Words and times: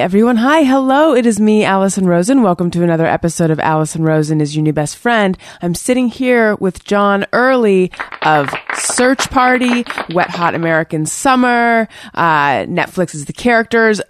Everyone. 0.00 0.36
Hi. 0.36 0.62
Hello. 0.62 1.14
It 1.14 1.26
is 1.26 1.38
me, 1.38 1.64
Alison 1.64 2.06
Rosen. 2.06 2.42
Welcome 2.42 2.70
to 2.72 2.82
another 2.82 3.06
episode 3.06 3.50
of 3.50 3.60
Alison 3.60 4.02
Rosen 4.02 4.40
is 4.40 4.56
your 4.56 4.62
new 4.62 4.72
best 4.72 4.96
friend. 4.96 5.36
I'm 5.60 5.74
sitting 5.74 6.08
here 6.08 6.54
with 6.56 6.84
John 6.84 7.26
Early 7.32 7.92
of 8.22 8.48
Search 8.74 9.28
Party, 9.30 9.84
Wet 10.14 10.30
Hot 10.30 10.54
American 10.54 11.04
Summer, 11.06 11.86
uh, 12.14 12.64
Netflix 12.64 13.14
is 13.14 13.26
the 13.26 13.32
characters, 13.32 14.00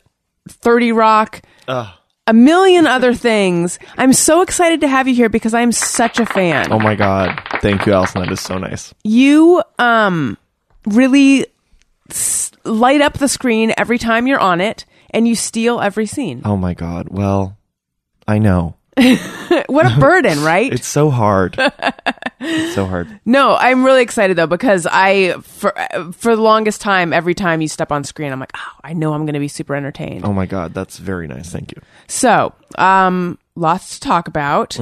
30 0.48 0.92
Rock, 0.92 1.42
a 1.66 2.32
million 2.32 2.86
other 2.86 3.12
things. 3.12 3.78
I'm 3.98 4.12
so 4.12 4.42
excited 4.42 4.80
to 4.82 4.88
have 4.88 5.08
you 5.08 5.14
here 5.14 5.28
because 5.28 5.54
I'm 5.54 5.72
such 5.72 6.20
a 6.20 6.26
fan. 6.26 6.72
Oh 6.72 6.78
my 6.78 6.94
god. 6.94 7.40
Thank 7.60 7.84
you, 7.86 7.92
Alison. 7.92 8.22
That 8.22 8.30
is 8.32 8.40
so 8.40 8.58
nice. 8.58 8.94
you 9.02 9.62
um 9.78 10.38
really 10.86 11.46
s- 12.10 12.52
light 12.64 13.00
up 13.00 13.14
the 13.18 13.28
screen 13.28 13.72
every 13.76 13.98
time 13.98 14.26
you're 14.26 14.38
on 14.40 14.60
it 14.60 14.84
and 15.10 15.26
you 15.28 15.34
steal 15.34 15.80
every 15.80 16.06
scene. 16.06 16.42
Oh 16.44 16.56
my 16.56 16.74
god. 16.74 17.08
Well, 17.10 17.56
I 18.26 18.38
know. 18.38 18.76
What 19.66 19.86
a 19.86 19.98
burden, 19.98 20.42
right? 20.44 20.72
It's 20.72 20.86
so 20.86 21.10
hard. 21.10 21.56
it's 22.40 22.74
so 22.74 22.86
hard. 22.86 23.08
no, 23.24 23.54
I'm 23.56 23.84
really 23.84 24.02
excited 24.02 24.36
though 24.36 24.46
because 24.46 24.86
I 24.90 25.32
for 25.40 25.72
for 26.12 26.34
the 26.36 26.42
longest 26.42 26.80
time 26.80 27.12
every 27.12 27.34
time 27.34 27.60
you 27.60 27.68
step 27.68 27.90
on 27.92 28.04
screen 28.04 28.30
I'm 28.32 28.40
like, 28.40 28.52
"Oh, 28.56 28.72
I 28.84 28.92
know 28.92 29.12
I'm 29.12 29.24
going 29.26 29.34
to 29.34 29.40
be 29.40 29.48
super 29.48 29.74
entertained." 29.74 30.24
Oh 30.24 30.32
my 30.32 30.46
god. 30.46 30.74
That's 30.74 30.98
very 30.98 31.26
nice. 31.28 31.50
Thank 31.50 31.72
you. 31.72 31.82
So, 32.08 32.52
um 32.78 33.38
lots 33.56 33.98
to 33.98 34.00
talk 34.00 34.28
about. 34.28 34.78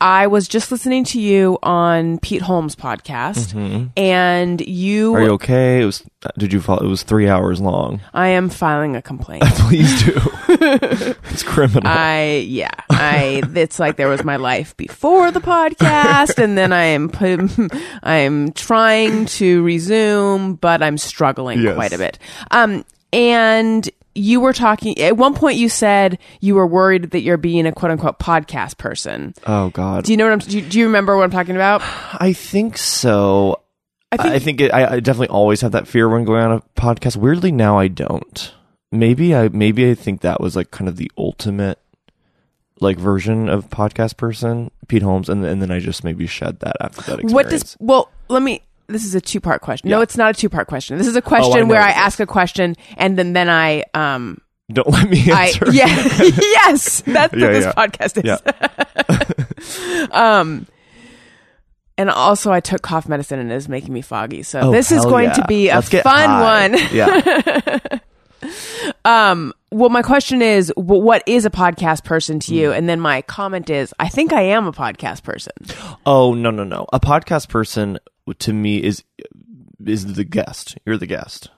I 0.00 0.26
was 0.28 0.48
just 0.48 0.72
listening 0.72 1.04
to 1.04 1.20
you 1.20 1.58
on 1.62 2.18
Pete 2.20 2.40
Holmes' 2.42 2.74
podcast 2.74 3.54
and 3.98 4.60
you, 4.62 5.14
Are 5.14 5.22
you 5.22 5.30
okay? 5.32 5.82
It 5.82 5.84
was. 5.84 6.02
Did 6.38 6.52
you 6.52 6.60
fall? 6.60 6.78
It 6.78 6.86
was 6.86 7.02
three 7.02 7.28
hours 7.28 7.60
long. 7.60 8.00
I 8.14 8.28
am 8.28 8.48
filing 8.48 8.96
a 8.96 9.02
complaint. 9.02 9.42
Please 9.68 10.04
do. 10.04 10.12
it's 10.48 11.42
criminal. 11.42 11.82
I 11.86 12.44
yeah, 12.46 12.70
I 12.90 13.42
it's 13.54 13.78
like 13.78 13.96
there 13.96 14.08
was 14.08 14.24
my 14.24 14.36
life 14.36 14.76
before 14.76 15.30
the 15.30 15.40
podcast, 15.40 16.42
and 16.42 16.56
then 16.56 16.72
I 16.72 16.84
am 16.84 17.08
put, 17.08 17.40
I 18.02 18.16
am 18.16 18.52
trying 18.52 19.26
to 19.26 19.62
resume, 19.62 20.54
but 20.54 20.82
I'm 20.82 20.98
struggling 20.98 21.60
Yes. 21.60 21.74
quite 21.74 21.92
a 21.92 21.98
bit. 21.98 22.18
Um, 22.50 22.84
and 23.12 23.88
you 24.20 24.40
were 24.40 24.52
talking 24.52 24.98
at 24.98 25.16
one 25.16 25.34
point. 25.34 25.58
You 25.58 25.68
said 25.68 26.18
you 26.40 26.54
were 26.54 26.66
worried 26.66 27.10
that 27.12 27.22
you're 27.22 27.36
being 27.36 27.66
a 27.66 27.72
quote 27.72 27.90
unquote 27.90 28.18
podcast 28.18 28.78
person. 28.78 29.34
oh 29.46 29.70
god. 29.70 30.04
Do 30.04 30.12
you 30.12 30.16
know 30.16 30.24
what 30.24 30.32
I'm? 30.32 30.38
Do 30.40 30.58
you, 30.58 30.62
do 30.64 30.78
you 30.78 30.86
remember 30.86 31.16
what 31.16 31.24
I'm 31.24 31.30
talking 31.30 31.56
about? 31.56 31.82
I 32.20 32.32
think 32.32 32.76
so. 32.78 33.62
I 34.12 34.16
think 34.16 34.34
I 34.34 34.38
think 34.38 34.60
it, 34.60 34.74
I, 34.74 34.94
I 34.94 35.00
definitely 35.00 35.28
always 35.28 35.60
have 35.60 35.72
that 35.72 35.86
fear 35.86 36.08
when 36.08 36.24
going 36.24 36.42
on 36.42 36.52
a 36.52 36.80
podcast. 36.80 37.16
Weirdly, 37.16 37.52
now 37.52 37.78
I 37.78 37.88
don't. 37.88 38.52
Maybe 38.92 39.34
I 39.34 39.48
maybe 39.48 39.88
I 39.90 39.94
think 39.94 40.20
that 40.22 40.40
was 40.40 40.56
like 40.56 40.70
kind 40.70 40.88
of 40.88 40.96
the 40.96 41.10
ultimate 41.16 41.78
like 42.80 42.98
version 42.98 43.48
of 43.48 43.68
podcast 43.70 44.16
person, 44.16 44.70
Pete 44.88 45.02
Holmes, 45.02 45.28
and 45.28 45.44
and 45.44 45.62
then 45.62 45.70
I 45.70 45.78
just 45.78 46.02
maybe 46.02 46.26
shed 46.26 46.60
that 46.60 46.76
after 46.80 47.02
that 47.02 47.20
experience. 47.20 47.32
what 47.32 47.48
does 47.48 47.76
well? 47.78 48.10
Let 48.28 48.42
me. 48.42 48.62
This 48.90 49.04
is 49.04 49.14
a 49.14 49.20
two 49.20 49.40
part 49.40 49.60
question. 49.62 49.88
No, 49.90 50.00
it's 50.00 50.16
not 50.16 50.30
a 50.36 50.38
two 50.38 50.48
part 50.48 50.66
question. 50.68 50.98
This 50.98 51.06
is 51.06 51.16
a 51.16 51.22
question 51.22 51.60
know 51.60 51.66
where 51.66 51.80
I 51.80 51.90
it 51.90 51.96
ask 51.96 52.20
a 52.20 52.26
question 52.26 52.76
and 52.96 53.16
then 53.18 53.32
then 53.32 53.48
I 53.48 53.84
um 53.94 54.38
Don't 54.72 54.88
let 54.88 55.08
me 55.08 55.30
I 55.30 55.46
answer. 55.46 55.70
yeah 55.72 55.86
yes 56.38 57.00
that's 57.06 57.32
what 57.32 57.40
Yeah, 57.40 57.52
this 57.52 57.64
yeah. 57.64 57.72
podcast 57.72 58.16
is. 58.24 58.24
Yeah. 60.10 60.60
And 61.98 62.08
also, 62.08 62.50
I 62.50 62.60
took 62.60 62.80
cough 62.80 63.06
medicine 63.10 63.38
and 63.40 63.52
it 63.52 63.54
is 63.56 63.68
making 63.68 63.92
me 63.92 64.00
foggy. 64.00 64.42
So 64.42 64.60
Oh, 64.60 64.72
this 64.72 64.90
is 64.90 65.02
hell 65.02 65.10
going 65.10 65.26
yeah. 65.28 65.32
to 65.34 65.44
be 65.46 65.68
a 65.68 65.74
Let's 65.74 65.90
get 65.90 66.02
fun 66.02 66.30
high. 66.30 66.68
one. 66.68 66.78
Yeah. 66.92 67.98
Um, 69.04 69.52
Well, 69.70 69.90
my 69.90 70.00
question 70.00 70.40
is, 70.40 70.72
wh- 70.76 70.80
what 71.04 71.22
is 71.26 71.44
a 71.44 71.50
podcast 71.50 72.04
person 72.04 72.40
to 72.40 72.52
Hmm. 72.52 72.54
you? 72.58 72.72
And 72.72 72.88
then 72.88 73.00
my 73.00 73.20
comment 73.22 73.68
is, 73.68 73.92
I 74.00 74.08
think 74.08 74.32
I 74.32 74.40
am 74.42 74.66
a 74.66 74.72
podcast 74.72 75.22
person. 75.24 75.52
Oh 76.06 76.32
no 76.32 76.50
no 76.50 76.64
no! 76.64 76.86
A 76.92 76.98
podcast 77.00 77.48
person 77.50 77.98
to 78.38 78.52
me 78.52 78.82
is 78.82 79.04
is 79.84 80.14
the 80.14 80.24
guest. 80.24 80.78
You're 80.84 80.98
the 80.98 81.06
guest, 81.06 81.50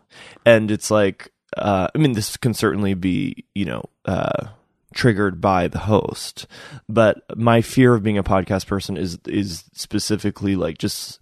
and 0.45 0.71
it's 0.71 0.91
like 0.91 1.33
uh, 1.57 1.89
I 1.95 1.99
mean 1.99 2.13
this 2.13 2.37
can 2.37 2.55
certainly 2.55 2.95
be 2.95 3.45
you 3.55 3.65
know 3.65 3.85
uh, 4.05 4.49
triggered 4.95 5.41
by 5.41 5.69
the 5.69 5.81
host, 5.81 6.47
but 6.89 7.23
my 7.37 7.61
fear 7.61 7.95
of 7.95 8.03
being 8.03 8.19
a 8.19 8.25
podcast 8.25 8.67
person 8.67 8.97
is 8.97 9.19
is 9.27 9.65
specifically 9.73 10.57
like 10.57 10.79
just 10.79 11.21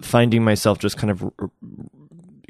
finding 0.00 0.44
myself 0.44 0.78
just 0.78 0.96
kind 0.96 1.10
of 1.10 1.30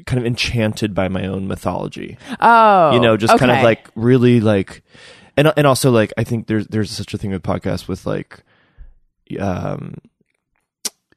kind 0.05 0.19
of 0.19 0.25
enchanted 0.25 0.93
by 0.95 1.07
my 1.07 1.25
own 1.25 1.47
mythology. 1.47 2.17
Oh, 2.39 2.93
you 2.93 2.99
know 2.99 3.17
just 3.17 3.37
kind 3.37 3.51
of 3.51 3.63
like 3.63 3.89
really 3.95 4.39
like 4.39 4.83
and 5.37 5.51
and 5.57 5.67
also 5.67 5.91
like 5.91 6.13
i 6.17 6.23
think 6.23 6.47
there's 6.47 6.67
there's 6.67 6.91
such 6.91 7.13
a 7.13 7.17
thing 7.17 7.31
with 7.31 7.43
podcasts 7.43 7.87
with 7.87 8.05
like 8.05 8.43
um 9.39 9.95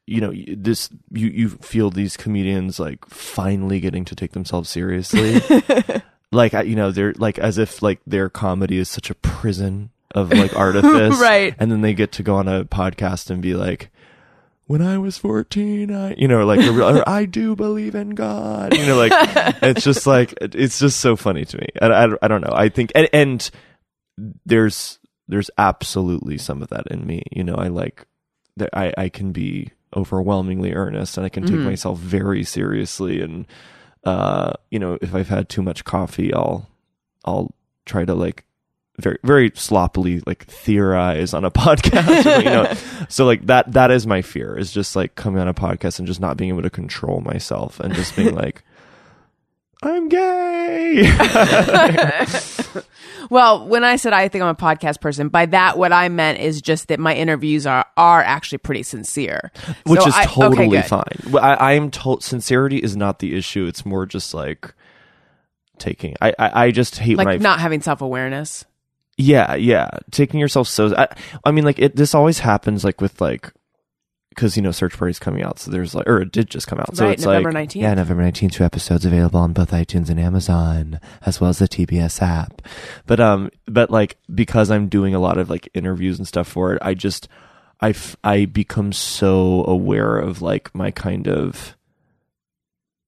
you 0.07 0.21
know 0.21 0.33
this 0.55 0.89
you 1.11 1.27
you 1.27 1.49
feel 1.49 1.89
these 1.89 2.15
comedians 2.15 2.79
like 2.79 3.03
finally 3.07 3.79
getting 3.79 4.05
to 4.05 4.15
take 4.15 4.33
themselves 4.33 4.69
seriously 4.69 5.41
like 6.31 6.53
you 6.53 6.75
know 6.75 6.91
they're 6.91 7.13
like 7.17 7.39
as 7.39 7.57
if 7.57 7.81
like 7.81 7.99
their 8.05 8.29
comedy 8.29 8.77
is 8.77 8.87
such 8.89 9.09
a 9.09 9.15
prison 9.15 9.89
of 10.13 10.31
like 10.31 10.55
artifice 10.57 11.19
Right. 11.19 11.55
and 11.57 11.71
then 11.71 11.81
they 11.81 11.93
get 11.93 12.11
to 12.13 12.23
go 12.23 12.35
on 12.35 12.47
a 12.47 12.65
podcast 12.65 13.29
and 13.29 13.41
be 13.41 13.55
like 13.55 13.89
when 14.67 14.81
I 14.81 14.97
was 14.97 15.15
14, 15.19 15.93
I, 15.93 16.15
you 16.15 16.27
know, 16.27 16.43
like, 16.43 16.59
or, 16.59 17.07
I 17.07 17.25
do 17.25 17.55
believe 17.55 17.93
in 17.93 18.15
God, 18.15 18.75
you 18.75 18.83
know, 18.87 18.97
like, 18.97 19.11
it's 19.61 19.83
just 19.83 20.07
like, 20.07 20.33
it's 20.41 20.79
just 20.79 20.99
so 21.01 21.15
funny 21.15 21.45
to 21.45 21.57
me. 21.59 21.67
I, 21.79 21.85
I, 21.85 22.07
I 22.23 22.27
don't 22.27 22.41
know. 22.41 22.51
I 22.51 22.69
think, 22.69 22.91
and, 22.95 23.07
and 23.13 23.51
there's, 24.43 24.97
there's 25.27 25.51
absolutely 25.59 26.39
some 26.39 26.63
of 26.63 26.69
that 26.69 26.87
in 26.87 27.05
me. 27.05 27.21
You 27.31 27.43
know, 27.43 27.53
I 27.53 27.67
like, 27.67 28.07
that 28.57 28.71
I, 28.73 28.91
I 28.97 29.09
can 29.09 29.31
be 29.31 29.69
overwhelmingly 29.95 30.73
earnest 30.73 31.17
and 31.17 31.25
I 31.25 31.29
can 31.29 31.43
take 31.45 31.55
Mm-hmm. 31.55 31.65
myself 31.65 31.99
very 31.99 32.43
seriously. 32.43 33.21
And, 33.21 33.45
uh, 34.03 34.53
you 34.71 34.79
know, 34.79 34.97
if 35.01 35.13
I've 35.15 35.29
had 35.29 35.49
too 35.49 35.61
much 35.61 35.83
coffee, 35.83 36.33
I'll, 36.33 36.69
I'll 37.25 37.53
try 37.85 38.05
to 38.05 38.13
like, 38.13 38.43
very 38.97 39.17
very 39.23 39.51
sloppily 39.55 40.21
like 40.25 40.45
theorize 40.45 41.33
on 41.33 41.43
a 41.43 41.51
podcast 41.51 42.39
you 42.41 42.49
know 42.49 42.73
so 43.09 43.25
like 43.25 43.45
that 43.47 43.69
that 43.73 43.91
is 43.91 44.07
my 44.07 44.21
fear 44.21 44.57
is 44.57 44.71
just 44.71 44.95
like 44.95 45.15
coming 45.15 45.41
on 45.41 45.49
a 45.49 45.53
podcast 45.53 45.99
and 45.99 46.07
just 46.07 46.21
not 46.21 46.37
being 46.37 46.47
able 46.49 46.61
to 46.61 46.69
control 46.69 47.19
myself 47.19 47.77
and 47.81 47.93
just 47.93 48.15
being 48.15 48.33
like 48.33 48.63
i'm 49.85 50.09
gay 50.09 51.09
Well, 53.31 53.67
when 53.67 53.83
I 53.83 53.95
said 53.95 54.13
I 54.13 54.27
think 54.27 54.43
I'm 54.43 54.49
a 54.49 54.55
podcast 54.55 55.01
person, 55.01 55.29
by 55.29 55.47
that 55.47 55.79
what 55.79 55.91
I 55.91 56.09
meant 56.09 56.39
is 56.39 56.61
just 56.61 56.89
that 56.89 56.99
my 56.99 57.15
interviews 57.15 57.65
are 57.65 57.83
are 57.97 58.21
actually 58.21 58.59
pretty 58.59 58.83
sincere, 58.83 59.51
which 59.87 60.01
So 60.01 60.07
is 60.09 60.13
I- 60.15 60.25
totally 60.25 60.67
good. 60.67 60.85
fine 60.85 61.07
i 61.41 61.53
i 61.55 61.71
am 61.73 61.89
told 61.89 62.23
sincerity 62.23 62.77
is 62.77 62.95
not 62.95 63.17
the 63.19 63.35
issue 63.35 63.65
it's 63.65 63.83
more 63.83 64.05
just 64.05 64.35
like 64.35 64.75
taking 65.79 66.13
i 66.21 66.33
i, 66.37 66.65
I 66.65 66.71
just 66.71 66.99
hate 66.99 67.17
Like 67.17 67.41
not 67.41 67.59
having 67.59 67.81
self 67.81 68.01
awareness. 68.01 68.63
Yeah, 69.17 69.55
yeah. 69.55 69.89
Taking 70.11 70.39
yourself 70.39 70.67
so 70.67 70.95
I, 70.95 71.07
I 71.43 71.49
mean 71.51 71.63
like 71.65 71.79
it 71.79 71.95
this 71.95 72.13
always 72.13 72.39
happens 72.39 72.83
like 72.83 73.01
with 73.01 73.19
like 73.21 73.51
cuz 74.35 74.55
you 74.57 74.61
know 74.61 74.71
search 74.71 74.97
party's 74.97 75.19
coming 75.19 75.43
out 75.43 75.59
so 75.59 75.71
there's 75.71 75.95
like 75.95 76.07
or 76.07 76.21
it 76.21 76.31
did 76.31 76.49
just 76.49 76.67
come 76.67 76.79
out. 76.79 76.95
So 76.95 77.05
Right, 77.05 77.13
it's 77.13 77.23
November 77.23 77.51
like 77.51 77.69
19th. 77.69 77.81
Yeah, 77.81 77.93
November 77.93 78.23
19th 78.23 78.51
two 78.51 78.63
episodes 78.63 79.05
available 79.05 79.39
on 79.39 79.53
both 79.53 79.71
iTunes 79.71 80.09
and 80.09 80.19
Amazon 80.19 80.99
as 81.25 81.39
well 81.41 81.49
as 81.49 81.59
the 81.59 81.67
TBS 81.67 82.21
app. 82.21 82.61
But 83.07 83.19
um 83.19 83.49
but 83.65 83.89
like 83.89 84.17
because 84.33 84.69
I'm 84.71 84.87
doing 84.89 85.15
a 85.15 85.19
lot 85.19 85.37
of 85.37 85.49
like 85.49 85.69
interviews 85.73 86.17
and 86.19 86.27
stuff 86.27 86.47
for 86.47 86.73
it, 86.73 86.79
I 86.81 86.93
just 86.93 87.27
I 87.81 87.89
f- 87.89 88.15
I 88.23 88.45
become 88.45 88.93
so 88.93 89.65
aware 89.65 90.17
of 90.17 90.41
like 90.41 90.73
my 90.73 90.91
kind 90.91 91.27
of 91.27 91.75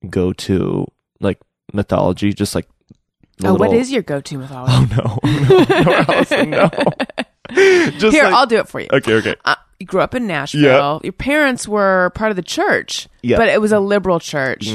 go 0.10 0.34
to 0.34 0.86
like 1.19 1.40
mythology 1.74 2.34
just 2.34 2.54
like 2.56 2.68
Oh, 3.44 3.52
what 3.54 3.69
little- 3.69 3.75
is 3.75 3.92
your 3.92 4.02
go 4.02 4.19
to 4.19 4.38
mythology? 4.38 4.96
Oh 5.00 5.19
no, 5.24 5.66
no, 5.69 5.81
no, 5.84 6.06
Alison, 6.07 6.50
no. 6.50 6.69
Just 8.00 8.13
Here, 8.16 8.24
like- 8.24 8.34
I'll 8.34 8.48
do 8.48 8.57
it 8.57 8.68
for 8.68 8.80
you. 8.80 8.88
okay, 8.92 9.13
okay. 9.13 9.36
Uh, 9.46 9.56
you 9.80 9.86
grew 9.86 10.02
up 10.02 10.16
in 10.16 10.28
Nashville. 10.28 10.62
Yeah. 10.62 11.00
Your 11.04 11.14
parents 11.14 11.68
were 11.68 12.12
part 12.16 12.32
of 12.32 12.36
the 12.36 12.42
church. 12.44 13.08
Mm-hmm. 13.24 13.38
but 13.38 13.50
it 13.50 13.60
was 13.62 13.72
a 13.72 13.80
liberal 13.80 14.20
church. 14.20 14.70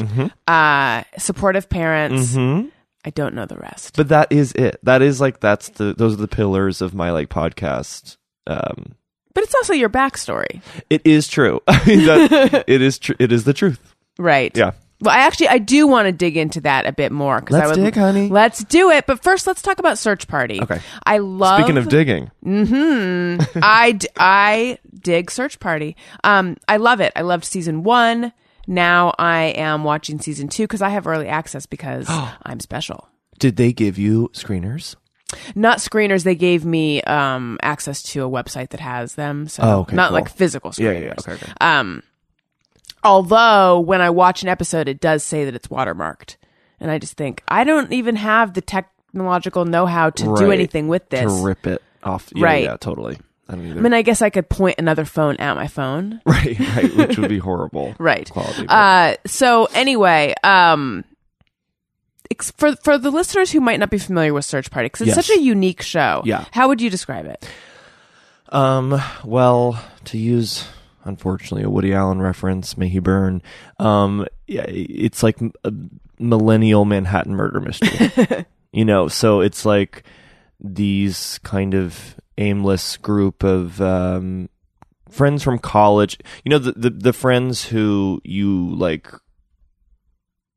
Uh, 0.47 1.03
supportive 1.19 1.69
parents. 1.69 2.35
hmm 2.35 2.63
I 3.05 3.11
don't 3.11 3.35
know 3.35 3.47
the 3.47 3.57
rest. 3.57 3.97
But 3.97 4.11
that 4.11 4.31
is 4.31 4.53
it. 4.53 4.79
That 4.85 5.03
is 5.03 5.21
like 5.21 5.41
that's 5.41 5.71
the 5.71 5.93
those 5.93 6.13
are 6.15 6.17
the 6.23 6.29
pillars 6.29 6.81
of 6.81 6.95
my 6.95 7.11
like 7.11 7.29
podcast. 7.31 8.17
Um, 8.47 8.95
But 9.35 9.43
it's 9.45 9.55
also 9.57 9.73
your 9.73 9.89
backstory, 9.89 10.61
it 10.89 11.03
is 11.05 11.27
true. 11.27 11.61
That, 11.67 12.65
it 12.69 12.81
is 12.83 12.99
true. 12.99 13.17
It 13.19 13.33
is 13.33 13.43
the 13.45 13.53
truth. 13.55 13.95
right? 14.19 14.57
Yeah. 14.57 14.73
Well, 15.03 15.15
I 15.15 15.19
actually 15.21 15.49
I 15.49 15.59
do 15.59 15.87
want 15.87 16.07
to 16.07 16.13
dig 16.13 16.37
into 16.37 16.61
that 16.63 16.87
a 16.87 16.93
bit 16.93 17.13
more 17.13 17.41
because 17.41 17.57
I 17.57 17.67
Let's 17.67 17.77
would, 17.79 17.85
dig, 17.85 17.95
honey. 17.97 18.29
Let's 18.29 18.63
do 18.65 18.91
it. 18.91 19.07
But 19.07 19.23
first, 19.23 19.47
let's 19.47 19.61
talk 19.61 19.79
about 19.79 19.99
Search 19.99 20.29
Party. 20.29 20.61
Okay. 20.63 20.81
I 21.05 21.19
love. 21.19 21.59
Speaking 21.61 21.77
of 21.77 21.89
digging, 21.89 22.31
Mm-hmm. 22.45 23.59
I 23.63 23.93
d- 23.93 24.09
I 24.17 24.79
dig 24.99 25.31
Search 25.31 25.59
Party. 25.61 25.97
Um, 26.25 26.57
I 26.69 26.77
love 26.77 27.01
it. 27.01 27.13
I 27.17 27.23
loved 27.23 27.45
season 27.45 27.83
one. 27.83 28.33
Now 28.69 29.13
I 29.19 29.47
am 29.57 29.83
watching 29.85 30.21
season 30.21 30.49
two 30.49 30.65
because 30.65 30.83
I 30.83 30.91
have 30.91 31.07
early 31.07 31.27
access 31.29 31.67
because 31.67 32.07
I'm 32.43 32.61
special. 32.61 33.09
Did 33.39 33.57
they 33.57 33.73
give 33.73 33.99
you 33.99 34.31
screeners? 34.35 34.95
Not 35.55 35.79
screeners. 35.79 36.25
They 36.25 36.35
gave 36.35 36.65
me 36.65 37.03
um, 37.03 37.59
access 37.63 38.03
to 38.13 38.23
a 38.25 38.29
website 38.31 38.69
that 38.69 38.81
has 38.81 39.15
them. 39.17 39.49
So 39.49 39.63
Oh, 39.65 39.79
okay, 39.81 39.97
not 39.97 40.11
cool. 40.11 40.19
like 40.21 40.29
physical 40.29 40.73
Yeah, 40.77 40.93
screeners. 40.93 41.01
yeah, 41.01 41.07
yeah. 41.07 41.15
Okay, 41.19 41.33
okay. 41.33 41.53
Um, 41.61 42.03
although 43.05 43.81
when 43.81 44.01
I 44.01 44.11
watch 44.11 44.43
an 44.43 44.49
episode, 44.49 44.89
it 44.89 45.01
does 45.01 45.23
say 45.23 45.45
that 45.45 45.55
it's 45.55 45.69
watermarked, 45.69 46.37
and 46.81 46.91
I 46.91 46.99
just 46.99 47.17
think 47.17 47.43
I 47.49 47.65
don't 47.65 47.93
even 47.93 48.17
have 48.17 48.55
the 48.55 48.61
technological 48.63 49.65
know-how 49.65 50.11
to 50.11 50.35
do 50.37 50.51
anything 50.51 50.89
with 50.89 51.09
this. 51.11 51.33
To 51.33 51.45
rip 51.45 51.67
it 51.67 51.83
off. 52.03 52.31
Yeah, 52.35 52.45
Right. 52.45 52.65
Yeah, 52.65 52.77
totally. 52.77 53.19
I 53.49 53.55
don't. 53.57 53.71
I 53.71 53.75
mean, 53.81 53.93
I 53.93 54.03
guess 54.03 54.23
I 54.23 54.31
could 54.31 54.49
point 54.49 54.77
another 54.79 55.05
phone 55.05 55.37
at 55.37 55.55
my 55.57 55.67
phone. 55.67 56.21
right, 56.27 56.59
right, 56.59 56.97
which 56.97 57.19
would 57.19 57.29
be 57.29 57.39
horrible. 57.39 57.95
Right. 57.99 58.31
Quality. 58.31 58.67
but- 58.67 58.73
Uh, 58.73 59.17
so 59.27 59.67
anyway, 59.75 60.35
um, 60.45 61.05
ex- 62.31 62.53
for 62.53 62.75
for 62.77 62.97
the 62.99 63.11
listeners 63.11 63.51
who 63.51 63.61
might 63.61 63.79
not 63.81 63.91
be 63.91 63.99
familiar 63.99 64.33
with 64.33 64.45
Search 64.45 64.71
Party, 64.71 64.87
because 64.87 65.03
it's 65.09 65.17
Yes. 65.17 65.27
such 65.27 65.37
a 65.37 65.41
unique 65.41 65.83
show. 65.83 66.23
Yeah. 66.25 66.45
How 66.53 66.69
would 66.69 66.81
you 66.81 66.89
describe 66.89 67.27
it? 67.27 67.47
Um, 68.51 69.01
well, 69.25 69.83
to 70.07 70.19
use 70.19 70.65
unfortunately 71.05 71.63
a 71.63 71.71
Woody 71.71 71.93
Allen 71.93 72.21
reference, 72.21 72.77
may 72.77 72.89
he 72.89 72.99
burn. 72.99 73.43
Um, 73.79 74.27
yeah, 74.47 74.65
it's 74.67 75.23
like 75.23 75.39
a 75.65 75.73
millennial 76.19 76.85
Manhattan 76.85 77.35
murder 77.35 77.61
mystery. 77.61 78.47
you 78.73 78.85
know, 78.85 79.09
so 79.09 79.41
it's 79.41 79.65
like 79.65 80.05
these 80.61 81.39
kind 81.43 81.75
of 81.75 82.17
aimless 82.39 82.97
group 82.97 83.45
of 83.45 83.81
um 83.81 84.49
friends 85.11 85.43
from 85.43 85.59
college. 85.59 86.19
You 86.45 86.51
know, 86.51 86.59
the 86.59 86.73
the, 86.73 86.91
the 86.91 87.13
friends 87.13 87.65
who 87.67 88.21
you 88.25 88.75
like 88.75 89.13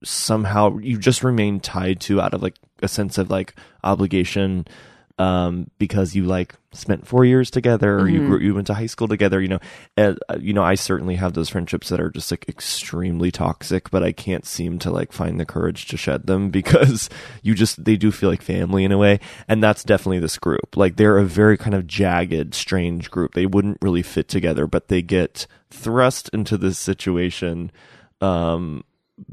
somehow 0.04 0.78
you 0.78 0.98
just 0.98 1.24
remain 1.24 1.60
tied 1.60 2.00
to 2.00 2.22
out 2.22 2.34
of 2.34 2.44
like 2.44 2.56
a 2.82 2.88
sense 2.88 3.18
of 3.18 3.30
like 3.30 3.56
obligation 3.84 4.68
um 5.18 5.70
because 5.78 6.14
you 6.14 6.26
like 6.26 6.56
spent 6.74 7.08
4 7.08 7.24
years 7.24 7.50
together 7.50 7.98
or 7.98 8.10
you 8.10 8.28
grew, 8.28 8.40
you 8.40 8.54
went 8.54 8.68
to 8.68 8.74
high 8.74 8.86
school 8.86 9.08
together 9.08 9.42
you 9.42 9.48
know 9.48 9.60
and, 9.96 10.20
uh, 10.28 10.38
you 10.40 10.52
know 10.52 10.64
I 10.64 10.76
certainly 10.76 11.16
have 11.16 11.34
those 11.34 11.48
friendships 11.48 11.88
that 11.88 12.02
are 12.02 12.10
just 12.10 12.32
like 12.32 12.50
extremely 12.50 13.32
toxic 13.32 13.90
but 13.90 14.04
I 14.04 14.12
can't 14.12 14.46
seem 14.46 14.78
to 14.80 14.92
like 14.92 15.14
find 15.14 15.40
the 15.40 15.46
courage 15.46 15.86
to 15.88 15.98
shed 15.98 16.28
them 16.28 16.50
because 16.52 17.10
you 17.44 17.56
just 17.56 17.86
they 17.86 17.96
do 17.96 18.12
feel 18.12 18.30
like 18.30 18.42
family 18.42 18.84
in 18.84 18.92
a 18.92 18.98
way 18.98 19.22
and 19.48 19.64
that's 19.64 19.84
definitely 19.86 20.20
this 20.20 20.38
group. 20.38 20.76
Like 20.76 20.98
they're 20.98 21.18
a 21.18 21.26
very 21.26 21.58
kind 21.58 21.76
of 21.76 21.88
jagged 21.88 22.54
strange 22.54 23.10
group. 23.10 23.34
They 23.36 23.46
wouldn't 23.46 23.78
really 23.82 24.04
fit 24.04 24.28
together 24.28 24.68
but 24.68 24.90
they 24.90 25.02
get 25.02 25.48
thrust 25.70 26.30
into 26.34 26.58
this 26.58 26.78
situation 26.78 27.72
um 28.22 28.84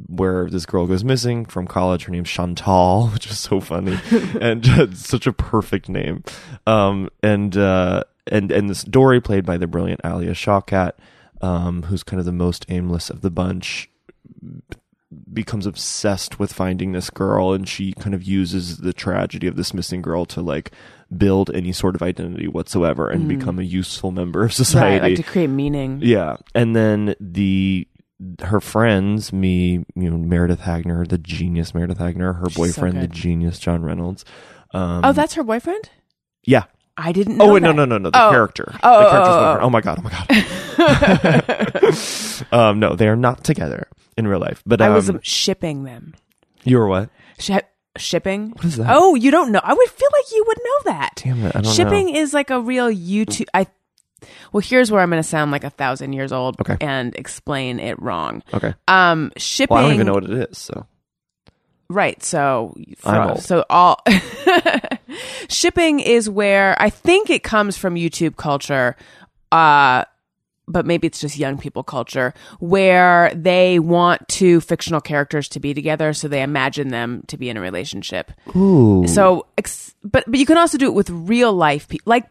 where 0.07 0.49
this 0.49 0.67
girl 0.67 0.87
goes 0.87 1.05
missing 1.05 1.45
from 1.45 1.67
college. 1.67 2.05
Her 2.05 2.13
name's 2.13 2.31
Chantal, 2.31 3.09
which 3.13 3.27
is 3.27 3.39
so 3.39 3.61
funny 3.61 3.99
and 4.41 4.69
uh, 4.69 4.93
such 4.95 5.27
a 5.27 5.33
perfect 5.33 5.89
name. 5.89 6.25
Um, 6.67 7.09
and 7.23 7.57
uh, 7.57 8.05
and 8.27 8.53
and 8.53 8.71
this 8.71 8.85
Dory, 8.85 9.21
played 9.21 9.45
by 9.45 9.57
the 9.57 9.67
brilliant 9.67 10.01
Alia 10.05 10.33
Shawkat, 10.33 10.93
um, 11.41 11.85
who's 11.85 12.03
kind 12.03 12.21
of 12.21 12.27
the 12.27 12.33
most 12.33 12.67
aimless 12.69 13.11
of 13.11 13.21
the 13.21 13.31
bunch, 13.31 13.91
becomes 15.33 15.67
obsessed 15.67 16.39
with 16.39 16.53
finding 16.53 16.93
this 16.93 17.11
girl, 17.11 17.53
and 17.53 17.69
she 17.69 17.93
kind 17.93 18.15
of 18.15 18.23
uses 18.23 18.79
the 18.79 18.93
tragedy 18.93 19.47
of 19.47 19.57
this 19.57 19.75
missing 19.75 20.03
girl 20.03 20.25
to 20.27 20.41
like 20.41 20.73
build 21.17 21.51
any 21.55 21.73
sort 21.73 21.95
of 21.95 22.03
identity 22.03 22.49
whatsoever 22.49 23.09
and 23.09 23.29
become 23.29 23.59
a 23.59 23.63
useful 23.63 24.13
member 24.13 24.45
of 24.45 24.53
society. 24.53 25.01
Right, 25.01 25.11
like 25.11 25.17
to 25.17 25.23
create 25.23 25.49
meaning. 25.49 26.01
Yeah, 26.03 26.37
and 26.55 26.75
then 26.75 27.15
the 27.21 27.87
her 28.43 28.61
friends, 28.61 29.33
me, 29.33 29.85
you 29.95 30.11
know, 30.11 30.17
Meredith 30.19 30.61
Hagner, 30.61 31.07
the 31.07 31.19
genius 31.19 31.75
Meredith 31.75 31.99
Hagner, 31.99 32.35
her 32.35 32.47
She's 32.49 32.57
so 32.57 32.63
boyfriend, 32.63 33.01
the 33.03 33.09
genius 33.09 33.59
John 33.59 33.83
Reynolds. 33.83 34.25
Um, 34.73 35.03
Oh, 35.05 35.13
that's 35.13 35.35
her 35.35 35.43
boyfriend. 35.45 35.91
yeah. 36.45 36.65
I 36.95 37.13
didn't. 37.13 37.39
know 37.39 37.47
Oh 37.47 37.55
wait, 37.55 37.63
no, 37.63 37.69
that. 37.69 37.75
no, 37.77 37.85
no, 37.87 37.97
no. 37.99 38.11
The 38.11 38.23
Oh. 38.27 38.31
character. 38.31 38.71
Oh, 38.83 39.01
the 39.01 39.07
oh, 39.07 39.11
character's 39.11 39.35
oh, 39.35 39.41
boyfriend. 39.41 39.65
Oh 39.65 39.71
my 39.71 39.81
god. 39.81 39.99
Oh 39.99 40.03
my 40.03 40.11
god. 42.53 42.69
um, 42.71 42.81
no, 42.81 42.95
they 42.95 43.09
are 43.09 43.17
not 43.17 43.45
together 43.45 43.89
in 44.19 44.29
real 44.29 44.41
life. 44.41 44.63
But 44.67 44.83
I 44.83 44.89
um, 44.89 44.95
was 44.95 45.09
um, 45.09 45.21
shipping 45.23 45.85
them. 45.85 46.15
you 46.65 46.77
were 46.79 46.87
what? 46.89 47.09
Shi 47.39 47.59
shipping. 47.97 48.51
What 48.51 48.65
is 48.67 48.77
that? 48.77 48.89
Oh, 48.91 49.15
you 49.15 49.31
don't 49.31 49.53
know. 49.53 49.61
I 49.63 49.73
would 49.73 49.89
feel 49.89 50.09
like 50.13 50.33
you 50.33 50.45
would 50.47 50.59
know 50.63 50.93
that. 50.93 51.13
Damn 51.17 51.45
it, 51.47 51.57
I 51.57 51.61
don't 51.63 51.73
shipping 51.73 52.13
know. 52.13 52.21
is 52.21 52.35
like 52.35 52.51
a 52.51 52.61
real 52.61 52.89
YouTube. 52.91 53.47
I. 53.55 53.67
Well, 54.53 54.61
here's 54.61 54.91
where 54.91 55.01
I'm 55.01 55.11
going 55.11 55.23
to 55.23 55.29
sound 55.29 55.51
like 55.51 55.65
a 55.65 55.71
thousand 55.71 56.13
years 56.13 56.33
old 56.33 56.61
Okay. 56.61 56.77
and 56.81 57.15
explain 57.17 57.81
it 57.81 58.01
wrong. 58.01 58.43
Okay. 58.55 58.75
Um, 58.89 59.33
shipping. 59.37 59.75
Well, 59.75 59.85
I 59.85 59.89
don't 59.89 59.95
even 59.95 60.07
know 60.07 60.15
what 60.15 60.25
it 60.25 60.51
is. 60.51 60.59
So 60.59 60.87
Right. 61.89 62.23
So, 62.23 62.75
I'm 63.05 63.31
old. 63.31 63.41
so 63.43 63.65
all 63.69 64.03
shipping 65.49 66.01
is 66.01 66.29
where 66.29 66.81
I 66.81 66.91
think 66.91 67.31
it 67.31 67.43
comes 67.43 67.77
from 67.77 67.95
YouTube 67.95 68.37
culture. 68.37 68.97
Uh, 69.51 70.05
but 70.69 70.87
maybe 70.87 71.07
it's 71.07 71.21
just 71.21 71.37
young 71.37 71.59
people 71.59 71.83
culture 71.83 72.33
where 72.61 73.33
they 73.35 73.79
want 73.79 74.27
two 74.29 74.61
fictional 74.61 75.01
characters 75.01 75.49
to 75.49 75.61
be 75.61 75.75
together. 75.75 76.13
So 76.15 76.29
they 76.29 76.41
imagine 76.43 76.89
them 76.89 77.25
to 77.27 77.37
be 77.37 77.51
in 77.51 77.57
a 77.57 77.61
relationship. 77.61 78.31
ooh, 78.57 79.05
So, 79.07 79.47
ex- 79.59 79.95
but, 80.03 80.25
but 80.27 80.39
you 80.39 80.47
can 80.47 80.57
also 80.57 80.79
do 80.79 80.87
it 80.87 80.95
with 80.95 81.11
real 81.11 81.53
life 81.53 81.89
people. 81.89 82.09
Like 82.09 82.25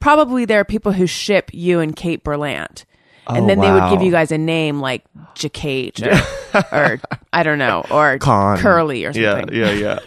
probably 0.00 0.44
there 0.44 0.60
are 0.60 0.64
people 0.64 0.92
who 0.92 1.06
ship 1.06 1.50
you 1.52 1.80
and 1.80 1.94
Kate 1.94 2.22
Berlant. 2.24 2.84
And 3.28 3.44
Oh, 3.44 3.46
then 3.48 3.58
they 3.58 3.72
would 3.72 3.90
give 3.90 4.02
you 4.02 4.12
guys 4.12 4.30
a 4.30 4.38
name 4.38 4.78
like 4.80 5.04
Jacate 5.34 6.00
or, 6.06 6.14
or 6.72 7.00
I 7.32 7.42
don't 7.42 7.58
know, 7.58 7.84
or 7.90 8.18
Con. 8.18 8.58
Curly 8.58 9.04
or 9.04 9.10
yeah, 9.10 9.40
something. 9.40 9.56
yeah, 9.56 9.70
yeah. 9.72 9.98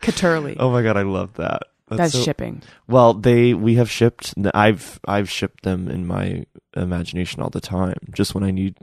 Caturly. 0.00 0.56
oh 0.58 0.70
my 0.70 0.82
god, 0.82 0.96
I 0.96 1.02
love 1.02 1.34
that. 1.34 1.62
That's 1.88 2.12
so- 2.14 2.22
shipping. 2.22 2.62
Well, 2.88 3.14
they 3.14 3.54
we 3.54 3.76
have 3.76 3.88
shipped. 3.90 4.34
I've 4.54 4.98
I've 5.06 5.30
shipped 5.30 5.62
them 5.62 5.88
in 5.88 6.06
my 6.06 6.46
imagination 6.74 7.42
all 7.42 7.50
the 7.50 7.60
time, 7.60 7.96
just 8.12 8.34
when 8.34 8.42
I 8.42 8.50
need 8.50 8.76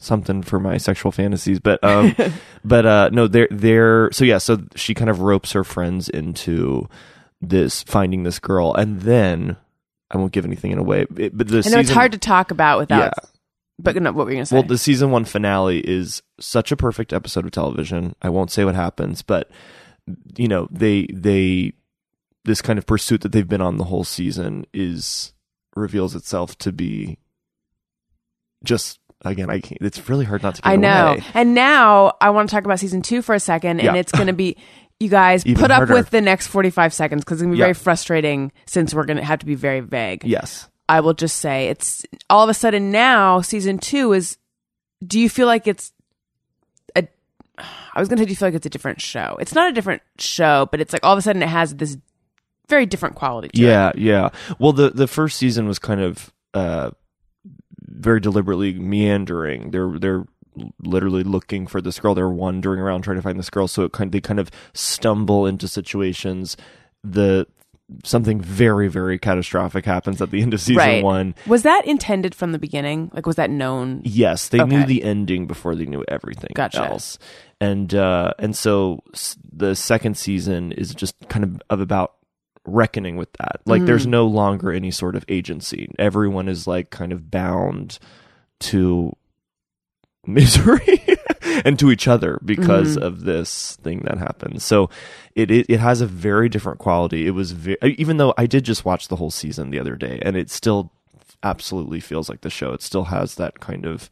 something 0.00 0.42
for 0.42 0.58
my 0.58 0.76
sexual 0.76 1.12
fantasies. 1.12 1.60
But 1.60 1.82
um, 1.84 2.16
but 2.64 2.84
uh, 2.84 3.10
no, 3.12 3.28
they're 3.28 3.48
they're 3.52 4.10
so 4.12 4.24
yeah. 4.24 4.38
So 4.38 4.58
she 4.74 4.92
kind 4.94 5.08
of 5.08 5.20
ropes 5.20 5.52
her 5.52 5.62
friends 5.62 6.08
into 6.08 6.88
this 7.40 7.82
finding 7.82 8.22
this 8.24 8.38
girl, 8.38 8.74
and 8.74 9.00
then 9.02 9.56
I 10.10 10.16
won't 10.18 10.32
give 10.32 10.44
anything 10.44 10.70
in 10.72 10.78
away. 10.78 11.06
It, 11.16 11.36
but 11.36 11.48
the 11.48 11.62
I 11.64 11.70
know 11.70 11.78
it's 11.78 11.90
hard 11.90 12.12
to 12.12 12.18
talk 12.18 12.50
about 12.50 12.78
without. 12.78 13.12
Yeah. 13.16 13.28
But 13.80 13.94
no, 13.96 14.10
what 14.10 14.26
were 14.26 14.32
you 14.32 14.36
gonna 14.38 14.46
say? 14.46 14.56
Well, 14.56 14.64
the 14.64 14.76
season 14.78 15.10
one 15.12 15.24
finale 15.24 15.78
is 15.78 16.20
such 16.40 16.72
a 16.72 16.76
perfect 16.76 17.12
episode 17.12 17.44
of 17.44 17.52
television. 17.52 18.16
I 18.20 18.28
won't 18.28 18.50
say 18.50 18.64
what 18.64 18.74
happens, 18.74 19.22
but 19.22 19.50
you 20.36 20.48
know, 20.48 20.66
they 20.72 21.06
they 21.12 21.74
this 22.44 22.60
kind 22.60 22.78
of 22.78 22.86
pursuit 22.86 23.20
that 23.20 23.30
they've 23.32 23.46
been 23.48 23.60
on 23.60 23.76
the 23.76 23.84
whole 23.84 24.04
season 24.04 24.66
is 24.72 25.32
reveals 25.76 26.16
itself 26.16 26.58
to 26.58 26.72
be 26.72 27.18
just 28.64 28.98
again. 29.24 29.48
I 29.50 29.60
can't. 29.60 29.80
It's 29.80 30.08
really 30.08 30.24
hard 30.24 30.42
not 30.42 30.56
to. 30.56 30.66
I 30.66 30.74
know. 30.76 31.12
away. 31.12 31.24
And 31.34 31.54
now 31.54 32.14
I 32.20 32.30
want 32.30 32.48
to 32.48 32.54
talk 32.56 32.64
about 32.64 32.80
season 32.80 33.02
two 33.02 33.22
for 33.22 33.34
a 33.34 33.40
second, 33.40 33.80
and 33.80 33.82
Yeah. 33.82 33.94
it's 33.94 34.12
gonna 34.12 34.32
be. 34.32 34.56
You 35.00 35.08
guys 35.08 35.46
Even 35.46 35.60
put 35.60 35.70
up 35.70 35.88
with 35.88 36.10
the 36.10 36.20
next 36.20 36.48
45 36.48 36.92
seconds 36.92 37.22
because 37.24 37.36
it's 37.36 37.42
going 37.42 37.52
to 37.52 37.56
be 37.56 37.58
Yeah. 37.60 37.66
very 37.66 37.74
frustrating 37.74 38.50
since 38.66 38.92
we're 38.92 39.04
going 39.04 39.16
to 39.18 39.24
have 39.24 39.38
to 39.38 39.46
be 39.46 39.54
very 39.54 39.80
vague. 39.80 40.24
Yes. 40.24 40.68
I 40.88 41.00
will 41.00 41.14
just 41.14 41.36
say 41.36 41.68
it's 41.68 42.04
all 42.28 42.42
of 42.42 42.48
a 42.48 42.54
sudden 42.54 42.90
now 42.90 43.40
season 43.40 43.78
two 43.78 44.12
is. 44.12 44.38
Do 45.06 45.20
you 45.20 45.28
feel 45.28 45.46
like 45.46 45.68
it's 45.68 45.92
a? 46.96 47.06
I 47.94 48.00
was 48.00 48.08
going 48.08 48.16
to 48.16 48.22
say, 48.22 48.26
do 48.26 48.30
you 48.32 48.36
feel 48.36 48.48
like 48.48 48.54
it's 48.54 48.66
a 48.66 48.70
different 48.70 49.00
show? 49.00 49.36
It's 49.40 49.54
not 49.54 49.70
a 49.70 49.72
different 49.72 50.02
show, 50.18 50.66
but 50.70 50.80
it's 50.80 50.92
like 50.92 51.04
all 51.04 51.12
of 51.12 51.18
a 51.18 51.22
sudden 51.22 51.42
it 51.42 51.48
has 51.48 51.74
this 51.76 51.96
very 52.68 52.86
different 52.86 53.14
quality. 53.14 53.48
To 53.48 53.62
it. 53.62 53.66
Yeah, 53.66 53.92
yeah. 53.96 54.28
Well, 54.58 54.72
the 54.72 54.90
the 54.90 55.06
first 55.06 55.36
season 55.38 55.68
was 55.68 55.78
kind 55.78 56.00
of 56.00 56.32
uh, 56.54 56.90
very 57.86 58.18
deliberately 58.20 58.72
meandering. 58.74 59.70
They're 59.70 59.98
they're 59.98 60.24
literally 60.82 61.22
looking 61.24 61.66
for 61.66 61.80
this 61.80 61.98
girl. 62.00 62.14
They're 62.14 62.28
wandering 62.28 62.80
around 62.80 63.02
trying 63.02 63.16
to 63.16 63.22
find 63.22 63.38
this 63.38 63.50
girl. 63.50 63.68
So 63.68 63.82
it 63.84 63.92
kind 63.92 64.08
of, 64.08 64.12
they 64.12 64.20
kind 64.20 64.40
of 64.40 64.50
stumble 64.74 65.46
into 65.46 65.68
situations. 65.68 66.56
The 67.04 67.46
something 68.04 68.38
very 68.38 68.86
very 68.88 69.18
catastrophic 69.18 69.86
happens 69.86 70.20
at 70.20 70.30
the 70.30 70.42
end 70.42 70.52
of 70.52 70.60
season 70.60 70.76
Right. 70.76 71.02
one. 71.02 71.34
Was 71.46 71.62
that 71.62 71.86
intended 71.86 72.34
from 72.34 72.52
the 72.52 72.58
beginning? 72.58 73.10
Like, 73.14 73.24
was 73.24 73.36
that 73.36 73.48
known? 73.48 74.02
Yes, 74.04 74.48
they 74.50 74.62
knew 74.62 74.84
the 74.84 75.02
ending 75.02 75.46
before 75.46 75.74
they 75.74 75.86
knew 75.86 76.04
everything 76.06 76.50
Gotcha. 76.54 76.84
else. 76.84 77.18
And 77.62 77.94
uh, 77.94 78.34
and 78.38 78.54
so 78.54 79.00
the 79.50 79.74
second 79.74 80.18
season 80.18 80.72
is 80.72 80.94
just 80.94 81.14
kind 81.30 81.44
of, 81.44 81.62
of 81.70 81.80
about 81.80 82.12
reckoning 82.66 83.16
with 83.16 83.32
that. 83.38 83.62
Like 83.64 83.86
there's 83.86 84.06
Mm. 84.06 84.10
no 84.10 84.26
longer 84.26 84.70
any 84.70 84.90
sort 84.90 85.16
of 85.16 85.24
agency. 85.28 85.90
Everyone 85.98 86.46
is 86.48 86.66
like 86.66 86.90
kind 86.90 87.10
of 87.12 87.30
bound 87.30 87.98
to 88.60 89.16
misery 90.26 91.00
and 91.64 91.78
to 91.78 91.90
each 91.90 92.06
other 92.08 92.38
because 92.44 92.96
Mm-hmm. 92.96 93.06
of 93.06 93.22
this 93.24 93.76
thing 93.76 94.00
that 94.04 94.18
happened. 94.18 94.62
So 94.62 94.90
it, 95.34 95.50
it 95.50 95.66
it 95.68 95.80
has 95.80 96.00
a 96.00 96.06
very 96.06 96.48
different 96.48 96.78
quality. 96.78 97.26
It 97.26 97.30
was 97.32 97.52
ve- 97.52 97.76
even 97.82 98.16
though 98.18 98.34
I 98.36 98.46
did 98.46 98.64
just 98.64 98.84
watch 98.84 99.08
the 99.08 99.16
whole 99.16 99.30
season 99.30 99.70
the 99.70 99.78
other 99.78 99.96
day 99.96 100.18
and 100.22 100.36
it 100.36 100.50
still 100.50 100.92
absolutely 101.42 102.00
feels 102.00 102.28
like 102.28 102.40
the 102.42 102.50
show. 102.50 102.72
It 102.72 102.82
still 102.82 103.04
has 103.04 103.36
that 103.36 103.60
kind 103.60 103.86
of 103.86 104.10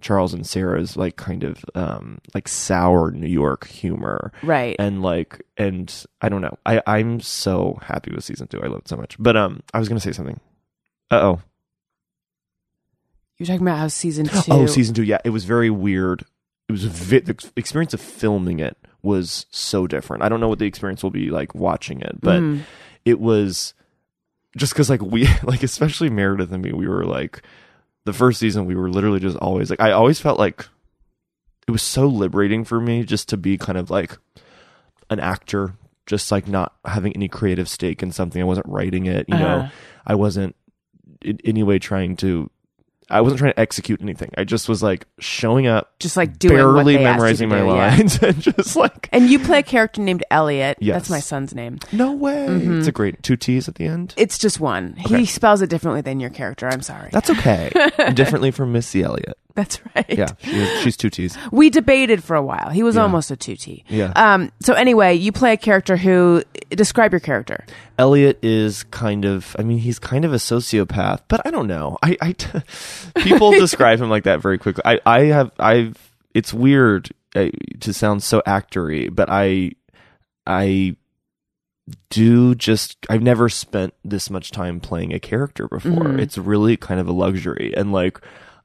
Charles 0.00 0.32
and 0.32 0.46
Sarah's 0.46 0.96
like 0.96 1.16
kind 1.16 1.42
of 1.44 1.62
um 1.74 2.20
like 2.34 2.48
sour 2.48 3.10
New 3.10 3.28
York 3.28 3.66
humor. 3.66 4.32
Right. 4.42 4.76
And 4.78 5.02
like 5.02 5.42
and 5.58 5.92
I 6.22 6.28
don't 6.30 6.40
know. 6.40 6.56
I 6.64 6.80
I'm 6.86 7.20
so 7.20 7.78
happy 7.82 8.14
with 8.14 8.24
season 8.24 8.46
2. 8.46 8.62
I 8.62 8.66
love 8.68 8.78
it 8.80 8.88
so 8.88 8.96
much. 8.96 9.16
But 9.18 9.36
um 9.36 9.62
I 9.74 9.78
was 9.78 9.88
going 9.88 9.98
to 10.00 10.06
say 10.06 10.12
something. 10.12 10.40
Uh-oh. 11.10 11.40
You're 13.40 13.46
talking 13.46 13.62
about 13.62 13.78
how 13.78 13.88
season 13.88 14.26
two. 14.42 14.52
Oh, 14.52 14.66
season 14.66 14.94
2. 14.94 15.02
Yeah, 15.02 15.18
it 15.24 15.30
was 15.30 15.44
very 15.46 15.70
weird. 15.70 16.24
It 16.68 16.72
was 16.72 16.84
vi- 16.84 17.20
the 17.20 17.50
experience 17.56 17.94
of 17.94 18.00
filming 18.02 18.60
it 18.60 18.76
was 19.02 19.46
so 19.50 19.86
different. 19.86 20.22
I 20.22 20.28
don't 20.28 20.40
know 20.40 20.48
what 20.48 20.58
the 20.58 20.66
experience 20.66 21.02
will 21.02 21.10
be 21.10 21.30
like 21.30 21.54
watching 21.54 22.02
it, 22.02 22.20
but 22.20 22.40
Mm. 22.40 22.60
it 23.06 23.18
was 23.18 23.72
just 24.58 24.74
because 24.74 24.90
like 24.90 25.00
we 25.00 25.26
like 25.42 25.62
especially 25.62 26.10
Meredith 26.10 26.52
and 26.52 26.62
me, 26.62 26.72
we 26.72 26.86
were 26.86 27.06
like 27.06 27.42
the 28.04 28.12
first 28.12 28.38
season 28.40 28.66
we 28.66 28.74
were 28.76 28.90
literally 28.90 29.20
just 29.20 29.38
always 29.38 29.70
like 29.70 29.80
I 29.80 29.92
always 29.92 30.20
felt 30.20 30.38
like 30.38 30.68
it 31.66 31.70
was 31.70 31.82
so 31.82 32.06
liberating 32.08 32.64
for 32.64 32.78
me 32.78 33.04
just 33.04 33.28
to 33.30 33.36
be 33.38 33.56
kind 33.56 33.78
of 33.78 33.88
like 33.90 34.18
an 35.08 35.18
actor, 35.18 35.74
just 36.04 36.30
like 36.30 36.46
not 36.46 36.74
having 36.84 37.14
any 37.14 37.26
creative 37.28 37.68
stake 37.70 38.02
in 38.02 38.12
something. 38.12 38.40
I 38.40 38.44
wasn't 38.44 38.68
writing 38.68 39.06
it, 39.06 39.24
you 39.28 39.36
know. 39.38 39.58
Uh-huh. 39.60 39.68
I 40.06 40.14
wasn't 40.14 40.54
in 41.22 41.38
any 41.44 41.62
way 41.62 41.78
trying 41.78 42.16
to 42.16 42.50
I 43.10 43.20
wasn't 43.20 43.40
trying 43.40 43.52
to 43.52 43.60
execute 43.60 44.00
anything. 44.00 44.30
I 44.36 44.44
just 44.44 44.68
was 44.68 44.82
like 44.82 45.06
showing 45.18 45.66
up, 45.66 45.98
Just 45.98 46.16
like 46.16 46.38
doing 46.38 46.54
barely 46.56 46.96
they 46.96 47.04
asked 47.04 47.16
you 47.16 47.16
memorizing 47.16 47.48
my 47.48 47.58
do, 47.58 47.66
yeah. 47.66 47.72
lines 47.72 48.18
and 48.22 48.40
just 48.40 48.76
like 48.76 49.08
And 49.12 49.28
you 49.28 49.38
play 49.38 49.58
a 49.58 49.62
character 49.62 50.00
named 50.00 50.24
Elliot. 50.30 50.78
Yes. 50.80 50.94
That's 50.94 51.10
my 51.10 51.20
son's 51.20 51.54
name. 51.54 51.78
no 51.92 52.12
way. 52.12 52.46
Mm-hmm. 52.48 52.78
It's 52.78 52.88
a 52.88 52.92
great 52.92 53.22
two 53.22 53.36
T's 53.36 53.68
at 53.68 53.74
the 53.76 53.86
end. 53.86 54.14
It's 54.16 54.38
just 54.38 54.60
one. 54.60 54.96
Okay. 55.04 55.18
He 55.18 55.26
spells 55.26 55.62
it 55.62 55.70
differently 55.70 56.00
than 56.00 56.20
your 56.20 56.30
character. 56.30 56.68
I'm 56.68 56.82
sorry. 56.82 57.10
That's 57.12 57.30
okay. 57.30 57.70
Differently 58.14 58.50
from 58.50 58.72
Missy 58.72 59.02
Elliott. 59.02 59.36
That's 59.54 59.80
right. 59.94 60.06
Yeah, 60.08 60.28
she 60.40 60.66
she's 60.82 60.96
two 60.96 61.10
T's. 61.10 61.36
We 61.50 61.70
debated 61.70 62.22
for 62.22 62.36
a 62.36 62.42
while. 62.42 62.70
He 62.70 62.82
was 62.82 62.96
almost 62.96 63.30
a 63.30 63.36
2T. 63.36 63.84
Yeah. 63.88 64.12
Um, 64.14 64.52
so 64.60 64.74
anyway, 64.74 65.14
you 65.14 65.32
play 65.32 65.52
a 65.52 65.56
character 65.56 65.96
who 65.96 66.42
describe 66.70 67.12
your 67.12 67.20
character. 67.20 67.64
Elliot 67.98 68.38
is 68.42 68.84
kind 68.84 69.24
of, 69.24 69.56
I 69.58 69.62
mean, 69.62 69.78
he's 69.78 69.98
kind 69.98 70.24
of 70.24 70.32
a 70.32 70.36
sociopath, 70.36 71.22
but 71.28 71.44
I 71.46 71.50
don't 71.50 71.66
know. 71.66 71.98
I, 72.02 72.34
people 73.16 73.50
describe 73.58 74.00
him 74.00 74.08
like 74.08 74.24
that 74.24 74.40
very 74.40 74.56
quickly. 74.58 74.82
I, 74.84 75.00
I 75.04 75.20
have, 75.24 75.50
I've, 75.58 75.96
it's 76.32 76.54
weird 76.54 77.10
uh, 77.34 77.48
to 77.80 77.92
sound 77.92 78.22
so 78.22 78.40
actory, 78.46 79.14
but 79.14 79.28
I, 79.30 79.72
I 80.46 80.96
do 82.08 82.54
just, 82.54 82.96
I've 83.10 83.22
never 83.22 83.48
spent 83.48 83.94
this 84.04 84.30
much 84.30 84.52
time 84.52 84.78
playing 84.80 85.12
a 85.12 85.18
character 85.20 85.66
before. 85.68 85.90
Mhm. 86.04 86.20
It's 86.20 86.38
really 86.38 86.76
kind 86.76 87.00
of 87.00 87.08
a 87.08 87.12
luxury. 87.12 87.74
And 87.76 87.92
like, 87.92 88.20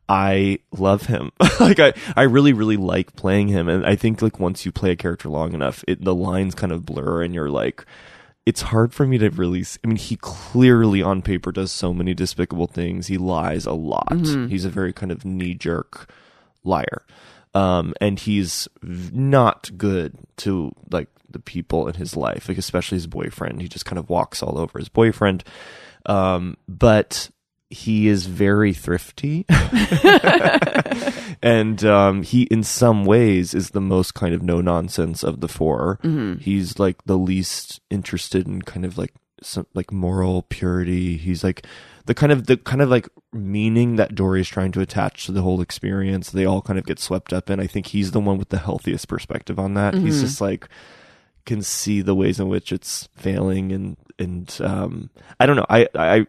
I 0.07 0.59
love 0.71 1.07
him. 1.07 1.31
like 1.59 1.79
I, 1.79 1.93
I 2.15 2.24
really, 2.24 2.53
really 2.53 2.77
like 2.77 3.15
playing 3.15 3.47
him. 3.47 3.67
And 3.67 3.85
I 3.85 3.95
think 3.95 4.21
like 4.21 4.39
once 4.39 4.65
you 4.65 4.71
play 4.71 4.91
a 4.91 4.95
character 4.95 5.29
long 5.29 5.53
enough, 5.53 5.83
it, 5.88 6.03
the 6.03 6.13
lines 6.15 6.53
kind 6.55 6.71
of 6.71 6.85
blur 6.85 7.24
and 7.24 7.33
you're 7.33 7.50
like, 7.50 7.85
it's 8.45 8.62
hard 8.62 8.93
for 8.93 9.07
me 9.07 9.17
to 9.17 9.29
really. 9.31 9.65
I 9.83 9.88
mean, 9.88 9.97
he 9.97 10.17
clearly 10.17 11.01
on 11.01 11.24
paper 11.24 11.51
does 11.51 11.71
so 11.71 11.93
many 11.93 12.13
despicable 12.13 12.67
things. 12.67 13.07
He 13.07 13.17
lies 13.17 13.65
a 13.65 13.74
lot. 13.74 14.09
Mhm. 14.09 14.50
He's 14.50 14.65
a 14.65 14.69
very 14.69 14.93
kind 14.93 15.12
of 15.12 15.25
knee 15.25 15.55
jerk 15.55 16.07
liar. 16.63 17.03
Um, 17.55 17.93
and 18.00 18.19
he's 18.19 18.67
not 18.83 19.71
good 19.77 20.13
to 20.38 20.71
like 20.91 21.07
the 21.29 21.39
people 21.39 21.88
in 21.88 21.95
his 21.95 22.15
life, 22.15 22.47
like 22.47 22.57
especially 22.59 22.97
his 22.97 23.07
boyfriend. 23.07 23.62
He 23.62 23.67
just 23.67 23.85
kind 23.85 23.97
of 23.97 24.09
walks 24.09 24.43
all 24.43 24.59
over 24.59 24.77
his 24.77 24.89
boyfriend. 24.89 25.43
Um, 26.05 26.57
but 26.67 27.31
he 27.69 28.07
is 28.07 28.25
very 28.27 28.74
thrifty. 28.74 29.45
and 31.41 31.84
um, 31.84 32.24
he, 32.24 32.43
in 32.43 32.63
some 32.63 33.05
ways, 33.05 33.53
is 33.53 33.72
the 33.72 33.81
most 33.81 34.13
kind 34.13 34.34
of 34.34 34.41
no 34.41 34.62
nonsense 34.62 35.24
of 35.24 35.41
the 35.41 35.48
4 35.48 36.00
Mhm. 36.03 36.41
He's 36.41 36.79
like 36.79 37.03
the 37.05 37.17
least 37.17 37.81
interested 37.89 38.48
in 38.48 38.62
kind 38.62 38.86
of 38.86 38.98
like 38.98 39.13
some 39.41 39.67
like 39.74 39.91
moral 39.91 40.43
purity. 40.43 41.17
He's 41.17 41.43
like 41.43 41.65
the 42.05 42.13
kind 42.13 42.31
of 42.31 42.48
the 42.48 42.57
kind 42.57 42.81
of 42.81 42.89
like 42.89 43.10
meaning 43.34 43.95
that 43.98 44.15
Dory's 44.15 44.48
trying 44.48 44.72
to 44.74 44.81
attach 44.81 45.25
to 45.25 45.31
the 45.31 45.41
whole 45.41 45.62
experience. 45.62 46.29
They 46.31 46.45
all 46.45 46.62
kind 46.62 46.79
of 46.79 46.86
get 46.86 47.00
swept 47.00 47.34
up 47.34 47.50
in. 47.50 47.60
I 47.60 47.67
think 47.67 47.88
he's 47.88 48.12
the 48.12 48.19
one 48.19 48.38
with 48.38 48.50
the 48.50 48.60
healthiest 48.60 49.07
perspective 49.07 49.60
on 49.60 49.74
that. 49.74 49.93
He's 49.95 50.17
Mhm. 50.17 50.22
just 50.22 50.41
like 50.41 50.67
can 51.45 51.62
see 51.62 52.01
the 52.01 52.15
ways 52.15 52.39
in 52.39 52.48
which 52.48 52.72
it's 52.72 53.07
failing 53.15 53.72
and 53.72 53.98
and 54.17 54.57
um 54.63 55.10
I 55.39 55.45
don't 55.45 55.55
know. 55.57 55.65
I 55.69 55.88
I 55.93 56.25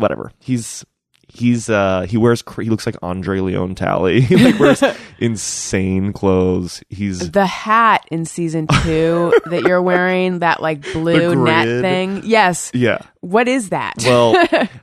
whatever. 0.00 0.32
He's 0.38 0.84
he's 1.32 1.70
uh 1.70 2.06
he 2.08 2.16
wears 2.16 2.42
cr- 2.42 2.62
he 2.62 2.70
looks 2.70 2.86
like 2.86 2.96
Andre 3.02 3.40
Leon 3.40 3.74
Talley. 3.74 4.20
he 4.20 4.36
like 4.36 4.58
wears 4.58 4.82
insane 5.18 6.12
clothes. 6.12 6.82
He's 6.88 7.30
The 7.30 7.46
hat 7.46 8.04
in 8.10 8.24
season 8.24 8.66
two 8.82 9.32
that 9.46 9.62
you're 9.66 9.82
wearing, 9.82 10.40
that 10.40 10.60
like 10.60 10.82
blue 10.92 11.34
net 11.44 11.82
thing. 11.82 12.22
Yes. 12.24 12.70
yeah. 12.74 12.98
What 13.20 13.48
is 13.48 13.70
that? 13.70 13.94
Well, 14.04 14.34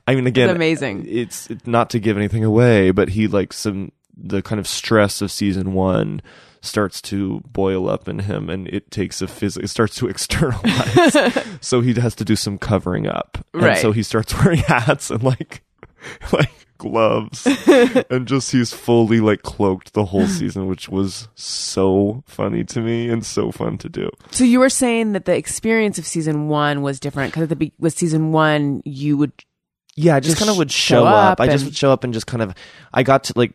I 0.06 0.14
mean 0.14 0.26
again 0.26 0.48
It's 0.48 0.56
amazing. 0.56 1.04
It's 1.06 1.50
it's 1.50 1.66
not 1.66 1.90
to 1.90 2.00
give 2.00 2.16
anything 2.16 2.44
away, 2.44 2.90
but 2.90 3.10
he 3.10 3.26
like 3.28 3.52
some 3.52 3.92
the 4.16 4.42
kind 4.42 4.58
of 4.58 4.66
stress 4.66 5.22
of 5.22 5.30
season 5.30 5.74
1 5.74 6.20
starts 6.60 7.00
to 7.02 7.40
boil 7.52 7.88
up 7.88 8.08
in 8.08 8.20
him 8.20 8.48
and 8.50 8.66
it 8.68 8.90
takes 8.90 9.22
a 9.22 9.26
physical 9.28 9.64
it 9.64 9.68
starts 9.68 9.94
to 9.96 10.08
externalize. 10.62 11.38
So 11.60 11.80
he 11.80 11.94
has 11.94 12.14
to 12.16 12.24
do 12.24 12.36
some 12.36 12.58
covering 12.58 13.06
up. 13.06 13.44
And 13.54 13.62
Right. 13.62 13.78
so 13.78 13.92
he 13.92 14.02
starts 14.02 14.34
wearing 14.44 14.58
hats 14.60 15.10
and 15.10 15.22
like 15.22 15.62
like 16.32 16.50
gloves. 16.78 17.46
And 18.10 18.26
just 18.28 18.52
he's 18.52 18.72
fully 18.72 19.20
like 19.20 19.42
cloaked 19.42 19.94
the 19.94 20.04
whole 20.06 20.26
season 20.26 20.66
which 20.68 20.88
was 20.88 21.28
so 21.34 22.22
funny 22.26 22.62
to 22.64 22.80
me 22.80 23.08
and 23.08 23.24
so 23.26 23.50
fun 23.50 23.78
to 23.78 23.88
do. 23.88 24.10
So 24.30 24.44
you 24.44 24.60
were 24.60 24.70
saying 24.70 25.12
that 25.12 25.24
the 25.24 25.34
experience 25.36 25.98
of 25.98 26.06
season 26.06 26.48
one 26.48 26.82
was 26.82 27.00
different 27.00 27.32
because 27.32 27.44
at 27.44 27.48
the 27.48 27.56
be- 27.56 27.72
with 27.78 27.96
season 27.98 28.30
one 28.32 28.82
you 28.84 29.16
would 29.16 29.32
yeah 29.96 30.14
i 30.14 30.20
just, 30.20 30.30
Just 30.36 30.38
kind 30.38 30.50
of 30.50 30.56
would 30.58 30.70
show 30.70 31.00
show, 31.02 31.06
up, 31.06 31.32
up 31.32 31.40
i 31.40 31.48
just 31.48 31.64
would 31.64 31.74
show 31.76 31.90
up 31.90 32.04
and 32.04 32.14
just 32.14 32.28
kind 32.28 32.40
of 32.40 32.54
i 32.94 33.02
got 33.02 33.24
to 33.24 33.32
like 33.34 33.52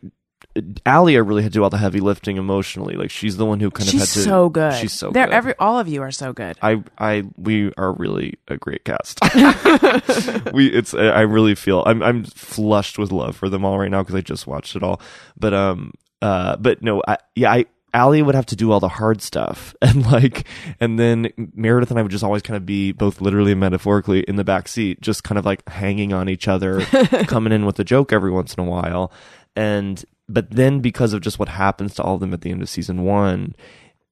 Alia 0.86 1.22
really 1.22 1.42
had 1.42 1.52
to 1.52 1.58
do 1.58 1.64
all 1.64 1.70
the 1.70 1.78
heavy 1.78 2.00
lifting 2.00 2.36
emotionally. 2.36 2.94
Like 2.94 3.10
she's 3.10 3.36
the 3.36 3.44
one 3.44 3.60
who 3.60 3.70
kind 3.70 3.88
she's 3.90 4.02
of 4.02 4.08
had 4.08 4.14
to. 4.14 4.22
so 4.22 4.48
good. 4.48 4.74
She's 4.74 4.92
so 4.92 5.10
They're 5.10 5.26
good. 5.26 5.34
Every 5.34 5.54
all 5.58 5.78
of 5.78 5.88
you 5.88 6.02
are 6.02 6.12
so 6.12 6.32
good. 6.32 6.56
I, 6.62 6.82
I, 6.98 7.24
we 7.36 7.72
are 7.76 7.92
really 7.92 8.38
a 8.48 8.56
great 8.56 8.84
cast. 8.84 9.20
we, 10.52 10.68
it's, 10.68 10.94
I 10.94 11.22
really 11.22 11.54
feel 11.54 11.82
I'm, 11.86 12.02
I'm 12.02 12.24
flushed 12.24 12.98
with 12.98 13.10
love 13.10 13.36
for 13.36 13.48
them 13.48 13.64
all 13.64 13.78
right 13.78 13.90
now 13.90 14.02
because 14.02 14.14
I 14.14 14.20
just 14.20 14.46
watched 14.46 14.76
it 14.76 14.82
all. 14.82 15.00
But, 15.36 15.54
um, 15.54 15.92
uh, 16.22 16.56
but 16.56 16.82
no, 16.82 17.02
I, 17.06 17.18
yeah, 17.34 17.52
I, 17.52 17.66
Allie 17.92 18.22
would 18.22 18.34
have 18.34 18.46
to 18.46 18.56
do 18.56 18.72
all 18.72 18.80
the 18.80 18.88
hard 18.88 19.22
stuff, 19.22 19.74
and 19.82 20.04
like, 20.10 20.46
and 20.80 20.98
then 20.98 21.28
Meredith 21.54 21.90
and 21.90 21.98
I 21.98 22.02
would 22.02 22.10
just 22.10 22.24
always 22.24 22.42
kind 22.42 22.56
of 22.56 22.66
be 22.66 22.90
both 22.90 23.20
literally 23.20 23.52
and 23.52 23.60
metaphorically 23.60 24.20
in 24.20 24.34
the 24.34 24.42
back 24.42 24.66
seat, 24.66 25.00
just 25.00 25.22
kind 25.22 25.38
of 25.38 25.44
like 25.46 25.66
hanging 25.68 26.12
on 26.12 26.28
each 26.28 26.48
other, 26.48 26.80
coming 27.26 27.52
in 27.52 27.64
with 27.64 27.78
a 27.78 27.84
joke 27.84 28.12
every 28.12 28.32
once 28.32 28.54
in 28.54 28.64
a 28.64 28.68
while, 28.68 29.12
and 29.54 30.04
but 30.28 30.50
then 30.50 30.80
because 30.80 31.12
of 31.12 31.20
just 31.20 31.38
what 31.38 31.50
happens 31.50 31.94
to 31.94 32.02
all 32.02 32.14
of 32.14 32.20
them 32.20 32.32
at 32.32 32.40
the 32.40 32.50
end 32.50 32.62
of 32.62 32.68
season 32.68 33.04
one, 33.04 33.54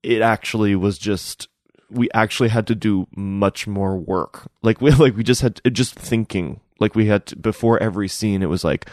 it 0.02 0.20
actually 0.22 0.74
was 0.74 0.98
just 0.98 1.48
we 1.90 2.08
actually 2.14 2.48
had 2.48 2.66
to 2.66 2.74
do 2.74 3.06
much 3.14 3.66
more 3.66 3.96
work. 3.96 4.50
Like 4.64 4.80
we 4.80 4.92
like 4.92 5.16
we 5.16 5.24
just 5.24 5.42
had 5.42 5.56
to, 5.56 5.70
just 5.70 5.94
thinking. 5.94 6.60
Like 6.78 6.94
we 6.94 7.06
had 7.06 7.26
to, 7.26 7.36
before 7.36 7.82
every 7.82 8.08
scene, 8.08 8.42
it 8.42 8.48
was 8.48 8.62
like, 8.62 8.88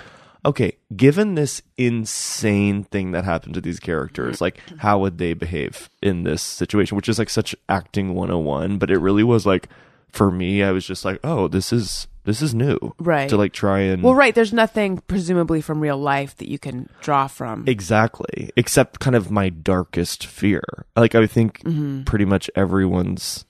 okay, 0.46 0.78
given 0.96 1.36
this 1.36 1.62
insane 1.78 2.84
thing 2.84 3.12
that 3.12 3.24
happened 3.24 3.54
to 3.54 3.62
these 3.62 3.80
characters, 3.80 4.42
like 4.42 4.60
how 4.78 5.00
would 5.00 5.20
they 5.20 5.34
behave 5.34 5.90
in 6.02 6.24
this 6.24 6.42
situation? 6.42 6.96
Which 6.96 7.10
is 7.10 7.20
like 7.20 7.30
such 7.30 7.56
acting 7.68 8.16
101, 8.16 8.80
but 8.80 8.90
it 8.90 8.98
really 8.98 9.24
was 9.24 9.46
like 9.46 9.70
for 10.12 10.32
me, 10.32 10.64
I 10.64 10.72
was 10.72 10.86
just 10.86 11.06
like, 11.06 11.20
oh, 11.24 11.48
this 11.48 11.72
is 11.72 12.08
this 12.30 12.42
is 12.42 12.54
new, 12.54 12.78
Right. 13.00 13.28
To 13.30 13.36
like 13.38 13.52
try 13.52 13.80
and 13.80 14.02
Well, 14.04 14.16
right. 14.16 14.34
There's 14.34 14.54
nothing 14.54 15.00
presumably 15.08 15.60
from 15.62 15.82
real 15.82 15.98
life 15.98 16.38
that 16.38 16.48
you 16.50 16.58
can 16.60 16.88
draw 17.02 17.28
from. 17.28 17.66
Exactly. 17.68 18.52
Except 18.56 19.00
kind 19.00 19.16
of 19.16 19.30
my 19.32 19.50
darkest 19.50 20.26
fear. 20.26 20.64
Like 20.96 21.16
I 21.16 21.28
think 21.28 21.62
Mhm. 21.64 22.06
pretty 22.06 22.26
much 22.26 22.50
everyone's 22.56 23.46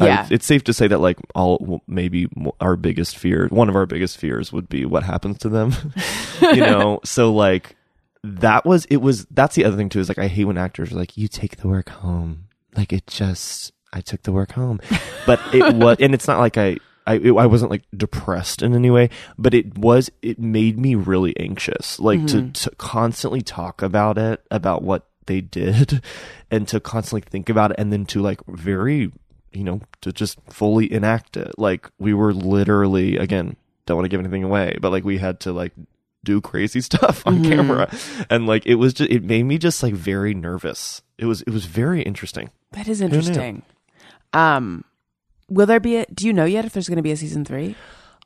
I- 0.00 0.06
Yeah. 0.06 0.26
it's 0.30 0.46
safe 0.46 0.62
to 0.64 0.72
say 0.72 0.86
that 0.86 1.00
like 1.00 1.18
all 1.34 1.82
maybe 1.88 2.28
our 2.60 2.76
biggest 2.76 3.18
fear, 3.18 3.48
one 3.50 3.68
of 3.68 3.74
our 3.76 3.86
biggest 3.86 4.18
fears 4.18 4.52
would 4.52 4.68
be 4.68 4.84
what 4.86 5.02
happens 5.02 5.38
to 5.38 5.48
them. 5.48 5.72
you 6.40 6.60
know, 6.60 7.00
so 7.04 7.32
like 7.34 7.76
that 8.22 8.64
was 8.64 8.84
it 8.86 8.98
was 8.98 9.26
that's 9.32 9.56
the 9.56 9.64
other 9.64 9.76
thing 9.76 9.88
too 9.88 9.98
is 9.98 10.08
like 10.08 10.18
I 10.18 10.28
hate 10.28 10.44
when 10.44 10.58
actors 10.58 10.92
are 10.92 10.96
like 10.96 11.16
you 11.16 11.26
take 11.26 11.56
the 11.56 11.68
work 11.68 11.88
home. 11.88 12.44
Like 12.76 12.92
it 12.92 13.06
just 13.08 13.72
I 13.92 14.00
took 14.00 14.22
the 14.22 14.32
work 14.32 14.52
home. 14.52 14.78
But 15.26 15.40
it 15.52 15.74
was 15.74 15.96
and 15.98 16.14
it's 16.14 16.28
not 16.28 16.38
like 16.38 16.56
I 16.56 16.76
I, 17.10 17.14
it, 17.14 17.32
I 17.32 17.46
wasn't 17.46 17.70
like 17.70 17.82
depressed 17.96 18.62
in 18.62 18.74
any 18.74 18.90
way, 18.90 19.10
but 19.36 19.52
it 19.54 19.76
was, 19.76 20.10
it 20.22 20.38
made 20.38 20.78
me 20.78 20.94
really 20.94 21.34
anxious, 21.38 21.98
like 21.98 22.26
to, 22.28 22.50
to 22.50 22.70
constantly 22.76 23.40
talk 23.42 23.82
about 23.82 24.16
it, 24.18 24.42
about 24.50 24.82
what 24.82 25.06
they 25.26 25.40
did, 25.40 26.02
and 26.50 26.66
to 26.68 26.80
constantly 26.80 27.22
think 27.28 27.48
about 27.48 27.70
it, 27.72 27.76
and 27.78 27.92
then 27.92 28.04
to 28.06 28.20
like 28.22 28.40
very, 28.46 29.10
you 29.52 29.64
know, 29.64 29.80
to 30.02 30.12
just 30.12 30.38
fully 30.48 30.92
enact 30.92 31.36
it. 31.36 31.52
Like 31.58 31.88
we 31.98 32.14
were 32.14 32.32
literally, 32.32 33.16
again, 33.16 33.56
don't 33.86 33.96
want 33.96 34.04
to 34.04 34.08
give 34.08 34.20
anything 34.20 34.44
away, 34.44 34.76
but 34.80 34.90
like 34.92 35.04
we 35.04 35.18
had 35.18 35.40
to 35.40 35.52
like 35.52 35.72
do 36.22 36.40
crazy 36.40 36.80
stuff 36.90 37.26
on 37.26 37.38
Mm-hmm. 37.40 37.50
camera 37.52 37.90
and 38.28 38.46
like 38.46 38.66
it 38.66 38.74
was 38.74 38.92
just 38.92 39.10
it 39.10 39.24
made 39.24 39.44
me 39.44 39.56
just 39.56 39.82
like 39.82 39.94
very 39.94 40.34
nervous 40.34 41.00
it 41.16 41.24
was 41.24 41.40
it 41.42 41.50
was 41.50 41.64
very 41.64 42.02
interesting 42.02 42.50
That 42.72 42.88
is 42.88 43.00
interesting. 43.00 43.62
Um, 44.34 44.84
will 45.50 45.66
there 45.66 45.80
be 45.80 45.96
a? 45.96 46.06
Do 46.06 46.26
you 46.26 46.32
know 46.32 46.44
yet 46.44 46.64
if 46.64 46.72
there's 46.72 46.88
going 46.88 46.96
to 46.96 47.02
be 47.02 47.12
a 47.12 47.16
season 47.16 47.44
three? 47.44 47.74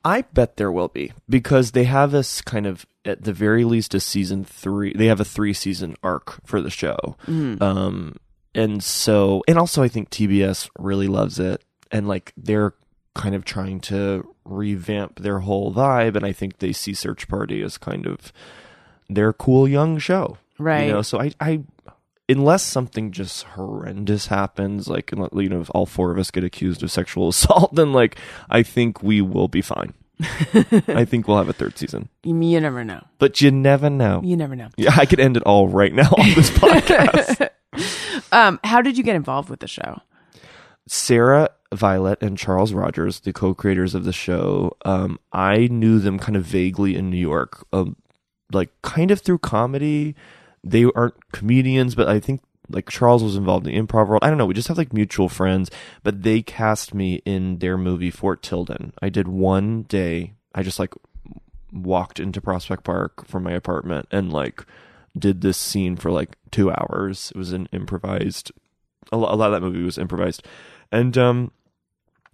I 0.04 0.23
bet 0.23 0.57
there 0.57 0.71
will 0.71 0.88
be 0.88 1.12
because 1.28 1.73
they 1.73 1.85
have 1.85 2.14
us 2.14 2.43
kind 2.43 2.66
of 2.66 2.85
at 3.07 3.25
the 3.25 3.33
very 3.33 3.64
least 3.64 3.95
a 3.95 4.00
season 4.00 4.45
three. 4.45 4.93
They 4.93 5.07
have 5.07 5.21
a 5.21 5.25
three 5.25 5.54
season 5.54 5.97
arc 6.02 6.47
for 6.47 6.61
the 6.61 6.71
show, 6.71 7.16
um, 7.26 8.16
and 8.54 8.85
so 8.85 9.43
and 9.49 9.59
also 9.59 9.83
I 9.83 9.88
think 9.88 10.11
TBS 10.11 10.69
really 10.78 11.09
loves 11.09 11.38
it, 11.38 11.64
and 11.90 12.07
like 12.07 12.33
they're 12.37 12.75
kind 13.14 13.35
of 13.35 13.45
trying 13.45 13.81
to 13.81 14.28
revamp 14.45 15.21
their 15.21 15.40
whole 15.40 15.73
vibe, 15.73 16.16
and 16.16 16.26
I 16.26 16.33
think 16.33 16.59
they 16.59 16.73
see 16.73 16.93
Search 16.93 17.26
Party 17.26 17.62
as 17.62 17.78
kind 17.78 18.07
of 18.07 18.33
their 19.09 19.33
cool 19.33 19.66
young 19.66 19.99
show, 19.99 20.37
Right. 20.59 20.87
You 20.87 20.93
know, 20.93 21.02
so 21.02 21.21
I, 21.21 21.33
I 21.40 21.62
unless 22.28 22.62
something 22.62 23.11
just 23.12 23.43
horrendous 23.45 24.26
happens, 24.28 24.88
like 24.88 25.11
you 25.12 25.49
know, 25.49 25.61
if 25.61 25.71
all 25.75 25.87
four 25.87 26.11
of 26.11 26.19
us 26.19 26.31
get 26.31 26.45
accused 26.45 26.83
of 26.83 26.90
sexual 26.90 27.28
assault, 27.35 27.75
then 27.75 27.93
like 27.93 28.16
I 28.50 28.62
think 28.62 29.02
we 29.02 29.21
will 29.21 29.49
be 29.49 29.62
fine. 29.62 29.95
I 30.88 31.04
think 31.04 31.26
we'll 31.26 31.38
have 31.38 31.49
a 31.49 31.52
third 31.52 31.76
season, 31.76 32.09
You, 32.23 32.40
you 32.40 32.61
never 32.61 32.85
know. 32.85 33.04
but 33.19 33.40
you 33.40 33.50
never 33.50 33.90
know. 33.90 34.21
You 34.25 34.37
never 34.37 34.54
know. 34.54 34.69
Yeah, 34.76 34.95
I 34.97 35.07
could 35.07 35.19
end 35.19 35.37
it 35.37 35.43
all 35.43 35.66
right 35.69 35.93
now 35.93 36.09
on 36.16 36.28
this 36.35 36.50
podcast. 36.59 37.49
Um, 38.31 38.61
how 38.62 38.81
did 38.81 38.97
you 38.97 39.02
get 39.02 39.16
involved 39.16 39.49
with 39.50 39.59
the 39.59 39.66
show? 39.66 39.99
Sarah 40.87 41.49
Violet 41.73 42.23
and 42.23 42.38
Charles 42.38 42.73
Rogers, 42.73 43.21
the 43.21 43.33
co-creators 43.33 43.95
of 43.95 44.04
the 44.04 44.12
show, 44.12 44.76
um, 44.85 45.19
I 45.33 45.66
knew 45.66 45.99
them 45.99 46.19
kind 46.21 46.37
of 46.37 46.45
vaguely 46.45 46.95
in 46.95 47.11
New 47.11 47.16
York, 47.19 47.66
um, 47.73 47.97
like 48.52 48.71
kind 48.83 49.11
of 49.11 49.21
through 49.21 49.38
comedy. 49.38 50.14
They 50.64 50.85
aren't 50.97 51.33
comedians, 51.33 51.94
but 51.94 52.09
I 52.09 52.18
think 52.18 52.40
like 52.68 52.88
Charles 52.88 53.23
was 53.23 53.37
involved 53.37 53.66
in 53.66 53.75
the 53.75 53.80
improv 53.80 54.09
world. 54.09 54.25
I 54.25 54.28
don't 54.28 54.38
know. 54.38 54.47
We 54.47 54.54
just 54.54 54.68
have 54.68 54.78
like 54.78 54.92
mutual 54.92 55.28
friends, 55.28 55.71
but 56.02 56.23
they 56.23 56.42
cast 56.42 56.94
me 56.94 57.16
in 57.25 57.59
their 57.59 57.76
movie 57.76 58.11
Fort 58.11 58.42
Tilden. 58.42 58.92
I 59.02 59.09
did 59.11 59.28
one 59.28 59.83
day. 59.83 60.35
I 60.54 60.62
just 60.62 60.78
like 60.78 60.94
walked 61.73 62.21
into 62.21 62.40
Prospect 62.40 62.85
Park 62.85 63.26
from 63.26 63.42
my 63.42 63.52
apartment 63.52 64.06
and 64.11 64.33
like 64.33 64.64
did 65.18 65.40
this 65.40 65.59
scene 65.59 65.97
for 65.97 66.11
like 66.11 66.37
two 66.50 66.71
hours. 66.71 67.33
It 67.35 67.38
was 67.38 67.52
an 67.52 67.68
improvised. 67.73 68.52
A 69.12 69.16
lot, 69.16 69.33
of 69.33 69.52
that 69.52 69.61
movie 69.61 69.83
was 69.83 69.99
improvised, 69.99 70.47
and 70.90 71.16
um, 71.18 71.52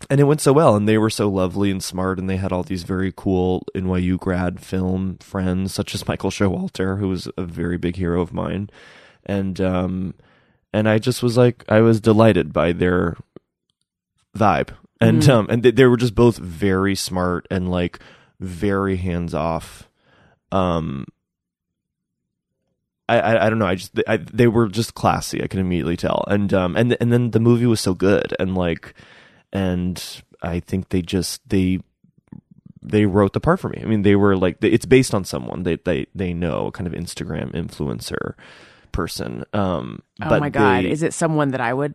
and 0.09 0.21
it 0.21 0.25
went 0.25 0.41
so 0.41 0.53
well. 0.53 0.77
And 0.77 0.89
they 0.89 0.99
were 0.99 1.11
so 1.11 1.29
lovely 1.29 1.71
and 1.71 1.83
smart, 1.83 2.19
and 2.19 2.29
they 2.29 2.37
had 2.37 2.53
all 2.53 2.63
these 2.63 2.85
very 2.85 3.13
cool 3.15 3.65
NYU 3.75 4.19
grad 4.19 4.61
film 4.61 5.19
friends, 5.19 5.75
such 5.75 5.95
as 5.95 6.09
Michael 6.09 6.31
Showalter, 6.31 6.99
who 6.99 7.09
was 7.09 7.29
a 7.37 7.45
very 7.45 7.77
big 7.77 7.97
hero 7.97 8.21
of 8.21 8.33
mine, 8.33 8.71
and 9.27 9.61
um, 9.61 10.15
and 10.73 10.89
I 10.89 10.99
just 10.99 11.23
was 11.23 11.37
like, 11.37 11.65
I 11.69 11.81
was 11.81 12.01
delighted 12.01 12.53
by 12.53 12.73
their 12.73 13.17
vibe, 14.37 14.71
and 15.01 15.29
um, 15.29 15.47
and 15.51 15.63
they, 15.63 15.71
they 15.71 15.85
were 15.87 15.97
just 15.97 16.15
both 16.15 16.39
very 16.39 16.95
smart 16.95 17.47
and 17.51 17.71
like 17.71 17.99
very 18.39 18.97
hands 18.97 19.35
off. 19.35 19.89
Um, 20.53 21.07
I, 23.09 23.21
I 23.21 23.47
I 23.47 23.51
don't 23.51 23.59
know. 23.59 23.67
I 23.67 23.75
just 23.75 23.99
I, 24.07 24.17
they 24.19 24.47
were 24.47 24.69
just 24.69 24.95
classy. 24.95 25.43
I 25.43 25.49
can 25.49 25.61
immediately 25.61 25.97
tell, 25.97 26.25
and 26.29 26.53
um 26.55 26.77
and 26.77 26.97
and 27.01 27.13
then 27.13 27.33
the 27.33 27.41
movie 27.41 27.67
was 27.67 27.81
so 27.81 27.95
good, 27.95 28.35
and 28.39 28.55
like, 28.55 28.95
and 29.53 30.23
I 30.43 30.61
think 30.61 30.89
they 30.91 31.03
just 31.03 31.47
they 31.49 31.81
they 32.83 33.05
wrote 33.07 33.33
the 33.35 33.41
part 33.41 33.61
for 33.61 33.69
me. 33.69 33.81
I 33.83 33.87
mean, 33.87 34.03
they 34.03 34.17
were 34.17 34.37
like 34.37 34.57
it's 34.63 34.87
based 34.87 35.15
on 35.15 35.25
someone 35.25 35.63
they 35.65 35.77
they 35.77 36.07
they 36.15 36.33
know, 36.33 36.69
a 36.69 36.73
kind 36.73 36.87
of 36.87 36.93
Instagram 36.93 37.53
influencer 37.53 38.35
person. 38.93 39.45
Um, 39.53 40.03
Oh 40.23 40.29
but 40.29 40.41
my 40.41 40.51
god, 40.51 40.85
they- 40.85 40.91
is 40.91 41.03
it 41.03 41.15
someone 41.15 41.51
that 41.51 41.61
I 41.61 41.73
would, 41.73 41.95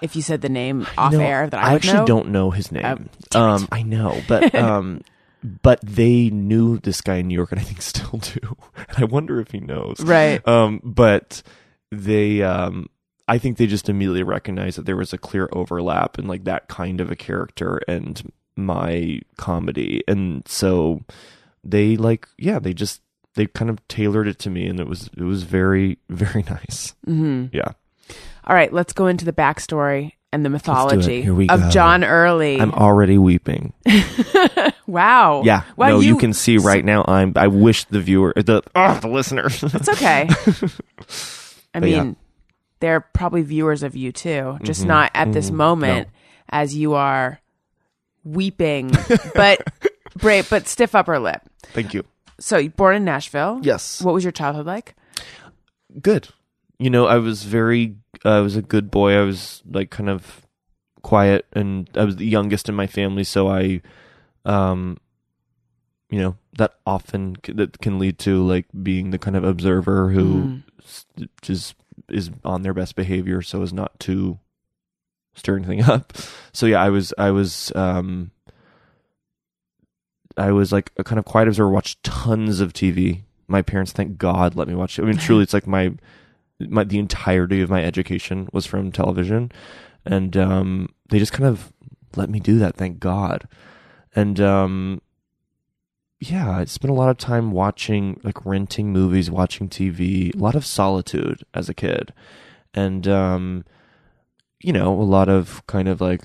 if 0.00 0.14
you 0.16 0.22
said 0.22 0.40
the 0.40 0.48
name 0.48 0.86
off 0.96 1.12
no, 1.12 1.20
air, 1.20 1.48
that 1.48 1.58
I, 1.62 1.72
I 1.72 1.74
actually 1.74 1.98
know? 2.00 2.06
don't 2.06 2.28
know 2.28 2.50
his 2.50 2.70
name. 2.72 3.10
Oh, 3.34 3.40
um, 3.42 3.68
I 3.70 3.82
know, 3.82 4.20
but 4.28 4.54
um, 4.54 5.02
but 5.62 5.80
they 5.82 6.30
knew 6.30 6.78
this 6.78 7.00
guy 7.00 7.16
in 7.16 7.28
New 7.28 7.34
York, 7.34 7.52
and 7.52 7.60
I 7.60 7.64
think 7.64 7.82
still 7.82 8.18
do. 8.18 8.56
And 8.88 8.96
I 8.98 9.04
wonder 9.04 9.40
if 9.40 9.50
he 9.50 9.60
knows. 9.60 9.96
Right. 10.00 10.46
Um, 10.48 10.80
but 10.82 11.42
they, 11.90 12.42
um, 12.42 12.88
I 13.28 13.38
think 13.38 13.58
they 13.58 13.66
just 13.66 13.88
immediately 13.88 14.22
recognized 14.22 14.78
that 14.78 14.86
there 14.86 14.96
was 14.96 15.12
a 15.12 15.18
clear 15.18 15.48
overlap 15.52 16.18
in 16.18 16.26
like 16.26 16.44
that 16.44 16.68
kind 16.68 17.00
of 17.00 17.10
a 17.10 17.16
character 17.16 17.80
and 17.86 18.32
my 18.56 19.20
comedy, 19.36 20.02
and 20.08 20.42
so 20.48 21.02
they 21.62 21.96
like, 21.96 22.26
yeah, 22.38 22.58
they 22.58 22.72
just 22.72 23.02
they 23.34 23.46
kind 23.46 23.70
of 23.70 23.86
tailored 23.88 24.26
it 24.26 24.38
to 24.40 24.50
me, 24.50 24.66
and 24.66 24.80
it 24.80 24.88
was 24.88 25.10
it 25.16 25.22
was 25.22 25.42
very 25.42 25.98
very 26.08 26.42
nice. 26.42 26.94
Mm-hmm. 27.06 27.54
Yeah. 27.54 27.72
All 28.44 28.56
right, 28.56 28.72
let's 28.72 28.94
go 28.94 29.06
into 29.06 29.26
the 29.26 29.32
backstory 29.32 30.12
and 30.32 30.44
the 30.44 30.50
mythology 30.50 31.26
of 31.26 31.60
go. 31.60 31.70
John 31.70 32.04
Early. 32.04 32.60
I'm 32.60 32.72
already 32.72 33.18
weeping. 33.18 33.72
wow. 34.86 35.42
Yeah. 35.44 35.64
Wow, 35.76 35.88
no, 35.88 36.00
you, 36.00 36.16
can 36.16 36.32
see 36.32 36.58
right 36.58 36.84
now. 36.84 37.04
I'm. 37.06 37.32
I 37.36 37.48
wish 37.48 37.84
the 37.84 38.00
viewer, 38.00 38.32
the 38.34 38.62
oh, 38.74 38.98
the 39.00 39.08
listener. 39.08 39.46
It's 39.46 39.88
okay. 39.88 40.28
I 41.74 41.80
But 41.80 41.82
mean. 41.82 42.16
They're 42.80 43.00
probably 43.00 43.42
viewers 43.42 43.82
of 43.82 43.96
you 43.96 44.12
too, 44.12 44.58
just 44.62 44.80
Mm-hmm. 44.80 44.88
not 44.88 45.10
at 45.14 45.32
this 45.32 45.50
moment 45.50 46.08
as 46.50 46.74
you 46.74 46.94
are 46.94 47.40
weeping, 48.24 48.90
but 49.34 49.60
brave, 50.16 50.48
but 50.50 50.66
stiff 50.68 50.94
upper 50.94 51.18
lip. 51.18 51.42
Thank 51.72 51.94
you. 51.94 52.04
So, 52.40 52.56
you 52.58 52.70
born 52.70 52.96
in 52.96 53.04
Nashville. 53.04 53.58
Yes. 53.62 54.00
What 54.00 54.14
was 54.14 54.22
your 54.24 54.32
childhood 54.32 54.66
like? 54.66 54.94
Good. 56.00 56.28
You 56.78 56.90
know, 56.90 57.06
I 57.06 57.16
was 57.16 57.42
very. 57.44 57.96
uh, 58.24 58.38
I 58.38 58.40
was 58.40 58.54
a 58.56 58.62
good 58.62 58.90
boy. 58.90 59.14
I 59.14 59.22
was 59.22 59.62
like 59.68 59.90
kind 59.90 60.08
of 60.08 60.46
quiet, 61.02 61.46
and 61.52 61.90
I 61.96 62.04
was 62.04 62.16
the 62.16 62.26
youngest 62.26 62.68
in 62.68 62.74
my 62.76 62.86
family, 62.86 63.24
so 63.24 63.48
I, 63.48 63.82
um, 64.44 64.98
you 66.10 66.20
know, 66.20 66.36
that 66.56 66.74
often 66.86 67.36
c- 67.44 67.52
that 67.54 67.80
can 67.80 67.98
lead 67.98 68.18
to 68.20 68.44
like 68.46 68.66
being 68.82 69.10
the 69.10 69.18
kind 69.18 69.34
of 69.36 69.42
observer 69.42 70.10
who 70.10 70.60
s- 70.80 71.06
just 71.42 71.74
is 72.08 72.30
on 72.44 72.62
their 72.62 72.74
best 72.74 72.96
behavior, 72.96 73.42
so 73.42 73.62
as 73.62 73.72
not 73.72 73.98
to 74.00 74.38
stir 75.34 75.56
anything 75.56 75.82
up. 75.90 76.12
So 76.52 76.66
yeah, 76.66 76.82
I 76.82 76.90
was. 76.90 77.12
I 77.18 77.30
was. 77.30 77.72
um 77.74 78.30
I 80.38 80.52
was 80.52 80.72
like 80.72 80.92
a 80.96 81.04
kind 81.04 81.18
of 81.18 81.24
quiet 81.24 81.48
observer, 81.48 81.68
watched 81.68 82.02
tons 82.04 82.60
of 82.60 82.72
TV. 82.72 83.22
My 83.48 83.60
parents, 83.60 83.92
thank 83.92 84.18
God, 84.18 84.54
let 84.54 84.68
me 84.68 84.74
watch 84.74 84.98
it. 84.98 85.02
I 85.02 85.06
mean, 85.06 85.16
truly, 85.16 85.42
it's 85.42 85.54
like 85.54 85.66
my, 85.66 85.94
my 86.60 86.84
the 86.84 86.98
entirety 86.98 87.60
of 87.60 87.70
my 87.70 87.84
education 87.84 88.48
was 88.52 88.64
from 88.64 88.92
television, 88.92 89.50
and 90.04 90.36
um, 90.36 90.88
they 91.08 91.18
just 91.18 91.32
kind 91.32 91.48
of 91.48 91.72
let 92.14 92.30
me 92.30 92.38
do 92.38 92.58
that. 92.60 92.76
Thank 92.76 93.00
God, 93.00 93.48
and 94.14 94.38
um, 94.40 95.02
yeah, 96.20 96.50
I 96.50 96.64
spent 96.64 96.90
a 96.90 96.94
lot 96.94 97.10
of 97.10 97.18
time 97.18 97.52
watching, 97.52 98.20
like 98.24 98.44
renting 98.44 98.92
movies, 98.92 99.30
watching 99.30 99.68
TV, 99.68 100.34
a 100.34 100.38
lot 100.38 100.56
of 100.56 100.66
solitude 100.66 101.44
as 101.54 101.68
a 101.68 101.74
kid, 101.74 102.12
and 102.74 103.06
um, 103.06 103.64
you 104.60 104.72
know, 104.72 104.92
a 104.92 105.02
lot 105.02 105.28
of 105.28 105.64
kind 105.66 105.88
of 105.88 106.00
like 106.00 106.22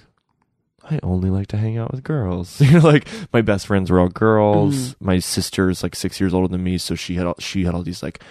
I 0.90 1.00
only 1.04 1.30
like 1.30 1.48
to 1.48 1.58
hang 1.58 1.78
out 1.78 1.92
with 1.92 2.04
girls. 2.04 2.60
You 2.62 2.80
know, 2.80 2.80
like 2.80 3.08
my 3.32 3.42
best 3.42 3.68
friends 3.68 3.92
were 3.92 4.00
all 4.00 4.10
girls. 4.10 4.96
My 5.00 5.20
sister's 5.20 5.84
like 5.84 5.96
six 5.96 6.20
years 6.20 6.34
older 6.34 6.48
than 6.48 6.64
me, 6.64 6.78
so 6.80 6.96
she 6.96 7.16
had 7.16 7.28
all, 7.28 7.36
she 7.40 7.66
had 7.66 7.76
all 7.76 7.84
these 7.84 8.02
like 8.02 8.24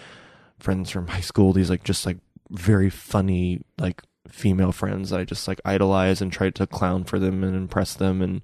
friends 0.58 0.90
from 0.90 1.08
high 1.08 1.20
school. 1.20 1.52
These 1.52 1.70
like 1.70 1.84
just 1.84 2.04
like 2.06 2.18
very 2.50 2.90
funny 2.90 3.62
like 3.78 4.02
female 4.28 4.72
friends 4.72 5.10
that 5.10 5.20
I 5.20 5.24
just 5.24 5.46
like 5.46 5.60
idolize 5.64 6.20
and 6.20 6.32
tried 6.32 6.54
to 6.56 6.66
clown 6.66 7.04
for 7.04 7.18
them 7.18 7.44
and 7.44 7.54
impress 7.54 7.94
them 7.94 8.22
and 8.22 8.40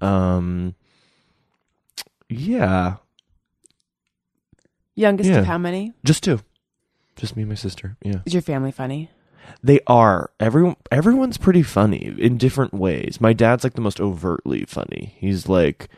um 0.00 0.74
yeah, 2.32 2.96
Youngest 4.94 5.30
Yeah. 5.30 5.38
of 5.38 5.46
how 5.46 5.58
many? 5.58 5.92
just 6.04 6.22
two, 6.22 6.40
just 7.16 7.34
me 7.36 7.42
and 7.42 7.48
my 7.48 7.54
sister. 7.54 7.96
Yeah. 8.02 8.20
Is 8.26 8.34
your 8.34 8.42
family 8.42 8.70
funny? 8.72 9.10
They 9.62 9.80
are. 9.86 10.30
Everyone 10.38 10.76
everyone's 10.90 11.38
pretty 11.38 11.62
funny 11.62 12.14
in 12.18 12.36
different 12.36 12.74
ways. 12.74 13.20
My 13.20 13.32
dad's 13.32 13.64
like 13.64 13.74
the 13.74 13.80
most 13.80 14.00
overtly 14.00 14.64
funny. 14.66 15.14
He's 15.18 15.48
like 15.48 15.88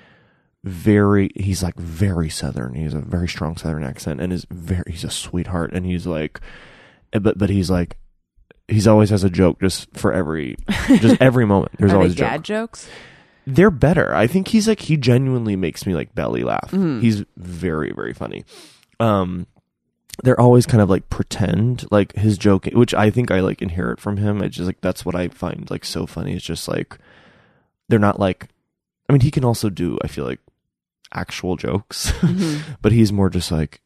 very 0.63 1.31
he's 1.35 1.63
like 1.63 1.77
very 1.77 2.31
southern. 2.31 2.75
He 2.75 2.85
has 2.85 2.95
a 2.95 3.01
very 3.01 3.29
strong 3.29 3.57
southern 3.57 3.85
accent 3.85 4.21
and 4.21 4.33
is 4.33 4.47
very 4.51 4.85
he's 4.93 5.05
a 5.05 5.11
sweetheart 5.11 5.73
and 5.75 5.85
he's 5.85 6.07
like 6.07 6.41
eh, 7.13 7.19
but 7.19 7.37
but 7.37 7.51
he's 7.51 7.71
like 7.71 7.97
he's 8.69 8.87
always 8.87 9.11
has 9.11 9.25
a 9.25 9.31
joke 9.31 9.61
just 9.61 9.89
for 9.97 10.13
every 10.13 10.57
just 10.89 11.17
every 11.21 11.45
moment. 11.47 11.73
There's 11.79 11.93
Are 11.93 11.97
always 11.97 12.15
they 12.15 12.25
a 12.25 12.27
joke. 12.27 12.31
dad 12.33 12.45
jokes? 12.45 12.89
They're 13.47 13.71
better. 13.71 14.15
I 14.15 14.27
think 14.27 14.49
he's 14.49 14.67
like 14.69 14.81
he 14.81 14.97
genuinely 14.97 15.57
makes 15.57 15.87
me 15.87 15.95
like 15.95 16.15
belly 16.15 16.45
laugh. 16.45 16.71
Mm-hmm. 16.71 17.01
He's 17.01 17.25
very 17.37 17.93
very 17.93 18.13
funny. 18.15 18.45
Um 19.01 19.47
they're 20.23 20.41
always 20.41 20.65
kind 20.67 20.81
of 20.81 20.89
like 20.89 21.09
pretend 21.11 21.87
like 21.91 22.15
his 22.15 22.39
joke 22.39 22.67
which 22.67 22.95
I 22.95 23.11
think 23.11 23.31
I 23.31 23.41
like 23.41 23.61
inherit 23.61 24.01
from 24.01 24.17
him. 24.17 24.43
It's 24.43 24.57
just 24.57 24.67
like 24.67 24.81
that's 24.81 25.05
what 25.05 25.15
I 25.15 25.29
find 25.29 25.71
like 25.71 25.85
so 25.85 26.07
funny. 26.07 26.35
It's 26.35 26.45
just 26.45 26.69
like 26.69 26.99
they're 27.89 27.99
not 27.99 28.19
like 28.21 28.49
I 29.09 29.13
mean 29.13 29.21
he 29.21 29.31
can 29.31 29.45
also 29.45 29.69
do 29.71 29.99
I 30.03 30.09
feel 30.09 30.25
like 30.25 30.41
actual 31.13 31.57
jokes, 31.57 32.13
but 32.83 32.91
he's 32.91 33.13
more 33.13 33.31
just 33.31 33.53
like, 33.53 33.81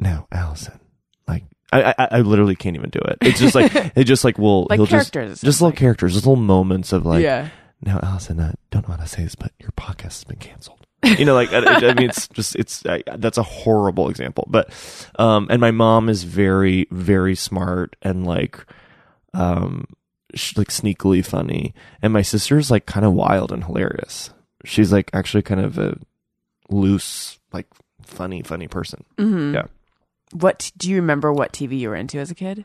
now, 0.00 0.26
Alison, 0.32 0.80
like. 1.26 1.44
I, 1.70 1.94
I 1.98 2.08
I 2.12 2.20
literally 2.22 2.56
can't 2.56 2.76
even 2.76 2.88
do 2.88 3.00
it. 3.00 3.18
It's 3.20 3.38
just 3.38 3.54
like 3.54 3.70
it 3.96 4.04
just 4.04 4.24
like 4.24 4.38
will 4.38 4.66
Like 4.70 4.78
he'll 4.78 4.86
characters, 4.86 5.32
just 5.32 5.44
just 5.44 5.60
little 5.60 5.68
like. 5.72 5.78
characters, 5.78 6.14
just 6.14 6.24
little 6.24 6.42
moments 6.42 6.94
of 6.94 7.04
like 7.04 7.22
yeah. 7.22 7.50
Now, 7.80 8.00
Alison, 8.02 8.40
I 8.40 8.54
don't 8.70 8.88
know 8.88 8.94
how 8.94 9.02
to 9.02 9.08
say 9.08 9.22
this, 9.22 9.34
but 9.34 9.52
your 9.58 9.70
podcast 9.72 10.02
has 10.02 10.24
been 10.24 10.38
canceled. 10.38 10.78
You 11.04 11.24
know, 11.24 11.34
like 11.34 11.52
I, 11.52 11.90
I 11.90 11.94
mean, 11.94 12.10
it's 12.10 12.26
just 12.32 12.56
it's 12.56 12.84
I, 12.84 13.02
that's 13.18 13.38
a 13.38 13.42
horrible 13.42 14.08
example, 14.08 14.44
but 14.48 14.70
um, 15.18 15.46
and 15.48 15.60
my 15.60 15.70
mom 15.70 16.08
is 16.08 16.24
very 16.24 16.88
very 16.90 17.36
smart 17.36 17.94
and 18.02 18.26
like 18.26 18.66
um, 19.32 19.86
like 20.56 20.68
sneakily 20.68 21.24
funny, 21.24 21.72
and 22.02 22.12
my 22.12 22.22
sister's 22.22 22.70
like 22.70 22.86
kind 22.86 23.06
of 23.06 23.12
wild 23.12 23.52
and 23.52 23.64
hilarious. 23.64 24.30
She's 24.64 24.92
like 24.92 25.10
actually 25.12 25.42
kind 25.42 25.60
of 25.60 25.78
a 25.78 25.98
loose, 26.68 27.38
like 27.52 27.66
funny, 28.02 28.42
funny 28.42 28.66
person. 28.66 29.04
Mm-hmm. 29.16 29.54
Yeah. 29.54 29.66
What 30.32 30.72
do 30.76 30.90
you 30.90 30.96
remember? 30.96 31.32
What 31.32 31.52
TV 31.52 31.78
you 31.78 31.90
were 31.90 31.96
into 31.96 32.18
as 32.18 32.32
a 32.32 32.34
kid? 32.34 32.64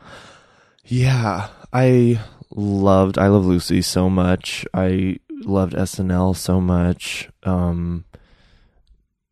Yeah, 0.86 1.50
I 1.72 2.20
loved 2.52 3.18
I 3.18 3.28
love 3.28 3.46
Lucy 3.46 3.82
so 3.82 4.10
much. 4.10 4.66
I 4.74 5.18
loved 5.30 5.74
SNL 5.74 6.36
so 6.36 6.60
much. 6.62 7.30
Um 7.44 8.06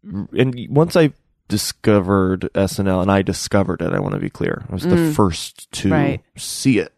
and 0.04 0.56
once 0.70 0.96
I 0.96 1.12
discovered 1.48 2.50
SNL 2.56 3.02
and 3.02 3.12
I 3.12 3.22
discovered 3.22 3.82
it, 3.82 3.94
I 3.94 4.00
want 4.00 4.14
to 4.14 4.20
be 4.20 4.30
clear. 4.30 4.66
I 4.70 4.74
was 4.74 4.84
the 4.84 4.96
Mm. 4.96 5.14
first 5.14 5.70
to 5.74 5.92
Right. 5.92 6.22
see 6.38 6.80
it. 6.80 6.94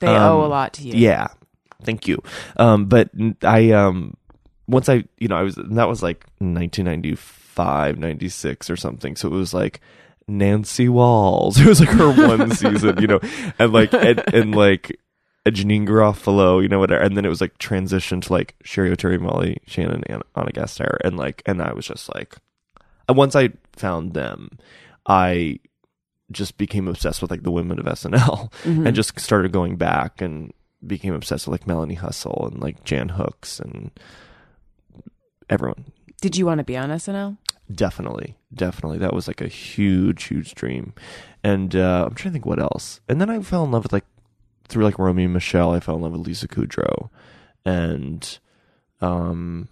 They 0.00 0.06
Um, 0.14 0.22
owe 0.32 0.44
a 0.44 0.48
lot 0.48 0.72
to 0.74 0.82
you. 0.86 0.94
Yeah. 0.94 1.28
Thank 1.82 2.06
you. 2.06 2.22
Um 2.56 2.86
but 2.86 3.10
I 3.42 3.72
um 3.72 4.16
once 4.68 4.88
I 4.88 5.04
you 5.18 5.28
know 5.28 5.36
I 5.36 5.42
was 5.42 5.56
that 5.56 5.88
was 5.88 6.02
like 6.02 6.24
1995, 6.38 7.98
96 7.98 8.70
or 8.70 8.76
something. 8.76 9.16
So 9.16 9.28
it 9.28 9.32
was 9.32 9.52
like 9.52 9.80
Nancy 10.28 10.88
Walls. 10.88 11.58
It 11.60 11.66
was 11.66 11.80
like 11.80 11.90
her 11.90 12.10
one 12.28 12.50
season, 12.54 12.98
you 13.00 13.06
know, 13.06 13.20
and 13.58 13.72
like 13.72 13.92
and, 13.92 14.22
and 14.34 14.54
like 14.54 14.98
a 15.44 15.50
Janeane 15.50 15.86
Garofalo, 15.86 16.60
you 16.62 16.68
know, 16.68 16.78
whatever. 16.80 17.00
And 17.02 17.16
then 17.16 17.24
it 17.24 17.28
was 17.28 17.40
like 17.40 17.56
transition 17.58 18.20
to 18.22 18.32
like 18.32 18.56
Cheri 18.64 18.90
Oteri, 18.90 19.20
Molly 19.20 19.58
Shannon, 19.66 20.02
and 20.06 20.22
Ana 20.34 20.50
Gasteyer, 20.50 20.96
and 21.04 21.16
like, 21.16 21.42
and 21.46 21.62
I 21.62 21.72
was 21.72 21.86
just 21.86 22.12
like, 22.14 22.36
and 23.08 23.16
once 23.16 23.36
I 23.36 23.50
found 23.76 24.14
them, 24.14 24.58
I 25.06 25.60
just 26.32 26.58
became 26.58 26.88
obsessed 26.88 27.22
with 27.22 27.30
like 27.30 27.44
the 27.44 27.52
women 27.52 27.78
of 27.78 27.86
SNL, 27.86 28.50
Mhm. 28.64 28.86
and 28.86 28.96
just 28.96 29.18
started 29.20 29.52
going 29.52 29.76
back 29.76 30.20
and 30.20 30.52
became 30.84 31.14
obsessed 31.14 31.46
with 31.46 31.60
like 31.60 31.66
Melanie 31.68 31.96
Hutsell 31.96 32.50
and 32.50 32.60
like 32.60 32.82
Jan 32.82 33.10
Hooks 33.10 33.60
and 33.60 33.92
everyone. 35.48 35.84
Did 36.20 36.36
you 36.36 36.46
want 36.46 36.58
to 36.58 36.64
be 36.64 36.76
on 36.76 36.90
SNL? 36.90 37.36
Definitely, 37.72 38.36
definitely. 38.54 38.98
That 38.98 39.12
was 39.14 39.26
like 39.26 39.40
a 39.40 39.48
huge, 39.48 40.24
huge 40.24 40.54
dream. 40.54 40.94
And 41.42 41.74
uh, 41.74 42.04
I'm 42.06 42.14
trying 42.14 42.30
to 42.30 42.34
think 42.34 42.46
what 42.46 42.60
else. 42.60 43.00
And 43.08 43.20
then 43.20 43.28
I 43.30 43.40
fell 43.40 43.64
in 43.64 43.70
love 43.72 43.82
with 43.84 43.92
like 43.92 44.04
through 44.68 44.84
like 44.84 44.98
Romy 44.98 45.24
and 45.24 45.32
Michele. 45.32 45.70
I 45.72 45.80
fell 45.80 45.96
in 45.96 46.02
love 46.02 46.12
with 46.12 46.26
Lisa 46.26 46.46
Kudrow, 46.48 47.10
and 47.64 48.38
um, 49.00 49.68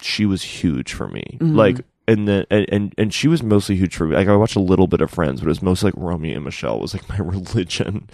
she 0.00 0.26
was 0.26 0.42
huge 0.42 0.92
for 0.92 1.08
me. 1.08 1.38
Mhm. 1.40 1.56
Like, 1.56 1.80
and 2.06 2.28
then 2.28 2.44
and, 2.50 2.66
and 2.70 2.94
and 2.98 3.14
she 3.14 3.28
was 3.28 3.42
mostly 3.42 3.76
huge 3.76 3.96
for 3.96 4.06
me. 4.06 4.16
Like 4.16 4.28
I 4.28 4.36
watched 4.36 4.56
a 4.56 4.60
little 4.60 4.86
bit 4.86 5.00
of 5.00 5.10
Friends, 5.10 5.40
but 5.40 5.46
it 5.46 5.48
was 5.48 5.62
mostly 5.62 5.88
like 5.88 5.94
Romy 5.96 6.32
and 6.34 6.44
Michele 6.44 6.78
was 6.80 6.92
like 6.94 7.08
my 7.08 7.16
religion. 7.18 8.08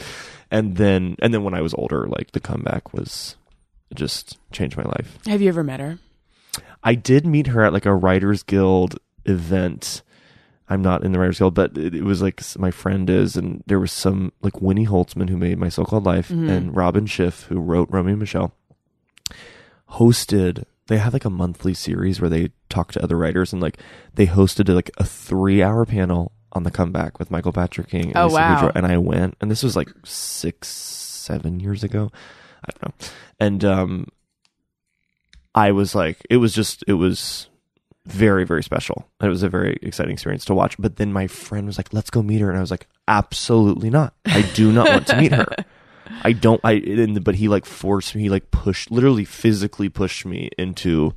And 0.50 0.76
then 0.76 1.16
and 1.20 1.34
then 1.34 1.42
when 1.42 1.54
I 1.54 1.60
was 1.62 1.74
older, 1.74 2.06
like 2.06 2.32
the 2.32 2.40
comeback 2.40 2.92
was 2.92 3.36
just 3.94 4.38
changed 4.52 4.76
my 4.76 4.84
life. 4.84 5.18
Have 5.26 5.42
you 5.42 5.48
ever 5.48 5.64
met 5.64 5.80
her? 5.80 5.98
I 6.82 6.94
did 6.94 7.26
meet 7.26 7.48
her 7.48 7.62
at 7.62 7.72
like 7.72 7.86
a 7.86 7.94
Writers 7.94 8.42
Guild 8.42 8.98
event. 9.24 10.02
I'm 10.68 10.82
not 10.82 11.04
in 11.04 11.12
the 11.12 11.18
Writers 11.18 11.38
Guild, 11.38 11.54
but 11.54 11.76
it, 11.76 11.94
it 11.94 12.04
was 12.04 12.22
like 12.22 12.40
my 12.58 12.70
friend 12.70 13.10
is, 13.10 13.36
and 13.36 13.62
there 13.66 13.80
was 13.80 13.92
some 13.92 14.32
like 14.40 14.62
Winnie 14.62 14.86
Holzman 14.86 15.28
who 15.28 15.36
made 15.36 15.58
My 15.58 15.68
So 15.68 15.84
Called 15.84 16.04
Life, 16.06 16.28
Mhm. 16.28 16.48
and 16.48 16.76
Robin 16.76 17.06
Schiff 17.06 17.44
who 17.44 17.58
wrote 17.60 17.88
Romy 17.90 18.12
and 18.12 18.20
Michele, 18.20 18.52
hosted. 19.92 20.64
They 20.86 20.98
had 20.98 21.12
like 21.12 21.24
a 21.24 21.30
monthly 21.30 21.74
series 21.74 22.20
where 22.20 22.30
they 22.30 22.50
talk 22.68 22.92
to 22.92 23.02
other 23.02 23.16
writers, 23.16 23.52
and 23.52 23.62
like 23.62 23.78
they 24.14 24.26
hosted 24.26 24.72
like 24.74 24.90
a 24.98 25.04
three 25.04 25.62
hour 25.62 25.84
panel 25.86 26.32
on 26.52 26.64
the 26.64 26.70
comeback 26.70 27.18
with 27.18 27.30
Michael 27.30 27.52
Patrick 27.52 27.88
King. 27.88 28.06
And 28.08 28.16
Oh, 28.16 28.24
Lisa 28.26 28.36
wow. 28.36 28.60
Kudrow, 28.62 28.72
and 28.74 28.86
I 28.86 28.96
went, 28.98 29.36
and 29.40 29.50
this 29.50 29.62
was 29.62 29.76
like 29.76 29.90
six, 30.04 30.68
seven 30.68 31.60
years 31.60 31.84
ago. 31.84 32.10
I 32.64 32.70
don't 32.72 32.82
know, 33.00 33.06
and 33.38 33.64
um, 33.64 34.06
I 35.54 35.72
was 35.72 35.94
like, 35.94 36.18
it 36.30 36.36
was 36.36 36.52
just, 36.52 36.84
it 36.86 36.94
was 36.94 37.48
very, 38.06 38.44
very 38.44 38.62
special. 38.62 39.08
It 39.20 39.28
was 39.28 39.42
a 39.42 39.48
very 39.48 39.78
exciting 39.82 40.12
experience 40.12 40.44
to 40.46 40.54
watch. 40.54 40.76
But 40.78 40.96
then 40.96 41.12
my 41.12 41.26
friend 41.26 41.66
was 41.66 41.78
like, 41.78 41.92
let's 41.92 42.10
go 42.10 42.22
meet 42.22 42.40
her. 42.40 42.48
And 42.48 42.58
I 42.58 42.60
was 42.60 42.70
like, 42.70 42.86
absolutely 43.08 43.90
not. 43.90 44.14
I 44.26 44.42
do 44.54 44.72
not 44.72 44.88
want 44.88 45.06
to 45.08 45.16
meet 45.16 45.32
her. 45.32 45.46
I 46.22 46.32
don't, 46.32 46.60
I, 46.64 46.72
and, 46.72 47.22
but 47.22 47.36
he 47.36 47.48
like 47.48 47.64
forced 47.64 48.14
me, 48.14 48.22
he 48.22 48.28
like 48.28 48.50
pushed, 48.50 48.90
literally 48.90 49.24
physically 49.24 49.88
pushed 49.88 50.26
me 50.26 50.50
into 50.58 51.14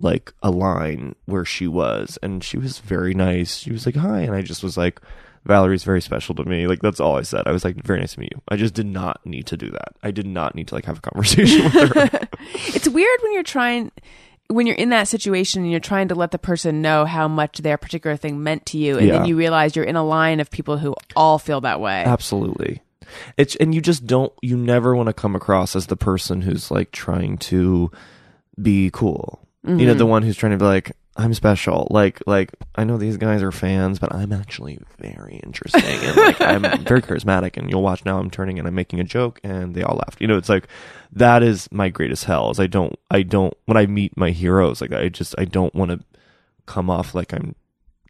like 0.00 0.32
a 0.42 0.50
line 0.50 1.14
where 1.26 1.44
she 1.44 1.68
was. 1.68 2.18
And 2.22 2.42
she 2.42 2.58
was 2.58 2.78
very 2.78 3.14
nice. 3.14 3.58
She 3.58 3.72
was 3.72 3.86
like, 3.86 3.96
hi. 3.96 4.20
And 4.20 4.34
I 4.34 4.42
just 4.42 4.62
was 4.62 4.76
like, 4.76 5.00
Valerie's 5.48 5.82
very 5.82 6.02
special 6.02 6.34
to 6.36 6.44
me. 6.44 6.66
Like 6.66 6.80
that's 6.82 7.00
all 7.00 7.16
I 7.16 7.22
said. 7.22 7.44
I 7.46 7.52
was 7.52 7.64
like, 7.64 7.82
very 7.82 7.98
nice 7.98 8.14
to 8.14 8.20
meet 8.20 8.32
you. 8.32 8.42
I 8.48 8.56
just 8.56 8.74
did 8.74 8.86
not 8.86 9.24
need 9.24 9.46
to 9.46 9.56
do 9.56 9.70
that. 9.70 9.94
I 10.02 10.10
did 10.10 10.26
not 10.26 10.54
need 10.54 10.68
to 10.68 10.74
like 10.74 10.84
have 10.84 10.98
a 10.98 11.00
conversation 11.00 11.64
with 11.64 11.72
her. 11.94 12.28
It's 12.74 12.88
weird 12.88 13.18
when 13.22 13.32
you're 13.32 13.42
trying 13.42 13.90
when 14.48 14.66
you're 14.66 14.76
in 14.76 14.90
that 14.90 15.08
situation 15.08 15.62
and 15.62 15.70
you're 15.70 15.80
trying 15.80 16.08
to 16.08 16.14
let 16.14 16.30
the 16.30 16.38
person 16.38 16.80
know 16.80 17.04
how 17.04 17.28
much 17.28 17.58
their 17.58 17.76
particular 17.76 18.16
thing 18.16 18.42
meant 18.42 18.64
to 18.66 18.78
you 18.78 18.96
and 18.98 19.06
Yeah. 19.06 19.18
then 19.18 19.24
you 19.24 19.36
realize 19.36 19.74
you're 19.74 19.84
in 19.84 19.96
a 19.96 20.04
line 20.04 20.40
of 20.40 20.50
people 20.50 20.78
who 20.78 20.94
all 21.16 21.38
feel 21.38 21.60
that 21.62 21.80
way. 21.80 22.04
Absolutely. 22.04 22.82
It's 23.38 23.56
and 23.56 23.74
you 23.74 23.80
just 23.80 24.06
don't 24.06 24.32
you 24.42 24.56
never 24.56 24.94
want 24.94 25.08
to 25.08 25.14
come 25.14 25.34
across 25.34 25.74
as 25.74 25.86
the 25.86 25.96
person 25.96 26.42
who's 26.42 26.70
like 26.70 26.92
trying 26.92 27.38
to 27.38 27.90
be 28.60 28.90
cool. 28.92 29.40
You 29.64 29.74
know, 29.74 29.92
the 29.92 30.04
mm-hmm. 30.04 30.10
one 30.10 30.22
who's 30.22 30.36
trying 30.36 30.52
to 30.52 30.58
be 30.58 30.64
like, 30.64 30.92
I'm 31.18 31.34
special. 31.34 31.88
Like 31.90 32.22
like 32.26 32.50
I 32.76 32.84
know 32.84 32.96
these 32.96 33.16
guys 33.16 33.42
are 33.42 33.50
fans, 33.50 33.98
but 33.98 34.14
I'm 34.14 34.32
actually 34.32 34.78
very 34.98 35.40
interesting 35.42 35.82
and 35.84 36.16
like 36.16 36.40
I'm 36.40 36.62
very 36.84 37.02
charismatic 37.02 37.56
and 37.56 37.68
you'll 37.68 37.82
watch 37.82 38.04
now 38.04 38.18
I'm 38.18 38.30
turning 38.30 38.58
and 38.58 38.68
I'm 38.68 38.74
making 38.76 39.00
a 39.00 39.04
joke 39.04 39.40
and 39.42 39.74
they 39.74 39.82
all 39.82 39.96
laughed. 39.96 40.20
You 40.20 40.28
know, 40.28 40.36
it's 40.38 40.48
like 40.48 40.68
that 41.12 41.42
is 41.42 41.68
my 41.72 41.88
greatest 41.88 42.24
hell 42.24 42.50
is 42.52 42.60
I 42.60 42.68
don't 42.68 42.96
I 43.10 43.22
don't 43.22 43.52
when 43.66 43.76
I 43.76 43.86
meet 43.86 44.16
my 44.16 44.30
heroes, 44.30 44.80
like 44.80 44.92
I 44.92 45.08
just 45.08 45.34
I 45.38 45.44
don't 45.44 45.74
want 45.74 45.90
to 45.90 46.00
come 46.66 46.88
off 46.88 47.16
like 47.16 47.32
I'm 47.32 47.56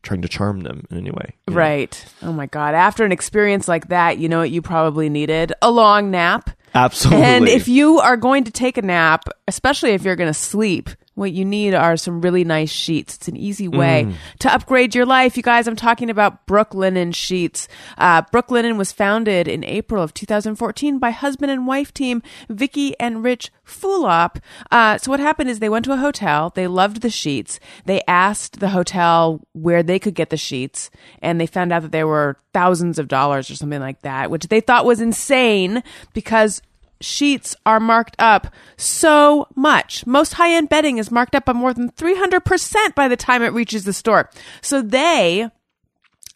trying 0.02 0.22
to 0.22 0.28
charm 0.28 0.60
them 0.60 0.84
in 0.90 0.98
any 0.98 1.10
way. 1.10 1.34
you 1.46 1.54
know? 1.54 1.58
Right. 1.58 2.04
Oh 2.22 2.32
my 2.32 2.46
god, 2.46 2.74
after 2.74 3.06
an 3.06 3.12
experience 3.12 3.68
like 3.68 3.88
that, 3.88 4.18
you 4.18 4.28
know 4.28 4.38
what 4.38 4.50
you 4.50 4.60
probably 4.60 5.08
needed? 5.08 5.54
A 5.62 5.70
long 5.70 6.10
nap. 6.10 6.50
Absolutely. 6.74 7.24
And 7.24 7.48
if 7.48 7.68
you 7.68 8.00
are 8.00 8.18
going 8.18 8.44
to 8.44 8.50
take 8.50 8.76
a 8.76 8.82
nap, 8.82 9.24
especially 9.46 9.92
if 9.92 10.02
you're 10.04 10.16
going 10.16 10.28
to 10.30 10.34
sleep, 10.38 10.90
what 11.18 11.32
you 11.32 11.44
need 11.44 11.74
are 11.74 11.96
some 11.96 12.20
really 12.20 12.44
nice 12.44 12.70
sheets. 12.70 13.16
It's 13.16 13.28
an 13.28 13.36
easy 13.36 13.68
way 13.68 14.04
Mm. 14.06 14.14
to 14.40 14.52
upgrade 14.52 14.94
your 14.94 15.04
life. 15.04 15.36
You 15.36 15.42
guys, 15.42 15.66
I'm 15.66 15.76
talking 15.76 16.08
about 16.10 16.46
Brooklinen 16.46 17.14
sheets. 17.14 17.68
Uh, 17.98 18.22
Brooklinen 18.22 18.76
was 18.76 18.92
founded 18.92 19.48
in 19.48 19.64
April 19.64 20.02
of 20.02 20.14
2014 20.14 20.98
by 20.98 21.10
husband 21.10 21.50
and 21.50 21.66
wife 21.66 21.92
team 21.92 22.22
Vicki 22.48 22.94
and 23.00 23.22
Rich 23.24 23.50
Fulop. 23.66 24.36
Uh, 24.70 24.96
so 24.98 25.10
what 25.10 25.20
happened 25.20 25.50
is 25.50 25.58
they 25.58 25.68
went 25.68 25.84
to 25.84 25.92
a 25.92 25.96
hotel. 25.96 26.50
They 26.54 26.66
loved 26.66 27.02
the 27.02 27.10
sheets. 27.10 27.58
They 27.84 28.00
asked 28.08 28.60
the 28.60 28.70
hotel 28.70 29.40
where 29.52 29.82
they 29.82 29.98
could 29.98 30.14
get 30.14 30.30
the 30.30 30.36
sheets, 30.36 30.90
and 31.20 31.40
they 31.40 31.46
found 31.46 31.72
out 31.72 31.82
that 31.82 31.92
there 31.92 32.06
were 32.06 32.38
thousands 32.54 32.98
of 32.98 33.08
dollars 33.08 33.50
or 33.50 33.56
something 33.56 33.80
like 33.80 34.00
that, 34.02 34.30
which 34.30 34.48
they 34.48 34.60
thought 34.60 34.84
was 34.86 35.00
insane 35.00 35.82
because 36.14 36.62
sheets 37.00 37.54
are 37.64 37.80
marked 37.80 38.16
up 38.18 38.52
so 38.76 39.48
much. 39.54 40.06
Most 40.06 40.34
high 40.34 40.52
end 40.52 40.68
bedding 40.68 40.98
is 40.98 41.10
marked 41.10 41.34
up 41.34 41.44
by 41.44 41.52
more 41.52 41.72
than 41.72 41.90
300% 41.92 42.94
by 42.94 43.08
the 43.08 43.16
time 43.16 43.42
it 43.42 43.52
reaches 43.52 43.84
the 43.84 43.92
store. 43.92 44.30
So 44.60 44.82
they, 44.82 45.48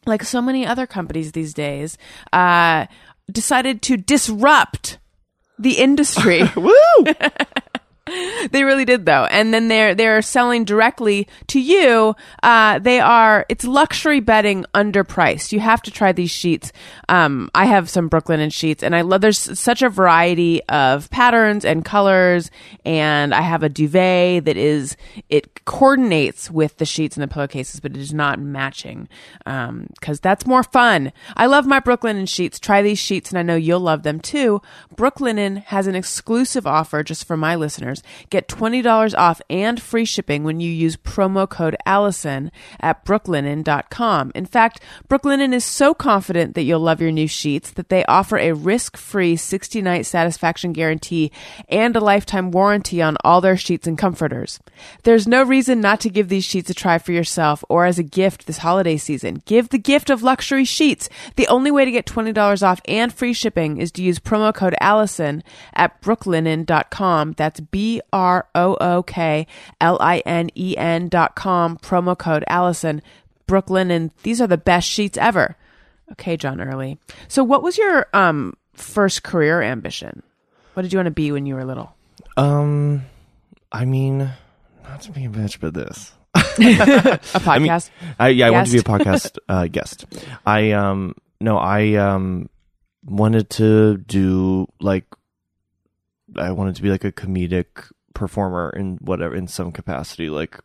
like 0.06 0.22
so 0.22 0.40
many 0.40 0.66
other 0.66 0.86
companies 0.86 1.32
these 1.32 1.54
days, 1.54 1.98
uh, 2.32 2.86
decided 3.30 3.82
to 3.82 3.96
disrupt 3.96 4.98
the 5.58 5.78
industry. 5.78 6.42
Woo! 6.56 6.72
they 8.50 8.64
really 8.64 8.84
did 8.84 9.06
though. 9.06 9.26
And 9.26 9.54
then 9.54 9.68
they're 9.68 9.94
they're 9.94 10.22
selling 10.22 10.64
directly 10.64 11.28
to 11.46 11.60
you. 11.60 12.16
Uh 12.42 12.80
they 12.80 12.98
are 12.98 13.46
it's 13.48 13.64
luxury 13.64 14.18
bedding 14.18 14.64
underpriced. 14.74 15.52
You 15.52 15.60
have 15.60 15.82
to 15.82 15.90
try 15.92 16.10
these 16.10 16.30
sheets. 16.30 16.72
Um 17.08 17.48
i 17.54 17.64
have 17.64 17.88
some 17.88 18.10
Brooklinen 18.10 18.52
sheets 18.52 18.82
and 18.82 18.96
i 18.96 19.02
love 19.02 19.20
there's 19.20 19.38
such 19.58 19.82
a 19.82 19.88
variety 19.88 20.62
of 20.64 21.08
patterns 21.10 21.64
and 21.64 21.84
colors 21.84 22.50
and 22.84 23.32
i 23.32 23.40
have 23.40 23.62
a 23.62 23.68
duvet 23.68 24.44
that 24.46 24.56
is 24.56 24.96
it 25.28 25.64
coordinates 25.64 26.50
with 26.50 26.78
the 26.78 26.84
sheets 26.84 27.16
and 27.16 27.22
the 27.22 27.32
pillowcases 27.32 27.78
but 27.78 27.92
it 27.92 27.98
is 28.00 28.12
not 28.12 28.40
matching 28.40 29.08
um 29.46 29.86
because 30.00 30.18
that's 30.18 30.44
more 30.46 30.64
fun. 30.64 31.12
I 31.36 31.46
love 31.46 31.66
my 31.66 31.78
Brooklinen 31.78 32.28
sheets. 32.28 32.58
Try 32.58 32.82
these 32.82 32.98
sheets 32.98 33.30
and 33.30 33.38
i 33.38 33.42
know 33.42 33.54
you'll 33.54 33.78
love 33.78 34.02
them 34.02 34.18
too. 34.18 34.60
Brooklinen 34.96 35.62
has 35.66 35.86
an 35.86 35.94
exclusive 35.94 36.66
offer 36.66 37.04
just 37.04 37.26
for 37.26 37.36
my 37.36 37.54
listeners 37.54 37.91
listeners 37.92 38.02
get 38.30 38.48
$20 38.48 39.18
off 39.18 39.40
and 39.50 39.80
free 39.80 40.04
shipping 40.04 40.44
when 40.44 40.60
you 40.60 40.70
use 40.70 40.96
promo 40.96 41.48
code 41.48 41.76
Alison 41.86 42.50
at 42.80 43.04
brooklinen.com. 43.04 44.32
In 44.34 44.46
fact, 44.46 44.80
Brooklinen 45.08 45.52
is 45.52 45.64
so 45.64 45.94
confident 45.94 46.54
that 46.54 46.62
you'll 46.62 46.80
love 46.80 47.00
your 47.00 47.12
new 47.12 47.26
sheets 47.26 47.70
that 47.72 47.88
they 47.88 48.04
offer 48.06 48.38
a 48.38 48.52
risk-free 48.52 49.36
60-night 49.36 50.06
satisfaction 50.06 50.72
guarantee 50.72 51.30
and 51.68 51.94
a 51.96 52.00
lifetime 52.00 52.50
warranty 52.50 53.02
on 53.02 53.16
all 53.24 53.40
their 53.40 53.56
sheets 53.56 53.86
and 53.86 53.98
comforters. 53.98 54.58
There's 55.04 55.28
no 55.28 55.42
reason 55.42 55.80
not 55.80 56.00
to 56.00 56.10
give 56.10 56.28
these 56.28 56.44
sheets 56.44 56.70
a 56.70 56.74
try 56.74 56.98
for 56.98 57.12
yourself 57.12 57.64
or 57.68 57.84
as 57.84 57.98
a 57.98 58.02
gift 58.02 58.46
this 58.46 58.58
holiday 58.58 58.96
season. 58.96 59.42
Give 59.46 59.68
the 59.68 59.78
gift 59.78 60.10
of 60.10 60.22
luxury 60.22 60.64
sheets. 60.64 61.08
The 61.36 61.48
only 61.48 61.70
way 61.70 61.84
to 61.84 61.90
get 61.90 62.06
$20 62.06 62.62
off 62.62 62.80
and 62.86 63.12
free 63.12 63.32
shipping 63.32 63.78
is 63.78 63.92
to 63.92 64.02
use 64.02 64.18
promo 64.18 64.54
code 64.54 64.74
Alison 64.80 65.42
at 65.74 66.00
brooklinen.com. 66.02 67.32
That's 67.32 67.60
B 67.60 67.81
R 68.12 68.48
O 68.54 68.76
O 68.80 69.02
K 69.02 69.46
L 69.80 69.98
I 70.00 70.18
N 70.26 70.50
E 70.56 70.76
N 70.76 71.08
dot 71.08 71.34
com. 71.34 71.76
Promo 71.78 72.16
code 72.16 72.44
Alison. 72.48 73.02
Brooklinen. 73.46 74.10
These 74.22 74.40
are 74.40 74.46
the 74.46 74.56
best 74.56 74.88
sheets 74.88 75.18
ever. 75.18 75.56
Okay, 76.12 76.36
John 76.36 76.60
Early. 76.60 76.98
So, 77.28 77.44
what 77.44 77.62
was 77.62 77.78
your 77.78 78.06
um, 78.12 78.54
first 78.74 79.22
career 79.22 79.62
ambition? 79.62 80.22
What 80.74 80.82
did 80.82 80.92
you 80.92 80.98
want 80.98 81.06
to 81.06 81.12
be 81.12 81.32
when 81.32 81.46
you 81.46 81.54
were 81.54 81.64
little? 81.64 81.94
Um, 82.36 83.04
I 83.70 83.84
mean, 83.84 84.30
not 84.84 85.02
to 85.02 85.12
be 85.12 85.24
a 85.24 85.28
bitch, 85.28 85.60
but 85.60 85.74
this. 85.74 86.12
A 86.34 86.38
podcast? 87.40 87.90
I 88.18 88.28
yeah, 88.30 88.46
I 88.46 88.50
wanted 88.50 88.66
to 88.66 88.72
be 88.72 88.78
a 88.78 88.82
podcast 88.98 89.38
uh, 89.48 89.66
guest. 89.66 90.06
I 90.46 90.72
um 90.72 91.14
no, 91.40 91.58
I 91.58 91.94
um 91.94 92.48
wanted 93.04 93.50
to 93.50 93.98
do 93.98 94.66
like 94.80 95.04
I 96.36 96.50
wanted 96.52 96.76
to 96.76 96.82
be 96.82 96.90
like 96.90 97.04
a 97.04 97.12
comedic 97.12 97.90
performer 98.14 98.70
in 98.70 98.98
whatever 99.00 99.34
in 99.34 99.48
some 99.48 99.72
capacity, 99.72 100.28
like 100.30 100.58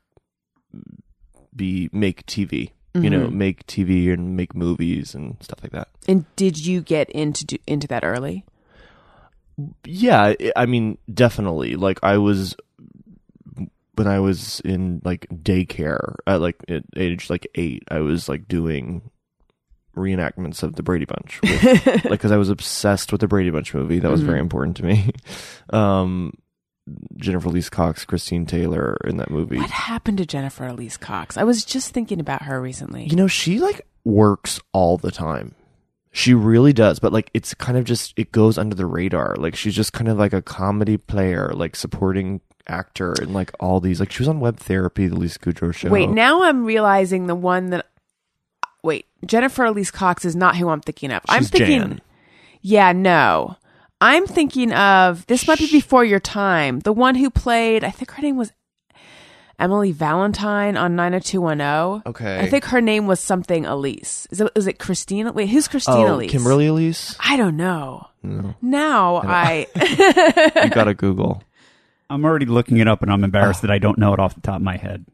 be 1.56 1.90
make 1.92 2.26
TV. 2.26 2.72
You 2.96 3.12
know, 3.12 3.28
Mm-hmm. 3.28 3.38
make 3.38 3.68
TV 3.68 4.12
and 4.12 4.36
make 4.36 4.56
movies 4.56 5.14
and 5.14 5.38
stuff 5.40 5.60
like 5.62 5.72
that. 5.74 5.90
and 6.08 6.26
did 6.36 6.58
you 6.66 6.82
get 6.82 7.10
into 7.12 7.46
do, 7.46 7.58
into 7.68 7.86
that 7.90 8.04
early? 8.04 8.44
Yeah, 9.86 10.34
I- 10.40 10.52
I 10.56 10.66
mean, 10.66 10.98
definitely. 11.14 11.76
Like 11.76 12.00
I 12.02 12.18
was 12.18 12.56
when 13.96 14.08
I 14.08 14.20
was 14.20 14.62
in 14.62 15.02
like 15.06 15.28
daycare 15.30 16.16
at 16.26 16.42
like 16.42 16.56
at 16.68 16.84
age 16.96 17.30
like 17.30 17.46
eight, 17.54 17.84
I 17.92 18.00
was 18.00 18.28
like 18.28 18.48
doing 18.48 19.12
reenactments 19.98 20.64
of 20.64 20.76
the 20.76 20.84
Brady 20.84 21.06
Bunch, 21.06 21.42
with, 21.44 21.86
like 21.86 22.10
because 22.10 22.32
I 22.32 22.38
was 22.38 22.50
obsessed 22.50 23.12
with 23.12 23.22
the 23.22 23.28
Brady 23.28 23.50
Bunch 23.50 23.74
movie. 23.74 24.00
That 24.00 24.12
was 24.12 24.22
very 24.22 24.40
important 24.40 24.78
to 24.78 24.84
me. 24.84 25.12
Um, 25.70 26.32
Jennifer 27.18 27.50
Elise 27.50 27.70
Cox, 27.70 28.06
Christine 28.06 28.46
Taylor 28.46 28.98
in 29.04 29.18
that 29.18 29.30
movie. 29.30 29.58
What 29.58 29.70
happened 29.70 30.20
to 30.20 30.26
Jennifer 30.26 30.66
Elise 30.66 30.96
Cox? 30.96 31.36
I 31.36 31.44
was 31.44 31.66
just 31.66 31.94
thinking 31.94 32.22
about 32.22 32.44
her 32.44 32.62
recently. 32.62 33.06
You 33.06 33.18
know, 33.18 33.28
she 33.28 33.60
like 33.60 33.86
works 34.06 34.62
all 34.72 34.98
the 34.98 35.12
time. 35.12 35.56
She 36.12 36.34
really 36.34 36.72
does, 36.74 37.00
but 37.00 37.12
like 37.12 37.30
it's 37.34 37.54
kind 37.54 37.78
of 37.78 37.84
just 37.84 38.14
it 38.18 38.32
goes 38.32 38.58
under 38.58 38.76
the 38.76 38.86
radar. 38.86 39.36
Like 39.38 39.56
she's 39.56 39.76
just 39.76 39.94
kind 39.94 40.08
of 40.08 40.18
like 40.18 40.34
a 40.34 40.42
comedy 40.42 40.98
player, 40.98 41.52
like 41.54 41.76
supporting 41.76 42.42
actor 42.68 43.14
and 43.22 43.34
like 43.34 43.52
all 43.60 43.80
these 43.80 44.00
like 44.00 44.12
she 44.12 44.22
was 44.22 44.28
on 44.28 44.40
web 44.40 44.58
therapy, 44.58 45.08
the 45.08 45.16
Lisa 45.16 45.40
Kudrow 45.40 45.74
show. 45.74 45.90
Wait, 45.90 46.10
now 46.10 46.44
I'm 46.44 46.66
realizing 46.66 47.28
the 47.28 47.36
one 47.36 47.72
that. 47.72 47.88
Wait, 48.88 49.06
Jennifer 49.26 49.66
Elise 49.66 49.92
Cox 49.92 50.24
is 50.24 50.34
not 50.34 50.56
who 50.56 50.70
I'm 50.70 50.80
thinking 50.80 51.12
of. 51.12 51.22
I'm 51.28 51.42
She's 51.42 51.50
thinking. 51.50 51.80
Jan. 51.80 52.02
Yeah, 52.62 52.94
no. 52.94 53.58
I'm 54.00 54.26
thinking 54.26 54.72
of 54.72 55.28
this 55.28 55.46
might 55.46 55.60
be 55.60 55.70
before 55.70 56.06
your 56.06 56.22
time. 56.22 56.80
The 56.80 56.94
one 56.94 57.16
who 57.16 57.30
played, 57.30 57.84
I 57.84 57.92
think 57.92 58.12
her 58.12 58.22
name 58.22 58.38
was 58.38 58.54
Emily 59.60 59.92
Valentine 59.92 60.78
on 60.78 60.96
90210. 60.96 62.04
Okay. 62.06 62.40
I 62.40 62.48
think 62.48 62.64
her 62.66 62.80
name 62.80 63.08
was 63.08 63.20
something 63.20 63.66
Elise. 63.66 64.26
Is 64.32 64.40
it, 64.40 64.52
is 64.56 64.68
it 64.68 64.80
Christina? 64.80 65.34
Wait, 65.34 65.50
who's 65.50 65.68
Christina 65.68 66.06
oh, 66.06 66.16
Elise? 66.16 66.32
Kimberly 66.32 66.68
Elise. 66.68 67.14
I 67.20 67.36
don't 67.36 67.58
know. 67.58 68.08
Now 68.62 69.18
I. 69.18 69.68
You 70.64 70.70
gotta 70.70 70.94
Google. 70.94 71.44
I'm 72.10 72.24
already 72.24 72.46
looking 72.46 72.78
it 72.78 72.88
up, 72.88 73.02
and 73.02 73.12
I'm 73.12 73.26
embarrassed 73.26 73.60
ah. 73.64 73.68
that 73.68 73.74
I 73.74 73.80
don't 73.80 73.98
know 73.98 74.14
it 74.14 74.20
off 74.20 74.36
the 74.36 74.42
top 74.42 74.58
of 74.58 74.62
my 74.62 74.78
head. 74.78 75.06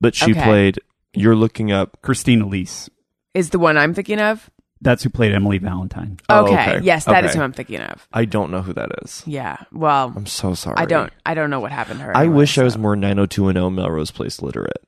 But 0.00 0.16
she 0.16 0.32
Okay. 0.32 0.42
played. 0.42 0.80
You're 1.12 1.36
looking 1.36 1.70
up. 1.70 1.98
Christine 2.02 2.42
Elise. 2.42 2.90
Is 3.34 3.50
the 3.50 3.58
one 3.58 3.76
I'm 3.76 3.94
thinking 3.94 4.20
of? 4.20 4.48
That's 4.80 5.02
who 5.02 5.08
played 5.10 5.32
Emily 5.32 5.58
Valentine. 5.58 6.18
Oh, 6.28 6.44
Okay. 6.44 6.76
okay. 6.76 6.80
Yes, 6.84 7.06
that 7.06 7.24
is 7.24 7.30
Okay. 7.30 7.38
who 7.38 7.44
I'm 7.44 7.52
thinking 7.52 7.80
of. 7.80 8.06
I 8.12 8.24
don't 8.26 8.50
know 8.50 8.60
who 8.60 8.72
that 8.74 8.90
is. 9.02 9.22
Yeah. 9.26 9.56
Well, 9.72 10.12
I'm 10.14 10.26
so 10.26 10.54
sorry. 10.54 10.76
I 10.76 10.84
don't. 10.84 11.10
I 11.24 11.32
don't 11.34 11.48
know 11.50 11.60
what 11.60 11.72
happened 11.72 12.00
to 12.00 12.04
her. 12.06 12.16
I 12.16 12.22
anyway, 12.22 12.36
wish 12.38 12.58
I 12.58 12.64
was 12.64 12.76
more 12.76 12.94
90210 12.96 13.74
Melrose 13.74 14.10
Place 14.10 14.42
literate. 14.42 14.82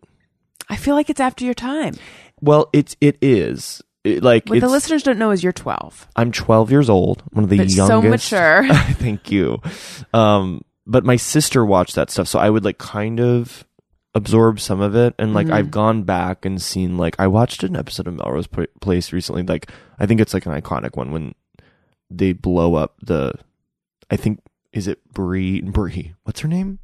I 0.69 0.77
feel 0.77 0.95
like 0.97 1.09
it's 1.09 1.21
after 1.21 1.45
your 1.45 1.55
time. 1.55 1.95
Well, 2.41 2.69
it's 2.75 2.97
it 3.01 3.17
is. 3.23 3.81
It, 4.05 4.23
like 4.23 4.49
What 4.49 4.61
the 4.61 4.69
listeners 4.69 5.03
don't 5.03 5.19
know 5.19 5.31
is 5.31 5.43
you're 5.43 5.53
12. 5.53 6.09
I'm 6.15 6.31
12 6.31 6.71
years 6.71 6.91
old. 6.91 7.23
One 7.33 7.45
of 7.45 7.51
the 7.51 7.57
But 7.57 7.71
so 7.71 8.03
mature. 8.03 8.67
Thank 8.73 9.31
you. 9.33 9.61
Um, 10.13 10.63
but 10.87 11.05
my 11.05 11.17
sister 11.17 11.65
watched 11.65 11.95
that 11.95 12.11
stuff, 12.11 12.29
so 12.29 12.39
I 12.39 12.51
would 12.51 12.65
like 12.65 12.79
kind 12.79 13.19
of 13.21 13.65
absorb 14.17 14.59
some 14.59 14.81
of 14.81 14.97
it, 14.97 15.15
and 15.19 15.35
like 15.35 15.47
Mm-hmm. 15.47 15.55
I've 15.55 15.71
gone 15.71 16.03
back 16.03 16.45
and 16.45 16.61
seen 16.61 16.97
like 16.97 17.15
I 17.21 17.27
watched 17.29 17.63
an 17.63 17.77
episode 17.77 18.09
of 18.09 18.15
Melrose 18.15 18.47
Pl- 18.49 18.67
Place 18.81 19.13
recently. 19.13 19.43
Like 19.43 19.71
I 19.99 20.07
think 20.07 20.21
it's 20.21 20.35
like 20.35 20.47
an 20.47 20.53
iconic 20.61 20.97
one 20.97 21.13
when 21.13 21.35
they 22.11 22.33
blow 22.33 22.75
up 22.75 22.95
the. 23.03 23.33
I 24.11 24.17
think 24.17 24.41
is 24.73 24.87
it 24.89 24.99
Bree 25.13 25.61
Bree. 25.61 26.15
What's 26.25 26.41
her 26.41 26.49
name? 26.49 26.79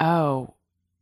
Oh. 0.00 0.54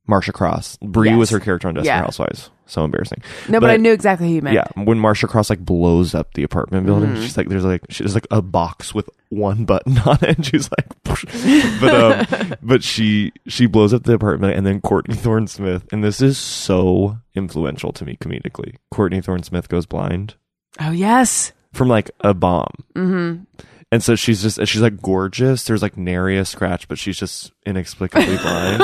Marcia 0.07 0.33
Cross. 0.33 0.79
Bree 0.83 1.11
Yes. 1.11 1.19
was 1.19 1.31
her 1.31 1.41
character 1.41 1.69
on 1.69 1.75
Desperate 1.75 1.87
Yeah. 1.93 2.01
Housewives. 2.01 2.51
So 2.69 2.85
embarrassing. 2.85 3.23
No, 3.49 3.61
but, 3.61 3.69
But- 3.69 3.71
I 3.71 3.77
knew 3.77 3.93
exactly 3.93 4.29
who 4.29 4.35
you 4.35 4.43
meant. 4.43 4.55
Yeah, 4.55 4.67
when 4.83 4.99
Marcia 4.99 5.29
Cross 5.29 5.51
like 5.51 5.65
blows 5.65 6.15
up 6.15 6.35
the 6.35 6.43
apartment 6.43 6.85
building, 6.85 7.11
Mm-hmm. 7.11 7.23
she's 7.23 7.37
like, 7.37 7.49
"There's 7.49 7.65
like, 7.65 7.83
she, 7.91 8.03
there's 8.03 8.15
like 8.15 8.27
a 8.31 8.43
box 8.43 8.93
with 8.93 9.09
one 9.29 9.65
button 9.65 9.97
on 10.07 10.19
it," 10.23 10.37
and 10.37 10.45
she's 10.45 10.69
like, 10.77 10.87
"But 11.05 11.95
um, 12.41 12.55
but 12.63 12.83
she 12.83 13.33
she 13.47 13.67
blows 13.67 13.95
up 13.95 14.03
the 14.05 14.15
apartment, 14.15 14.57
and 14.57 14.67
then 14.67 14.81
Courtney 14.81 15.15
Thorne 15.15 15.47
Smith, 15.47 15.87
and 15.93 16.03
this 16.03 16.21
is 16.21 16.39
so 16.39 17.19
influential 17.35 17.93
to 17.93 18.05
me 18.05 18.17
comedically. 18.21 18.75
Courtney 18.91 19.21
Thorne 19.21 19.43
Smith 19.45 19.69
goes 19.69 19.87
blind 19.87 20.35
Oh, 20.81 20.91
yes. 20.91 21.53
from 21.73 21.87
like 21.89 22.11
a 22.21 22.35
bomb, 22.35 22.73
mm-hmm. 22.97 23.45
and 23.93 24.03
so 24.03 24.17
she's 24.17 24.43
just 24.43 24.59
she's 24.67 24.83
like 24.83 25.01
gorgeous. 25.01 25.63
There's 25.65 25.83
like 25.83 25.97
nary 25.97 26.37
a 26.37 26.45
scratch, 26.45 26.89
but 26.89 26.99
she's 26.99 27.17
just 27.19 27.53
inexplicably 27.65 28.37
blind, 28.39 28.83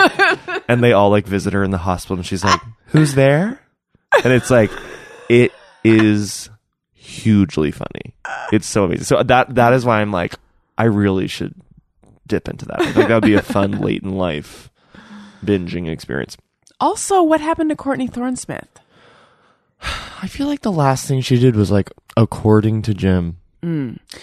and 0.69 0.85
they 0.85 0.93
all 0.93 1.11
like 1.11 1.27
visit 1.27 1.53
her 1.53 1.65
in 1.65 1.73
the 1.73 1.79
hospital, 1.79 2.17
and 2.19 2.27
she's 2.27 2.45
like, 2.45 2.61
"Who's 2.87 3.15
there?" 3.15 3.59
And 4.25 4.33
it's 4.33 4.51
like, 4.51 4.71
it 5.29 5.53
is 5.85 6.51
hugely 6.93 7.71
funny. 7.71 8.15
It's 8.53 8.67
so 8.67 8.85
amazing. 8.85 9.05
So 9.05 9.23
that 9.23 9.55
that 9.55 9.73
is 9.73 9.85
why 9.85 10.01
I'm 10.01 10.13
like, 10.13 10.35
I 10.79 10.85
really 10.85 11.27
should 11.27 11.55
dip 12.27 12.49
into 12.49 12.65
that. 12.67 12.81
I 12.81 12.93
think 12.93 13.09
that 13.09 13.15
would 13.15 13.25
be 13.25 13.35
a 13.35 13.43
fun 13.43 13.73
late 13.81 14.03
in 14.03 14.11
life 14.17 14.71
binging 15.45 15.89
experience. 15.89 16.37
Also, 16.81 17.23
what 17.23 17.41
happened 17.41 17.71
to 17.71 17.77
Courtney 17.77 18.07
Thorne 18.07 18.37
Smith? 18.37 18.69
I 20.23 20.29
feel 20.29 20.47
like 20.47 20.61
the 20.63 20.73
last 20.73 21.07
thing 21.07 21.21
she 21.21 21.39
did 21.39 21.57
was 21.57 21.71
like, 21.71 21.91
according 22.17 22.83
to 22.83 22.95
Jim. 22.95 23.39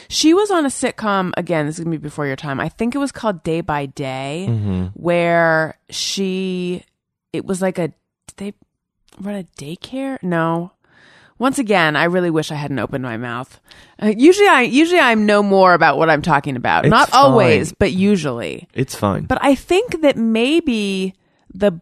She 0.10 0.34
was 0.34 0.52
on 0.52 0.65
a 0.65 0.69
sitcom, 0.69 1.32
again, 1.38 1.65
this 1.65 1.80
is 1.80 1.86
going 1.86 1.93
to 1.93 1.97
be 1.97 2.04
before 2.04 2.28
your 2.28 2.36
time. 2.36 2.60
I 2.60 2.67
think 2.67 2.93
it 2.93 2.97
was 2.97 3.13
called 3.13 3.41
Day 3.43 3.62
by 3.62 3.86
Day, 3.86 4.47
Mm-hmm. 4.49 4.86
where 4.95 5.78
she, 5.89 6.84
it 7.32 7.45
was 7.45 7.62
like 7.62 7.80
a, 7.80 7.93
they 8.36 8.54
run 9.19 9.36
a 9.36 9.43
daycare? 9.62 10.22
No. 10.24 10.72
Once 11.38 11.58
again, 11.58 11.95
I 11.95 12.04
really 12.04 12.30
wish 12.30 12.52
I 12.52 12.56
hadn't 12.56 12.80
opened 12.80 13.04
my 13.04 13.15
mouth. 13.15 13.62
Uh, 14.02 14.08
usually 14.17 14.48
I, 14.50 14.62
usually 14.63 15.00
I 15.00 15.15
know 15.15 15.41
more 15.41 15.74
about 15.74 15.98
what 15.98 16.10
I'm 16.10 16.22
talking 16.22 16.58
about. 16.58 16.84
It's 16.86 16.91
Not 16.91 17.10
fine. 17.12 17.22
always, 17.22 17.72
but 17.72 17.93
usually. 17.93 18.67
It's 18.74 18.93
fine. 18.93 19.24
But 19.24 19.38
I 19.41 19.56
think 19.56 20.02
that 20.02 20.17
maybe 20.17 21.13
the 21.54 21.80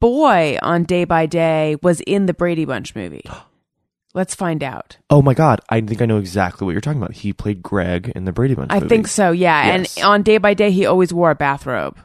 boy 0.00 0.58
on 0.60 0.84
Day 0.84 1.04
by 1.04 1.24
Day 1.24 1.76
was 1.82 2.00
in 2.02 2.26
the 2.26 2.34
Brady 2.34 2.66
Bunch 2.66 2.94
movie. 2.94 3.24
Let's 4.16 4.34
find 4.36 4.62
out. 4.62 4.98
oh 5.10 5.22
my 5.22 5.34
god, 5.34 5.60
I 5.70 5.80
think 5.80 6.00
I 6.00 6.06
know 6.06 6.18
exactly 6.18 6.64
what 6.64 6.70
you're 6.72 6.80
talking 6.80 7.02
about. 7.02 7.14
He 7.14 7.32
played 7.32 7.62
Greg 7.64 8.12
in 8.14 8.26
the 8.26 8.32
Brady 8.32 8.54
Bunch. 8.54 8.70
I 8.70 8.76
movie. 8.76 8.88
think 8.88 9.08
so, 9.08 9.32
yeah. 9.32 9.76
Yes. 9.78 9.96
And 9.96 10.04
on 10.06 10.22
Day 10.22 10.38
by 10.38 10.54
Day, 10.54 10.70
he 10.70 10.86
always 10.86 11.12
wore 11.12 11.32
a 11.32 11.34
bathrobe. 11.34 11.98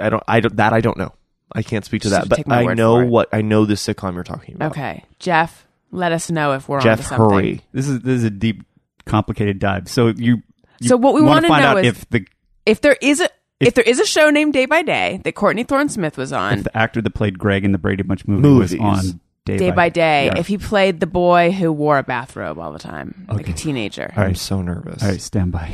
I 0.00 0.08
don't. 0.08 0.22
I 0.26 0.40
don't. 0.40 0.56
That 0.56 0.72
I 0.72 0.80
don't 0.80 0.96
know. 0.96 1.12
I 1.54 1.62
can't 1.62 1.84
speak 1.84 2.02
to 2.02 2.08
Just 2.10 2.20
that, 2.22 2.28
but 2.28 2.36
take 2.36 2.46
my 2.46 2.60
I 2.60 2.64
word 2.64 2.76
know 2.78 2.96
for 2.96 3.02
it. 3.02 3.06
what 3.08 3.28
I 3.32 3.42
know. 3.42 3.64
The 3.64 3.74
sitcom 3.74 4.14
you're 4.14 4.24
talking 4.24 4.54
about. 4.54 4.72
Okay, 4.72 5.04
Jeff, 5.18 5.66
let 5.90 6.12
us 6.12 6.30
know 6.30 6.52
if 6.52 6.68
we're 6.68 6.80
Jeff, 6.80 6.92
on 6.92 6.96
to 6.98 7.02
something. 7.04 7.30
hurry. 7.38 7.60
This 7.72 7.88
is 7.88 8.00
this 8.00 8.18
is 8.18 8.24
a 8.24 8.30
deep, 8.30 8.62
complicated 9.06 9.58
dive. 9.58 9.88
So 9.88 10.08
you. 10.08 10.42
you 10.80 10.88
So 10.88 10.96
what 10.96 11.14
we 11.14 11.20
wanna 11.20 11.46
wanna 11.46 11.48
find 11.48 11.62
know 11.62 11.68
out 11.70 11.84
is- 11.84 11.96
if 11.98 12.08
the 12.10 12.26
If 12.66 12.80
there 12.80 12.96
is 13.00 13.20
a 13.20 13.28
if, 13.60 13.74
there 13.74 13.84
is 13.84 14.00
a 14.00 14.06
show 14.06 14.28
named 14.30 14.52
Day 14.54 14.66
by 14.66 14.82
Day 14.82 15.20
that 15.22 15.34
Courtney 15.36 15.62
Thorne 15.62 15.88
Smith 15.88 16.16
was 16.16 16.32
on, 16.32 16.58
if 16.58 16.64
the 16.64 16.76
actor 16.76 17.00
that 17.00 17.10
played 17.14 17.38
Greg 17.38 17.64
in 17.64 17.70
the 17.72 17.78
Brady 17.78 18.02
Bunch 18.02 18.26
movie 18.26 18.42
Movies. 18.42 18.76
was 18.76 19.10
on 19.10 19.20
Day, 19.44 19.56
Day 19.56 19.70
by 19.70 19.88
Day, 19.88 20.26
Yeah. 20.26 20.38
if 20.38 20.48
he 20.48 20.58
played 20.58 20.98
the 20.98 21.06
boy 21.06 21.52
who 21.52 21.70
wore 21.72 21.98
a 21.98 22.02
bathrobe 22.02 22.58
all 22.58 22.72
the 22.72 22.78
time, 22.80 23.24
like 23.28 23.46
a 23.46 23.50
Okay. 23.50 23.52
teenager. 23.52 24.12
I'm 24.16 24.34
so 24.34 24.62
nervous. 24.62 25.00
All 25.02 25.08
right, 25.10 25.20
stand 25.20 25.52
by. 25.52 25.70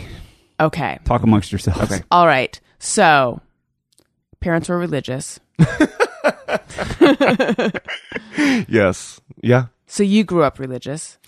Okay. 0.61 0.99
Talk 1.05 1.23
amongst 1.23 1.51
yourselves. 1.53 1.81
Okay. 1.91 2.03
All 2.11 2.27
right. 2.27 2.59
So, 2.79 3.41
parents 4.41 4.69
were 4.69 4.79
religious. 4.79 5.41
yes. 8.69 9.21
Yeah. 9.43 9.67
So 9.87 10.03
you 10.03 10.25
grew 10.25 10.43
up 10.43 10.59
religious. 10.59 11.19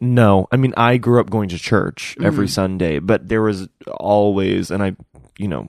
No, 0.00 0.46
I 0.52 0.56
mean 0.56 0.72
I 0.76 0.96
grew 0.96 1.20
up 1.20 1.30
going 1.30 1.48
to 1.50 1.58
church 1.58 2.16
every 2.22 2.46
Mhm. 2.46 2.50
Sunday, 2.50 2.98
but 3.00 3.28
there 3.28 3.42
was 3.42 3.68
always, 3.98 4.70
and 4.70 4.82
I, 4.82 4.96
you 5.38 5.48
know, 5.48 5.68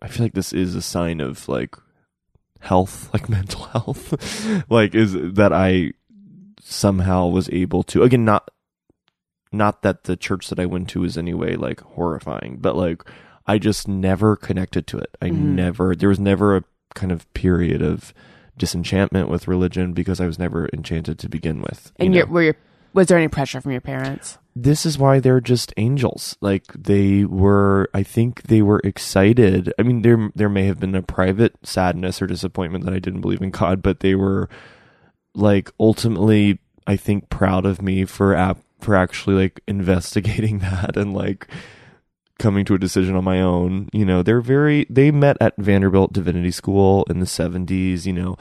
I 0.00 0.08
feel 0.08 0.24
like 0.26 0.34
this 0.34 0.52
is 0.52 0.74
a 0.74 0.82
sign 0.82 1.20
of 1.20 1.48
like 1.48 1.76
health, 2.60 3.10
like 3.14 3.28
mental 3.28 3.64
health, 3.64 4.64
like 4.70 4.94
is 4.94 5.12
that 5.14 5.52
I 5.52 5.92
somehow 6.60 7.26
was 7.26 7.50
able 7.50 7.82
to 7.82 8.02
again 8.04 8.24
not 8.24 8.48
not 9.50 9.82
that 9.82 10.04
the 10.04 10.16
church 10.16 10.48
that 10.48 10.60
I 10.60 10.66
went 10.66 10.88
to 10.90 11.02
is 11.04 11.18
anyway 11.18 11.56
like 11.56 11.80
horrifying, 11.80 12.58
but 12.60 12.76
like 12.76 13.02
I 13.46 13.58
just 13.58 13.88
never 13.88 14.36
connected 14.36 14.86
to 14.88 14.98
it. 14.98 15.16
I 15.20 15.30
Mhm. 15.30 15.54
never 15.54 15.94
there 15.96 16.08
was 16.08 16.20
never 16.20 16.56
a 16.56 16.64
kind 16.94 17.10
of 17.12 17.32
period 17.34 17.82
of 17.82 18.12
disenchantment 18.58 19.28
with 19.28 19.48
religion 19.48 19.92
because 19.92 20.20
I 20.20 20.26
was 20.26 20.38
never 20.38 20.68
enchanted 20.72 21.18
to 21.20 21.28
begin 21.28 21.60
with. 21.62 21.90
you 21.98 22.06
And 22.06 22.14
know? 22.14 22.24
were 22.26 22.42
your 22.42 22.56
was 22.94 23.06
there 23.06 23.16
any 23.16 23.28
pressure 23.28 23.60
from 23.60 23.72
your 23.72 23.80
parents? 23.80 24.38
this 24.54 24.84
is 24.84 24.98
why 24.98 25.18
they're 25.18 25.40
just 25.40 25.72
angels. 25.78 26.36
Like 26.42 26.64
they 26.74 27.24
were, 27.24 27.88
I 27.94 28.02
think 28.02 28.42
they 28.42 28.60
were 28.60 28.82
excited. 28.84 29.72
I 29.78 29.82
mean, 29.82 30.02
there 30.02 30.30
there 30.34 30.50
may 30.50 30.66
have 30.66 30.78
been 30.78 30.94
a 30.94 31.00
private 31.02 31.54
sadness 31.62 32.20
or 32.20 32.26
disappointment 32.26 32.84
that 32.84 32.92
I 32.92 32.98
didn't 32.98 33.22
believe 33.22 33.40
in 33.40 33.50
God, 33.50 33.80
but 33.82 34.00
they 34.00 34.14
were 34.14 34.50
like 35.34 35.70
ultimately, 35.80 36.58
I 36.86 36.96
think, 36.96 37.30
proud 37.30 37.64
of 37.64 37.80
me 37.80 38.04
for 38.04 38.34
ap- 38.34 38.60
for 38.80 38.94
actually 38.94 39.36
like 39.36 39.60
investigating 39.66 40.58
that 40.58 40.96
and 40.98 41.14
like 41.14 41.46
coming 42.38 42.64
to 42.66 42.74
a 42.74 42.78
decision 42.78 43.14
on 43.16 43.24
my 43.24 43.40
own. 43.40 43.88
You 43.92 44.04
know, 44.04 44.22
they're 44.22 44.40
very. 44.40 44.86
They 44.90 45.10
met 45.10 45.36
at 45.40 45.54
Vanderbilt 45.58 46.12
Divinity 46.12 46.50
School 46.50 47.04
in 47.10 47.20
the 47.20 47.26
seventies. 47.26 48.06
You 48.06 48.12
know, 48.14 48.36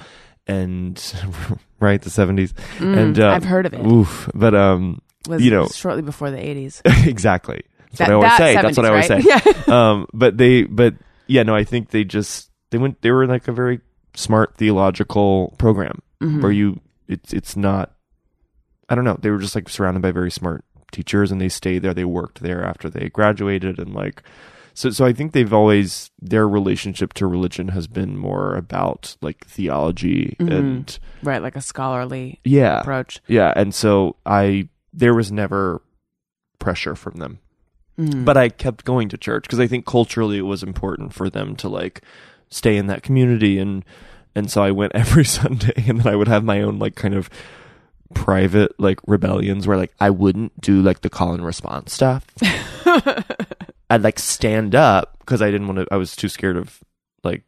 and 0.47 1.01
right 1.79 2.01
the 2.01 2.09
seventies. 2.09 2.53
Mm, 2.77 2.97
And, 2.97 3.19
uh, 3.19 3.29
I've 3.29 3.45
heard 3.45 3.65
of 3.65 3.73
it. 3.73 3.85
Oof, 3.85 4.29
but 4.33 4.53
um 4.55 5.01
Was 5.27 5.41
you 5.43 5.51
know- 5.51 5.67
shortly 5.67 6.01
before 6.01 6.31
the 6.31 6.37
80s. 6.37 6.81
exactly. 7.07 7.61
That's 7.91 7.97
That- 8.09 8.17
what 8.17 8.25
I 8.25 8.29
always 8.29 8.37
that 8.37 8.37
say. 8.37 8.61
That's 8.61 8.77
what 8.77 8.85
I 8.85 8.89
always 8.89 9.07
70s, 9.09 9.41
say. 9.43 9.51
right? 9.67 9.69
Um, 9.69 10.07
but 10.13 10.37
they, 10.37 10.63
but 10.63 10.95
yeah, 11.27 11.43
no, 11.43 11.53
I 11.55 11.63
think 11.63 11.89
they 11.91 12.03
just 12.03 12.49
they 12.71 12.77
went. 12.77 13.01
They 13.01 13.11
were 13.11 13.27
like 13.27 13.47
a 13.47 13.51
very 13.51 13.81
smart 14.15 14.55
theological 14.57 15.53
program 15.57 16.01
Mhm. 16.21 16.41
where 16.41 16.51
you 16.51 16.79
it's 17.07 17.33
it's 17.33 17.55
not. 17.57 17.93
I 18.89 18.95
don't 18.95 19.03
know. 19.05 19.17
They 19.21 19.29
were 19.29 19.37
just 19.39 19.55
like 19.55 19.69
surrounded 19.69 20.01
by 20.01 20.11
very 20.11 20.31
smart 20.31 20.65
teachers, 20.91 21.31
and 21.31 21.39
they 21.41 21.49
stayed 21.49 21.79
there. 21.79 21.93
They 21.93 22.05
worked 22.05 22.41
there 22.41 22.63
after 22.63 22.89
they 22.89 23.09
graduated, 23.09 23.79
and 23.79 23.93
like. 23.93 24.21
So, 24.73 24.89
so 24.89 25.03
I 25.05 25.11
think 25.11 25.33
they've 25.33 25.51
always 25.51 26.11
their 26.21 26.47
relationship 26.47 27.11
to 27.15 27.27
religion 27.27 27.67
has 27.69 27.87
been 27.87 28.17
more 28.17 28.55
about 28.55 29.17
like 29.21 29.45
theology 29.45 30.37
Mhm. 30.39 30.49
and 30.57 30.99
right, 31.23 31.41
like 31.41 31.57
a 31.57 31.61
scholarly 31.61 32.39
yeah, 32.45 32.79
approach. 32.79 33.19
yeah. 33.27 33.51
And 33.57 33.75
so 33.75 34.15
I 34.25 34.69
there 34.93 35.13
was 35.13 35.29
never 35.29 35.81
pressure 36.59 36.95
from 36.95 37.15
them 37.17 37.39
Mhm. 37.99 38.23
but 38.23 38.37
I 38.37 38.47
kept 38.47 38.85
going 38.85 39.09
to 39.09 39.17
church 39.17 39.43
because 39.43 39.59
I 39.59 39.67
think 39.67 39.85
culturally 39.85 40.37
it 40.37 40.43
was 40.45 40.63
important 40.63 41.13
for 41.13 41.29
them 41.29 41.55
to 41.57 41.67
like 41.67 42.01
stay 42.49 42.77
in 42.77 42.87
that 42.87 43.03
community 43.03 43.59
and 43.59 43.83
and 44.35 44.49
so 44.49 44.63
I 44.63 44.71
went 44.71 44.91
every 44.95 45.25
Sunday 45.39 45.83
and 45.87 45.99
then 45.99 46.07
I 46.07 46.15
would 46.15 46.29
have 46.29 46.45
my 46.45 46.61
own 46.61 46.79
like 46.79 46.95
kind 46.95 47.13
of 47.13 47.29
private 48.13 48.77
like 48.79 48.99
rebellions 49.07 49.67
where 49.67 49.77
like 49.77 49.93
I 49.99 50.09
wouldn't 50.09 50.59
do 50.61 50.81
like 50.81 51.01
the 51.01 51.09
call 51.09 51.33
and 51.33 51.45
response 51.45 51.93
stuff. 51.93 52.25
I'd 53.89 54.03
like 54.03 54.19
stand 54.19 54.75
up 54.75 55.17
because 55.19 55.41
I 55.41 55.51
didn't 55.51 55.67
want 55.67 55.79
to 55.79 55.87
I 55.91 55.97
was 55.97 56.15
too 56.15 56.29
scared 56.29 56.57
of 56.57 56.79
like 57.23 57.43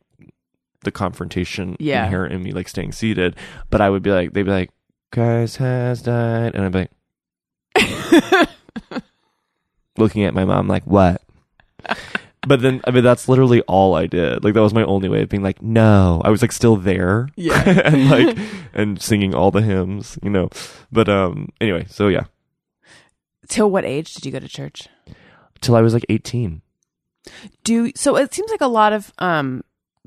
the 0.84 0.92
confrontation 0.92 1.76
Yeah. 1.80 2.04
inherent 2.06 2.34
in 2.34 2.44
me 2.44 2.52
like 2.52 2.68
staying 2.68 2.92
seated, 2.92 3.36
but 3.70 3.82
I 3.82 3.90
would 3.90 4.04
be 4.04 4.12
like 4.12 4.34
they'd 4.34 4.44
be 4.44 4.52
like 4.52 4.72
Christ 5.12 5.58
has 5.58 6.02
died 6.02 6.56
and 6.56 6.66
I'd 6.66 6.72
be 6.72 6.88
like 7.76 8.50
looking 9.98 10.24
at 10.24 10.34
my 10.34 10.46
mom 10.46 10.68
like 10.68 10.86
what 10.86 11.22
but 12.48 12.62
then 12.62 12.82
i 12.86 12.92
mean 12.92 13.04
that's 13.04 13.28
literally 13.28 13.62
all 13.62 13.96
i 13.96 14.08
did. 14.08 14.44
Like 14.44 14.54
that 14.54 14.62
was 14.62 14.74
my 14.74 14.84
only 14.84 15.10
way 15.10 15.22
of 15.22 15.30
being 15.30 15.44
like 15.44 15.62
no. 15.62 16.22
I 16.24 16.30
was 16.30 16.42
like 16.42 16.52
still 16.52 16.76
there. 16.76 17.30
Yeah. 17.36 17.62
and 17.86 18.10
like 18.10 18.38
and 18.74 19.02
singing 19.02 19.34
all 19.34 19.52
the 19.52 19.62
hymns 19.62 20.18
you 20.24 20.30
know. 20.30 20.50
But 20.92 21.10
um 21.10 21.50
anyway 21.62 21.86
so 21.90 22.08
yeah. 22.08 22.26
Till 23.48 23.70
what 23.70 23.86
age 23.86 24.14
did 24.14 24.26
you 24.26 24.32
go 24.32 24.40
to 24.40 24.48
church? 24.48 24.88
till 25.62 25.76
i 25.76 25.82
was 25.82 25.94
like 25.94 26.06
18 26.10 26.62
Do 27.64 27.92
so 27.96 28.18
it 28.18 28.34
seems 28.34 28.52
like 28.52 28.62
a 28.62 28.68
lot 28.68 28.92
of 28.92 29.14
um 29.18 29.64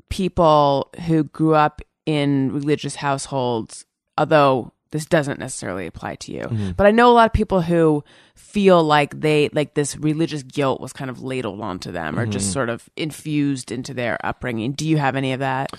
people 0.09 0.91
who 1.07 1.23
grew 1.23 1.55
up 1.55 1.81
in 2.05 2.51
religious 2.53 2.95
households, 2.95 3.85
although 4.17 4.71
this 4.91 5.05
doesn't 5.05 5.39
necessarily 5.39 5.85
apply 5.87 6.15
to 6.15 6.31
you. 6.31 6.41
Mhm. 6.43 6.75
But 6.77 6.87
I 6.87 6.91
know 6.91 7.09
a 7.11 7.13
lot 7.13 7.25
of 7.27 7.33
people 7.33 7.61
who 7.61 8.03
feel 8.35 8.83
like 8.83 9.19
they 9.19 9.49
like 9.53 9.73
this 9.73 9.97
religious 9.97 10.43
guilt 10.43 10.79
was 10.81 10.93
kind 10.93 11.09
of 11.09 11.21
ladled 11.21 11.59
onto 11.61 11.91
them 11.91 12.17
or 12.17 12.25
just 12.25 12.49
Mhm. 12.49 12.53
sort 12.53 12.69
of 12.69 12.89
infused 12.95 13.71
into 13.71 13.93
their 13.93 14.17
upbringing. 14.25 14.71
Do 14.73 14.87
you 14.87 14.97
have 14.97 15.15
any 15.15 15.33
of 15.33 15.39
that? 15.39 15.71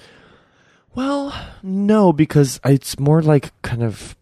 well 0.95 1.33
no 1.63 2.13
because 2.15 2.59
it's 2.65 2.99
more 2.99 3.21
like 3.23 3.53
kind 3.63 3.83
of 3.83 4.17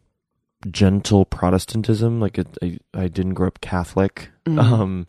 gentle 0.68 1.24
protestantism 1.24 2.20
like 2.20 2.38
it, 2.38 2.46
I, 2.60 2.78
I 2.92 3.06
didn't 3.08 3.34
grow 3.34 3.46
up 3.46 3.60
catholic 3.60 4.30
Mhm. 4.46 4.60
um 4.60 5.06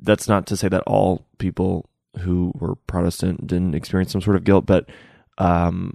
that's 0.00 0.26
not 0.26 0.46
to 0.46 0.56
say 0.56 0.68
that 0.68 0.82
all 0.86 1.26
people 1.38 1.88
who 2.20 2.52
were 2.54 2.74
protestant 2.86 3.46
didn't 3.46 3.74
experience 3.74 4.10
some 4.12 4.22
sort 4.22 4.36
of 4.36 4.44
guilt 4.44 4.64
but 4.66 4.88
um 5.36 5.92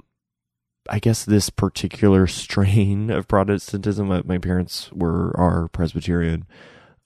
i 0.89 0.99
guess 0.99 1.25
this 1.25 1.49
particular 1.49 2.27
strain 2.27 3.09
of 3.09 3.27
protestantism 3.27 4.07
my, 4.25 4.37
parents 4.37 4.91
were 4.91 5.35
are 5.37 5.67
presbyterian 5.69 6.45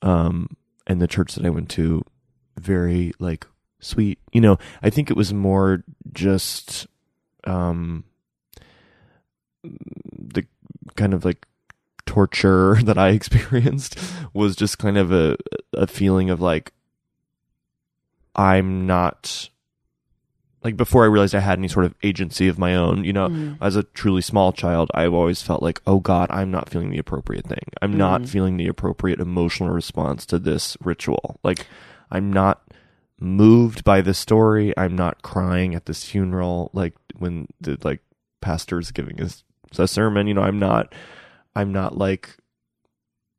um 0.02 0.56
and 0.86 1.00
the 1.00 1.08
church 1.08 1.34
that 1.34 1.44
i 1.44 1.50
went 1.50 1.68
to 1.68 2.02
very 2.56 3.12
like 3.18 3.46
sweet. 3.80 4.18
You 4.32 4.40
know 4.40 4.58
i 4.82 4.90
think 4.90 5.10
it 5.10 5.16
was 5.16 5.32
more 5.32 5.84
just 6.12 6.86
um 7.44 8.04
the 9.62 10.44
kind 10.96 11.14
of 11.14 11.24
like 11.24 11.46
torture 12.06 12.78
that 12.82 12.98
I 12.98 13.08
experienced 13.20 13.98
was 14.32 14.56
just 14.56 14.78
kind 14.78 14.98
of 14.98 15.12
a 15.12 15.36
a 15.72 15.86
feeling 15.86 16.30
of 16.30 16.40
like 16.40 16.72
I'm 18.34 18.86
not 18.86 19.50
like 20.64 20.76
before 20.76 21.04
I 21.04 21.06
realized 21.08 21.34
I 21.34 21.40
had 21.40 21.58
any 21.58 21.68
sort 21.68 21.86
of 21.86 21.94
agency 22.02 22.48
of 22.48 22.58
my 22.58 22.74
own, 22.74 23.04
you 23.04 23.12
know, 23.12 23.28
Mhm. 23.28 23.58
as 23.60 23.76
a 23.76 23.84
truly 23.84 24.22
small 24.22 24.52
child, 24.52 24.90
I've 24.94 25.14
always 25.14 25.40
felt 25.42 25.62
like, 25.62 25.80
oh 25.86 26.00
God, 26.00 26.28
I'm 26.30 26.50
not 26.50 26.68
feeling 26.68 26.90
the 26.90 26.98
appropriate 26.98 27.46
thing. 27.46 27.62
I'm 27.80 27.96
not 27.96 28.22
Mhm. 28.22 28.28
feeling 28.28 28.56
the 28.56 28.66
appropriate 28.66 29.20
emotional 29.20 29.70
response 29.70 30.26
to 30.26 30.38
this 30.38 30.76
ritual. 30.82 31.38
Like, 31.44 31.66
I'm 32.10 32.32
not 32.32 32.62
moved 33.20 33.84
by 33.84 34.00
the 34.00 34.14
story. 34.14 34.72
I'm 34.76 34.94
not 34.96 35.22
crying 35.22 35.74
at 35.74 35.86
this 35.86 36.04
funeral. 36.04 36.70
Like 36.72 36.94
when 37.18 37.46
the 37.60 37.76
like 37.82 38.00
pastor's 38.40 38.90
giving 38.90 39.16
his 39.18 39.44
a 39.78 39.86
sermon, 39.88 40.26
you 40.26 40.34
know, 40.34 40.42
I'm 40.42 40.58
not, 40.58 40.92
I'm 41.54 41.72
not 41.72 41.96
like, 41.98 42.36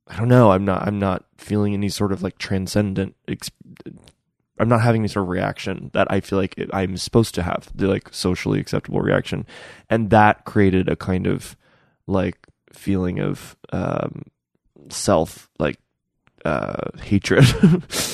I 0.07 0.17
don't 0.17 0.27
know. 0.27 0.51
I'm 0.51 0.65
not, 0.65 0.87
I'm 0.87 0.99
not 0.99 1.25
feeling 1.37 1.73
any 1.73 1.89
sort 1.89 2.11
of 2.11 2.21
like 2.23 2.37
transcendent. 2.37 3.15
Ex- 3.27 3.51
I'm 4.59 4.69
not 4.69 4.81
having 4.81 5.01
any 5.01 5.07
sort 5.07 5.23
of 5.23 5.29
reaction 5.29 5.89
that 5.93 6.07
I 6.11 6.19
feel 6.19 6.37
like 6.39 6.55
I'm 6.73 6.97
supposed 6.97 7.33
to 7.35 7.43
have 7.43 7.69
the 7.73 7.87
like 7.87 8.09
socially 8.11 8.59
acceptable 8.59 9.01
reaction, 9.01 9.45
and 9.89 10.09
that 10.09 10.45
created 10.45 10.89
a 10.89 10.95
kind 10.95 11.27
of 11.27 11.55
like 12.07 12.37
feeling 12.73 13.19
of 13.19 13.55
um, 13.71 14.23
self 14.89 15.49
like 15.59 15.77
uh, 16.45 16.89
hatred. 17.01 17.45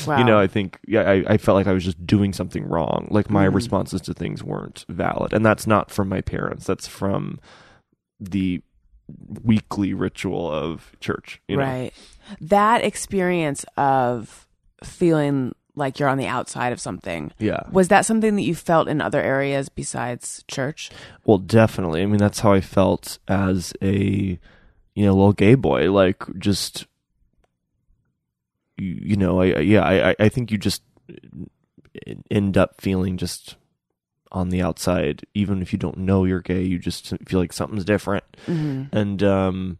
Wow. 0.07 0.17
You 0.19 0.23
know, 0.23 0.37
I 0.39 0.45
think 0.47 0.79
yeah, 0.87 1.01
I, 1.09 1.23
I 1.33 1.37
felt 1.37 1.55
like 1.55 1.65
I 1.67 1.73
was 1.73 1.83
just 1.83 2.05
doing 2.05 2.31
something 2.31 2.63
wrong. 2.67 3.07
Like 3.09 3.29
my 3.29 3.47
Mhm. 3.47 3.55
responses 3.55 4.01
to 4.01 4.13
things 4.13 4.43
weren't 4.43 4.85
valid, 4.87 5.33
and 5.33 5.43
that's 5.45 5.65
not 5.65 5.89
from 5.89 6.09
my 6.09 6.21
parents. 6.21 6.65
That's 6.67 6.87
from 6.87 7.39
the 8.19 8.61
weekly 9.43 9.93
ritual 9.93 10.51
of 10.51 10.95
church. 10.99 11.41
You 11.47 11.57
know? 11.57 11.63
Right. 11.63 11.91
That 12.41 12.83
experience 12.83 13.65
of 13.77 14.47
feeling 14.83 15.53
like 15.75 15.99
you're 15.99 16.09
on 16.09 16.17
the 16.17 16.27
outside 16.27 16.71
of 16.73 16.79
something. 16.79 17.31
Yeah. 17.39 17.61
Was 17.71 17.87
that 17.89 18.05
something 18.05 18.35
that 18.35 18.41
you 18.43 18.55
felt 18.55 18.87
in 18.87 19.01
other 19.01 19.21
areas 19.21 19.69
besides 19.69 20.43
church? 20.47 20.89
Well, 21.25 21.37
definitely. 21.37 22.01
I 22.01 22.05
mean, 22.05 22.17
that's 22.17 22.39
how 22.39 22.53
I 22.53 22.61
felt 22.61 23.19
as 23.27 23.73
a 23.81 24.39
you 24.95 25.05
know 25.05 25.13
little 25.13 25.33
gay 25.33 25.55
boy. 25.55 25.91
Like 25.91 26.23
just 26.39 26.85
you, 28.77 29.15
know, 29.15 29.39
I, 29.41 29.45
I 29.51 29.59
yeah, 29.59 29.81
I 29.81 30.09
I- 30.11 30.15
I 30.19 30.29
think 30.29 30.51
you 30.51 30.57
just 30.57 30.81
end 32.29 32.57
up 32.57 32.81
feeling 32.81 33.17
just 33.17 33.55
on 34.31 34.49
the 34.49 34.61
outside, 34.61 35.25
even 35.33 35.61
if 35.61 35.71
you 35.71 35.79
don't 35.79 35.97
know 35.99 36.25
you're 36.25 36.41
gay. 36.41 36.61
You 36.63 36.77
just 36.77 37.13
feel 37.25 37.39
like 37.39 37.53
something's 37.53 37.85
different, 37.85 38.23
Mm-hmm. 38.47 38.95
and 38.95 39.23
um, 39.23 39.77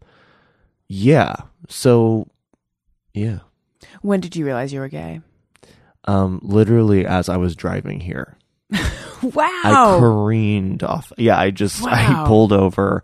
yeah. 0.88 1.34
So 1.68 2.28
yeah. 3.12 3.40
When 4.02 4.20
did 4.20 4.34
you 4.36 4.44
realize 4.46 4.72
you 4.72 4.80
were 4.80 4.88
gay? 4.88 5.20
Um, 6.06 6.40
literally 6.42 7.04
as 7.06 7.28
I 7.28 7.36
was 7.36 7.56
driving 7.56 8.00
here, 8.00 8.36
Wow. 9.22 9.48
I 9.64 9.96
careened 9.98 10.82
off. 10.82 11.12
Yeah, 11.16 11.38
I 11.38 11.50
just 11.50 11.82
Wow. 11.82 11.90
I 11.92 12.26
pulled 12.28 12.52
over, 12.52 13.02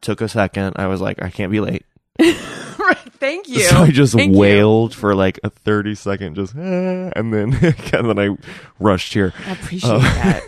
took 0.00 0.20
a 0.20 0.28
second. 0.28 0.74
I 0.76 0.86
was 0.86 1.00
like, 1.00 1.22
I 1.22 1.30
can't 1.30 1.50
be 1.50 1.60
late. 1.60 1.84
right. 2.20 2.98
Thank 3.18 3.48
you. 3.48 3.60
So 3.60 3.78
I 3.78 3.90
just 3.90 4.14
Thank 4.14 4.32
you. 4.34 4.38
wailed 4.38 4.94
for 4.94 5.14
like 5.16 5.40
a 5.42 5.50
thirty 5.50 5.94
second, 5.96 6.34
just 6.36 6.54
and 6.54 7.12
then 7.32 7.54
and 7.54 8.08
then 8.10 8.18
I 8.18 8.36
rushed 8.78 9.12
here. 9.14 9.32
I 9.46 9.52
appreciate 9.52 9.90
Uh, 9.90 9.98
that. 9.98 10.44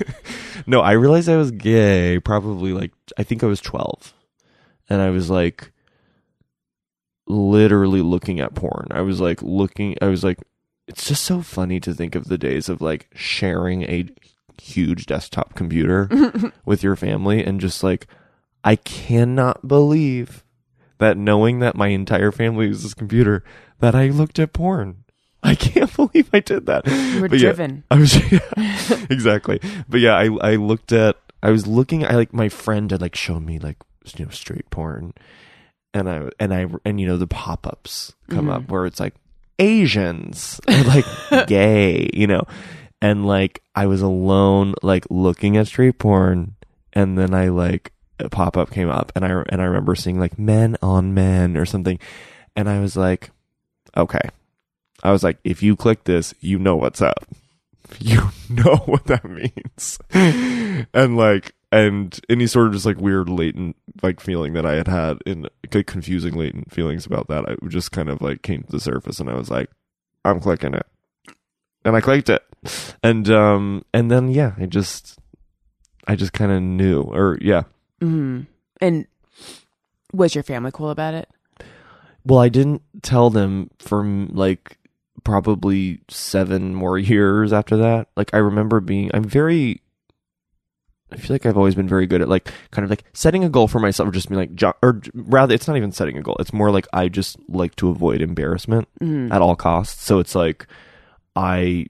No, 0.67 0.81
I 0.81 0.93
realized 0.93 1.29
I 1.29 1.37
was 1.37 1.51
gay 1.51 2.21
probably 2.21 2.73
like 2.73 2.93
I 3.19 3.23
think 3.25 3.43
I 3.43 3.47
was 3.47 3.61
12. 3.61 4.13
And 4.89 5.01
I 5.03 5.11
was 5.11 5.29
like 5.31 5.73
literally 7.27 8.03
looking 8.03 8.41
at 8.41 8.55
porn. 8.55 8.89
I 8.91 9.01
was 9.01 9.21
like 9.21 9.43
looking 9.43 9.97
I 10.01 10.07
was 10.07 10.23
like 10.23 10.39
it's 10.87 11.07
just 11.07 11.25
so 11.25 11.43
funny 11.43 11.81
to 11.81 11.93
think 11.93 12.15
of 12.15 12.25
the 12.25 12.39
days 12.39 12.69
of 12.69 12.81
like 12.81 13.09
sharing 13.15 13.83
a 13.83 14.07
huge 14.61 15.07
desktop 15.07 15.55
computer 15.55 16.09
with 16.65 16.83
your 16.83 16.97
family 16.97 17.45
and 17.45 17.61
just 17.61 17.83
like 17.83 18.07
I 18.65 18.77
cannot 18.77 19.67
believe 19.67 20.45
that 20.99 21.17
knowing 21.17 21.61
that 21.61 21.77
my 21.77 21.89
entire 21.89 22.33
family 22.33 22.67
uses 22.67 22.83
this 22.85 22.95
computer 22.95 23.45
that 23.81 23.95
I 23.95 24.09
looked 24.09 24.39
at 24.39 24.53
porn. 24.53 25.05
I 25.43 25.55
can't 25.55 25.95
believe 25.97 26.31
I 26.33 26.41
did 26.41 26.67
that. 26.67 26.87
You 26.87 27.21
were 27.21 27.29
But 27.29 27.39
yeah, 27.39 27.53
driven. 27.53 27.85
I 27.91 27.99
was 27.99 28.15
yeah, 28.33 29.07
exactly. 29.11 29.61
But 29.89 30.01
yeah, 30.01 30.17
I 30.17 30.31
I 30.41 30.57
looked 30.57 30.93
at 30.93 31.17
I 31.43 31.51
was 31.51 31.67
looking 31.67 32.05
I 32.05 32.13
like 32.13 32.33
my 32.33 32.49
friend 32.49 32.91
had 32.91 33.01
like 33.01 33.15
shown 33.15 33.45
me 33.45 33.59
like 33.59 33.77
you 34.17 34.25
know 34.25 34.31
straight 34.31 34.71
porn 34.71 35.13
and 35.93 36.09
I 36.09 36.29
and 36.41 36.55
I 36.55 36.67
and 36.85 37.01
you 37.01 37.07
know 37.07 37.17
the 37.17 37.27
pop-ups 37.27 38.15
come 38.31 38.47
mm-hmm. 38.47 38.51
up 38.51 38.71
where 38.71 38.87
it's 38.87 39.01
like 39.01 39.15
Asians 39.59 40.61
or 40.69 40.83
like 40.85 41.47
gay, 41.47 42.11
you 42.13 42.27
know. 42.27 42.43
And 43.01 43.27
like 43.27 43.63
I 43.75 43.87
was 43.87 44.03
alone 44.03 44.75
like 44.83 45.07
looking 45.11 45.57
at 45.57 45.67
straight 45.67 45.99
porn 45.99 46.57
and 46.93 47.19
then 47.19 47.35
I 47.35 47.49
like 47.49 47.93
a 48.19 48.31
pop-up 48.31 48.71
came 48.71 48.89
up 48.89 49.13
and 49.15 49.25
I 49.25 49.45
and 49.51 49.61
I 49.61 49.65
remember 49.65 49.95
seeing 49.95 50.19
like 50.19 50.39
men 50.39 50.77
on 50.81 51.13
men 51.13 51.57
or 51.57 51.67
something 51.67 51.99
and 52.55 52.69
I 52.69 52.81
was 52.81 52.97
like 52.97 53.31
okay. 53.97 54.31
I 55.03 55.13
was 55.13 55.23
like, 55.23 55.39
if 55.45 55.63
you 55.63 55.77
click 55.77 56.05
this, 56.05 56.35
you 56.41 56.59
know 56.59 56.77
what's 56.77 57.03
up. 57.03 57.27
You 58.01 58.31
know 58.51 58.77
what 58.87 59.05
that 59.05 59.25
means. 59.25 59.99
and 60.13 61.17
like, 61.17 61.55
and 61.73 62.19
any 62.29 62.47
sort 62.47 62.69
of 62.69 62.73
just 62.73 62.87
like 62.87 62.99
weird 63.01 63.29
latent 63.29 63.77
like 64.03 64.21
feeling 64.21 64.53
that 64.55 64.67
I 64.67 64.75
had 64.75 64.89
had 64.89 65.19
in 65.27 65.49
like, 65.73 65.87
confusing 65.87 66.35
latent 66.35 66.73
feelings 66.73 67.07
about 67.07 67.29
that, 67.29 67.49
I 67.49 67.57
just 67.69 67.93
kind 67.93 68.09
of 68.09 68.23
like 68.23 68.43
came 68.43 68.63
to 68.63 68.73
the 68.73 68.81
surface 68.81 69.21
and 69.21 69.29
I 69.29 69.35
was 69.35 69.51
like, 69.51 69.71
I'm 70.25 70.41
clicking 70.41 70.75
it. 70.75 70.87
And 71.85 71.95
I 71.97 72.01
clicked 72.01 72.29
it. 72.29 72.43
And, 73.03 73.31
um, 73.31 73.85
and 73.95 74.11
then, 74.11 74.29
yeah, 74.29 74.55
I 74.59 74.67
just, 74.67 75.19
I 76.07 76.17
just 76.17 76.33
kind 76.33 76.51
of 76.51 76.63
knew 76.63 77.03
or 77.03 77.39
yeah. 77.41 77.63
hmm 78.01 78.43
And 78.81 79.07
was 80.13 80.35
your 80.35 80.45
family 80.45 80.71
cool 80.73 80.91
about 80.91 81.15
it? 81.15 81.29
Well, 82.25 82.41
I 82.41 82.49
didn't 82.49 82.83
tell 83.03 83.31
them 83.31 83.71
for 83.79 84.03
mm, 84.03 84.29
like 84.33 84.79
probably 85.25 86.01
seven 86.09 86.75
more 86.75 86.99
years 87.13 87.53
after 87.53 87.77
that. 87.77 88.09
Like 88.17 88.31
I 88.35 88.39
remember 88.39 88.81
being, 88.81 89.11
I'm 89.15 89.25
very. 89.25 89.83
I 91.17 91.21
feel 91.21 91.35
like 91.35 91.47
I've 91.47 91.57
always 91.57 91.75
been 91.75 91.89
very 91.89 92.07
good 92.07 92.21
at 92.21 92.29
like 92.29 92.53
kind 92.71 92.85
of 92.85 92.91
like 92.91 93.05
setting 93.15 93.43
a 93.45 93.49
goal 93.49 93.69
for 93.69 93.79
myself, 93.81 94.09
or 94.09 94.13
just 94.13 94.29
being 94.29 94.39
like, 94.39 94.55
jo- 94.55 94.75
or 94.83 95.01
rather, 95.15 95.55
it's 95.55 95.67
not 95.67 95.77
even 95.77 95.93
setting 95.93 96.19
a 96.19 96.23
goal. 96.23 96.37
It's 96.39 96.53
more 96.53 96.71
like 96.71 96.87
I 96.93 97.09
just 97.09 97.37
like 97.49 97.75
to 97.77 97.89
avoid 97.89 98.21
embarrassment 98.21 98.89
Mhm. 99.01 99.33
at 99.33 99.41
all 99.43 99.57
costs. 99.57 100.03
So 100.05 100.19
it's 100.19 100.35
like 100.35 100.67
I, 101.35 101.87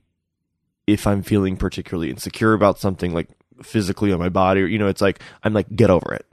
if 0.86 1.06
I'm 1.06 1.22
feeling 1.22 1.56
particularly 1.56 2.10
insecure 2.10 2.52
about 2.52 2.78
something 2.78 3.12
like 3.12 3.28
physically 3.62 4.12
on 4.12 4.18
my 4.18 4.28
body, 4.28 4.62
or 4.62 4.66
you 4.66 4.78
know, 4.78 4.88
it's 4.88 5.00
like 5.00 5.20
I'm 5.42 5.52
like 5.52 5.74
get 5.74 5.90
over 5.90 6.14
it. 6.14 6.26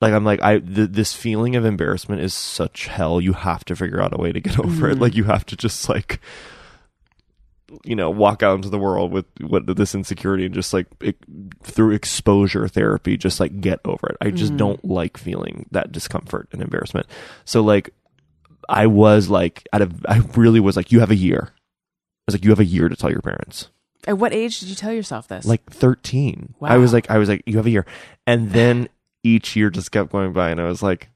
Like 0.00 0.12
I'm 0.12 0.24
like 0.24 0.42
I 0.42 0.58
th- 0.58 0.90
this 0.90 1.14
feeling 1.14 1.56
of 1.56 1.64
embarrassment 1.64 2.20
is 2.20 2.34
such 2.34 2.86
hell. 2.86 3.20
You 3.20 3.32
have 3.32 3.64
to 3.66 3.76
figure 3.76 4.00
out 4.02 4.12
a 4.14 4.18
way 4.20 4.30
to 4.32 4.40
get 4.40 4.58
over 4.58 4.90
it. 4.90 4.98
Mhm. 4.98 5.00
Like 5.00 5.14
you 5.14 5.24
have 5.24 5.46
to 5.46 5.56
just 5.56 5.88
like 5.88 6.20
you 7.84 7.96
know 7.96 8.10
walk 8.10 8.42
out 8.42 8.54
into 8.56 8.68
the 8.68 8.78
world 8.78 9.10
with 9.10 9.24
what 9.40 9.66
this 9.76 9.94
insecurity 9.94 10.44
and 10.46 10.54
just 10.54 10.72
like 10.72 10.86
it, 11.00 11.16
through 11.64 11.92
exposure 11.92 12.68
therapy 12.68 13.16
just 13.16 13.40
like 13.40 13.60
get 13.60 13.80
over 13.84 14.06
it. 14.08 14.16
I 14.20 14.30
just 14.30 14.52
Mhm. 14.52 14.58
don't 14.58 14.84
like 14.84 15.16
feeling 15.16 15.66
that 15.72 15.90
discomfort 15.92 16.48
and 16.52 16.62
embarrassment. 16.62 17.06
So 17.44 17.62
like 17.62 17.90
I 18.68 18.86
was 18.86 19.28
like 19.28 19.66
out 19.72 19.82
of 19.82 20.04
I 20.06 20.18
really 20.36 20.60
was 20.60 20.76
like 20.76 20.92
you 20.92 21.00
have 21.00 21.10
a 21.10 21.16
year. 21.16 21.50
I 21.50 22.22
was 22.26 22.34
like 22.34 22.44
you 22.44 22.50
have 22.50 22.60
a 22.60 22.64
year 22.64 22.88
to 22.88 22.96
tell 22.96 23.10
your 23.10 23.22
parents. 23.22 23.68
At 24.06 24.18
what 24.18 24.32
age 24.32 24.60
did 24.60 24.68
you 24.68 24.76
tell 24.76 24.92
yourself 24.92 25.26
this? 25.26 25.44
Like 25.44 25.68
13. 25.70 26.54
I 26.62 26.76
was 26.76 26.92
like 26.92 27.10
I 27.10 27.18
was 27.18 27.28
like 27.28 27.42
you 27.46 27.56
have 27.56 27.66
a 27.66 27.70
year. 27.70 27.86
And 28.28 28.50
then 28.52 28.88
each 29.24 29.56
year 29.56 29.70
just 29.70 29.90
kept 29.90 30.12
going 30.12 30.32
by 30.32 30.50
and 30.50 30.60
I 30.60 30.64
was 30.68 30.82
like 30.84 31.08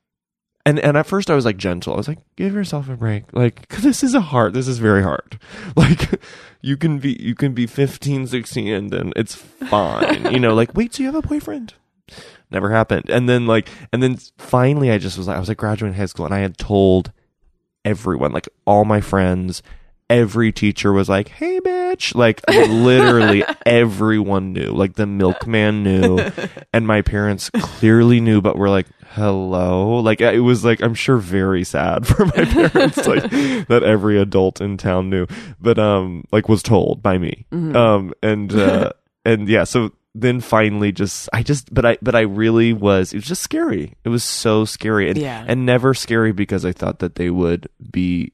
and 0.71 0.79
and 0.79 0.97
at 0.97 1.07
first 1.07 1.31
I 1.31 1.35
was 1.35 1.45
like 1.45 1.57
gentle. 1.57 1.95
I 1.95 1.97
was 1.97 2.09
like 2.09 2.19
give 2.37 2.55
yourself 2.55 2.89
a 2.89 2.97
break. 2.97 3.25
Like 3.33 3.69
'cause 3.69 3.83
this 3.83 4.03
is 4.03 4.15
a 4.15 4.21
hard 4.21 4.55
this 4.55 4.69
is 4.69 4.79
very 4.79 5.03
hard. 5.03 5.39
Like 5.77 6.21
you 6.63 6.77
can 6.77 6.99
be 6.99 7.17
you 7.21 7.35
can 7.35 7.53
be 7.55 7.67
15, 7.67 8.27
16 8.27 8.69
and 8.73 8.91
then 8.91 9.13
it's 9.17 9.35
fine. 9.35 10.33
you 10.33 10.39
know, 10.41 10.55
like 10.55 10.75
wait 10.75 10.93
till 10.93 11.05
you 11.07 11.13
have 11.13 11.25
a 11.25 11.27
boyfriend. 11.27 11.75
Never 12.51 12.71
happened. 12.71 13.09
And 13.11 13.29
then 13.29 13.47
like 13.47 13.69
and 13.93 14.03
then 14.03 14.17
finally 14.39 14.91
I 14.91 14.99
just 14.99 15.17
was 15.19 15.27
like 15.29 15.37
I 15.37 15.41
was 15.41 15.49
like 15.49 15.59
graduating 15.59 15.97
high 15.99 16.07
school 16.07 16.27
and 16.27 16.35
I 16.35 16.41
had 16.41 16.57
told 16.59 17.13
everyone, 17.85 18.33
like 18.33 18.49
all 18.67 18.85
my 18.85 19.01
friends, 19.01 19.63
every 20.11 20.53
teacher 20.53 20.93
was 20.93 21.09
like, 21.09 21.29
"Hey, 21.29 21.61
bitch!" 21.61 22.15
Like 22.15 22.43
literally 22.49 23.45
everyone 23.67 24.53
knew. 24.53 24.73
Like 24.73 24.95
the 24.95 25.07
milkman 25.07 25.83
knew, 25.83 26.19
and 26.75 26.87
my 26.87 27.01
parents 27.03 27.49
clearly 27.55 28.21
knew, 28.21 28.41
but 28.43 28.59
were 28.59 28.69
like, 28.69 28.87
"Hello!" 29.11 29.99
Like 30.01 30.21
it 30.21 30.41
was 30.41 30.65
like 30.65 30.81
I'm 30.83 30.95
sure 30.95 31.17
very 31.19 31.65
sad 31.65 32.07
for 32.07 32.27
my 32.27 32.33
parents, 32.45 33.07
like 33.07 33.31
that 33.69 33.83
every 33.85 34.19
adult 34.19 34.61
in 34.61 34.77
town 34.77 35.11
knew, 35.11 35.27
but 35.61 35.79
um, 35.79 36.25
like 36.33 36.49
was 36.49 36.63
told 36.63 37.03
by 37.03 37.19
me, 37.19 37.47
Mhm. 37.53 37.75
um, 37.77 38.13
and 38.23 38.53
uh, 38.55 38.91
and 39.25 39.49
yeah, 39.49 39.65
so 39.65 39.93
then 40.15 40.41
finally 40.41 40.91
just 40.93 41.29
I 41.33 41.43
just 41.43 41.73
but 41.73 41.85
I 41.87 41.99
but 42.03 42.15
I 42.17 42.23
really 42.23 42.73
was 42.73 43.13
it 43.13 43.17
was 43.19 43.27
just 43.27 43.43
scary. 43.43 43.95
It 44.05 44.09
was 44.09 44.25
so 44.25 44.65
scary 44.65 45.09
and 45.09 45.19
Yeah. 45.19 45.45
and 45.47 45.65
never 45.65 45.95
scary 45.95 46.33
because 46.33 46.65
I 46.65 46.73
thought 46.73 46.99
that 46.99 47.15
they 47.15 47.31
would 47.31 47.69
be 47.93 48.33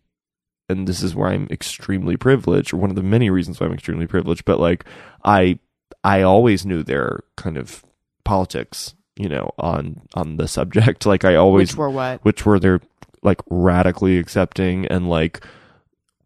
and 0.68 0.88
this 0.88 1.02
is 1.02 1.14
where 1.14 1.28
I'm 1.28 1.46
extremely 1.50 2.16
privileged 2.16 2.72
or 2.72 2.78
one 2.78 2.88
of 2.90 2.96
the 2.96 3.02
many 3.02 3.28
reasons 3.30 3.60
why 3.60 3.66
I'm 3.66 3.72
extremely 3.74 4.06
privileged 4.06 4.44
but 4.46 4.58
like 4.58 4.84
I 5.22 5.58
I 6.02 6.22
always 6.22 6.64
knew 6.64 6.82
their 6.82 7.20
kind 7.36 7.56
of 7.58 7.84
politics, 8.24 8.94
you 9.16 9.28
know, 9.28 9.52
on 9.58 10.02
on 10.14 10.36
the 10.36 10.48
subject. 10.48 11.06
Like 11.06 11.24
I 11.24 11.34
always 11.36 11.72
Which 11.72 11.76
were 11.78 11.90
what? 11.90 12.24
which 12.24 12.46
were 12.46 12.58
they're 12.58 12.80
like 13.22 13.40
radically 13.50 14.18
accepting 14.18 14.86
and 14.86 15.08
like 15.08 15.44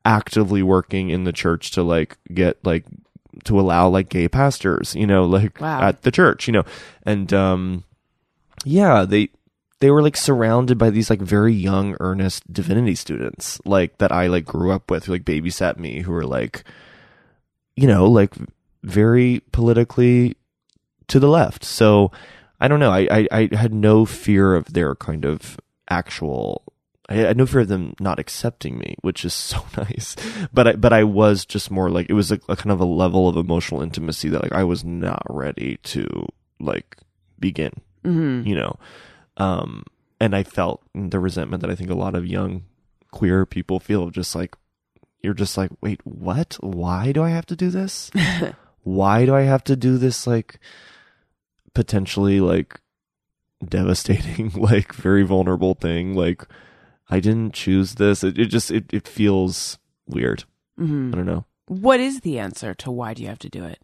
actively 0.05 0.63
working 0.63 1.11
in 1.11 1.25
the 1.25 1.33
church 1.33 1.71
to 1.73 1.83
like 1.83 2.17
get 2.33 2.59
like 2.65 2.85
to 3.45 3.61
allow 3.61 3.89
like 3.89 4.09
gay 4.09 4.29
pastors, 4.29 4.95
you 4.95 5.07
know, 5.07 5.25
like 5.25 5.61
Wow. 5.61 5.83
at 5.83 6.03
the 6.03 6.11
church, 6.11 6.47
you 6.47 6.53
know. 6.53 6.65
And 7.05 7.33
um 7.33 7.85
yeah, 8.65 9.05
they 9.05 9.29
they 9.81 9.91
were 9.91 10.03
like 10.03 10.17
surrounded 10.17 10.77
by 10.77 10.91
these 10.91 11.09
like 11.11 11.21
very 11.23 11.55
young 11.55 11.97
earnest 12.01 12.53
divinity 12.53 12.95
students 12.95 13.61
like 13.65 13.97
that 13.99 14.13
I 14.13 14.27
like 14.27 14.45
grew 14.45 14.73
up 14.73 14.91
with 14.91 15.05
who 15.05 15.13
like 15.13 15.25
babysat 15.25 15.79
me 15.79 16.01
who 16.01 16.13
were 16.13 16.27
like 16.27 16.65
you 17.77 17.87
know, 17.87 18.05
like 18.07 18.35
very 18.83 19.43
politically 19.53 20.37
to 21.09 21.19
the 21.21 21.29
left. 21.29 21.65
So 21.65 22.11
I 22.61 22.69
don't 22.69 22.81
know. 22.81 22.91
I, 22.91 23.09
I, 23.11 23.29
I 23.33 23.57
had 23.57 23.73
no 23.73 24.05
fear 24.05 24.55
of 24.55 24.73
their 24.73 24.95
kind 24.95 25.25
of 25.25 25.59
actual. 25.89 26.63
I 27.09 27.15
had 27.15 27.37
no 27.37 27.47
fear 27.47 27.63
of 27.63 27.69
them 27.69 27.95
not 27.99 28.19
accepting 28.19 28.79
me, 28.79 28.97
which 29.03 29.25
is 29.25 29.35
so 29.51 29.65
nice. 29.77 30.17
But 30.53 30.69
I, 30.69 30.73
but 30.75 30.93
I 30.93 31.05
was 31.05 31.45
just 31.45 31.71
more 31.71 31.91
like 31.91 32.07
it 32.09 32.15
was 32.15 32.31
a, 32.31 32.41
a 32.49 32.57
kind 32.57 32.71
of 32.71 32.81
a 32.81 32.85
level 32.85 33.29
of 33.29 33.37
emotional 33.37 33.83
intimacy 33.83 34.29
that 34.29 34.43
like 34.43 34.53
I 34.53 34.65
was 34.65 34.85
not 34.85 35.23
ready 35.29 35.79
to 35.85 36.27
like 36.59 36.99
begin. 37.39 37.73
hmm 38.05 38.43
You 38.45 38.55
know, 38.55 38.79
um, 39.39 39.85
and 40.21 40.37
I 40.37 40.43
felt 40.43 40.83
the 40.95 41.19
resentment 41.19 41.63
that 41.63 41.71
I 41.71 41.75
think 41.75 41.91
a 41.91 41.95
lot 41.95 42.15
of 42.15 42.27
young 42.27 42.65
queer 43.11 43.47
people 43.47 43.81
feel 43.81 44.05
of 44.05 44.13
just 44.13 44.37
like 44.37 44.55
you're 45.23 45.35
just 45.35 45.57
like 45.57 45.71
wait 45.81 46.01
what 46.05 46.57
why 46.61 47.11
do 47.11 47.23
I 47.25 47.31
have 47.31 47.45
to 47.47 47.57
do 47.57 47.69
this 47.71 48.11
why 48.85 49.27
do 49.27 49.35
I 49.35 49.43
have 49.43 49.65
to 49.65 49.75
do 49.75 49.99
this 49.99 50.29
like 50.29 50.61
potentially 51.75 52.41
like 52.41 52.81
devastating 53.67 54.51
like 54.55 54.93
very 54.95 55.23
vulnerable 55.23 55.75
thing 55.75 56.15
like 56.15 56.45
I 57.13 57.19
didn't 57.19 57.55
choose 57.55 57.97
this. 57.97 58.23
It, 58.23 58.39
it 58.39 58.47
just 58.47 58.71
it, 58.71 58.85
it 58.93 59.07
feels 59.09 59.79
weird. 60.07 60.45
Hmm 60.77 61.13
I 61.13 61.17
don't 61.17 61.27
know. 61.27 61.45
What 61.67 62.01
is 62.01 62.21
the 62.21 62.39
answer 62.39 62.73
to 62.75 62.91
why 62.91 63.15
do 63.15 63.23
you 63.23 63.29
have 63.29 63.39
to 63.41 63.49
do 63.49 63.65
it? 63.65 63.79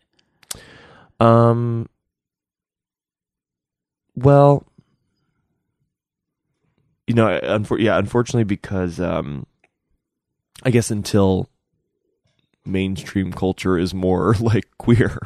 um 1.18 1.88
well 4.14 4.66
you 7.06 7.14
know 7.14 7.26
unfor- 7.42 7.80
yeah 7.80 7.96
unfortunately 7.98 8.44
because 8.44 9.00
um 9.00 9.46
I 10.62 10.70
guess 10.70 10.90
until 10.90 11.48
mainstream 12.66 13.32
culture 13.32 13.78
is 13.78 13.94
more 13.94 14.34
like 14.40 14.66
queer. 14.78 15.18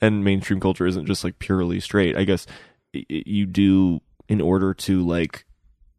And 0.00 0.24
mainstream 0.24 0.60
culture 0.60 0.86
isn't 0.86 1.06
just 1.06 1.24
like 1.24 1.38
purely 1.38 1.80
straight. 1.80 2.16
I 2.16 2.24
guess 2.24 2.46
you 2.92 3.46
do 3.46 4.00
in 4.28 4.40
order 4.40 4.74
to 4.74 5.04
like 5.06 5.44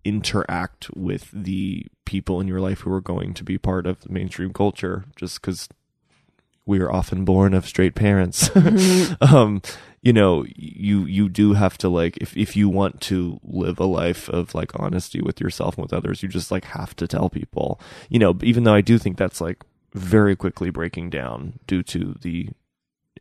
interact 0.06 0.90
with 0.96 1.30
the 1.34 1.86
people 2.06 2.40
in 2.40 2.48
your 2.48 2.62
life 2.62 2.80
who 2.80 2.94
are 2.94 3.02
going 3.02 3.34
to 3.34 3.44
be 3.44 3.58
part 3.58 3.86
of 3.86 4.10
mainstream 4.10 4.54
culture 4.54 5.06
just 5.16 5.42
because 5.42 5.68
we 6.66 6.80
are 6.80 6.92
often 6.92 7.26
born 7.26 7.54
of 7.54 7.66
straight 7.66 7.96
parents. 7.96 8.50
Um 9.22 9.62
you 10.02 10.14
know 10.14 10.46
you 10.56 11.04
you 11.06 11.28
do 11.28 11.54
have 11.54 11.78
to 11.78 11.90
like 11.90 12.16
if 12.18 12.36
if 12.38 12.56
you 12.56 12.70
want 12.70 13.02
to 13.02 13.40
live 13.44 13.80
a 13.80 13.86
life 13.86 14.30
of 14.30 14.56
like 14.56 14.72
honesty 14.80 15.22
with 15.22 15.42
yourself 15.42 15.76
and 15.76 15.84
with 15.84 15.94
others 15.94 16.24
you 16.24 16.30
just 16.30 16.52
like 16.52 16.66
have 16.66 16.96
to 16.96 17.08
tell 17.08 17.30
people. 17.30 17.82
You 18.10 18.20
know 18.20 18.38
even 18.42 18.64
though 18.64 18.74
i 18.74 18.82
do 18.82 18.98
think 18.98 19.18
that's 19.18 19.42
like 19.42 19.64
very 19.94 20.36
quickly 20.36 20.70
breaking 20.70 21.10
down 21.10 21.60
due 21.68 21.84
to 21.84 22.16
the 22.22 22.50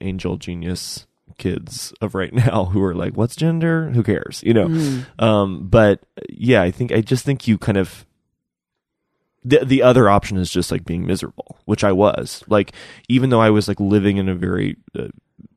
angel 0.00 0.36
genius 0.36 1.06
kids 1.36 1.92
of 2.00 2.14
right 2.14 2.32
now 2.46 2.66
who 2.66 2.82
are 2.82 2.94
like 2.94 3.16
what's 3.16 3.36
gender? 3.36 3.90
Who 3.90 4.02
cares? 4.02 4.42
You 4.44 4.54
know? 4.54 4.68
Mm. 4.68 5.22
um 5.22 5.68
but 5.68 6.00
yeah 6.28 6.62
i 6.62 6.70
think 6.70 6.92
i 6.92 7.00
just 7.00 7.24
think 7.24 7.46
you 7.46 7.58
kind 7.58 7.78
of 7.78 8.06
the 9.44 9.64
the 9.64 9.82
other 9.82 10.08
option 10.08 10.36
is 10.36 10.50
just 10.50 10.70
like 10.70 10.84
being 10.84 11.06
miserable 11.06 11.58
which 11.64 11.84
i 11.84 11.92
was. 11.92 12.42
Like 12.48 12.72
even 13.08 13.30
though 13.30 13.40
i 13.40 13.50
was 13.50 13.68
like 13.68 13.80
living 13.80 14.16
in 14.16 14.28
a 14.28 14.34
very 14.34 14.76
uh, 14.98 15.08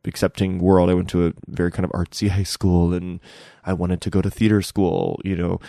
accepting 0.06 0.60
world 0.60 0.90
i 0.90 0.94
went 0.94 1.10
to 1.10 1.28
a 1.28 1.34
very 1.48 1.72
kind 1.72 1.86
of 1.86 1.92
artsy 1.92 2.30
high 2.30 2.44
school 2.44 2.94
and 2.94 3.20
i 3.64 3.74
wanted 3.74 4.02
to 4.02 4.10
go 4.10 4.22
to 4.22 4.30
theater 4.30 4.62
school 4.62 5.20
you 5.24 5.36
know? 5.36 5.60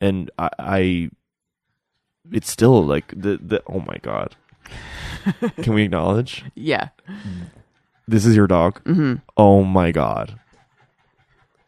And 0.00 0.30
i, 0.38 0.50
I 0.58 1.10
it's 2.32 2.50
still 2.50 2.84
like 2.84 3.08
the 3.08 3.38
the 3.42 3.62
oh 3.66 3.80
my 3.80 3.96
god 4.02 4.36
can 5.62 5.74
we 5.74 5.82
acknowledge 5.82 6.44
Yeah. 6.54 6.88
this 8.08 8.24
is 8.26 8.34
your 8.36 8.46
dog 8.46 8.80
hmm 8.84 9.14
oh 9.36 9.64
my 9.64 9.92
god 9.92 10.38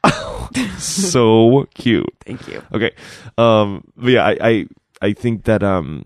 so 0.79 1.67
cute 1.75 2.07
Thank 2.27 2.47
you. 2.49 2.63
Okay. 2.73 2.93
Um 3.39 3.85
but 3.97 4.11
yeah, 4.11 4.25
I, 4.27 4.37
I 4.41 4.67
I 5.01 5.13
think 5.13 5.45
that 5.45 5.63
um 5.63 6.05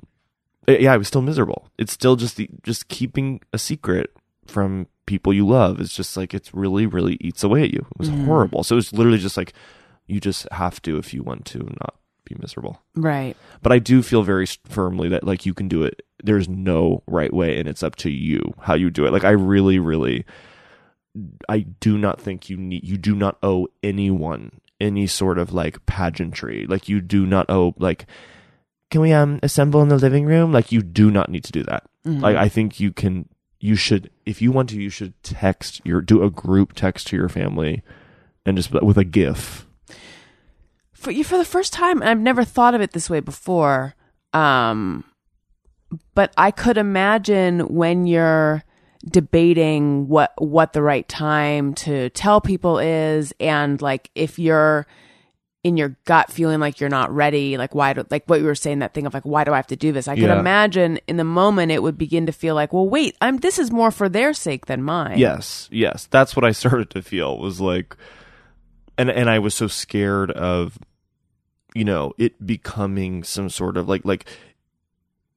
eh, 0.68 0.78
yeah, 0.80 0.92
I 0.92 0.96
was 0.96 1.08
still 1.08 1.22
miserable. 1.22 1.68
It's 1.78 1.92
still 1.92 2.16
just 2.16 2.36
the 2.36 2.48
just 2.62 2.88
keeping 2.88 3.40
a 3.52 3.58
secret 3.58 4.12
from 4.46 4.86
people 5.06 5.32
you 5.32 5.46
love. 5.46 5.80
It's 5.80 5.92
just 5.94 6.16
like 6.16 6.34
it's 6.34 6.52
really, 6.54 6.86
really 6.86 7.16
eats 7.20 7.44
away 7.44 7.62
at 7.64 7.70
you. 7.72 7.80
It 7.90 7.98
was 7.98 8.10
Mhm. 8.10 8.24
horrible. 8.24 8.64
So 8.64 8.76
it's 8.76 8.92
literally 8.92 9.18
just 9.18 9.36
like 9.36 9.52
you 10.06 10.20
just 10.20 10.46
have 10.52 10.80
to 10.82 10.98
if 10.98 11.12
you 11.12 11.22
want 11.22 11.44
to 11.46 11.58
not 11.58 11.94
be 12.24 12.36
miserable. 12.38 12.80
Right. 12.94 13.36
But 13.62 13.72
I 13.72 13.78
do 13.78 14.02
feel 14.02 14.22
very 14.22 14.46
firmly 14.68 15.08
that 15.10 15.24
like 15.24 15.44
you 15.46 15.54
can 15.54 15.68
do 15.68 15.82
it. 15.82 16.02
There's 16.22 16.48
no 16.48 17.02
right 17.06 17.32
way 17.32 17.58
and 17.58 17.68
it's 17.68 17.82
up 17.82 17.96
to 17.96 18.10
you 18.10 18.54
how 18.60 18.74
you 18.74 18.90
do 18.90 19.06
it. 19.06 19.12
Like 19.12 19.24
I 19.24 19.30
really, 19.30 19.78
really 19.78 20.24
I 21.48 21.60
do 21.80 21.96
not 21.98 22.20
think 22.20 22.48
you 22.50 22.56
need 22.56 22.86
you 22.86 22.96
do 22.96 23.14
not 23.14 23.38
owe 23.42 23.68
anyone 23.82 24.60
any 24.80 25.06
sort 25.06 25.38
of 25.38 25.52
like 25.52 25.84
pageantry. 25.86 26.66
Like 26.66 26.88
you 26.88 27.00
do 27.00 27.26
not 27.26 27.48
owe 27.48 27.74
like 27.78 28.06
can 28.90 29.00
we 29.00 29.12
um 29.12 29.40
assemble 29.42 29.82
in 29.82 29.88
the 29.88 29.96
living 29.98 30.24
room? 30.26 30.52
Like 30.52 30.72
you 30.72 30.82
do 30.82 31.10
not 31.10 31.28
need 31.30 31.44
to 31.44 31.52
do 31.52 31.62
that. 31.64 31.84
Mhm. 32.06 32.20
Like 32.20 32.36
I 32.36 32.48
think 32.48 32.78
you 32.80 32.92
can 32.92 33.28
you 33.58 33.74
should 33.74 34.10
if 34.26 34.42
you 34.42 34.52
want 34.52 34.68
to 34.70 34.80
you 34.80 34.90
should 34.90 35.14
text 35.22 35.80
your 35.84 36.00
do 36.00 36.22
a 36.22 36.30
group 36.30 36.74
text 36.74 37.06
to 37.08 37.16
your 37.16 37.28
family 37.28 37.82
and 38.44 38.56
just 38.56 38.70
with 38.70 38.98
a 38.98 39.04
gif. 39.04 39.66
for 40.92 41.10
you 41.10 41.24
for 41.24 41.38
the 41.38 41.44
first 41.44 41.72
time 41.72 42.00
and 42.00 42.08
i've 42.10 42.18
never 42.20 42.44
thought 42.44 42.74
of 42.74 42.80
it 42.80 42.92
this 42.92 43.08
way 43.08 43.20
before 43.20 43.94
um 44.32 45.04
but 46.14 46.32
i 46.36 46.50
could 46.50 46.76
imagine 46.76 47.60
when 47.60 48.06
you're 48.06 48.62
debating 49.08 50.08
what 50.08 50.32
what 50.38 50.72
the 50.72 50.82
right 50.82 51.08
time 51.08 51.74
to 51.74 52.10
tell 52.10 52.40
people 52.40 52.78
is 52.78 53.32
and 53.38 53.80
like 53.80 54.10
if 54.14 54.38
you're 54.38 54.86
in 55.62 55.76
your 55.76 55.96
gut 56.04 56.30
feeling 56.30 56.60
like 56.60 56.80
you're 56.80 56.88
not 56.90 57.12
ready 57.14 57.56
like 57.56 57.74
why 57.74 57.92
do 57.92 58.04
like 58.10 58.24
what 58.26 58.40
you 58.40 58.46
were 58.46 58.54
saying 58.54 58.80
that 58.80 58.94
thing 58.94 59.06
of 59.06 59.14
like 59.14 59.24
why 59.24 59.44
do 59.44 59.52
i 59.52 59.56
have 59.56 59.66
to 59.66 59.76
do 59.76 59.92
this 59.92 60.06
i 60.08 60.14
could 60.14 60.24
Yeah. 60.24 60.38
imagine 60.38 60.98
in 61.06 61.16
the 61.16 61.24
moment 61.24 61.72
it 61.72 61.82
would 61.82 61.96
begin 61.98 62.26
to 62.26 62.32
feel 62.32 62.54
like 62.54 62.72
well 62.72 62.88
wait 62.88 63.16
i'm 63.20 63.36
this 63.38 63.58
is 63.58 63.70
more 63.70 63.90
for 63.90 64.08
their 64.08 64.32
sake 64.32 64.66
than 64.66 64.82
mine 64.82 65.18
Yes, 65.18 65.68
yes. 65.72 66.06
That's 66.10 66.34
what 66.36 66.44
I 66.44 66.50
started 66.52 66.90
to 66.90 67.02
feel 67.02 67.38
was 67.38 67.60
like 67.60 67.96
and 68.98 69.10
and 69.10 69.28
I 69.30 69.38
was 69.38 69.54
so 69.54 69.66
scared 69.66 70.30
of 70.32 70.78
you 71.74 71.84
know, 71.84 72.14
it 72.16 72.44
becoming 72.46 73.22
some 73.22 73.50
sort 73.50 73.76
of 73.76 73.86
like 73.86 74.02
like 74.04 74.26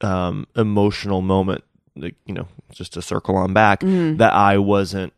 um 0.01 0.47
emotional 0.55 1.21
moment 1.21 1.63
like, 1.95 2.15
you 2.25 2.33
know, 2.33 2.47
just 2.71 2.93
to 2.93 3.01
circle 3.01 3.35
on 3.35 3.53
back 3.53 3.81
Mhm. 3.81 4.17
that 4.19 4.33
I 4.33 4.57
wasn't 4.57 5.13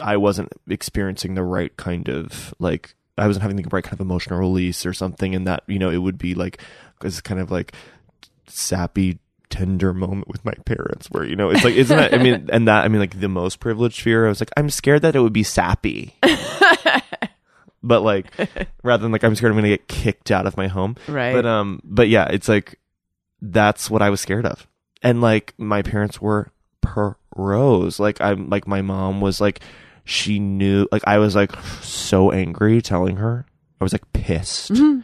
I 0.00 0.16
wasn't 0.16 0.52
experiencing 0.68 1.34
the 1.34 1.44
right 1.44 1.76
kind 1.76 2.08
of 2.08 2.52
like 2.58 2.94
I 3.18 3.26
wasn't 3.26 3.42
having 3.42 3.56
the 3.56 3.68
right 3.70 3.84
kind 3.84 3.92
of 3.92 4.00
emotional 4.00 4.38
release 4.40 4.84
or 4.86 4.92
something 4.92 5.34
and 5.34 5.46
that, 5.46 5.62
you 5.66 5.78
know, 5.78 5.90
it 5.90 5.98
would 5.98 6.18
be 6.18 6.34
like 6.34 6.60
this 7.00 7.20
kind 7.20 7.40
of 7.40 7.50
like 7.50 7.72
sappy 8.48 9.18
tender 9.50 9.92
moment 9.92 10.26
with 10.28 10.44
my 10.46 10.54
parents 10.64 11.08
where 11.10 11.24
you 11.24 11.36
know 11.36 11.50
it's 11.50 11.62
like 11.62 11.74
isn't 11.74 11.94
that 11.98 12.14
i 12.14 12.16
mean 12.16 12.48
and 12.50 12.66
that 12.66 12.84
i 12.84 12.88
mean 12.88 13.00
like 13.00 13.20
the 13.20 13.28
most 13.28 13.60
privileged 13.60 14.00
fear 14.00 14.24
i 14.24 14.28
was 14.30 14.40
like 14.40 14.50
i'm 14.56 14.70
scared 14.70 15.02
that 15.02 15.14
it 15.14 15.20
would 15.20 15.32
be 15.34 15.42
sappy. 15.42 16.14
But 17.84 18.02
like 18.02 18.26
rather 18.84 19.02
than 19.02 19.10
like 19.10 19.24
i'm 19.24 19.34
scared 19.34 19.50
i'm 19.50 19.56
gonna 19.56 19.68
get 19.68 19.88
kicked 19.88 20.30
out 20.30 20.46
of 20.46 20.56
my 20.56 20.68
home. 20.68 20.94
Right. 21.08 21.32
But 21.32 21.44
um 21.46 21.80
but 21.84 22.08
yeah 22.08 22.26
it's 22.30 22.48
like 22.48 22.78
that's 23.42 23.90
what 23.90 24.00
i 24.00 24.08
was 24.08 24.20
scared 24.20 24.46
of 24.46 24.66
and 25.02 25.20
like 25.20 25.52
my 25.58 25.82
parents 25.82 26.20
were 26.22 26.50
pros 26.80 27.98
like 28.00 28.20
i'm 28.20 28.48
like 28.48 28.66
my 28.66 28.80
mom 28.82 29.20
was 29.20 29.40
like 29.40 29.60
she 30.04 30.38
knew 30.38 30.86
like 30.92 31.02
i 31.06 31.18
was 31.18 31.34
like 31.34 31.52
so 31.82 32.30
angry 32.30 32.80
telling 32.80 33.16
her 33.16 33.44
i 33.80 33.84
was 33.84 33.92
like 33.92 34.10
pissed 34.12 34.70
Mhm. 34.72 35.02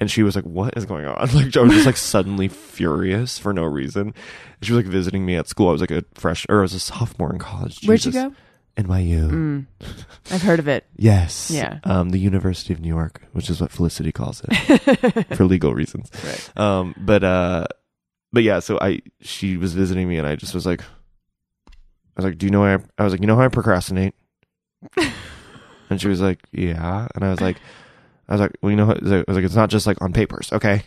and 0.00 0.10
she 0.10 0.22
was 0.22 0.36
like, 0.36 0.44
"What 0.44 0.76
is 0.76 0.84
going 0.86 1.06
on?" 1.06 1.16
Like 1.34 1.56
I 1.56 1.60
was 1.60 1.72
just 1.72 1.86
like 1.86 1.96
suddenly 1.96 2.46
furious 2.46 3.36
for 3.36 3.52
no 3.52 3.64
reason. 3.64 4.14
She 4.62 4.72
was 4.72 4.84
like 4.84 4.92
visiting 4.92 5.26
me 5.26 5.34
at 5.34 5.48
school. 5.48 5.68
I 5.70 5.72
was 5.72 5.80
like 5.80 5.90
a 5.90 6.04
fresh, 6.14 6.46
or 6.48 6.60
I 6.60 6.62
was 6.62 6.72
a 6.72 6.78
sophomore 6.78 7.32
in 7.32 7.40
college. 7.40 7.80
where'd 7.84 8.04
you 8.04 8.12
go 8.12 8.32
NYU. 8.78 9.30
mm. 9.30 9.66
i've 10.30 10.42
heard 10.42 10.58
of 10.58 10.68
it 10.68 10.86
Yes. 10.96 11.50
Yeah. 11.50 11.80
Um, 11.84 12.10
the 12.10 12.18
University 12.18 12.72
of 12.72 12.80
New 12.80 12.88
York, 12.88 13.22
which 13.32 13.50
is 13.50 13.60
what 13.60 13.70
Felicity 13.70 14.12
calls 14.12 14.42
it 14.48 15.36
for 15.36 15.44
legal 15.44 15.74
reasons. 15.74 16.10
right 16.24 16.50
Um, 16.56 16.94
but 16.98 17.22
uh, 17.24 17.66
but 18.32 18.42
yeah. 18.42 18.58
So 18.60 18.78
I, 18.80 19.00
she 19.20 19.56
was 19.56 19.74
visiting 19.74 20.08
me, 20.08 20.16
and 20.18 20.26
I 20.26 20.36
just 20.36 20.54
was 20.54 20.66
like, 20.66 20.82
I 20.82 21.72
was 22.16 22.24
like, 22.24 22.38
"Do 22.38 22.46
you 22.46 22.50
know 22.52 22.64
how 22.64 22.74
I?" 22.76 22.78
I 22.98 23.04
was 23.04 23.12
like, 23.12 23.20
"You 23.20 23.26
know 23.26 23.36
how 23.36 23.44
I 23.44 23.48
procrastinate?" 23.48 24.14
and 25.90 26.00
she 26.00 26.08
was 26.08 26.20
like, 26.20 26.40
"Yeah," 26.52 27.08
and 27.14 27.24
I 27.24 27.30
was 27.30 27.40
like. 27.40 27.58
I 28.28 28.34
was 28.34 28.42
like, 28.42 28.58
well, 28.60 28.70
you 28.70 28.76
know, 28.76 28.84
what? 28.84 29.02
I 29.02 29.24
was 29.26 29.36
like, 29.36 29.44
it's 29.44 29.54
not 29.54 29.70
just 29.70 29.86
like 29.86 30.02
on 30.02 30.12
papers, 30.12 30.52
okay? 30.52 30.82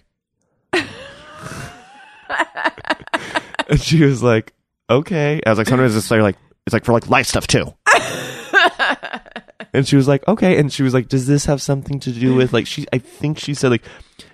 and 3.67 3.81
she 3.81 4.03
was 4.03 4.21
like, 4.21 4.53
okay. 4.87 5.41
I 5.43 5.49
was 5.49 5.57
like, 5.57 5.67
sometimes 5.67 5.95
it's 5.95 6.11
like, 6.11 6.37
it's 6.71 6.73
like 6.73 6.85
for 6.85 6.93
like 6.93 7.09
life 7.09 7.27
stuff 7.27 7.47
too. 7.47 7.73
and 9.73 9.85
she 9.85 9.97
was 9.97 10.07
like, 10.07 10.25
okay. 10.25 10.57
And 10.57 10.71
she 10.71 10.83
was 10.83 10.93
like, 10.93 11.09
does 11.09 11.27
this 11.27 11.45
have 11.45 11.61
something 11.61 11.99
to 11.99 12.11
do 12.13 12.33
with 12.33 12.53
like 12.53 12.65
she? 12.65 12.85
I 12.93 12.97
think 12.97 13.37
she 13.37 13.53
said 13.53 13.71
like, 13.71 13.83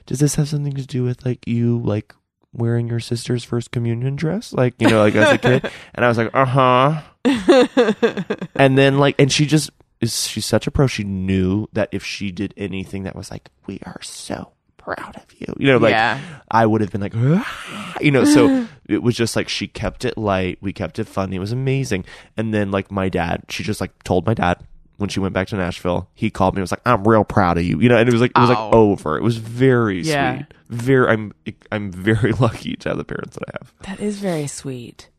does 0.05 0.19
this 0.19 0.35
have 0.35 0.47
something 0.47 0.75
to 0.75 0.85
do 0.85 1.03
with 1.03 1.25
like 1.25 1.47
you 1.47 1.79
like 1.79 2.13
wearing 2.53 2.87
your 2.87 2.99
sister's 2.99 3.43
first 3.43 3.71
communion 3.71 4.15
dress, 4.15 4.53
like 4.53 4.75
you 4.77 4.87
know, 4.87 4.99
like 4.99 5.15
as 5.15 5.33
a 5.33 5.37
kid? 5.39 5.71
And 5.95 6.05
I 6.05 6.09
was 6.09 6.17
like, 6.19 6.29
uh 6.35 6.45
huh. 6.45 7.01
and 8.55 8.77
then 8.77 8.99
like, 8.99 9.15
and 9.17 9.31
she 9.31 9.47
just 9.47 9.71
is 9.99 10.27
she's 10.27 10.45
such 10.45 10.67
a 10.67 10.71
pro. 10.71 10.85
She 10.85 11.03
knew 11.03 11.67
that 11.73 11.89
if 11.91 12.05
she 12.05 12.31
did 12.31 12.53
anything 12.55 13.03
that 13.03 13.15
was 13.15 13.31
like, 13.31 13.49
we 13.65 13.79
are 13.83 13.99
so 14.03 14.51
proud 14.95 15.15
of 15.17 15.25
you, 15.37 15.53
you 15.57 15.67
know, 15.67 15.77
like 15.77 15.91
yeah 15.91 16.19
I 16.49 16.65
would 16.65 16.79
have 16.81 16.91
been 16.91 17.01
like, 17.01 17.13
"Ah," 17.15 17.95
you 17.99 18.11
know, 18.11 18.23
so 18.23 18.67
it 18.87 19.03
was 19.03 19.15
just 19.15 19.35
like 19.35 19.49
she 19.49 19.67
kept 19.67 20.05
it 20.05 20.17
light. 20.17 20.57
We 20.61 20.71
kept 20.73 20.97
it 20.99 21.07
funny. 21.07 21.35
It 21.35 21.39
was 21.39 21.51
amazing. 21.51 22.05
And 22.37 22.53
then 22.53 22.71
like 22.71 22.89
my 22.91 23.09
dad, 23.09 23.43
she 23.49 23.63
just 23.63 23.81
like 23.81 24.01
told 24.03 24.25
my 24.25 24.33
dad 24.33 24.63
when 24.97 25.09
she 25.09 25.19
went 25.19 25.33
back 25.33 25.47
to 25.49 25.55
Nashville, 25.57 26.09
he 26.15 26.29
called 26.31 26.55
me 26.55 26.59
and 26.59 26.63
was 26.63 26.71
like, 26.71 26.81
I'm 26.85 27.03
real 27.07 27.23
proud 27.23 27.57
of 27.59 27.63
you. 27.65 27.79
You 27.79 27.87
know, 27.89 27.97
and 27.97 28.09
it 28.09 28.11
was 28.11 28.21
like, 28.21 28.31
it 28.35 28.39
was 28.39 28.49
like 28.49 28.57
Oh. 28.57 28.71
over. 28.91 29.15
It 29.17 29.21
was 29.23 29.37
very 29.37 30.01
Yeah. 30.01 30.37
sweet. 30.37 30.45
Very, 30.69 31.07
I'm, 31.07 31.33
I'm 31.71 31.91
very 31.91 32.31
lucky 32.39 32.75
to 32.77 32.89
have 32.89 32.97
the 32.97 33.03
parents 33.03 33.37
that 33.37 33.43
I 33.47 33.57
have. 33.59 33.73
That 33.83 33.99
is 34.03 34.17
very 34.19 34.47
sweet. 34.47 35.09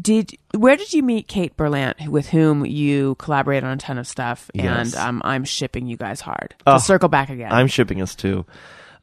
Did 0.00 0.32
where 0.56 0.76
did 0.76 0.92
you 0.92 1.02
meet 1.04 1.28
Kate 1.28 1.56
Berlant, 1.56 2.08
with 2.08 2.28
whom 2.30 2.64
you 2.66 3.14
collaborate 3.16 3.62
on 3.62 3.70
a 3.72 3.76
ton 3.76 3.96
of 3.98 4.08
stuff, 4.08 4.50
Yes. 4.54 4.94
and 4.94 5.00
um, 5.08 5.22
I'm 5.24 5.44
shipping 5.44 5.86
you 5.86 5.96
guys 5.96 6.20
hard. 6.20 6.54
Oh, 6.66 6.74
to 6.74 6.80
circle 6.80 7.08
back 7.08 7.28
again. 7.30 7.52
I'm 7.52 7.66
shipping 7.68 8.00
us 8.02 8.14
too. 8.16 8.44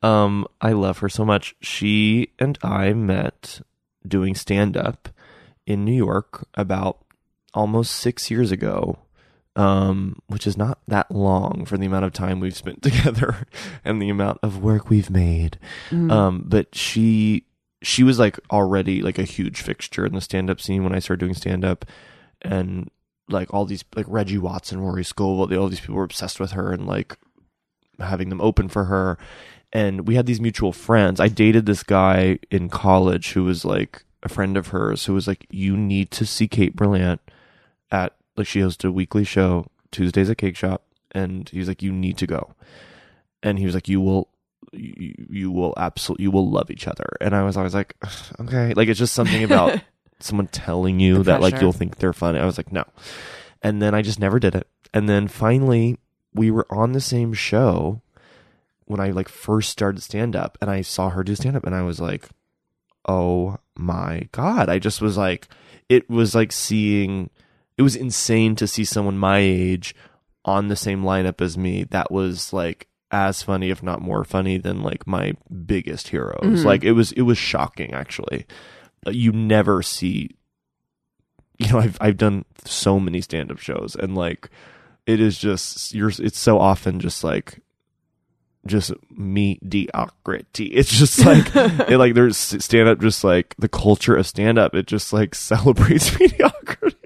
Um, 0.02 0.48
I 0.60 0.72
love 0.72 1.00
her 1.00 1.10
so 1.10 1.26
much. 1.26 1.56
She 1.62 2.32
and 2.40 2.58
I 2.64 2.94
met 2.94 3.62
doing 4.08 4.36
stand 4.36 4.76
up 4.76 5.10
in 5.66 5.86
New 5.86 5.96
York 5.96 6.48
about 6.56 7.04
almost 7.54 7.94
six 7.96 8.32
years 8.32 8.52
ago. 8.52 9.00
Um, 9.54 10.22
which 10.28 10.48
is 10.48 10.56
not 10.56 10.80
that 10.88 11.12
long 11.12 11.66
for 11.66 11.78
the 11.78 11.86
amount 11.86 12.06
of 12.06 12.14
time 12.14 12.40
we've 12.40 12.56
spent 12.56 12.82
together 12.82 13.46
and 13.84 14.02
the 14.02 14.08
amount 14.08 14.40
of 14.42 14.64
work 14.64 14.90
we've 14.90 15.10
made. 15.10 15.60
Mm. 15.90 16.10
Um, 16.10 16.46
but 16.48 16.74
she 16.74 17.44
she 17.82 18.02
was 18.02 18.18
like 18.18 18.40
already 18.50 19.02
like 19.02 19.20
a 19.20 19.24
huge 19.24 19.62
fixture 19.62 20.06
in 20.06 20.14
the 20.14 20.22
stand 20.22 20.50
up 20.50 20.62
scene 20.62 20.86
when 20.86 20.96
I 20.96 21.00
started 21.00 21.20
doing 21.20 21.34
stand 21.34 21.66
up 21.66 21.84
and 22.42 22.90
like 23.28 23.54
all 23.54 23.66
these 23.66 23.84
like 23.96 24.06
Reggie 24.08 24.38
Watson, 24.38 24.80
Rory 24.80 25.04
Scovel, 25.04 25.58
all 25.58 25.70
these 25.70 25.80
people 25.80 25.96
were 25.96 26.04
obsessed 26.04 26.40
with 26.40 26.52
her 26.52 26.72
and 26.72 26.86
like 26.86 27.18
having 28.00 28.30
them 28.30 28.42
open 28.42 28.68
for 28.68 28.86
her. 28.86 29.18
And 29.74 30.08
we 30.08 30.16
had 30.16 30.26
these 30.26 30.42
mutual 30.42 30.74
friends. 30.74 31.20
I 31.20 31.28
dated 31.28 31.66
this 31.66 31.84
guy 31.84 32.40
in 32.50 32.70
college 32.70 33.32
who 33.34 33.46
was 33.46 33.64
like 33.64 34.04
a 34.24 34.30
friend 34.30 34.58
of 34.58 34.68
hers 34.68 35.06
who 35.06 35.14
was 35.14 35.28
like, 35.28 35.46
You 35.50 35.78
need 35.78 36.12
to 36.12 36.26
see 36.26 36.48
Kate 36.48 36.76
Berlant 36.76 37.20
at 37.92 38.14
like 38.36 38.48
she 38.48 38.60
hosted 38.60 38.90
a 38.90 38.92
weekly 38.92 39.24
show 39.24 39.68
Tuesdays 39.92 40.30
at 40.30 40.38
Cake 40.38 40.56
Shop 40.58 40.84
and 41.12 41.48
he 41.50 41.60
was 41.60 41.68
like, 41.68 41.82
You 41.82 41.92
need 41.92 42.18
to 42.18 42.28
go. 42.28 42.54
And 43.44 43.60
he 43.60 43.66
was 43.66 43.74
like, 43.74 43.88
You 43.88 44.02
will 44.02 44.28
you, 44.74 45.14
you 45.30 45.52
will 45.52 45.74
absolutely 45.78 46.24
you 46.24 46.32
will 46.32 46.50
love 46.50 46.70
each 46.70 46.88
other. 46.88 47.08
And 47.22 47.36
I 47.36 47.44
was 47.44 47.58
always 47.58 47.74
like, 47.74 47.96
Okay. 48.40 48.74
Like 48.74 48.90
it's 48.90 49.00
just 49.00 49.14
something 49.14 49.44
about 49.44 49.82
someone 50.20 50.48
telling 50.48 51.00
you 51.00 51.18
The 51.20 51.24
that 51.24 51.42
like 51.42 51.62
you'll 51.62 51.72
think 51.72 51.98
they're 51.98 52.14
funny. 52.14 52.40
I 52.40 52.46
was 52.46 52.58
like, 52.58 52.72
No. 52.72 52.84
And 53.62 53.82
then 53.82 53.94
I 53.96 54.02
just 54.02 54.20
never 54.20 54.40
did 54.40 54.56
it. 54.56 54.68
And 54.94 55.08
then 55.08 55.28
finally 55.30 55.98
we 56.34 56.52
were 56.52 56.68
on 56.70 56.92
the 56.92 57.02
same 57.02 57.34
show 57.34 58.02
when 58.92 59.00
I 59.00 59.12
like 59.12 59.30
first 59.30 59.70
started 59.70 60.02
stand 60.04 60.36
up 60.36 60.58
and 60.62 60.70
I 60.70 60.82
saw 60.82 61.10
her 61.10 61.24
do 61.24 61.36
stand 61.36 61.56
up 61.56 61.66
and 61.66 61.74
I 61.74 61.82
was 61.82 62.00
like, 62.00 62.28
oh 63.08 63.58
my 63.76 64.28
God. 64.32 64.70
I 64.70 64.78
just 64.78 65.02
was 65.02 65.18
like, 65.18 65.48
it 65.90 66.10
was 66.10 66.36
like 66.36 66.52
seeing, 66.52 67.30
it 67.78 67.82
was 67.82 67.96
insane 67.96 68.56
to 68.58 68.68
see 68.68 68.86
someone 68.86 69.18
my 69.18 69.40
age 69.40 69.96
on 70.46 70.68
the 70.68 70.76
same 70.76 71.04
lineup 71.04 71.42
as 71.42 71.58
me 71.58 71.86
that 71.86 72.12
was 72.12 72.54
like 72.54 72.88
as 73.10 73.42
funny, 73.42 73.70
if 73.70 73.82
not 73.82 74.02
more 74.02 74.24
funny 74.24 74.58
than 74.58 74.84
like 74.84 75.08
my 75.08 75.34
biggest 75.66 76.10
heroes. 76.10 76.42
Mhm. 76.44 76.66
Like 76.66 76.84
it 76.84 76.92
was, 76.92 77.12
it 77.14 77.24
was 77.24 77.38
shocking 77.38 77.94
actually. 77.94 78.46
You 79.08 79.32
never 79.32 79.82
see, 79.82 80.32
you 81.58 81.72
know, 81.72 81.80
I've, 81.80 81.98
I've 82.00 82.18
done 82.18 82.46
so 82.66 83.00
many 83.00 83.22
stand 83.22 83.52
up 83.52 83.60
shows 83.60 83.96
and 83.96 84.16
like, 84.16 84.50
it 85.08 85.20
is 85.20 85.36
just 85.40 85.96
you're 85.96 86.12
it's 86.20 86.38
so 86.38 86.60
often 86.60 87.00
just 87.00 87.24
like 87.24 87.60
just 88.68 88.94
mediocrity. 89.10 90.66
It's 90.68 90.92
just 90.98 91.20
like 91.26 91.56
it, 91.56 91.98
like 91.98 92.14
there's 92.14 92.38
stand 92.38 92.88
up 92.90 93.00
just 93.00 93.24
like 93.24 93.56
the 93.58 93.70
culture 93.70 94.16
of 94.16 94.28
stand 94.28 94.58
up 94.60 94.76
it 94.76 94.86
just 94.88 95.12
like 95.14 95.34
celebrates 95.50 96.18
mediocrity. 96.20 96.98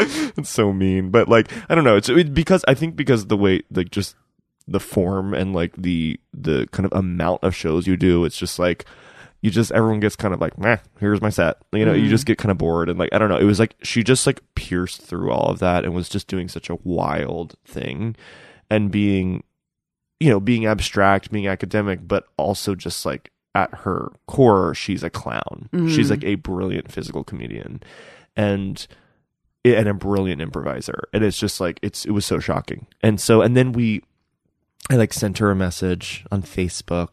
It's 0.00 0.50
so 0.50 0.72
mean 0.72 1.10
but 1.10 1.28
like 1.28 1.50
i 1.70 1.74
don't 1.74 1.84
know. 1.84 1.96
It's 1.96 2.08
it, 2.08 2.34
because 2.34 2.64
i 2.66 2.74
think 2.74 2.96
because 2.96 3.26
the 3.26 3.36
way 3.36 3.62
like 3.70 3.90
just 3.90 4.16
the 4.66 4.80
form 4.80 5.34
and 5.34 5.54
like 5.54 5.74
the 5.76 6.18
the 6.32 6.66
kind 6.72 6.86
of 6.86 6.92
amount 6.92 7.44
of 7.44 7.54
shows 7.54 7.86
you 7.86 7.96
do 7.98 8.24
it's 8.24 8.36
just 8.38 8.58
like 8.58 8.86
you 9.42 9.50
just 9.50 9.70
everyone 9.72 10.00
gets 10.00 10.16
kind 10.16 10.32
of 10.32 10.40
like 10.40 10.56
meh 10.58 10.78
here's 11.00 11.20
my 11.20 11.28
set. 11.28 11.58
You 11.72 11.84
know 11.84 11.92
you 11.92 12.06
Mhm. 12.06 12.10
just 12.10 12.24
get 12.26 12.38
kind 12.38 12.50
of 12.50 12.58
bored 12.58 12.88
and 12.88 12.98
like 12.98 13.10
i 13.12 13.18
don't 13.18 13.28
know. 13.28 13.36
It 13.38 13.44
was 13.44 13.60
like 13.60 13.76
she 13.82 14.02
just 14.02 14.26
like 14.26 14.40
pierced 14.54 15.02
through 15.02 15.30
all 15.30 15.50
of 15.50 15.58
that 15.60 15.84
and 15.84 15.94
was 15.94 16.08
just 16.08 16.28
doing 16.28 16.48
such 16.48 16.68
a 16.70 16.78
wild 16.82 17.54
thing 17.66 18.16
and 18.70 18.90
being 18.90 19.44
you 20.24 20.30
know 20.30 20.40
being 20.40 20.64
abstract 20.66 21.30
being 21.30 21.46
academic 21.46 22.00
but 22.06 22.24
also 22.36 22.74
just 22.74 23.04
like 23.04 23.30
at 23.54 23.72
her 23.84 24.10
core 24.26 24.74
she's 24.74 25.02
a 25.02 25.10
clown 25.10 25.68
she's 25.88 26.06
Mhm. 26.08 26.10
like 26.10 26.24
a 26.24 26.34
brilliant 26.36 26.90
physical 26.90 27.22
comedian 27.24 27.82
and 28.36 28.86
and 29.64 29.88
a 29.88 29.94
brilliant 29.94 30.40
improviser 30.42 31.08
and 31.12 31.22
it's 31.24 31.38
just 31.38 31.60
like 31.60 31.78
it's 31.82 32.04
it 32.04 32.10
was 32.10 32.24
so 32.26 32.38
shocking 32.40 32.86
and 33.02 33.20
so 33.20 33.42
and 33.42 33.56
then 33.56 33.72
we 33.72 34.02
I 34.90 34.96
like 34.96 35.14
sent 35.14 35.38
her 35.38 35.50
a 35.50 35.56
message 35.56 36.26
on 36.30 36.42
Facebook 36.42 37.08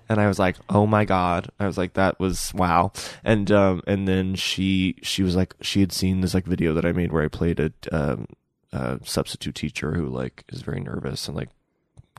and 0.08 0.20
I 0.20 0.28
was 0.28 0.38
like, 0.38 0.54
"Oh 0.68 0.86
my 0.86 1.04
god." 1.04 1.50
I 1.58 1.66
was 1.66 1.76
like, 1.76 1.94
"That 1.94 2.20
was 2.20 2.52
wow." 2.54 2.92
And 3.24 3.50
um 3.50 3.82
and 3.88 4.06
then 4.06 4.36
she 4.36 4.94
she 5.02 5.24
was 5.24 5.34
like 5.34 5.52
she 5.60 5.80
had 5.80 5.90
seen 5.90 6.20
this 6.20 6.32
like 6.32 6.44
video 6.46 6.72
that 6.74 6.86
I 6.86 6.92
made 6.92 7.10
where 7.12 7.24
I 7.24 7.28
played 7.28 7.58
a 7.58 7.72
um 7.90 8.26
a 8.72 9.00
substitute 9.02 9.56
teacher 9.56 9.94
who 9.94 10.06
like 10.06 10.44
is 10.50 10.62
very 10.62 10.78
nervous 10.80 11.26
and 11.26 11.36
like 11.36 11.48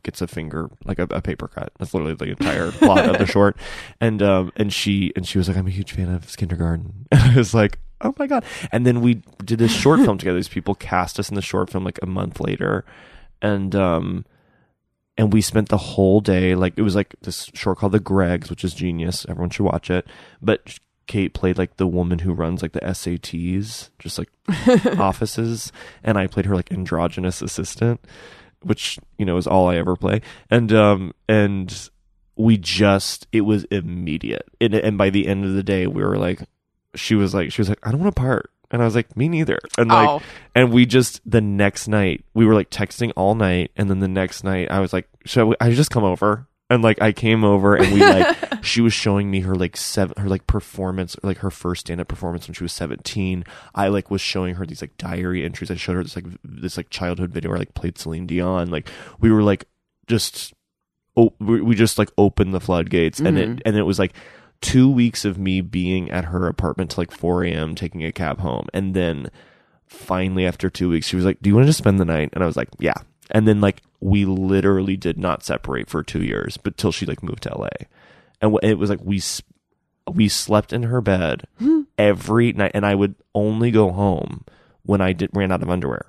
gets 0.03 0.21
a 0.21 0.27
finger 0.27 0.69
like 0.85 0.99
a, 0.99 1.07
a 1.09 1.21
paper 1.21 1.47
cut. 1.47 1.71
That's 1.79 1.93
literally 1.93 2.15
the 2.15 2.25
entire 2.25 2.71
plot 2.71 3.09
of 3.09 3.17
the 3.17 3.25
short. 3.31 3.57
And 3.99 4.21
um 4.21 4.51
and 4.55 4.71
she 4.71 5.11
and 5.15 5.27
she 5.27 5.37
was 5.37 5.47
like, 5.47 5.57
"I'm 5.57 5.67
a 5.67 5.71
huge 5.71 5.91
fan 5.93 6.09
of 6.09 6.35
kindergarten." 6.37 7.07
And 7.11 7.21
I 7.21 7.35
was 7.35 7.53
like, 7.53 7.79
"Oh 8.01 8.13
my 8.19 8.27
god." 8.27 8.43
And 8.71 8.85
then 8.85 9.01
we 9.01 9.23
did 9.43 9.59
this 9.59 9.71
short 9.71 9.99
film 10.01 10.17
together. 10.17 10.37
These 10.37 10.47
people 10.47 10.75
cast 10.75 11.19
us 11.19 11.29
in 11.29 11.35
the 11.35 11.41
short 11.41 11.69
film 11.69 11.83
like 11.83 11.99
a 12.01 12.07
month 12.07 12.39
later. 12.39 12.85
And 13.41 13.75
um 13.75 14.25
and 15.17 15.31
we 15.31 15.41
spent 15.41 15.69
the 15.69 15.77
whole 15.77 16.21
day 16.21 16.55
like 16.55 16.73
it 16.77 16.81
was 16.81 16.95
like 16.95 17.15
this 17.21 17.49
short 17.53 17.77
called 17.77 17.91
the 17.91 17.99
Gregs, 17.99 18.49
which 18.49 18.63
is 18.63 18.73
genius. 18.73 19.25
Everyone 19.29 19.49
should 19.49 19.65
watch 19.65 19.89
it. 19.89 20.07
But 20.41 20.79
Kate 21.05 21.33
played 21.33 21.57
like 21.57 21.77
the 21.77 21.87
woman 21.87 22.19
who 22.19 22.33
runs 22.33 22.61
like 22.61 22.71
the 22.71 22.79
SATs, 22.79 23.89
just 23.99 24.17
like 24.17 24.29
offices, 24.99 25.71
and 26.03 26.17
I 26.17 26.27
played 26.27 26.45
her 26.45 26.55
like 26.55 26.71
androgynous 26.71 27.41
assistant, 27.41 27.99
which 28.63 28.99
you 29.17 29.25
know 29.25 29.37
is 29.37 29.47
all 29.47 29.69
I 29.69 29.77
ever 29.77 29.95
play. 29.95 30.21
And 30.49 30.71
um 30.73 31.13
and 31.27 31.89
we 32.35 32.57
just 32.57 33.27
it 33.31 33.41
was 33.41 33.63
immediate. 33.65 34.47
And, 34.59 34.73
and 34.73 34.97
by 34.97 35.09
the 35.09 35.27
end 35.27 35.45
of 35.45 35.53
the 35.53 35.63
day, 35.63 35.87
we 35.87 36.03
were 36.03 36.17
like, 36.17 36.41
she 36.95 37.15
was 37.15 37.33
like, 37.33 37.51
she 37.51 37.61
was 37.61 37.69
like, 37.69 37.79
I 37.83 37.91
don't 37.91 38.01
want 38.01 38.15
to 38.15 38.19
part. 38.19 38.49
And 38.71 38.81
I 38.81 38.85
was 38.85 38.95
like, 38.95 39.15
me 39.15 39.29
neither. 39.29 39.59
And 39.77 39.89
like, 39.89 40.09
oh, 40.09 40.21
and 40.55 40.71
we 40.71 40.87
just 40.87 41.21
the 41.29 41.41
next 41.41 41.87
night 41.87 42.25
we 42.33 42.45
were 42.45 42.55
like 42.55 42.71
texting 42.71 43.11
all 43.15 43.35
night, 43.35 43.71
and 43.75 43.89
then 43.89 43.99
the 43.99 44.07
next 44.07 44.43
night 44.43 44.71
I 44.71 44.79
was 44.79 44.91
like, 44.93 45.07
"Should 45.25 45.45
we, 45.45 45.55
I 45.61 45.71
just 45.73 45.91
come 45.91 46.03
over?" 46.03 46.47
And 46.69 46.81
like 46.81 47.01
I 47.01 47.11
came 47.11 47.43
over, 47.43 47.75
and 47.75 47.93
we 47.93 47.99
like 47.99 48.35
she 48.63 48.81
was 48.81 48.93
showing 48.93 49.29
me 49.29 49.41
her 49.41 49.53
like 49.53 49.77
seven 49.77 50.15
her 50.21 50.29
like 50.29 50.47
performance, 50.47 51.15
like 51.21 51.37
her 51.39 51.51
first 51.51 51.81
stand 51.81 52.01
up 52.01 52.07
performance 52.07 52.47
when 52.47 52.55
she 52.55 52.63
was 52.63 52.71
seventeen. 52.73 53.43
I 53.75 53.89
like 53.89 54.09
was 54.09 54.21
showing 54.21 54.55
her 54.55 54.65
these 54.65 54.81
like 54.81 54.97
diary 54.97 55.43
entries. 55.45 55.69
I 55.69 55.75
showed 55.75 55.95
her 55.95 56.03
this 56.03 56.15
like 56.15 56.25
this 56.43 56.77
like 56.77 56.89
childhood 56.89 57.31
video 57.31 57.49
where 57.49 57.57
I 57.57 57.61
like 57.61 57.73
played 57.75 57.97
Celine 57.97 58.25
Dion. 58.25 58.69
Like 58.71 58.89
we 59.19 59.31
were 59.31 59.43
like 59.43 59.65
just 60.07 60.53
oh 61.15 61.33
we 61.39 61.61
we 61.61 61.75
just 61.75 61.99
like 61.99 62.09
opened 62.17 62.53
the 62.53 62.61
floodgates, 62.61 63.19
and 63.19 63.37
Mhm. 63.37 63.57
it 63.57 63.61
and 63.65 63.75
it 63.77 63.83
was 63.83 63.99
like 63.99 64.13
two 64.61 64.89
weeks 64.89 65.25
of 65.25 65.37
me 65.37 65.59
being 65.61 66.09
at 66.09 66.25
her 66.25 66.47
apartment 66.47 66.89
till 66.91 67.01
like 67.01 67.11
4 67.11 67.43
a.m. 67.43 67.75
taking 67.75 68.03
a 68.05 68.13
cab 68.13 68.39
home. 68.39 68.65
And 68.73 68.93
then 68.93 69.29
finally, 69.85 70.45
after 70.45 70.69
two 70.69 70.89
weeks, 70.89 71.05
she 71.07 71.17
was 71.17 71.25
like, 71.25 71.41
Do 71.41 71.49
you 71.49 71.55
want 71.55 71.65
to 71.65 71.69
just 71.69 71.79
spend 71.79 71.99
the 71.99 72.05
night? 72.05 72.29
And 72.31 72.41
I 72.41 72.47
was 72.47 72.55
like, 72.55 72.69
Yeah. 72.79 72.93
And 73.31 73.47
then, 73.47 73.61
like, 73.61 73.81
we 73.99 74.25
literally 74.25 74.97
did 74.97 75.17
not 75.17 75.43
separate 75.43 75.89
for 75.89 76.03
two 76.03 76.23
years, 76.23 76.57
but 76.57 76.77
till 76.77 76.91
she 76.91 77.05
like 77.05 77.23
moved 77.23 77.43
to 77.43 77.57
LA. 77.57 77.69
And 78.41 78.57
it 78.61 78.77
was 78.77 78.89
like, 78.89 78.99
we, 79.01 79.21
we 80.11 80.27
slept 80.27 80.73
in 80.73 80.83
her 80.83 81.01
bed 81.01 81.47
every 81.97 82.51
night, 82.53 82.71
and 82.73 82.85
I 82.85 82.95
would 82.95 83.15
only 83.33 83.71
go 83.71 83.91
home 83.91 84.43
when 84.83 85.01
I 85.01 85.13
did 85.13 85.29
ran 85.33 85.51
out 85.51 85.63
of 85.63 85.69
underwear. 85.69 86.05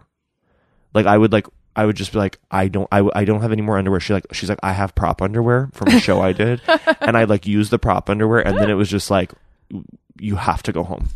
Like, 0.92 1.06
I 1.06 1.16
would 1.16 1.32
like, 1.32 1.46
I 1.76 1.86
would 1.86 1.96
just 1.96 2.12
be 2.12 2.18
like, 2.18 2.38
I 2.50 2.68
don't, 2.68 2.88
I, 2.90 3.08
I 3.14 3.24
don't 3.24 3.42
have 3.42 3.52
any 3.52 3.62
more 3.62 3.78
underwear. 3.78 4.00
She 4.00 4.12
like, 4.12 4.26
she's 4.32 4.48
like, 4.48 4.60
I 4.62 4.72
have 4.72 4.94
prop 4.94 5.22
underwear 5.22 5.70
from 5.72 5.88
a 5.88 6.00
show 6.00 6.20
I 6.20 6.32
did, 6.32 6.60
and 7.00 7.16
I 7.16 7.24
like 7.24 7.46
used 7.46 7.70
the 7.70 7.78
prop 7.78 8.10
underwear, 8.10 8.46
and 8.46 8.58
then 8.58 8.70
it 8.70 8.74
was 8.74 8.90
just 8.90 9.10
like, 9.10 9.32
you 10.20 10.36
have 10.36 10.62
to 10.64 10.72
go 10.72 10.82
home, 10.84 11.08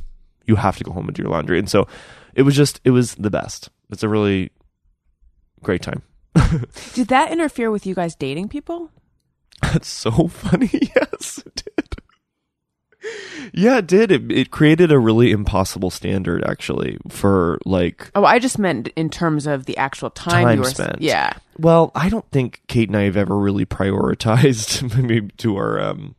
you 0.46 0.56
have 0.56 0.76
to 0.78 0.84
go 0.84 0.92
home 0.92 1.06
and 1.06 1.14
do 1.14 1.22
your 1.22 1.30
laundry, 1.32 1.58
and 1.58 1.68
so 1.68 1.86
it 2.34 2.42
was 2.42 2.54
just, 2.54 2.80
it 2.84 2.90
was 2.90 3.14
the 3.16 3.30
best. 3.30 3.70
It's 3.90 4.02
a 4.02 4.08
really 4.08 4.50
great 5.62 5.82
time. 5.82 6.02
did 6.94 7.08
that 7.08 7.32
interfere 7.32 7.70
with 7.70 7.86
you 7.86 7.94
guys 7.94 8.14
dating 8.14 8.48
people? 8.48 8.90
That's 9.62 9.88
so 9.88 10.28
funny. 10.28 10.70
Yes, 10.94 11.42
it 11.44 11.62
did. 11.76 11.96
Yeah, 13.52 13.78
it 13.78 13.86
did. 13.86 14.10
It, 14.12 14.30
it 14.30 14.50
created 14.50 14.92
a 14.92 14.98
really 14.98 15.30
impossible 15.30 15.90
standard, 15.90 16.44
actually, 16.44 16.98
for 17.08 17.58
like 17.64 18.10
Oh, 18.14 18.24
I 18.24 18.38
just 18.38 18.58
meant 18.58 18.88
in 18.96 19.08
terms 19.08 19.46
of 19.46 19.64
the 19.66 19.76
actual 19.76 20.10
time, 20.10 20.44
Time 20.44 20.56
you 20.56 20.62
were 20.62 20.70
spent. 20.70 21.00
Yeah. 21.00 21.32
Well, 21.58 21.90
I 21.94 22.08
don't 22.08 22.28
think 22.30 22.62
Kate 22.68 22.88
and 22.88 22.96
I 22.96 23.02
have 23.02 23.16
ever 23.16 23.36
really 23.36 23.66
prioritized 23.66 24.96
maybe 25.02 25.28
to 25.38 25.56
our 25.56 25.80
um 25.80 26.14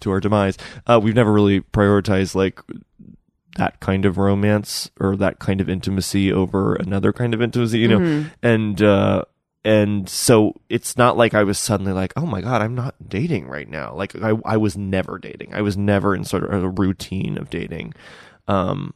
to 0.00 0.10
our 0.10 0.20
demise. 0.20 0.56
Uh 0.86 1.00
we've 1.02 1.14
never 1.14 1.32
really 1.32 1.60
prioritized 1.60 2.34
like 2.34 2.60
that 3.56 3.80
kind 3.80 4.04
of 4.04 4.18
romance 4.18 4.90
or 4.98 5.16
that 5.16 5.38
kind 5.38 5.60
of 5.60 5.68
intimacy 5.68 6.32
over 6.32 6.74
another 6.76 7.12
kind 7.12 7.34
of 7.34 7.42
intimacy, 7.42 7.78
you 7.78 7.88
know. 7.88 7.98
Mhm. 7.98 8.30
And 8.42 8.82
uh 8.82 9.24
and 9.64 10.08
so 10.08 10.54
it's 10.68 10.96
not 10.98 11.16
like 11.16 11.32
I 11.32 11.42
was 11.44 11.58
suddenly 11.58 11.92
like, 11.92 12.12
"Oh 12.16 12.26
my 12.26 12.40
god, 12.42 12.60
I'm 12.60 12.74
not 12.74 12.94
dating 13.08 13.48
right 13.48 13.68
now." 13.68 13.94
Like 13.94 14.14
I 14.22 14.34
I 14.44 14.56
was 14.56 14.76
never 14.76 15.18
dating. 15.18 15.54
I 15.54 15.62
was 15.62 15.76
never 15.76 16.14
in 16.14 16.24
sort 16.24 16.44
of 16.44 16.62
a 16.62 16.68
routine 16.68 17.38
of 17.38 17.50
dating. 17.50 17.94
Um 18.48 18.92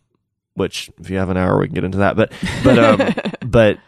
which 0.54 0.90
if 1.00 1.09
you 1.09 1.18
have 1.18 1.30
an 1.30 1.36
hour 1.36 1.59
we 1.59 1.66
can 1.66 1.74
get 1.74 1.84
into 1.84 1.98
that. 1.98 2.16
But 2.16 2.32
but 2.64 2.78
um 2.78 3.14
but 3.46 3.78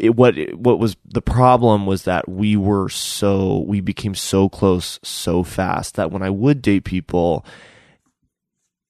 it, 0.00 0.16
what 0.16 0.34
what 0.54 0.78
was 0.78 0.96
the 1.04 1.22
problem 1.22 1.84
was 1.86 2.04
that 2.04 2.28
we 2.28 2.56
were 2.56 2.88
so 2.88 3.58
we 3.66 3.80
became 3.80 4.14
so 4.14 4.48
close 4.48 4.98
so 5.02 5.42
fast 5.42 5.96
that 5.96 6.10
when 6.10 6.22
I 6.22 6.30
would 6.30 6.62
date 6.62 6.84
people, 6.84 7.44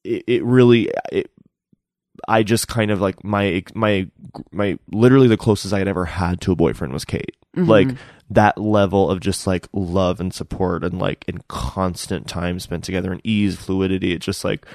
it, 0.04 0.24
it 0.26 0.44
really 0.44 0.90
it, 1.10 1.30
I 2.28 2.42
just 2.42 2.68
kind 2.68 2.90
of 2.90 3.00
like 3.00 3.24
my 3.24 3.62
my 3.74 4.08
my 4.50 4.78
literally 4.90 5.28
the 5.28 5.36
closest 5.36 5.72
I 5.72 5.78
had 5.78 5.88
ever 5.88 6.04
had 6.04 6.40
to 6.42 6.52
a 6.52 6.56
boyfriend 6.56 6.92
was 6.92 7.04
Kate. 7.04 7.36
Mhm. 7.56 7.68
Like 7.68 7.88
that 8.30 8.58
level 8.58 9.10
of 9.10 9.20
just 9.20 9.46
like 9.46 9.68
love 9.72 10.20
and 10.20 10.32
support 10.32 10.84
and 10.84 10.98
like 10.98 11.24
and 11.28 11.46
constant 11.48 12.26
time 12.26 12.58
spent 12.60 12.84
together 12.84 13.12
and 13.12 13.20
ease, 13.24 13.56
fluidity. 13.56 14.12
It's 14.12 14.24
just 14.26 14.44
like 14.44 14.66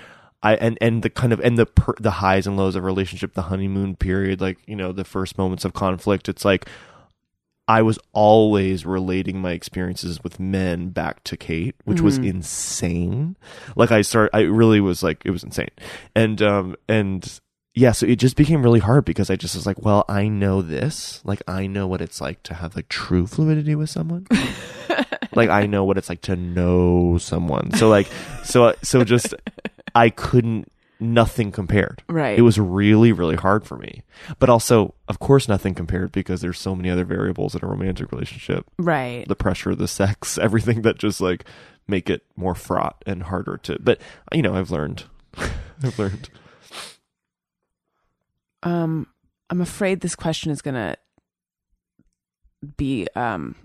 I 0.43 0.55
and 0.55 0.78
and 0.82 1.01
the 1.01 1.09
kind 1.09 1.34
of 1.34 1.39
and 1.39 1.57
the 1.57 1.65
per, 1.65 1.95
the 1.99 2.11
highs 2.11 2.45
and 2.45 2.57
lows 2.57 2.75
of 2.75 2.84
a 2.84 2.86
relationship, 2.86 3.34
the 3.34 3.43
honeymoon 3.43 3.95
period, 3.95 4.41
like 4.41 4.59
you 4.67 4.75
know 4.75 4.91
the 4.91 5.03
first 5.03 5.38
moments 5.38 5.65
of 5.65 5.73
conflict. 5.73 6.30
It's 6.30 6.45
like 6.45 6.67
I 7.68 7.82
was 7.82 7.99
always 8.13 8.86
relating 8.86 9.41
my 9.41 9.51
experiences 9.51 10.24
with 10.24 10.39
men 10.39 10.89
back 10.89 11.24
to 11.26 11.36
Kate, 11.36 11.76
which 11.84 11.99
was 11.99 12.18
insane. 12.18 13.36
Like 13.76 13.91
I 13.91 14.01
started, 14.01 14.34
I 14.34 14.41
really 14.41 14.80
was 14.80 15.03
like, 15.03 15.22
it 15.26 15.32
was 15.32 15.43
insane. 15.43 15.72
And, 16.15 16.41
um, 16.41 16.76
and 16.88 17.39
yeah, 17.76 17.91
so 17.91 18.05
it 18.05 18.15
just 18.15 18.38
became 18.38 18.63
really 18.63 18.80
hard 18.80 19.03
because 19.03 19.30
I 19.30 19.36
just 19.36 19.53
was 19.53 19.65
like, 19.65 19.82
well, 19.84 20.05
I 20.07 20.30
know 20.30 20.61
this. 20.61 21.22
Like, 21.26 21.43
I 21.47 21.68
know 21.68 21.88
what 21.88 22.01
it's 22.01 22.22
like 22.22 22.41
to 22.43 22.53
have 22.53 22.76
like 22.76 22.88
true 22.88 23.28
fluidity 23.28 23.76
with 23.76 23.89
someone. 23.89 24.28
like, 25.36 25.49
I 25.49 25.65
know 25.65 25.84
what 25.84 25.97
it's 25.97 26.09
like 26.09 26.22
to 26.22 26.38
know 26.38 27.18
someone. 27.20 27.72
So 27.74 27.89
like, 27.89 28.07
so, 28.45 28.76
so 28.82 29.03
just, 29.03 29.36
I 29.93 30.09
couldn't, 30.09 30.72
nothing 30.99 31.51
compared. 31.51 32.01
Right. 32.09 32.37
It 32.37 32.41
was 32.41 32.59
really, 32.59 33.11
really 33.11 33.35
hard 33.35 33.65
for 33.65 33.77
me. 33.77 34.03
But 34.39 34.49
also, 34.49 34.95
of 35.07 35.19
course, 35.19 35.47
nothing 35.47 35.75
compared 35.75 36.11
because 36.11 36.41
there's 36.41 36.59
so 36.59 36.75
many 36.75 36.89
other 36.89 37.05
variables 37.05 37.53
in 37.55 37.63
a 37.63 37.67
romantic 37.67 38.11
relationship 38.11 38.65
Right. 38.79 39.27
the 39.27 39.35
pressure, 39.35 39.75
the 39.75 39.87
sex, 39.87 40.37
everything 40.41 40.81
that 40.83 40.97
just 40.97 41.21
like 41.21 41.45
make 41.87 42.09
it 42.09 42.23
more 42.35 42.55
fraught 42.55 43.03
and 43.05 43.23
harder 43.23 43.57
to. 43.63 43.77
But 43.79 44.01
you 44.33 44.41
know, 44.41 44.55
I've 44.55 44.71
learned. 44.71 45.03
I've 45.83 45.97
learned. 45.99 46.29
Um, 48.63 49.07
I'm 49.49 49.61
afraid 49.61 50.01
this 50.01 50.15
question 50.15 50.51
is 50.51 50.61
gonna 50.61 50.95
be 52.75 53.07
um 53.15 53.55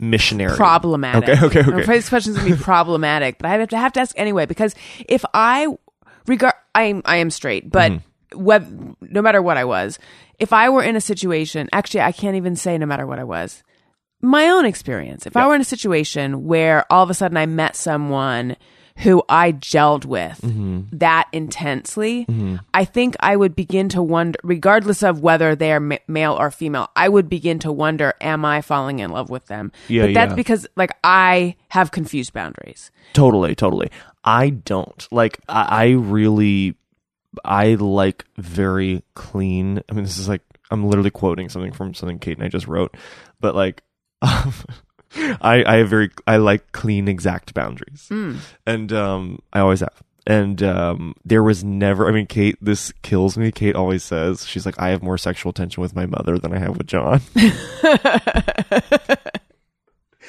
Missionary. 0.00 0.56
problematic. 0.56 1.28
Okay, 1.28 1.46
okay, 1.46 1.60
okay. 1.60 1.70
I'm 1.72 1.78
afraid 1.80 1.98
this 1.98 2.08
question 2.08 2.32
is 2.32 2.38
gonna 2.38 2.56
be 2.56 2.62
problematic, 2.62 3.38
but 3.38 3.46
I 3.46 3.56
have 3.56 3.68
to 3.70 3.78
have 3.78 3.92
to 3.94 4.00
ask 4.00 4.16
anyway 4.18 4.44
because 4.46 4.74
if 5.08 5.24
I 5.32 5.68
regard, 6.26 6.54
I 6.74 6.84
am 6.84 7.02
I 7.04 7.16
am 7.18 7.30
straight, 7.30 7.70
but 7.70 7.92
Mm-hmm. 7.92 8.42
web, 8.44 8.96
no 9.00 9.22
matter 9.22 9.40
what 9.42 9.56
I 9.56 9.64
was, 9.64 9.98
if 10.38 10.52
I 10.52 10.68
were 10.70 10.82
in 10.82 10.96
a 10.96 11.00
situation, 11.00 11.68
actually, 11.72 12.00
I 12.00 12.12
can't 12.12 12.36
even 12.36 12.56
say 12.56 12.76
no 12.78 12.86
matter 12.86 13.06
what 13.06 13.18
I 13.18 13.24
was. 13.24 13.62
My 14.20 14.48
own 14.48 14.64
experience. 14.64 15.26
If 15.26 15.36
I 15.36 15.46
were 15.46 15.54
in 15.54 15.60
a 15.60 15.64
situation 15.64 16.44
where 16.44 16.90
all 16.90 17.02
of 17.02 17.10
a 17.10 17.14
sudden 17.14 17.36
I 17.36 17.46
met 17.46 17.76
someone 17.76 18.56
who 18.98 19.22
I 19.28 19.52
gelled 19.52 20.04
with 20.06 20.40
Mm-hmm. 20.40 20.96
that 20.98 21.28
intensely, 21.32 22.26
I 22.72 22.84
think 22.84 23.16
I 23.20 23.36
would 23.36 23.54
begin 23.56 23.88
to 23.90 24.02
wonder, 24.02 24.38
regardless 24.42 25.02
of 25.02 25.20
whether 25.20 25.54
they 25.56 25.72
are 25.72 25.80
ma- 25.80 25.96
male 26.08 26.34
or 26.38 26.50
female, 26.50 26.88
I 26.96 27.08
would 27.08 27.28
begin 27.28 27.58
to 27.60 27.72
wonder, 27.72 28.14
am 28.20 28.44
I 28.44 28.62
falling 28.62 29.00
in 29.00 29.10
love 29.10 29.30
with 29.30 29.46
them? 29.46 29.72
Yeah, 29.88 30.06
but 30.06 30.14
that's 30.14 30.30
yeah. 30.30 30.36
because 30.36 30.66
like 30.76 30.92
I 31.04 31.56
have 31.68 31.90
confused 31.90 32.32
boundaries. 32.32 32.90
Totally, 33.14 33.54
totally. 33.54 33.90
I 34.24 34.50
don't 34.50 35.06
like. 35.10 35.40
I, 35.48 35.62
I 35.62 35.88
really, 35.90 36.74
I 37.44 37.74
like 37.74 38.24
very 38.38 39.02
clean. 39.14 39.82
I 39.88 39.92
mean, 39.92 40.04
this 40.04 40.18
is 40.18 40.28
like 40.28 40.42
I'm 40.70 40.86
literally 40.86 41.10
quoting 41.10 41.48
something 41.48 41.72
from 41.72 41.94
something 41.94 42.18
Kate 42.18 42.38
and 42.38 42.44
I 42.44 42.48
just 42.48 42.66
wrote, 42.66 42.96
but 43.40 43.54
like, 43.54 43.82
I 44.22 44.52
I 45.66 45.76
have 45.76 45.88
very 45.90 46.10
I 46.26 46.38
like 46.38 46.72
clean, 46.72 47.06
exact 47.06 47.54
boundaries, 47.54 48.08
and 48.66 48.92
um, 48.92 49.40
I 49.52 49.60
always 49.60 49.80
have. 49.80 50.02
And 50.26 50.62
um, 50.62 51.14
there 51.22 51.42
was 51.42 51.62
never. 51.62 52.08
I 52.08 52.12
mean, 52.12 52.26
Kate. 52.26 52.56
This 52.58 52.92
kills 53.02 53.36
me. 53.36 53.52
Kate 53.52 53.76
always 53.76 54.02
says 54.02 54.46
she's 54.46 54.64
like, 54.64 54.80
I 54.80 54.88
have 54.88 55.02
more 55.02 55.18
sexual 55.18 55.52
tension 55.52 55.82
with 55.82 55.94
my 55.94 56.06
mother 56.06 56.38
than 56.38 56.54
I 56.54 56.58
have 56.60 56.78
with 56.78 56.86
John. 56.86 57.20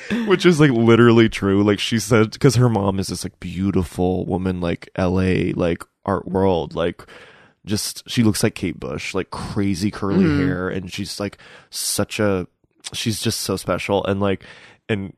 which 0.28 0.46
is 0.46 0.60
like 0.60 0.72
literally 0.72 1.30
true. 1.30 1.64
Like 1.64 1.80
she 1.80 2.00
said 2.00 2.32
because 2.32 2.56
her 2.56 2.70
mom 2.70 3.00
is 3.00 3.08
this 3.08 3.24
like 3.24 3.40
beautiful 3.40 4.26
woman 4.26 4.62
like 4.62 4.90
la 4.98 5.52
like 5.56 5.84
art 6.06 6.28
world. 6.28 6.76
Like 6.76 7.06
just 7.66 8.08
she 8.10 8.24
looks 8.24 8.44
like 8.44 8.56
kate 8.56 8.80
bush 8.80 9.14
like 9.16 9.32
crazy 9.32 9.92
curly 9.92 10.26
mm-hmm. 10.26 10.46
hair. 10.46 10.70
And 10.70 10.92
she's 10.92 11.20
like 11.20 11.38
such 11.70 12.20
a 12.20 12.48
she's 12.94 13.20
just 13.22 13.42
so 13.42 13.56
special. 13.56 14.06
And 14.06 14.20
like 14.20 14.44
and 14.88 15.14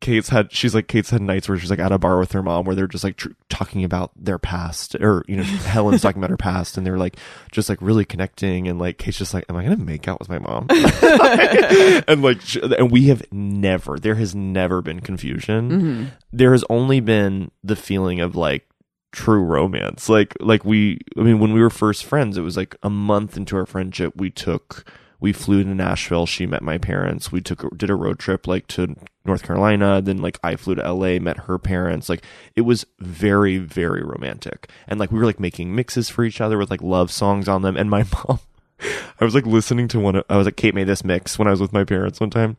Kate's 0.00 0.30
had 0.30 0.50
she's 0.50 0.74
like 0.74 0.88
Kate's 0.88 1.10
had 1.10 1.20
nights 1.20 1.48
where 1.48 1.58
she's 1.58 1.70
like 1.70 1.78
at 1.78 1.92
a 1.92 1.98
bar 1.98 2.18
with 2.18 2.32
her 2.32 2.42
mom 2.42 2.64
where 2.64 2.74
they're 2.74 2.86
just 2.86 3.04
like 3.04 3.16
tr- 3.16 3.28
talking 3.50 3.84
about 3.84 4.10
their 4.16 4.38
past 4.38 4.94
or 4.96 5.24
you 5.28 5.36
know 5.36 5.42
Helen's 5.42 6.00
talking 6.00 6.20
about 6.20 6.30
her 6.30 6.38
past 6.38 6.78
and 6.78 6.86
they're 6.86 6.98
like 6.98 7.16
just 7.52 7.68
like 7.68 7.80
really 7.82 8.04
connecting 8.06 8.66
and 8.66 8.78
like 8.78 8.96
Kate's 8.98 9.18
just 9.18 9.34
like 9.34 9.44
am 9.48 9.56
I 9.56 9.62
gonna 9.62 9.76
make 9.76 10.08
out 10.08 10.18
with 10.18 10.28
my 10.28 10.38
mom? 10.38 10.68
And 12.08 12.22
like 12.22 12.40
and 12.78 12.90
we 12.90 13.08
have 13.08 13.22
never 13.30 13.98
there 13.98 14.14
has 14.14 14.34
never 14.34 14.80
been 14.80 15.00
confusion. 15.00 15.70
Mm-hmm. 15.70 16.04
There 16.32 16.52
has 16.52 16.64
only 16.70 17.00
been 17.00 17.50
the 17.62 17.76
feeling 17.76 18.20
of 18.20 18.34
like 18.34 18.66
true 19.12 19.42
romance. 19.42 20.08
Like 20.08 20.34
like 20.40 20.64
we 20.64 21.00
I 21.18 21.20
mean 21.20 21.38
when 21.40 21.52
we 21.52 21.60
were 21.60 21.70
first 21.70 22.04
friends 22.04 22.38
it 22.38 22.42
was 22.42 22.56
like 22.56 22.74
a 22.82 22.90
month 22.90 23.36
into 23.36 23.56
our 23.56 23.66
friendship 23.66 24.14
we 24.16 24.30
took 24.30 24.90
we 25.20 25.32
flew 25.32 25.62
to 25.62 25.68
Nashville. 25.74 26.26
She 26.26 26.46
met 26.46 26.62
my 26.62 26.78
parents. 26.78 27.30
We 27.30 27.40
took 27.40 27.76
did 27.76 27.90
a 27.90 27.94
road 27.94 28.18
trip 28.18 28.46
like 28.46 28.66
to 28.68 28.96
North 29.24 29.42
Carolina. 29.42 30.00
Then 30.00 30.18
like 30.18 30.38
I 30.42 30.56
flew 30.56 30.74
to 30.76 30.92
LA, 30.92 31.18
met 31.18 31.40
her 31.40 31.58
parents. 31.58 32.08
Like 32.08 32.22
it 32.56 32.62
was 32.62 32.86
very 32.98 33.58
very 33.58 34.02
romantic. 34.02 34.70
And 34.88 34.98
like 34.98 35.12
we 35.12 35.18
were 35.18 35.26
like 35.26 35.40
making 35.40 35.74
mixes 35.74 36.08
for 36.08 36.24
each 36.24 36.40
other 36.40 36.56
with 36.58 36.70
like 36.70 36.82
love 36.82 37.10
songs 37.10 37.48
on 37.48 37.62
them. 37.62 37.76
And 37.76 37.90
my 37.90 38.04
mom, 38.28 38.40
I 39.20 39.24
was 39.24 39.34
like 39.34 39.46
listening 39.46 39.88
to 39.88 40.00
one. 40.00 40.16
Of, 40.16 40.24
I 40.30 40.36
was 40.36 40.46
like 40.46 40.56
Kate 40.56 40.74
made 40.74 40.86
this 40.88 41.04
mix 41.04 41.38
when 41.38 41.46
I 41.48 41.50
was 41.50 41.60
with 41.60 41.72
my 41.72 41.84
parents 41.84 42.18
one 42.20 42.30
time, 42.30 42.56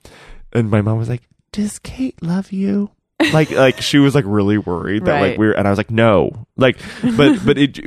and 0.53 0.69
my 0.69 0.81
mom 0.81 0.97
was 0.99 1.09
like, 1.09 1.23
"Does 1.51 1.79
Kate 1.79 2.21
love 2.21 2.51
you?" 2.51 2.91
like 3.33 3.51
like 3.51 3.79
she 3.81 3.99
was 3.99 4.15
like 4.15 4.25
really 4.27 4.57
worried 4.57 5.05
that 5.05 5.13
Right. 5.13 5.29
like 5.31 5.37
we 5.37 5.45
are 5.47 5.51
and 5.51 5.67
I 5.67 5.69
was 5.69 5.77
like 5.77 5.91
no 5.91 6.47
like 6.57 6.79
but 7.15 7.37
but 7.45 7.55
it 7.55 7.77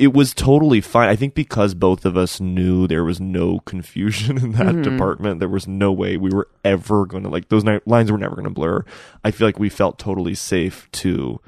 it 0.00 0.14
was 0.14 0.32
totally 0.34 0.80
fine. 0.80 1.08
I 1.08 1.16
think 1.16 1.34
because 1.34 1.74
both 1.74 2.04
of 2.06 2.16
us 2.16 2.40
knew 2.40 2.86
there 2.86 3.04
was 3.04 3.20
no 3.20 3.60
confusion 3.60 4.38
in 4.42 4.52
that 4.52 4.66
Mm-hmm. 4.66 4.82
department, 4.82 5.40
there 5.40 5.48
was 5.48 5.68
no 5.68 5.92
way 5.92 6.16
we 6.16 6.30
were 6.30 6.48
ever 6.64 7.04
going 7.06 7.22
to 7.24 7.28
like 7.28 7.48
those 7.50 7.64
ni- 7.64 7.80
lines 7.86 8.10
were 8.10 8.18
never 8.18 8.34
going 8.34 8.44
to 8.44 8.50
blur. 8.50 8.84
I 9.24 9.30
feel 9.30 9.46
like 9.46 9.58
we 9.58 9.68
felt 9.68 9.98
totally 9.98 10.34
safe 10.34 10.90
to 10.92 11.40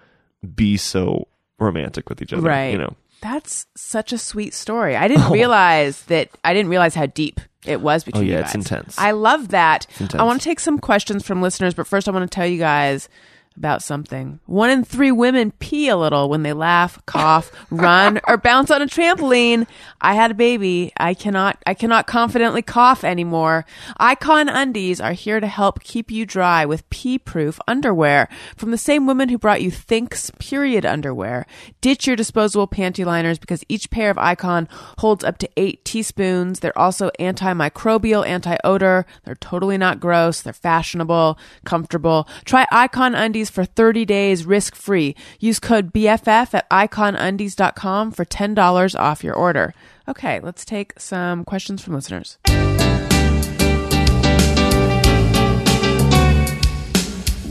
be 0.55 0.77
so 0.77 1.29
romantic 1.59 2.09
with 2.09 2.21
each 2.21 2.33
other. 2.33 2.43
Right. 2.49 2.73
You 2.73 2.79
know. 2.79 2.97
That's 3.23 3.67
such 3.77 4.13
a 4.13 4.19
sweet 4.19 4.53
story. 4.53 4.97
I 4.97 5.07
didn't 5.09 5.31
realize 5.41 6.03
that. 6.05 6.29
I 6.45 6.53
didn't 6.53 6.71
realize 6.71 6.95
how 6.95 7.07
deep 7.07 7.41
it 7.65 7.81
was 7.81 8.03
between 8.05 8.25
Oh, 8.25 8.27
yeah, 8.27 8.35
you 8.35 8.41
it's 8.41 8.49
guys. 8.49 8.55
intense. 8.57 8.99
I 8.99 9.13
love 9.13 9.49
that. 9.49 9.87
intense. 10.01 10.15
I 10.21 10.25
want 10.25 10.41
to 10.41 10.45
take 10.45 10.59
some 10.61 10.79
questions 10.81 11.25
from 11.25 11.41
listeners, 11.41 11.73
but 11.75 11.87
first 11.87 12.09
I 12.09 12.11
want 12.11 12.29
to 12.31 12.35
tell 12.35 12.47
you 12.47 12.59
guys 12.59 13.09
about 13.57 13.83
something. 13.83 14.41
One 14.47 14.71
in 14.71 14.85
three 14.85 15.13
women 15.13 15.53
pee 15.53 15.89
a 15.89 15.97
little 15.97 16.29
when 16.29 16.43
they 16.43 16.53
laugh, 16.53 17.05
cough, 17.07 17.51
run, 17.71 18.21
or 18.27 18.37
bounce 18.37 18.71
on 18.71 18.83
a 18.83 18.87
trampoline. 18.87 19.67
I 20.01 20.15
had 20.15 20.31
a 20.31 20.35
baby. 20.35 20.93
I 20.97 21.15
cannot 21.15 21.63
I 21.67 21.75
cannot 21.75 22.07
confidently 22.07 22.63
cough 22.63 23.05
anymore. 23.05 23.65
Icon 23.99 24.49
Undies 24.49 25.01
are 25.01 25.13
here 25.13 25.41
to 25.41 25.47
help 25.47 25.83
keep 25.83 26.11
you 26.11 26.27
dry 26.27 26.65
with 26.65 26.89
pee-proof 26.91 27.59
underwear 27.69 28.29
from 28.57 28.71
the 28.71 28.79
same 28.79 29.07
women 29.07 29.29
who 29.29 29.39
brought 29.39 29.63
you 29.63 29.71
Thinx 29.71 30.31
period 30.39 30.85
underwear. 30.85 31.47
Ditch 31.81 32.07
your 32.07 32.17
disposable 32.17 32.69
panty 32.69 33.05
liners 33.05 33.39
because 33.39 33.65
each 33.69 33.91
pair 33.91 34.11
of 34.11 34.19
Icon 34.19 34.69
holds 34.99 35.25
up 35.25 35.39
to 35.39 35.49
8 35.57 35.85
teaspoons. 35.85 36.61
They're 36.61 36.79
also 36.79 37.11
antimicrobial, 37.21 38.27
anti-odor. 38.27 39.07
They're 39.25 39.35
totally 39.37 39.79
not 39.79 40.01
gross. 40.01 40.43
They're 40.43 40.53
fashionable, 40.53 41.39
comfortable. 41.65 42.29
Try 42.45 42.67
Icon 42.71 43.15
Undies 43.15 43.41
for 43.51 43.64
30 43.64 44.05
days 44.05 44.45
risk-free. 44.45 45.14
Use 45.40 45.61
code 45.61 45.93
BFF 45.93 46.55
at 46.55 46.68
iconundies.com 46.70 48.11
for 48.12 48.24
$10 48.24 48.99
off 48.99 49.24
your 49.24 49.34
order. 49.34 49.74
Okay, 50.09 50.40
let's 50.40 50.64
take 50.64 50.99
some 50.99 51.45
questions 51.45 51.82
from 51.82 51.95
listeners. 51.95 52.38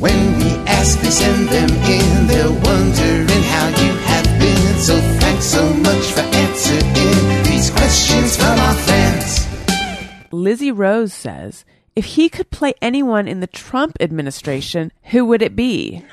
When 0.01 0.39
we 0.39 0.49
ask, 0.65 0.99
they 0.99 1.11
send 1.11 1.47
them 1.49 1.69
in. 1.69 2.27
They're 2.27 2.49
wondering 2.49 3.43
how 3.43 3.67
you 3.69 3.93
have 4.09 4.39
been. 4.39 4.75
So 4.79 4.99
thanks 5.19 5.45
so 5.45 5.73
much 5.75 6.05
for 6.11 6.21
answering 6.21 7.43
these 7.43 7.69
questions 7.69 8.35
from 8.35 8.59
our 8.59 8.73
fans. 8.73 9.47
Lizzie 10.31 10.71
Rose 10.71 11.13
says, 11.13 11.65
if 11.95 12.05
he 12.05 12.29
could 12.29 12.49
play 12.49 12.73
anyone 12.81 13.27
in 13.27 13.39
the 13.39 13.47
Trump 13.47 13.97
administration, 13.99 14.91
who 15.05 15.25
would 15.25 15.41
it 15.41 15.55
be? 15.55 16.03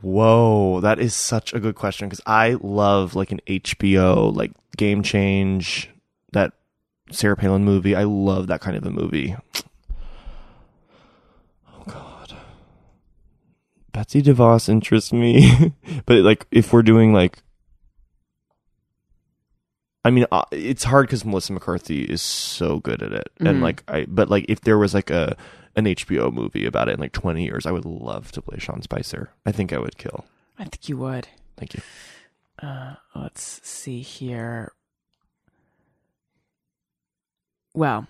Whoa, 0.00 0.80
that 0.80 1.00
is 1.00 1.14
such 1.14 1.52
a 1.52 1.60
good 1.60 1.74
question 1.74 2.08
because 2.08 2.22
I 2.24 2.56
love 2.60 3.14
like 3.14 3.32
an 3.32 3.40
HBO 3.46 4.34
like 4.34 4.52
Game 4.76 5.02
Change 5.02 5.90
that 6.32 6.52
Sarah 7.10 7.36
Palin 7.36 7.64
movie. 7.64 7.96
I 7.96 8.04
love 8.04 8.46
that 8.46 8.60
kind 8.60 8.76
of 8.76 8.86
a 8.86 8.90
movie. 8.90 9.34
Oh 11.68 11.82
God, 11.86 12.36
Betsy 13.92 14.22
DeVos 14.22 14.68
interests 14.68 15.12
me, 15.12 15.74
but 16.06 16.18
like 16.18 16.46
if 16.52 16.72
we're 16.72 16.82
doing 16.82 17.12
like, 17.12 17.42
I 20.04 20.10
mean, 20.10 20.26
uh, 20.30 20.44
it's 20.52 20.84
hard 20.84 21.06
because 21.06 21.24
Melissa 21.24 21.52
McCarthy 21.52 22.02
is 22.04 22.22
so 22.22 22.78
good 22.78 23.02
at 23.02 23.12
it, 23.12 23.30
and 23.40 23.60
like 23.60 23.82
I, 23.88 24.06
but 24.08 24.30
like 24.30 24.46
if 24.48 24.60
there 24.62 24.78
was 24.78 24.94
like 24.94 25.10
a 25.10 25.36
an 25.76 25.84
HBO 25.84 26.32
movie 26.32 26.66
about 26.66 26.88
it 26.88 26.94
in 26.94 27.00
like 27.00 27.12
20 27.12 27.44
years, 27.44 27.66
I 27.66 27.72
would 27.72 27.84
love 27.84 28.32
to 28.32 28.42
play 28.42 28.58
Sean 28.58 28.80
Spicer. 28.82 29.30
I 29.46 29.52
think 29.52 29.72
I 29.72 29.78
would 29.78 29.96
kill. 29.98 30.24
I 30.58 30.64
think 30.64 30.88
you 30.88 30.96
would. 30.98 31.28
Thank 31.56 31.74
you. 31.74 31.80
Uh, 32.62 32.94
let's 33.14 33.60
see 33.68 34.00
here. 34.00 34.72
Well, 37.74 38.06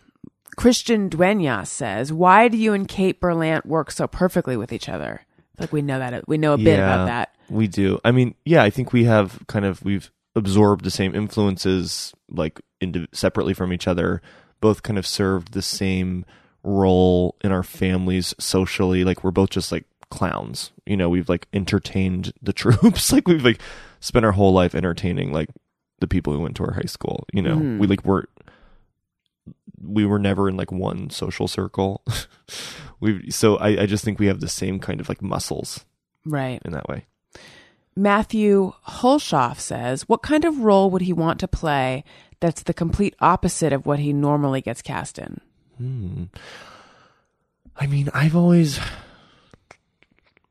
Christian 0.56 1.08
Duenas 1.08 1.70
says, 1.70 2.12
"Why 2.12 2.48
do 2.48 2.56
you 2.56 2.72
and 2.72 2.88
Kate 2.88 3.20
Berlant 3.20 3.66
work 3.66 3.90
so 3.90 4.06
perfectly 4.06 4.56
with 4.56 4.72
each 4.72 4.88
other?" 4.88 5.22
Like 5.58 5.72
we 5.72 5.82
know 5.82 5.98
that 5.98 6.28
we 6.28 6.38
know 6.38 6.54
a 6.54 6.58
bit 6.58 6.78
Yeah. 6.78 6.94
about 6.94 7.06
that. 7.06 7.34
We 7.50 7.66
do. 7.66 7.98
I 8.04 8.12
mean, 8.12 8.34
yeah, 8.44 8.62
I 8.62 8.70
think 8.70 8.92
we 8.92 9.04
have 9.04 9.40
kind 9.46 9.64
of 9.64 9.82
we've 9.84 10.10
absorbed 10.38 10.84
the 10.84 10.90
same 10.90 11.14
influences 11.14 12.14
like 12.30 12.60
indi- 12.80 13.08
separately 13.12 13.52
from 13.54 13.72
each 13.72 13.86
other. 13.86 14.22
Both 14.60 14.82
kind 14.82 14.98
of 14.98 15.06
served 15.06 15.52
the 15.52 15.62
same 15.62 16.24
role 16.64 17.36
in 17.42 17.52
our 17.52 17.62
families 17.62 18.34
socially. 18.40 19.04
Like 19.04 19.22
we're 19.22 19.30
both 19.30 19.50
just 19.50 19.70
like 19.70 19.84
clowns. 20.10 20.70
You 20.86 20.96
know, 20.96 21.08
we've 21.08 21.28
like 21.28 21.46
entertained 21.52 22.32
the 22.42 22.52
troops. 22.62 23.12
like 23.12 23.28
we've 23.28 23.44
like 23.44 23.60
spent 24.00 24.24
our 24.24 24.32
whole 24.32 24.52
life 24.52 24.74
entertaining 24.74 25.32
like 25.32 25.50
the 26.00 26.06
people 26.08 26.32
who 26.32 26.40
went 26.40 26.56
to 26.56 26.64
our 26.64 26.72
high 26.72 26.86
school. 26.86 27.24
You 27.32 27.42
know, 27.42 27.56
Mhm. 27.56 27.78
we 27.78 27.86
like 27.86 28.04
were 28.04 28.28
we 29.80 30.04
were 30.04 30.18
never 30.18 30.48
in 30.48 30.56
like 30.56 30.72
one 30.72 31.10
social 31.10 31.46
circle. 31.48 32.02
we 33.00 33.30
so 33.30 33.56
I, 33.58 33.82
I 33.82 33.86
just 33.86 34.04
think 34.04 34.18
we 34.18 34.26
have 34.26 34.40
the 34.40 34.48
same 34.48 34.78
kind 34.80 35.00
of 35.00 35.08
like 35.08 35.22
muscles 35.22 35.84
Right. 36.24 36.60
in 36.64 36.72
that 36.72 36.88
way. 36.88 37.06
Matthew 37.98 38.72
Hulshoff 38.86 39.58
says, 39.58 40.08
"What 40.08 40.22
kind 40.22 40.44
of 40.44 40.60
role 40.60 40.88
would 40.90 41.02
he 41.02 41.12
want 41.12 41.40
to 41.40 41.48
play 41.48 42.04
that's 42.40 42.62
the 42.62 42.72
complete 42.72 43.16
opposite 43.20 43.72
of 43.72 43.86
what 43.86 43.98
he 43.98 44.12
normally 44.12 44.60
gets 44.60 44.82
cast 44.82 45.18
in?" 45.18 45.40
Hmm. 45.76 46.24
I 47.76 47.86
mean, 47.86 48.08
I've 48.14 48.36
always. 48.36 48.78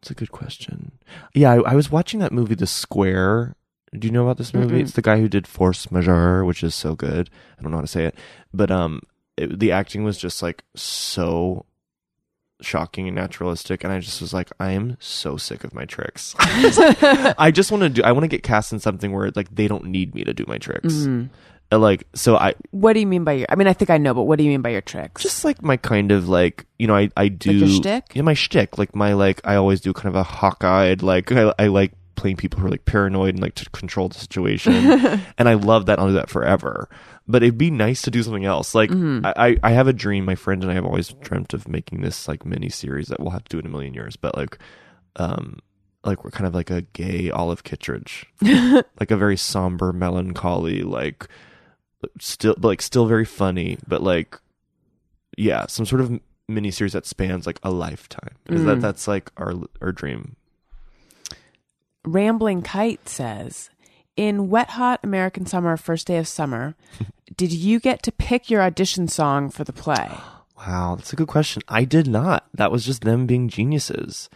It's 0.02 0.12
a 0.12 0.14
good 0.14 0.32
question. 0.32 0.92
Yeah, 1.34 1.54
I, 1.54 1.72
I 1.72 1.76
was 1.76 1.92
watching 1.92 2.20
that 2.20 2.32
movie, 2.32 2.56
The 2.56 2.68
Square. 2.68 3.56
Do 3.98 4.08
you 4.08 4.12
know 4.12 4.24
about 4.24 4.38
this 4.38 4.54
movie? 4.54 4.76
Mm-mm. 4.76 4.82
It's 4.82 4.92
the 4.92 5.02
guy 5.02 5.20
who 5.20 5.30
did 5.30 5.48
Force 5.48 5.90
Majeure, 5.90 6.44
which 6.44 6.64
is 6.64 6.76
so 6.76 6.96
good. 6.96 7.30
I 7.58 7.62
don't 7.62 7.72
know 7.72 7.78
how 7.78 7.82
to 7.82 7.88
say 7.88 8.06
it, 8.06 8.16
but 8.54 8.70
um, 8.70 9.02
it, 9.38 9.60
the 9.60 9.72
acting 9.72 10.04
was 10.04 10.18
just 10.18 10.42
like 10.42 10.64
so 10.76 11.66
shocking 12.62 13.08
and 13.08 13.16
naturalistic, 13.16 13.84
and 13.84 13.94
I 13.94 14.00
just 14.00 14.22
was 14.22 14.34
like, 14.34 14.50
I 14.60 14.72
am 14.72 14.98
so 15.00 15.38
sick 15.38 15.64
of 15.64 15.74
my 15.74 15.86
tricks. 15.86 16.36
I 16.40 17.52
just 17.54 17.72
want 17.72 17.84
to 17.84 17.90
do. 17.90 18.04
I 18.04 18.12
want 18.12 18.24
to 18.24 18.28
get 18.28 18.44
cast 18.44 18.74
in 18.74 18.80
something 18.80 19.12
where 19.12 19.32
like 19.36 19.54
they 19.54 19.68
don't 19.68 19.86
need 19.86 20.16
me 20.16 20.24
to 20.24 20.34
do 20.34 20.46
my 20.48 20.58
tricks. 20.58 20.94
Mhm. 20.94 21.30
Uh, 21.72 21.78
Like 21.80 22.08
so, 22.16 22.38
I 22.38 22.54
What 22.72 22.94
do 22.94 23.02
you 23.02 23.08
mean 23.08 23.24
by 23.26 23.34
your? 23.34 23.48
I 23.50 23.56
mean, 23.56 23.68
I 23.68 23.74
think 23.74 23.90
I 23.90 23.98
know, 23.98 24.14
but 24.14 24.24
what 24.24 24.38
do 24.38 24.44
you 24.46 24.50
mean 24.50 24.62
by 24.62 24.70
your 24.70 24.82
tricks? 24.82 25.22
just 25.22 25.44
like 25.44 25.62
my 25.62 25.76
kind 25.76 26.12
of 26.14 26.30
like 26.30 26.66
you 26.80 26.88
know 26.88 26.96
I 26.96 27.10
I 27.18 27.28
do 27.28 27.52
your 27.52 27.68
shtick? 27.68 28.06
yeah 28.14 28.22
my 28.22 28.34
shtick 28.36 28.78
like 28.78 28.96
my 28.96 29.14
like 29.14 29.42
I 29.44 29.56
always 29.56 29.82
do 29.82 29.92
kind 29.92 30.08
of 30.08 30.16
a 30.16 30.24
hawk-eyed 30.24 31.02
like 31.04 31.30
I, 31.34 31.54
I 31.60 31.68
like 31.68 31.92
playing 32.18 32.36
people 32.36 32.60
who 32.60 32.68
are 32.68 32.70
like 32.70 32.84
paranoid 32.84 33.30
and 33.36 33.40
like 33.42 33.56
to 33.56 33.70
control 33.70 34.10
the 34.10 34.18
situation. 34.20 34.74
And 35.38 35.48
I 35.48 35.54
love 35.54 35.86
that 35.86 36.00
I'll 36.00 36.08
do 36.08 36.14
that 36.14 36.30
forever. 36.30 36.90
But 37.28 37.44
it'd 37.44 37.58
be 37.58 37.72
nice 37.72 38.02
to 38.04 38.12
do 38.12 38.22
something 38.24 38.44
else. 38.46 38.76
Like 38.76 38.90
Mm-hmm. 38.90 39.26
I, 39.26 39.58
I 39.64 39.72
have 39.72 39.88
a 39.88 39.94
dream. 39.94 40.26
My 40.26 40.36
friend 40.36 40.62
and 40.64 40.72
I 40.72 40.76
have 40.76 40.86
always 40.86 41.10
dreamt 41.22 41.54
of 41.54 41.68
making 41.68 42.02
this 42.02 42.28
like 42.28 42.46
mini 42.46 42.70
series 42.70 43.08
that 43.08 43.20
we'll 43.20 43.30
have 43.32 43.44
to 43.46 43.50
do 43.56 43.60
in 43.60 43.66
a 43.66 43.70
million 43.70 43.94
years. 43.94 44.16
But 44.18 44.36
like 44.36 44.58
um 45.16 45.60
like 46.04 46.24
we're 46.24 46.32
kind 46.32 46.48
of 46.48 46.54
like 46.56 46.70
a 46.72 46.82
gay 46.82 47.30
Olive 47.30 47.64
Kitteridge. 47.64 48.26
Like 49.00 49.12
a 49.12 49.18
very 49.18 49.38
somber 49.38 49.94
melancholy 49.94 50.82
like 50.84 51.28
still 52.20 52.56
like 52.58 52.82
still 52.82 53.06
very 53.08 53.26
funny. 53.26 53.78
But 53.88 54.02
like 54.04 54.40
yeah 55.38 55.68
some 55.68 55.86
sort 55.86 56.02
of 56.02 56.20
miniseries 56.50 56.94
that 56.94 57.06
spans 57.06 57.46
like 57.46 57.60
a 57.64 57.70
lifetime. 57.72 58.36
That 58.46 58.78
Mm. 58.78 58.82
that's 58.82 59.08
like 59.08 59.32
our 59.38 59.54
our 59.82 59.92
dream 59.92 60.36
Rambling 62.08 62.62
Kite 62.62 63.08
says, 63.08 63.70
"In 64.16 64.50
Wet 64.50 64.72
Hot 64.72 65.00
American 65.04 65.46
Summer, 65.46 65.78
First 65.78 66.08
Day 66.08 66.18
of 66.18 66.28
Summer, 66.28 66.76
did 67.36 67.52
you 67.52 67.80
get 67.80 68.02
to 68.04 68.12
pick 68.12 68.50
your 68.50 68.62
audition 68.62 69.08
song 69.08 69.50
for 69.50 69.64
the 69.64 69.74
play?" 69.74 70.10
wow 70.58 70.96
that's 70.96 71.14
a 71.14 71.16
good 71.16 71.28
question. 71.28 71.62
I 71.68 71.84
did 71.84 72.08
not. 72.08 72.48
That 72.54 72.72
was 72.72 72.86
just 72.86 73.04
them 73.04 73.28
being 73.28 73.48
geniuses. 73.48 74.30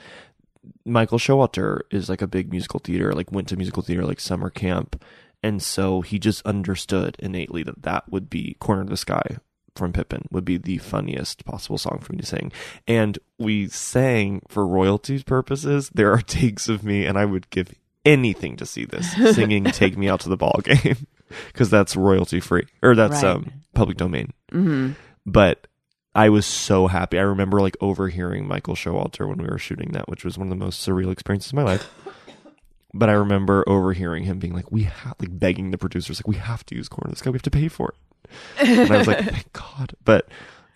Michael 0.86 1.18
showalter 1.18 1.82
is 1.90 2.10
like 2.10 2.22
a 2.22 2.28
big 2.28 2.52
musical 2.52 2.80
theater 2.80 3.14
like 3.14 3.32
went 3.32 3.48
to 3.48 3.58
musical 3.58 3.82
theater 3.82 4.06
like 4.06 4.20
summer 4.20 4.50
camp 4.50 5.04
and 5.44 5.62
so 5.62 6.02
he 6.02 6.20
just 6.20 6.46
understood 6.46 7.16
innately 7.20 7.64
that 7.64 7.82
that 7.82 8.12
would 8.12 8.30
be 8.30 8.56
corner 8.60 8.82
of 8.82 8.90
the 8.90 8.98
sky 8.98 9.38
from 9.82 9.94
pippin 9.94 10.26
would 10.32 10.46
be 10.46 10.58
the 10.58 10.78
funniest 10.78 11.44
possible 11.46 11.78
song 11.78 12.00
for 12.02 12.14
me 12.14 12.20
to 12.20 12.26
sing 12.26 12.52
and 12.88 13.20
we 13.38 13.68
sang 13.68 14.42
for 14.48 14.66
royalties 14.66 15.24
purposes 15.24 15.90
there 15.94 16.12
are 16.14 16.22
takes 16.22 16.70
of 16.70 16.84
me 16.84 17.06
and 17.06 17.18
i 17.18 17.26
would 17.26 17.50
give 17.50 17.74
anything 18.06 18.56
to 18.56 18.66
see 18.66 18.86
this 18.86 19.12
singing 19.36 19.66
take 19.66 19.98
me 19.98 20.08
out 20.10 20.20
to 20.20 20.30
the 20.30 20.38
ball 20.38 20.60
game 20.64 21.06
because 21.48 21.70
that's 21.70 21.96
royalty 21.96 22.40
free 22.40 22.66
or 22.82 22.96
that's 22.96 23.22
Right. 23.24 23.32
um 23.32 23.52
public 23.74 23.98
domain 23.98 24.32
hmm 24.52 24.92
but 25.26 25.68
I 26.14 26.28
was 26.28 26.46
so 26.46 26.88
happy. 26.88 27.18
I 27.18 27.22
remember 27.22 27.62
like 27.62 27.78
overhearing 27.80 28.46
Michael 28.46 28.76
Showalter 28.76 29.30
when 29.30 29.38
we 29.38 29.48
were 29.48 29.58
shooting 29.58 29.94
that, 29.94 30.10
which 30.10 30.26
was 30.26 30.38
one 30.38 30.48
of 30.48 30.50
the 30.50 30.62
most 30.66 30.86
surreal 30.86 31.10
experiences 31.10 31.52
of 31.54 31.56
my 31.56 31.64
life. 31.64 31.90
But 32.94 33.08
I 33.10 33.14
remember 33.14 33.64
overhearing 33.66 34.24
him 34.26 34.38
being 34.38 34.54
like, 34.54 34.70
"We 34.74 34.84
have 34.84 35.16
like 35.20 35.40
begging 35.40 35.72
the 35.72 35.78
producers, 35.78 36.20
like 36.20 36.28
we 36.28 36.36
have 36.36 36.66
to 36.66 36.76
use 36.76 36.90
Corner 36.90 37.08
of 37.08 37.12
the 37.12 37.18
Sky, 37.20 37.30
we 37.30 37.36
have 37.36 37.44
to 37.44 37.50
pay 37.52 37.70
for 37.70 37.90
it." 37.90 37.96
And 38.60 38.92
I 38.92 38.98
was 38.98 39.08
like, 39.08 39.26
"Thank 39.26 39.54
God!" 39.54 39.94
But 40.04 40.28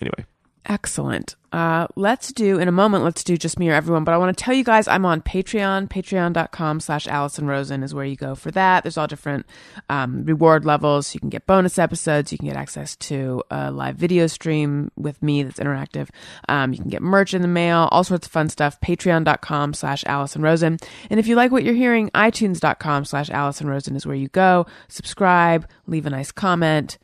anyway, 0.02 0.26
Excellent. 0.68 1.36
Uh, 1.52 1.86
let's 1.96 2.34
do 2.34 2.58
in 2.58 2.68
a 2.68 2.72
moment. 2.72 3.04
Let's 3.04 3.24
do 3.24 3.38
just 3.38 3.60
me 3.60 3.70
or 3.70 3.74
everyone. 3.74 4.04
But 4.04 4.16
I 4.16 4.18
want 4.18 4.36
to 4.36 4.44
tell 4.44 4.54
you 4.54 4.64
guys, 4.64 4.88
I'm 4.88 5.06
on 5.06 5.22
Patreon. 5.22 5.88
Patreon.com 5.90 6.80
slash 6.80 7.08
Alison 7.08 7.46
Rosen 7.46 7.84
is 7.84 7.94
where 7.94 8.04
you 8.04 8.16
go 8.16 8.34
for 8.34 8.50
that. 8.52 8.84
There's 8.84 8.98
all 8.98 9.06
different 9.06 9.46
um, 9.90 10.26
reward 10.26 10.66
levels. 10.66 11.14
You 11.14 11.20
can 11.20 11.30
get 11.30 11.46
bonus 11.46 11.78
episodes. 11.78 12.32
You 12.32 12.40
can 12.40 12.48
get 12.48 12.58
access 12.58 12.96
to 12.98 13.44
a 13.52 13.72
live 13.72 13.96
video 13.96 14.26
stream 14.26 14.92
with 14.98 15.22
me 15.22 15.44
that's 15.44 15.60
interactive. 15.60 16.10
Um, 16.50 16.74
you 16.74 16.80
can 16.80 16.90
get 16.90 17.04
merch 17.04 17.36
in 17.36 17.44
the 17.44 17.48
mail. 17.48 17.88
All 17.92 18.04
sorts 18.04 18.26
of 18.26 18.34
fun 18.34 18.50
stuff. 18.50 18.82
Patreon.com 18.82 19.76
slash 19.76 20.04
Alison 20.08 20.42
Rosen. 20.42 20.80
And 21.12 21.20
if 21.20 21.28
you 21.28 21.36
like 21.36 21.52
what 21.52 21.64
you're 21.64 21.76
hearing, 21.76 22.10
iTunes.com 22.16 23.06
slash 23.06 23.30
Alison 23.30 23.68
Rosen 23.68 23.96
is 23.96 24.06
where 24.08 24.16
you 24.16 24.30
go. 24.30 24.66
Subscribe. 24.88 25.70
Leave 25.86 26.08
a 26.08 26.10
nice 26.10 26.32
comment 26.32 26.98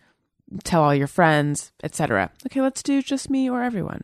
tell 0.63 0.83
all 0.83 0.95
your 0.95 1.07
friends, 1.07 1.71
etc. 1.83 2.31
Okay, 2.47 2.61
let's 2.61 2.83
do 2.83 3.01
just 3.01 3.29
me 3.29 3.49
or 3.49 3.63
everyone. 3.63 4.03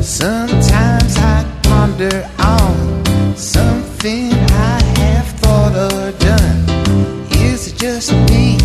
Sometimes 0.00 1.16
I 1.16 1.60
ponder 1.62 2.30
on 2.38 3.36
something 3.36 4.32
I 4.32 4.82
have 4.98 5.26
thought 5.40 5.74
or 5.74 6.12
done. 6.18 7.26
Is 7.30 7.68
it 7.68 7.76
just 7.78 8.12
me 8.30 8.58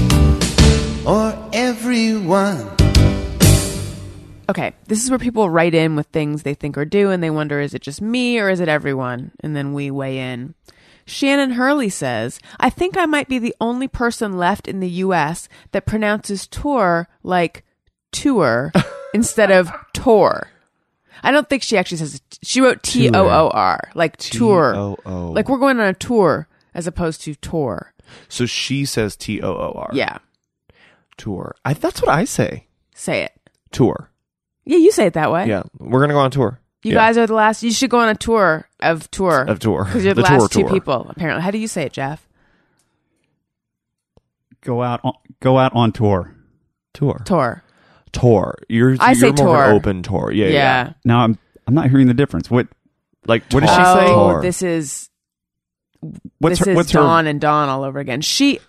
or 1.06 1.34
everyone? 1.54 2.70
Okay, 4.50 4.74
this 4.88 5.04
is 5.04 5.12
where 5.12 5.20
people 5.20 5.50
write 5.50 5.76
in 5.76 5.96
with 5.96 6.08
things 6.08 6.42
they 6.42 6.56
think 6.56 6.78
or 6.78 6.84
do, 6.84 7.12
and 7.12 7.22
they 7.22 7.30
wonder 7.30 7.60
is 7.60 7.74
it 7.74 7.84
just 7.84 8.02
me 8.02 8.40
or 8.40 8.50
is 8.50 8.60
it 8.60 8.68
everyone? 8.68 9.32
And 9.42 9.56
then 9.56 9.74
we 9.74 9.92
weigh 9.92 10.18
in. 10.18 10.56
Shannon 11.10 11.52
Hurley 11.52 11.90
says, 11.90 12.40
I 12.60 12.70
think 12.70 12.98
I 12.98 13.06
might 13.06 13.28
be 13.28 13.40
the 13.40 13.56
only 13.60 13.88
person 13.88 14.38
left 14.38 14.68
in 14.68 14.80
the 14.80 14.90
US 14.90 15.50
that 15.72 15.86
pronounces 15.86 16.48
tour 16.48 17.08
like 17.24 17.64
tour 18.12 18.72
instead 19.14 19.52
of 19.52 19.72
tour. 19.94 20.50
I 21.24 21.32
don't 21.32 21.50
think 21.50 21.64
she 21.64 21.78
actually 21.78 21.98
says, 21.98 22.22
she 22.44 22.62
wrote 22.62 22.84
T 22.84 23.10
O 23.10 23.28
O 23.28 23.50
R, 23.50 23.92
like 23.96 24.18
tour. 24.18 24.74
T-O-O. 24.74 25.32
Like 25.32 25.50
we're 25.50 25.58
going 25.58 25.80
on 25.80 25.88
a 25.88 25.94
tour 25.94 26.48
as 26.74 26.88
opposed 26.88 27.22
to 27.24 27.36
tour. 27.36 27.94
so 28.30 28.46
she 28.46 28.86
says 28.86 29.16
T 29.16 29.42
O 29.42 29.52
O 29.52 29.74
R. 29.76 29.90
Yeah, 29.94 30.20
tour. 31.18 31.56
I 31.66 31.74
that's 31.74 32.02
what 32.02 32.10
I 32.10 32.26
say. 32.26 32.68
say 32.96 33.24
it. 33.24 33.34
Tour. 33.72 34.10
Yeah, 34.66 34.78
you 34.78 34.92
say 34.92 35.08
it 35.08 35.14
that 35.14 35.32
way. 35.32 35.48
Yeah, 35.48 35.64
we're 35.78 36.00
gonna 36.00 36.14
go 36.14 36.20
on 36.20 36.32
tour. 36.32 36.60
You 36.84 36.94
Yeah. 36.94 37.00
guys 37.00 37.18
are 37.18 37.28
the 37.28 37.34
last. 37.34 37.62
You 37.64 37.72
should 37.72 37.90
go 37.90 38.00
on 38.00 38.10
a 38.10 38.16
tour 38.16 38.68
of 38.80 39.10
tour 39.12 39.42
of 39.42 39.60
tour 39.60 39.84
because 39.86 40.06
you're 40.06 40.14
the, 40.14 40.24
tour 40.24 40.40
last 40.40 40.52
two 40.54 40.62
tour. 40.62 40.70
people. 40.70 41.08
Apparently, 41.10 41.42
how 41.44 41.52
do 41.52 41.58
you 41.58 41.68
say 41.68 41.84
it, 41.84 41.94
Jeff? 41.94 42.26
Go 44.62 44.82
out 44.84 45.00
on, 45.04 45.14
go 45.40 45.58
out 45.58 45.74
on 45.76 45.92
tour. 45.92 46.36
Tour. 46.94 47.22
Tour. 47.26 47.64
Tour. 48.12 48.56
You're 48.68 48.98
I 49.00 49.12
you're 49.12 49.16
say 49.16 49.44
more 49.44 49.64
of 49.64 49.64
an 49.64 49.68
tour. 49.68 49.74
open 49.76 50.04
tour. 50.04 50.32
Yeah, 50.32 50.48
Yeah. 50.48 50.52
yeah. 50.54 50.94
Now 51.06 51.20
I'm 51.20 51.38
I'm 51.68 51.74
not 51.74 51.90
hearing 51.90 52.08
the 52.08 52.14
difference. 52.14 52.50
What 52.50 52.68
Like 53.28 53.44
What 53.52 53.62
does 53.62 53.70
she 53.70 53.76
tour. 53.76 53.86
say? 53.86 54.06
Oh, 54.08 54.32
Tour. 54.32 54.42
this 54.42 54.62
is 54.62 55.10
what's 56.40 56.60
this 56.60 56.66
her 56.66 56.72
is 56.72 56.76
what's 56.76 56.92
Dawn 56.92 57.26
her 57.26 57.30
and 57.30 57.40
Dawn 57.42 57.70
all 57.70 57.84
over 57.84 58.00
again. 58.00 58.22
She 58.22 58.60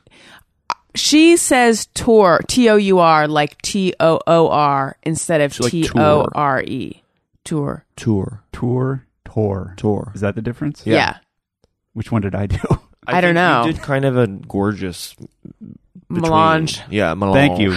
she 0.94 1.36
says 1.36 1.86
tour 1.94 2.40
T 2.48 2.68
O 2.68 2.76
U 2.76 2.98
R 2.98 3.26
like 3.28 3.60
T 3.62 3.94
O 4.00 4.20
O 4.26 4.48
R 4.48 4.96
instead 5.04 5.40
of 5.40 5.52
t 5.56 5.62
o 5.62 5.66
r 5.66 5.68
e. 5.68 5.72
like 5.72 5.72
T 5.72 5.82
tour. 5.88 6.02
O 6.02 6.28
R 6.34 6.62
E. 6.62 6.99
Tour. 7.44 7.84
tour. 7.96 8.44
tour 8.52 9.06
tour 9.24 9.74
Tour. 9.76 10.12
Is 10.14 10.20
that 10.22 10.34
the 10.34 10.42
difference? 10.42 10.82
Yeah. 10.84 10.94
Yeah. 10.94 11.16
Which 11.92 12.10
one 12.12 12.22
did 12.22 12.34
I 12.34 12.46
do? 12.46 12.58
I 13.06 13.20
don't 13.20 13.34
know. 13.34 13.64
You 13.64 13.72
did 13.72 13.82
kind 13.82 14.04
of 14.04 14.16
a 14.16 14.26
gorgeous 14.26 15.14
between- 16.08 16.22
Melange. 16.22 16.80
Yeah, 16.90 17.14
melange. 17.14 17.34
Thank 17.48 17.60
you. 17.60 17.76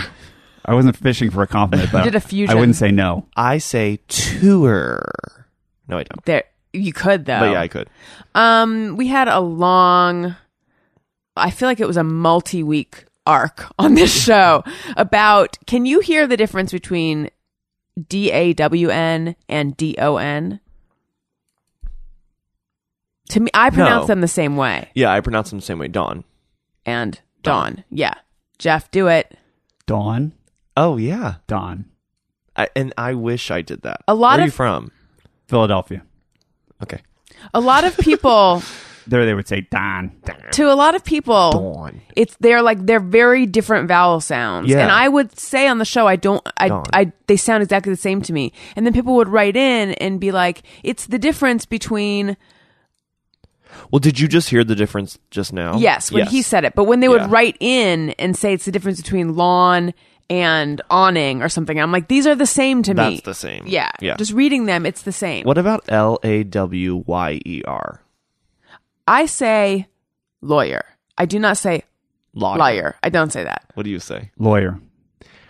I 0.66 0.74
wasn't 0.74 0.96
fishing 0.96 1.30
for 1.30 1.44
a 1.44 1.48
compliment, 1.48 1.92
but 1.92 2.04
did 2.04 2.16
a 2.16 2.20
fusion. 2.22 2.56
I 2.56 2.60
wouldn't 2.60 2.76
say 2.78 2.92
no. 2.92 3.28
I 3.36 3.58
say 3.58 4.00
tour. 4.08 5.02
No, 5.88 5.98
I 5.98 6.04
don't. 6.04 6.26
There, 6.26 6.44
you 6.72 6.94
could 6.94 7.26
though. 7.26 7.40
But 7.40 7.52
yeah, 7.52 7.62
I 7.62 7.68
could. 7.68 7.90
Um, 8.34 8.96
we 8.96 9.08
had 9.08 9.28
a 9.28 9.40
long. 9.40 10.36
I 11.36 11.50
feel 11.52 11.68
like 11.68 11.80
it 11.80 11.88
was 11.88 11.98
a 11.98 12.04
multi-week 12.04 13.06
arc 13.26 13.66
on 13.78 13.96
this 13.96 14.14
show 14.24 14.64
about. 14.96 15.58
Can 15.68 15.86
you 15.86 16.00
hear 16.00 16.28
the 16.28 16.38
difference 16.38 16.72
between 16.72 17.30
D 18.08 18.32
A 18.32 18.54
W 18.54 18.90
N 18.90 19.36
and 19.48 19.78
D 19.78 19.96
O 20.00 20.18
N? 20.18 20.60
To 23.30 23.40
me, 23.40 23.50
I 23.54 23.70
pronounce 23.70 24.04
No. 24.04 24.08
them 24.08 24.22
the 24.22 24.28
same 24.28 24.58
way. 24.58 24.90
Yeah, 24.94 25.12
I 25.12 25.22
pronounce 25.22 25.50
them 25.50 25.60
the 25.60 25.66
same 25.66 25.80
way. 25.80 25.88
Dawn. 25.88 26.24
And 26.86 27.20
Dawn, 27.42 27.84
yeah, 27.90 28.14
Jeff, 28.60 28.92
do 28.92 29.08
it. 29.08 29.38
Dawn, 29.86 30.34
Oh 30.76 30.98
yeah. 30.98 31.36
Dawn, 31.48 31.86
I, 32.56 32.68
and 32.76 32.94
I 32.98 33.14
wish 33.14 33.52
I 33.52 33.62
did 33.62 33.84
that. 33.84 34.02
A 34.08 34.14
lot 34.16 34.32
Where 34.34 34.40
are 34.40 34.42
of- 34.42 34.48
you 34.48 34.52
from? 34.52 34.92
Philadelphia. 35.48 36.04
Okay. 36.82 37.00
A 37.54 37.60
lot 37.62 37.84
of 37.86 37.98
people, 37.98 38.62
There 39.08 39.26
they 39.26 39.34
would 39.34 39.48
say 39.48 39.62
Don. 39.70 40.12
to 40.52 40.72
a 40.72 40.76
lot 40.76 40.96
of 40.96 41.04
people, 41.04 41.52
Dawn. 41.52 42.02
it's 42.16 42.36
they're 42.40 42.62
like 42.62 42.86
they're 42.86 43.00
very 43.00 43.46
different 43.46 43.88
vowel 43.88 44.22
sounds 44.22 44.70
Yeah. 44.70 44.80
and 44.80 44.92
i 44.92 45.08
would 45.10 45.38
say 45.38 45.68
on 45.68 45.78
the 45.80 45.86
show 45.86 46.08
i 46.08 46.16
don't 46.16 46.42
I, 46.58 46.70
Dawn. 46.70 46.86
I 46.94 47.12
they 47.28 47.36
sound 47.38 47.64
exactly 47.64 47.92
the 47.92 47.98
same 47.98 48.22
to 48.24 48.34
me 48.34 48.54
and 48.76 48.86
then 48.86 48.94
people 48.94 49.16
would 49.16 49.28
write 49.30 49.56
in 49.58 49.92
and 49.96 50.20
be 50.20 50.32
like 50.32 50.62
it's 50.84 51.08
the 51.08 51.20
difference 51.20 51.66
between 51.66 52.38
Well, 53.92 54.00
did 54.00 54.20
you 54.20 54.28
just 54.28 54.50
hear 54.50 54.64
the 54.64 54.76
difference 54.76 55.18
just 55.32 55.52
now? 55.54 55.78
yes 55.78 56.12
when 56.12 56.28
he 56.28 56.42
said 56.42 56.64
it 56.66 56.74
but 56.76 56.86
when 56.86 57.00
they 57.00 57.10
would 57.10 57.22
Yeah. 57.22 57.28
write 57.30 57.58
in 57.60 58.12
and 58.20 58.38
say 58.38 58.54
it's 58.54 58.66
the 58.66 58.72
difference 58.72 59.02
between 59.02 59.36
lawn 59.36 59.94
and 60.30 60.82
awning 60.90 61.42
or 61.42 61.50
something 61.50 61.80
i'm 61.80 61.92
like 61.92 62.08
these 62.08 62.26
are 62.26 62.36
the 62.36 62.46
same 62.46 62.82
to 62.84 62.94
me 62.94 63.16
That's 63.16 63.22
the 63.22 63.34
same. 63.34 63.64
yeah 63.68 63.92
Yeah. 64.00 64.16
just 64.16 64.32
reading 64.32 64.66
them 64.66 64.86
it's 64.86 65.02
the 65.04 65.12
same 65.12 65.44
What 65.46 65.58
about 65.58 65.84
L 65.90 66.20
A 66.24 66.44
W 66.44 67.04
Y 67.06 67.42
E 67.46 67.62
R? 67.66 68.00
I 69.08 69.26
say 69.26 69.88
lawyer 70.42 70.84
i 71.18 71.26
do 71.26 71.40
not 71.40 71.58
say 71.58 71.84
Lawyer. 72.34 72.58
liar 72.58 72.96
i 73.04 73.10
don't 73.10 73.32
say 73.32 73.44
that 73.44 73.64
What 73.76 73.84
do 73.84 73.90
you 73.90 74.00
say? 74.00 74.32
Lawyer. 74.38 74.80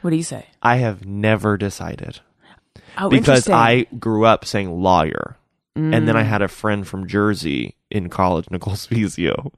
what 0.02 0.10
do 0.12 0.16
you 0.16 0.24
say 0.24 0.48
I 0.62 0.78
have 0.78 1.06
never 1.06 1.58
decided 1.58 2.20
oh 2.98 3.10
because 3.10 3.48
interesting. 3.48 3.54
I 3.56 3.84
grew 4.00 4.26
up 4.26 4.46
saying 4.46 4.72
lawyer, 4.82 5.38
and 5.76 5.94
Mm. 5.94 6.06
then 6.06 6.16
I 6.18 6.24
had 6.24 6.42
a 6.44 6.48
friend 6.48 6.88
from 6.88 7.08
Jersey 7.08 7.76
in 7.90 8.08
college, 8.10 8.46
Nicole 8.52 8.76
Spezio, 8.76 9.52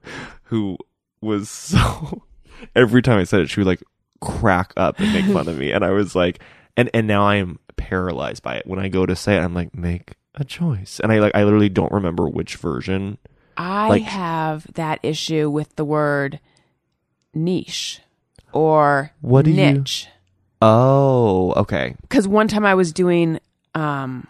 who 0.44 0.78
was 1.20 1.50
so. 1.50 2.22
Every 2.74 3.02
time 3.02 3.18
I 3.18 3.24
said 3.24 3.40
it, 3.40 3.50
she 3.50 3.60
would 3.60 3.66
like 3.66 3.82
crack 4.22 4.72
up 4.76 4.98
and 4.98 5.12
make 5.12 5.26
fun 5.26 5.46
of 5.48 5.58
me, 5.58 5.70
and 5.72 5.84
I 5.84 5.90
was 5.90 6.14
like, 6.16 6.40
and 6.76 6.88
and 6.94 7.06
now 7.06 7.24
I 7.26 7.36
am 7.36 7.58
paralyzed 7.76 8.42
by 8.42 8.56
it. 8.56 8.66
When 8.66 8.78
I 8.80 8.88
go 8.88 9.04
to 9.06 9.14
say 9.14 9.36
it, 9.36 9.40
I'm 9.40 9.54
like, 9.54 9.74
make 9.74 10.14
a 10.34 10.44
choice, 10.44 10.98
and 11.00 11.12
I 11.12 11.18
like 11.18 11.34
I 11.36 11.44
literally 11.44 11.68
don't 11.68 11.92
remember 11.92 12.26
which 12.28 12.56
version. 12.56 13.18
I 13.56 13.88
Like- 13.88 14.02
have 14.04 14.66
that 14.74 15.00
issue 15.02 15.48
with 15.50 15.74
the 15.76 15.84
word 15.84 16.40
niche 17.34 18.00
or 18.52 19.10
What 19.20 19.44
do 19.44 19.50
you- 19.50 19.56
niche. 19.56 20.08
Oh, 20.62 21.52
okay. 21.56 21.94
Because 22.02 22.26
one 22.26 22.48
time 22.48 22.64
I 22.64 22.74
was 22.74 22.92
doing, 22.92 23.38
um, 23.74 24.26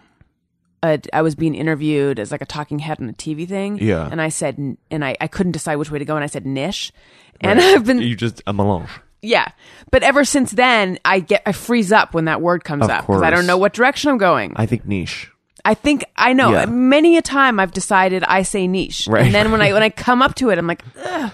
a, 0.82 1.00
I 1.12 1.22
was 1.22 1.34
being 1.34 1.54
interviewed 1.54 2.18
as 2.18 2.30
like 2.32 2.42
a 2.42 2.46
talking 2.46 2.80
head 2.80 3.00
on 3.00 3.08
a 3.08 3.12
TV 3.12 3.46
thing. 3.48 3.78
Yeah. 3.80 4.08
And 4.10 4.20
I 4.20 4.28
said, 4.28 4.58
and 4.90 5.04
I, 5.04 5.16
I 5.20 5.28
couldn't 5.28 5.52
decide 5.52 5.76
which 5.76 5.90
way 5.90 5.98
to 6.00 6.04
go. 6.04 6.16
And 6.16 6.24
I 6.24 6.26
said 6.26 6.44
niche. 6.44 6.92
And 7.40 7.60
I've 7.60 7.84
been, 7.86 8.00
You 8.00 8.16
just 8.16 8.42
a 8.46 8.52
melange. 8.52 8.88
yeah. 9.22 9.46
But 9.90 10.02
ever 10.02 10.24
since 10.24 10.50
then, 10.52 10.98
I 11.04 11.20
get, 11.20 11.42
I 11.46 11.52
freeze 11.52 11.92
up 11.92 12.12
when 12.12 12.24
that 12.26 12.40
word 12.42 12.64
comes 12.64 12.84
Of 12.84 12.90
up 12.90 13.06
because 13.06 13.22
I 13.22 13.30
don't 13.30 13.46
know 13.46 13.58
what 13.58 13.72
direction 13.72 14.10
I'm 14.10 14.18
going. 14.18 14.52
I 14.56 14.66
think 14.66 14.84
niche. 14.86 15.30
I 15.66 15.74
think 15.74 16.04
I 16.16 16.32
know. 16.32 16.52
Yeah. 16.52 16.66
Many 16.66 17.16
a 17.16 17.22
time 17.22 17.58
I've 17.58 17.72
decided 17.72 18.22
I 18.24 18.42
say 18.42 18.66
niche, 18.68 19.08
Right. 19.08 19.24
and 19.26 19.34
then 19.34 19.50
when 19.50 19.60
I 19.60 19.72
when 19.72 19.82
I 19.82 19.90
come 19.90 20.22
up 20.22 20.34
to 20.36 20.50
it, 20.50 20.58
I'm 20.58 20.66
like, 20.66 20.84
Ugh. 21.04 21.32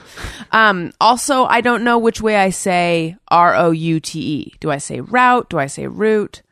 um. 0.53 0.93
Also, 1.01 1.45
I 1.45 1.61
don't 1.61 1.85
know 1.85 1.99
which 1.99 2.21
way 2.23 2.37
I 2.37 2.51
say 2.51 3.17
R 3.29 3.55
O 3.55 3.71
U 3.71 4.01
T 4.01 4.19
E. 4.21 4.55
Do 4.61 4.71
I 4.71 4.79
say 4.79 5.01
route? 5.01 5.51
Do 5.51 5.59
I 5.59 5.67
say 5.67 5.87
root? 5.87 6.43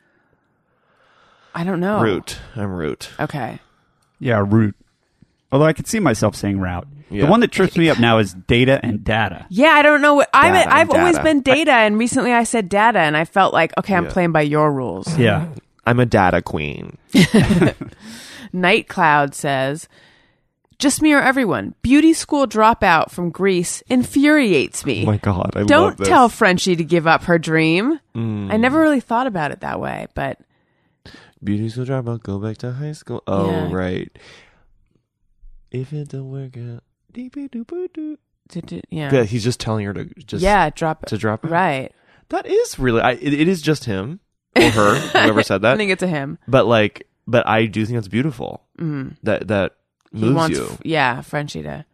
I 1.54 1.64
don't 1.64 1.80
know. 1.80 2.00
Root. 2.02 2.38
I'm 2.54 2.70
root. 2.72 3.10
Okay. 3.18 3.58
Yeah, 4.18 4.44
root. 4.46 4.76
Although 5.50 5.64
I 5.66 5.72
could 5.72 5.88
see 5.88 5.98
myself 6.00 6.36
saying 6.36 6.60
route. 6.60 6.86
Yeah. 7.10 7.24
The 7.24 7.30
one 7.30 7.40
that 7.40 7.50
trips 7.50 7.76
me 7.76 7.90
up 7.90 7.98
now 7.98 8.18
is 8.18 8.34
data 8.34 8.78
and 8.84 9.02
data. 9.02 9.46
Yeah, 9.48 9.70
I 9.70 9.82
don't 9.82 10.00
know. 10.00 10.14
What, 10.14 10.28
I'm. 10.32 10.54
I've 10.54 10.90
always 10.90 11.18
been 11.18 11.40
data, 11.40 11.72
and 11.72 11.98
recently 11.98 12.32
I 12.32 12.44
said 12.44 12.68
data, 12.68 13.00
and 13.00 13.16
I 13.16 13.24
felt 13.24 13.52
like 13.52 13.72
okay, 13.78 13.94
I'm 13.96 14.04
Yeah. 14.04 14.12
playing 14.12 14.32
by 14.32 14.42
your 14.42 14.70
rules. 14.72 15.18
Yeah. 15.18 15.48
I'm 15.90 16.00
a 16.00 16.06
data 16.06 16.40
queen. 16.42 16.96
Night 18.52 18.88
Cloud 18.88 19.34
says, 19.34 19.88
"Just 20.78 21.02
me 21.02 21.12
or 21.12 21.20
everyone. 21.20 21.74
Beauty 21.82 22.12
school 22.12 22.46
dropout 22.46 23.10
from 23.10 23.30
Grease 23.30 23.82
infuriates 23.88 24.84
me. 24.84 25.02
Oh 25.02 25.06
my 25.06 25.16
god, 25.18 25.52
I 25.56 25.64
Don't 25.64 25.88
love 25.90 25.96
this. 25.98 26.08
tell 26.08 26.28
Frenchie 26.28 26.76
to 26.76 26.84
give 26.84 27.06
up 27.06 27.24
her 27.24 27.38
dream. 27.38 28.00
Mm. 28.14 28.52
I 28.52 28.56
never 28.56 28.80
really 28.80 29.00
thought 29.00 29.26
about 29.26 29.50
it 29.52 29.60
that 29.60 29.80
way, 29.80 30.06
but 30.14 30.38
Beauty 31.42 31.68
school 31.68 31.84
dropout, 31.86 32.22
go 32.22 32.38
back 32.38 32.58
to 32.58 32.72
high 32.72 32.92
school. 32.92 33.22
Oh 33.26 33.50
Yeah. 33.50 33.72
right. 33.72 34.18
If 35.70 35.92
it 35.92 36.08
don't 36.08 36.30
work 36.30 36.56
out, 36.56 36.82
dee-bee-doo-boo-doo. 37.12 38.18
d- 38.48 38.60
d- 38.62 38.82
yeah, 38.90 39.14
yeah, 39.14 39.22
he's 39.22 39.44
just 39.44 39.60
telling 39.60 39.86
her 39.86 39.94
to 39.94 40.04
just 40.24 40.42
yeah, 40.42 40.68
drop 40.70 41.06
to 41.06 41.16
drop 41.16 41.44
out. 41.44 41.50
right. 41.50 41.92
That 42.30 42.46
is 42.46 42.78
really. 42.78 43.00
I, 43.00 43.12
it, 43.12 43.32
it 43.32 43.46
is 43.48 43.62
just 43.62 43.84
him 43.84 44.18
or 44.56 44.70
her, 44.70 44.94
whoever 44.98 45.42
said 45.42 45.56
I 45.64 45.70
that. 45.70 45.76
think 45.76 45.90
it's 45.90 46.02
a 46.02 46.06
him. 46.08 46.38
But 46.48 46.66
like, 46.66 47.06
but 47.26 47.46
I 47.46 47.66
do 47.66 47.84
think 47.86 47.96
that's 47.96 48.08
beautiful. 48.08 48.62
Mm. 48.78 49.16
That 49.22 49.48
that 49.48 49.76
He 50.12 50.18
moves 50.20 50.34
wants, 50.34 50.58
you. 50.58 50.78
yeah, 50.84 51.20
Frenchie 51.20 51.62
to 51.62 51.84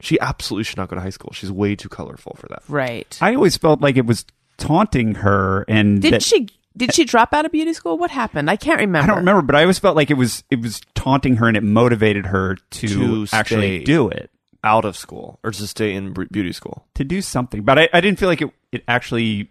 She 0.00 0.20
absolutely 0.20 0.64
should 0.64 0.76
not 0.76 0.88
go 0.88 0.96
to 0.96 1.02
high 1.02 1.10
school. 1.10 1.32
She's 1.32 1.50
way 1.50 1.74
too 1.74 1.88
colorful 1.88 2.36
for 2.38 2.46
that. 2.48 2.62
right. 2.68 3.16
I 3.20 3.34
always 3.34 3.56
felt 3.56 3.80
like 3.80 3.96
it 3.96 4.06
was 4.06 4.24
taunting 4.58 5.16
her 5.16 5.64
and 5.68 6.00
Did 6.02 6.14
that- 6.14 6.22
she? 6.22 6.48
Did 6.76 6.92
she 6.92 7.06
drop 7.06 7.32
out 7.32 7.46
of 7.46 7.52
beauty 7.52 7.72
school? 7.72 7.96
What 7.96 8.10
happened? 8.10 8.50
I 8.50 8.56
can't 8.56 8.78
remember. 8.80 9.04
I 9.04 9.06
don't 9.06 9.16
remember, 9.24 9.40
but 9.40 9.54
I 9.56 9.62
always 9.62 9.78
felt 9.78 9.96
like 9.96 10.10
it 10.10 10.18
was 10.18 10.44
it 10.50 10.60
was 10.60 10.82
taunting 10.94 11.36
her 11.36 11.48
and 11.48 11.56
it 11.56 11.62
motivated 11.62 12.26
her 12.26 12.56
to, 12.72 12.86
To 12.88 13.26
actually 13.34 13.78
stay. 13.78 13.84
do 13.84 14.10
it. 14.10 14.30
Out 14.62 14.84
of 14.84 14.94
school 14.94 15.38
or 15.42 15.52
to 15.52 15.66
stay 15.66 15.94
in 15.94 16.12
beauty 16.12 16.52
school. 16.52 16.84
To 16.96 17.04
do 17.04 17.22
something. 17.22 17.62
But 17.62 17.78
I, 17.78 17.88
I 17.94 18.02
didn't 18.02 18.18
feel 18.18 18.28
like 18.28 18.42
it 18.42 18.50
it 18.72 18.84
actually 18.88 19.50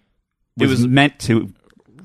was, 0.56 0.70
was- 0.70 0.86
meant 0.88 1.18
to 1.22 1.52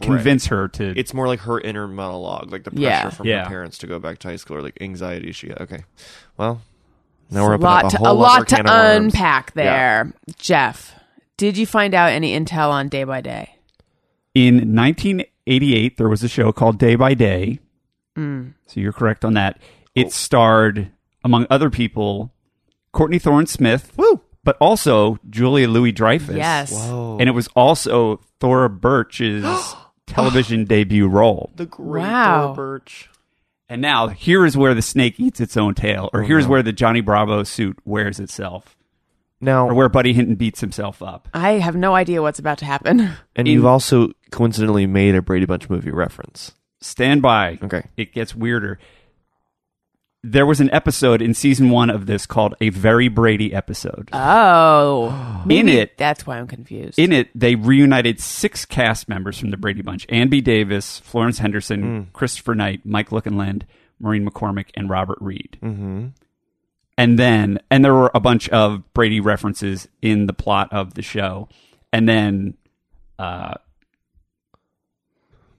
convince 0.00 0.46
her 0.46 0.68
to 0.68 0.92
It's 0.98 1.12
more 1.14 1.26
like 1.26 1.40
her 1.40 1.60
inner 1.60 1.86
monologue, 1.88 2.50
like 2.52 2.64
the 2.64 2.70
pressure 2.70 2.82
Yeah. 2.86 3.10
from 3.10 3.26
Yeah. 3.26 3.44
her 3.44 3.48
parents 3.48 3.78
to 3.78 3.86
go 3.86 3.98
back 3.98 4.18
to 4.20 4.28
high 4.28 4.36
school, 4.36 4.56
or 4.56 4.62
like 4.62 4.78
anxiety 4.80 5.32
she 5.32 5.48
had. 5.48 5.60
Okay, 5.62 5.84
well, 6.36 6.62
now 7.30 7.40
It's 7.40 7.46
we're 7.46 7.52
a 7.52 7.54
opening 7.56 7.60
lot 7.62 7.84
up 7.84 7.88
a 7.88 7.90
to, 7.92 7.96
whole 7.98 8.06
a 8.06 8.10
other 8.10 8.18
lot 8.20 8.48
to 8.48 8.56
can 8.56 8.64
worms. 8.66 9.14
unpack 9.14 9.52
there, 9.52 10.12
Jeff. 10.38 10.94
Did 11.36 11.56
you 11.56 11.64
find 11.66 11.94
out 11.94 12.10
any 12.12 12.38
intel 12.38 12.70
on 12.70 12.88
day 12.88 13.04
by 13.04 13.20
day? 13.20 13.56
in 14.32 14.74
1988 14.76 15.96
there 15.96 16.08
was 16.08 16.22
a 16.22 16.28
show 16.28 16.52
called 16.52 16.78
Day 16.78 16.94
by 16.94 17.14
Day. 17.14 17.58
Mm. 18.16 18.52
So 18.66 18.78
you're 18.80 18.92
correct 18.92 19.24
on 19.24 19.34
that. 19.34 19.58
It 19.94 20.12
starred 20.12 20.90
among 21.24 21.46
other 21.50 21.68
people 21.70 22.32
Courtney 22.92 23.18
Thorne 23.18 23.46
Smith, 23.46 23.92
Woo! 23.96 24.20
but 24.44 24.56
also 24.60 25.18
Julia 25.28 25.68
Louis 25.68 25.90
Dreyfus. 25.92 26.36
Yes. 26.36 26.72
Whoa, 26.72 27.16
And 27.18 27.28
it 27.28 27.32
was 27.32 27.48
also 27.56 28.20
Thora 28.40 28.68
Birch's 28.70 29.44
television 30.10 30.64
debut 30.64 31.08
role. 31.08 31.50
the 31.56 31.66
great 31.66 32.02
Wow. 32.02 32.42
Dora 32.42 32.54
Birch. 32.54 33.08
And 33.68 33.80
now 33.80 34.08
here 34.08 34.44
is 34.44 34.56
where 34.56 34.74
the 34.74 34.82
snake 34.82 35.18
eats 35.20 35.40
its 35.40 35.56
own 35.56 35.74
tail, 35.74 36.10
or 36.12 36.22
Oh, 36.22 36.26
here's 36.26 36.44
no. 36.46 36.50
where 36.50 36.62
the 36.62 36.72
Johnny 36.72 37.00
Bravo 37.00 37.44
suit 37.44 37.78
wears 37.84 38.18
itself, 38.18 38.76
Now, 39.40 39.68
or 39.68 39.74
where 39.74 39.88
Buddy 39.88 40.12
Hinton 40.12 40.34
beats 40.34 40.60
himself 40.60 41.00
up. 41.02 41.28
I 41.32 41.52
have 41.52 41.76
no 41.76 41.94
idea 41.94 42.20
what's 42.20 42.40
about 42.40 42.58
to 42.58 42.64
happen. 42.64 43.00
and 43.36 43.46
in- 43.46 43.54
you've 43.54 43.66
also 43.66 44.10
coincidentally 44.32 44.86
made 44.86 45.14
a 45.14 45.22
Brady 45.22 45.46
Bunch 45.46 45.70
movie 45.70 45.92
reference. 45.92 46.52
Stand 46.80 47.22
by. 47.22 47.58
Okay, 47.62 47.84
It 47.96 48.12
gets 48.12 48.34
weirder. 48.34 48.78
There 50.22 50.44
was 50.44 50.60
an 50.60 50.70
episode 50.70 51.22
in 51.22 51.32
season 51.32 51.70
one 51.70 51.88
of 51.88 52.04
this 52.06 52.26
called 52.26 52.54
a 52.60 52.68
Very 52.68 53.08
Brady 53.08 53.54
episode. 53.54 54.10
Oh, 54.12 55.44
in 55.48 55.68
it- 55.68 55.96
That's 55.96 56.26
why 56.26 56.38
I'm 56.38 56.46
confused. 56.46 56.98
In 56.98 57.10
it, 57.12 57.28
they 57.34 57.54
reunited 57.54 58.20
six 58.20 58.66
cast 58.66 59.08
members 59.08 59.38
from 59.38 59.50
the 59.50 59.56
Brady 59.56 59.80
Bunch: 59.82 60.04
Ann 60.10 60.28
B. 60.28 60.40
Davis, 60.42 60.98
Florence 61.00 61.38
Henderson, 61.38 62.10
Christopher 62.12 62.54
Knight, 62.54 62.84
Mike 62.84 63.08
Lookinland, 63.10 63.62
Maureen 63.98 64.28
McCormick, 64.28 64.66
and 64.74 64.90
Robert 64.90 65.18
Reed. 65.20 65.56
mm-hmm. 65.62 66.08
And 66.98 67.18
then, 67.18 67.58
and 67.70 67.82
there 67.82 67.94
were 67.94 68.10
a 68.14 68.20
bunch 68.20 68.50
of 68.50 68.92
Brady 68.92 69.20
references 69.20 69.88
in 70.02 70.26
the 70.26 70.34
plot 70.34 70.68
of 70.70 70.92
the 70.92 71.00
show. 71.00 71.48
And 71.94 72.06
then, 72.06 72.58
uh, 73.18 73.54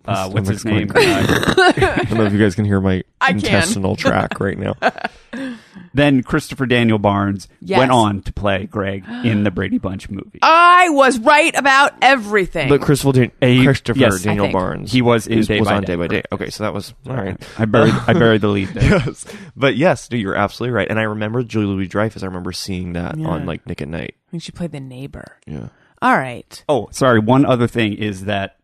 uh, 0.06 0.30
what's 0.30 0.49
his 0.49 0.66
name? 0.66 0.89
Uh, 0.93 0.99
I 0.99 2.06
don't 2.10 2.18
know 2.18 2.26
if 2.26 2.34
you 2.34 2.39
guys 2.39 2.56
can 2.56 2.66
hear 2.66 2.82
my 2.82 3.04
I 3.20 3.32
intestinal 3.32 3.95
track 3.95 4.39
right 4.39 4.58
now. 4.58 4.76
Then 5.93 6.24
Christopher 6.24 6.66
Daniel 6.68 6.99
Barnes 6.99 7.49
Yes. 7.60 7.78
went 7.80 7.91
on 7.91 8.22
to 8.24 8.32
play 8.32 8.66
Greg 8.66 9.04
in 9.26 9.43
the 9.43 9.52
Brady 9.52 9.78
Bunch 9.78 10.10
movie. 10.10 10.39
I 10.41 10.88
was 10.89 11.20
right 11.20 11.54
about 11.58 11.91
everything. 12.02 12.70
But 12.70 12.80
Christopher, 12.82 13.12
Dan- 13.14 13.32
He- 13.41 13.64
Christopher 13.66 13.99
yes, 13.99 14.22
I 14.22 14.24
Daniel 14.24 14.45
think. 14.45 14.54
Barnes, 14.54 14.91
He 14.91 15.02
was 15.02 15.28
in 15.28 15.39
is- 15.39 15.47
Day 15.49 15.60
was 15.60 15.68
by 15.68 15.76
on 15.76 15.82
Day. 15.82 15.88
Day 15.88 15.95
by 15.97 16.08
Day. 16.08 16.24
Okay, 16.32 16.49
so 16.49 16.64
that 16.64 16.74
was 16.74 16.93
all 17.08 17.16
right. 17.16 17.38
I 17.58 17.66
buried 17.66 17.93
I 18.08 18.14
buried 18.14 18.39
the 18.41 18.47
lead 18.47 18.70
there. 18.74 18.84
yes, 18.89 19.26
but 19.58 19.76
yes, 19.76 20.10
no, 20.10 20.18
you're 20.18 20.36
absolutely 20.36 20.74
right. 20.76 20.88
And 20.89 20.97
I 20.97 21.04
remember 21.04 21.43
Julie 21.43 21.66
Louis 21.66 21.88
Dreyfus. 21.88 22.24
I 22.24 22.28
remember 22.28 22.54
seeing 22.54 22.93
that 22.93 23.18
Yeah. 23.18 23.28
on 23.28 23.45
like 23.45 23.68
Nick 23.68 23.82
at 23.82 23.89
Night. 23.89 24.16
I 24.30 24.32
think 24.32 24.43
she 24.43 24.54
played 24.54 24.72
the 24.72 24.80
neighbor. 24.80 25.39
Yeah. 25.45 25.68
All 26.02 26.16
right. 26.18 26.64
Oh, 26.70 26.88
sorry. 26.91 27.20
One 27.20 27.45
other 27.45 27.68
thing 27.68 27.93
is 27.95 28.26
that 28.26 28.56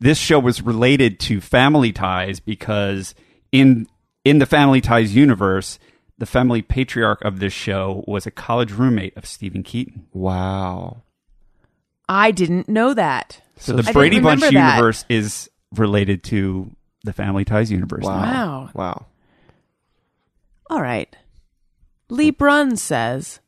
this 0.00 0.18
show 0.18 0.38
was 0.38 0.62
related 0.62 1.20
to 1.20 1.40
Family 1.40 1.92
Ties 1.92 2.40
because 2.40 3.14
in 3.52 3.86
in 4.24 4.38
the 4.38 4.46
Family 4.46 4.80
Ties 4.80 5.14
universe, 5.14 5.78
the 6.18 6.26
family 6.26 6.62
patriarch 6.62 7.22
of 7.24 7.40
this 7.40 7.52
show 7.52 8.04
was 8.06 8.26
a 8.26 8.30
college 8.30 8.72
roommate 8.72 9.16
of 9.16 9.24
Steven 9.24 9.62
Keaton. 9.62 10.06
Wow. 10.12 11.02
I 12.08 12.30
didn't 12.30 12.68
know 12.68 12.92
that. 12.92 13.40
So 13.56 13.72
the 13.72 13.82
didn't 13.82 13.94
Brady 13.94 14.20
Bunch 14.20 14.40
that. 14.40 14.52
universe 14.52 15.04
is 15.08 15.48
related 15.74 16.22
to 16.24 16.70
the 17.04 17.12
Family 17.12 17.44
Ties 17.44 17.70
universe. 17.70 18.04
Wow. 18.04 18.20
Wow. 18.20 18.70
Wow. 18.74 19.06
All 20.68 20.82
right. 20.82 21.14
Lee 22.10 22.30
Brunn 22.30 22.76
says, 22.76 23.40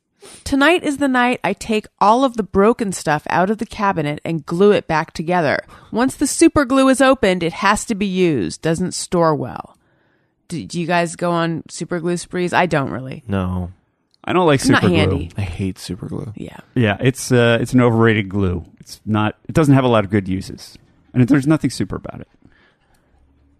Tonight 0.44 0.82
is 0.84 0.98
the 0.98 1.08
night 1.08 1.40
I 1.42 1.52
take 1.52 1.86
all 2.00 2.24
of 2.24 2.36
the 2.36 2.42
broken 2.42 2.92
stuff 2.92 3.26
out 3.30 3.50
of 3.50 3.58
the 3.58 3.66
cabinet 3.66 4.20
and 4.24 4.44
glue 4.46 4.72
it 4.72 4.86
back 4.86 5.12
together. 5.12 5.64
Once 5.90 6.14
the 6.16 6.26
super 6.26 6.64
glue 6.64 6.88
is 6.88 7.00
opened, 7.00 7.42
it 7.42 7.52
has 7.54 7.84
to 7.86 7.94
be 7.94 8.06
used. 8.06 8.62
Doesn't 8.62 8.92
store 8.92 9.34
well. 9.34 9.76
Do, 10.48 10.64
do 10.64 10.80
you 10.80 10.86
guys 10.86 11.16
go 11.16 11.30
on 11.30 11.62
super 11.68 11.98
glue 12.00 12.16
sprees? 12.16 12.52
I 12.52 12.66
don't 12.66 12.90
really. 12.90 13.22
No, 13.26 13.72
I 14.24 14.32
don't 14.32 14.46
like 14.46 14.60
It's 14.60 14.68
not 14.68 14.82
super 14.82 14.88
glue. 14.90 14.96
handy. 14.98 15.30
I 15.36 15.42
hate 15.42 15.78
super 15.78 16.06
glue. 16.06 16.32
Yeah. 16.36 16.58
Yeah, 16.74 16.96
it's 17.00 17.32
uh, 17.32 17.58
it's 17.60 17.72
an 17.72 17.80
overrated 17.80 18.28
glue. 18.28 18.64
It's 18.80 19.00
not. 19.06 19.36
It 19.48 19.54
doesn't 19.54 19.74
have 19.74 19.84
a 19.84 19.88
lot 19.88 20.04
of 20.04 20.10
good 20.10 20.28
uses, 20.28 20.76
and 21.14 21.26
there's 21.26 21.46
nothing 21.46 21.70
super 21.70 21.96
about 21.96 22.20
it. 22.20 22.28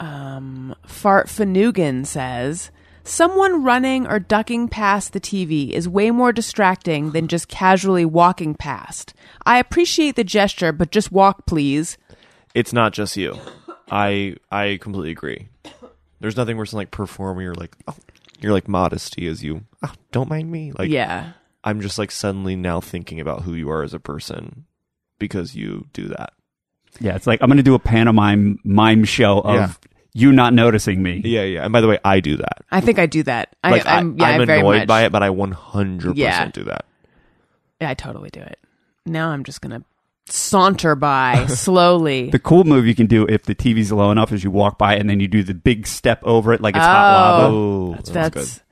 Um 0.01 0.75
Fart 0.87 1.29
Fanugan 1.29 2.05
says, 2.07 2.71
Someone 3.05 3.65
running 3.65 4.07
or 4.07 4.21
ducking 4.21 4.69
past 4.69 5.13
the 5.13 5.21
TV 5.21 5.71
is 5.71 5.89
way 5.89 6.11
more 6.11 6.33
distracting 6.33 7.11
than 7.11 7.29
just 7.29 7.49
casually 7.49 8.05
walking 8.05 8.55
past. 8.55 9.13
I 9.45 9.59
appreciate 9.59 10.15
the 10.15 10.25
gesture, 10.25 10.73
but 10.73 10.93
just 10.93 11.11
walk, 11.11 11.47
please. 11.47 11.99
It's 12.55 12.73
not 12.73 12.93
just 12.93 13.17
you. 13.17 13.39
I 13.91 14.37
I 14.51 14.79
completely 14.81 15.11
agree. 15.11 15.49
There's 16.21 16.37
nothing 16.37 16.57
worse 16.57 16.71
than 16.71 16.79
like 16.79 16.93
performing 16.93 17.45
your 17.45 17.55
like 17.55 17.77
oh, 17.89 17.97
your 18.41 18.53
like 18.53 18.69
modesty 18.69 19.27
as 19.27 19.43
you 19.43 19.65
oh, 19.83 19.93
don't 20.13 20.31
mind 20.31 20.51
me. 20.51 20.73
Like 20.79 20.91
yeah. 20.91 21.33
I'm 21.65 21.81
just 21.81 21.99
like 21.99 22.11
suddenly 22.11 22.57
now 22.57 22.81
thinking 22.81 23.21
about 23.21 23.43
who 23.43 23.55
you 23.55 23.71
are 23.71 23.83
as 23.83 23.95
a 23.95 24.01
person 24.01 24.67
because 25.19 25.55
you 25.55 25.87
do 25.93 26.09
that. 26.09 26.33
Yeah, 27.01 27.17
it's 27.17 27.27
like 27.27 27.43
I'm 27.43 27.49
going 27.49 27.57
to 27.57 27.63
do 27.63 27.75
a 27.75 27.79
pantomime 27.79 28.59
mime 28.65 29.05
show 29.05 29.41
of 29.41 29.55
Yeah. 29.55 29.73
You 30.15 30.33
not 30.33 30.53
noticing 30.55 31.03
me. 31.03 31.23
Yeah, 31.25 31.43
yeah. 31.43 31.65
And 31.65 31.73
by 31.73 31.81
the 31.81 31.89
way, 31.89 31.99
I 32.05 32.21
do 32.21 32.37
that. 32.37 32.59
I 32.71 32.81
think 32.81 32.99
I 32.99 33.07
do 33.07 33.23
that. 33.25 33.55
I, 33.65 33.71
Like 33.71 33.87
I'm, 33.87 34.17
yeah, 34.19 34.25
I, 34.27 34.31
am 34.33 34.41
I 34.43 34.45
very 34.45 34.61
annoyed 34.61 34.79
much, 34.81 34.89
by 34.89 35.05
it, 35.05 35.13
but 35.13 35.23
I 35.23 35.29
100% 35.31 36.13
Yeah. 36.17 36.49
do 36.49 36.65
that. 36.65 36.85
Yeah, 37.81 37.91
I 37.91 37.95
totally 37.95 38.31
do 38.31 38.41
it. 38.41 38.59
Now 39.07 39.31
I'm 39.31 39.43
just 39.45 39.61
gonna 39.61 39.83
saunter 40.27 40.95
by 40.95 41.47
slowly. 41.49 42.31
The 42.31 42.39
cool 42.39 42.65
move 42.65 42.87
you 42.87 42.95
can 42.95 43.07
do 43.07 43.27
if 43.29 43.43
the 43.45 43.55
TV's 43.55 43.91
low 43.91 44.11
enough 44.11 44.33
is 44.33 44.45
you 44.45 44.51
walk 44.51 44.79
by 44.79 44.95
and 44.97 45.09
then 45.11 45.19
you 45.21 45.29
do 45.29 45.43
the 45.43 45.55
big 45.55 45.87
step 45.87 46.21
over 46.25 46.53
it 46.53 46.61
like 46.61 46.77
it's 46.77 46.85
hot 46.85 47.41
lava. 47.41 47.55
Oh, 47.55 47.95
that's, 47.95 48.11
that's, 48.11 48.35
good. 48.35 48.63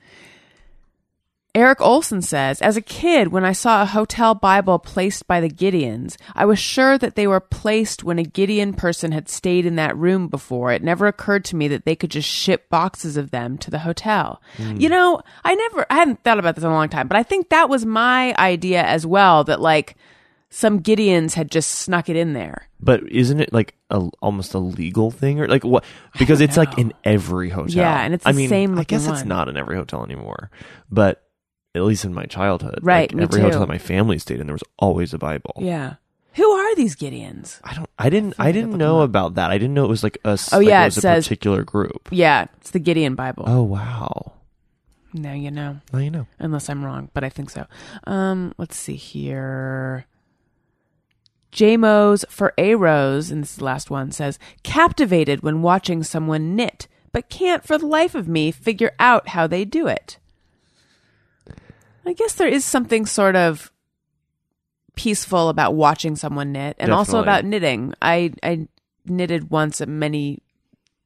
Eric 1.52 1.80
Olson 1.80 2.22
says, 2.22 2.62
as 2.62 2.76
a 2.76 2.82
kid, 2.82 3.28
when 3.28 3.44
I 3.44 3.52
saw 3.52 3.82
a 3.82 3.86
hotel 3.86 4.34
Bible 4.34 4.78
placed 4.78 5.26
by 5.26 5.40
the 5.40 5.48
Gideons, 5.48 6.16
I 6.34 6.44
was 6.44 6.60
sure 6.60 6.96
that 6.98 7.16
they 7.16 7.26
were 7.26 7.40
placed 7.40 8.04
when 8.04 8.20
a 8.20 8.24
Gideon 8.24 8.72
person 8.72 9.10
had 9.10 9.28
stayed 9.28 9.66
in 9.66 9.74
that 9.74 9.96
room 9.96 10.28
before. 10.28 10.70
It 10.70 10.82
never 10.82 11.08
occurred 11.08 11.44
to 11.46 11.56
me 11.56 11.66
that 11.68 11.84
they 11.84 11.96
could 11.96 12.10
just 12.10 12.28
ship 12.28 12.68
boxes 12.68 13.16
of 13.16 13.32
them 13.32 13.58
to 13.58 13.70
the 13.70 13.80
hotel. 13.80 14.40
Hmm. 14.58 14.76
You 14.76 14.88
know, 14.88 15.22
I 15.42 15.54
never, 15.56 15.86
I 15.90 15.96
hadn't 15.96 16.22
thought 16.22 16.38
about 16.38 16.54
this 16.54 16.62
in 16.62 16.70
a 16.70 16.74
long 16.74 16.88
time, 16.88 17.08
but 17.08 17.16
I 17.16 17.24
think 17.24 17.48
that 17.48 17.68
was 17.68 17.84
my 17.84 18.32
idea 18.36 18.84
as 18.84 19.04
well, 19.04 19.42
that 19.44 19.60
like 19.60 19.96
some 20.50 20.80
Gideons 20.80 21.34
had 21.34 21.50
just 21.50 21.70
snuck 21.70 22.08
it 22.08 22.16
in 22.16 22.32
there. 22.32 22.68
But 22.78 23.10
isn't 23.10 23.40
it 23.40 23.52
like 23.52 23.74
a, 23.90 24.08
almost 24.22 24.54
a 24.54 24.58
legal 24.58 25.10
thing 25.10 25.40
or 25.40 25.48
like 25.48 25.64
what? 25.64 25.84
Because 26.16 26.40
it's 26.40 26.56
like 26.56 26.78
in 26.78 26.92
every 27.02 27.50
hotel. 27.50 27.76
Yeah, 27.76 28.02
and 28.02 28.14
it's 28.14 28.24
I 28.24 28.30
the 28.32 28.38
mean, 28.38 28.48
same 28.48 28.78
I 28.78 28.84
guess 28.84 29.02
looking 29.02 29.18
it's 29.18 29.26
not 29.26 29.48
in 29.48 29.56
every 29.56 29.76
hotel 29.76 30.04
anymore, 30.04 30.50
but 30.90 31.24
at 31.74 31.82
least 31.82 32.04
in 32.04 32.12
my 32.14 32.24
childhood, 32.24 32.78
Right, 32.82 33.10
like, 33.10 33.14
me 33.14 33.22
every 33.22 33.38
too. 33.40 33.44
hotel 33.46 33.60
that 33.60 33.68
my 33.68 33.78
family 33.78 34.18
stayed 34.18 34.40
in, 34.40 34.46
there 34.46 34.54
was 34.54 34.64
always 34.78 35.14
a 35.14 35.18
Bible. 35.18 35.54
Yeah. 35.58 35.94
Who 36.34 36.48
are 36.50 36.74
these 36.76 36.94
Gideons? 36.94 37.58
I 37.64 37.74
don't. 37.74 37.90
I 37.98 38.08
didn't. 38.08 38.34
I 38.38 38.52
didn't 38.52 38.76
know 38.76 39.00
about 39.00 39.34
that. 39.34 39.50
I 39.50 39.58
didn't 39.58 39.74
know 39.74 39.84
it 39.84 39.88
was 39.88 40.04
like 40.04 40.16
a. 40.24 40.30
s- 40.30 40.52
Oh, 40.52 40.58
like 40.58 40.68
yeah, 40.68 40.82
it 40.82 40.84
it 40.84 40.86
was 40.86 40.96
a 40.98 41.00
says- 41.00 41.24
particular 41.26 41.64
group. 41.64 42.08
Yeah, 42.12 42.46
it's 42.58 42.70
the 42.70 42.78
Gideon 42.78 43.16
Bible. 43.16 43.44
Oh 43.48 43.64
wow. 43.64 44.32
Now 45.12 45.32
you 45.32 45.50
know. 45.50 45.80
Now 45.92 45.98
you 45.98 46.10
know. 46.10 46.26
unless 46.38 46.68
I'm 46.70 46.84
wrong, 46.84 47.10
but 47.14 47.24
I 47.24 47.30
think 47.30 47.50
so. 47.50 47.66
Um, 48.04 48.54
let's 48.58 48.76
see 48.76 48.94
here. 48.94 50.06
JMO's 51.52 52.24
for 52.28 52.54
A 52.58 52.76
Rose, 52.76 53.30
and 53.30 53.42
this 53.42 53.50
is 53.50 53.56
the 53.56 53.64
last 53.64 53.90
one, 53.90 54.12
says, 54.12 54.38
captivated 54.62 55.42
when 55.42 55.62
watching 55.62 56.04
someone 56.04 56.54
knit, 56.54 56.86
but 57.12 57.28
can't 57.28 57.64
for 57.66 57.76
the 57.76 57.86
life 57.86 58.14
of 58.14 58.28
me 58.28 58.52
figure 58.52 58.92
out 59.00 59.28
how 59.30 59.48
they 59.48 59.64
do 59.64 59.88
it. 59.88 60.18
I 62.10 62.12
guess 62.14 62.34
there 62.34 62.48
is 62.48 62.64
something 62.64 63.06
sort 63.06 63.36
of 63.36 63.70
peaceful 64.96 65.48
about 65.48 65.74
watching 65.74 66.16
someone 66.16 66.52
knit 66.52 66.76
and 66.78 66.90
also 66.92 67.20
about 67.22 67.44
knitting. 67.44 67.94
I, 68.02 68.32
I 68.42 68.66
knitted 69.06 69.48
once 69.50 69.80
many, 69.86 70.42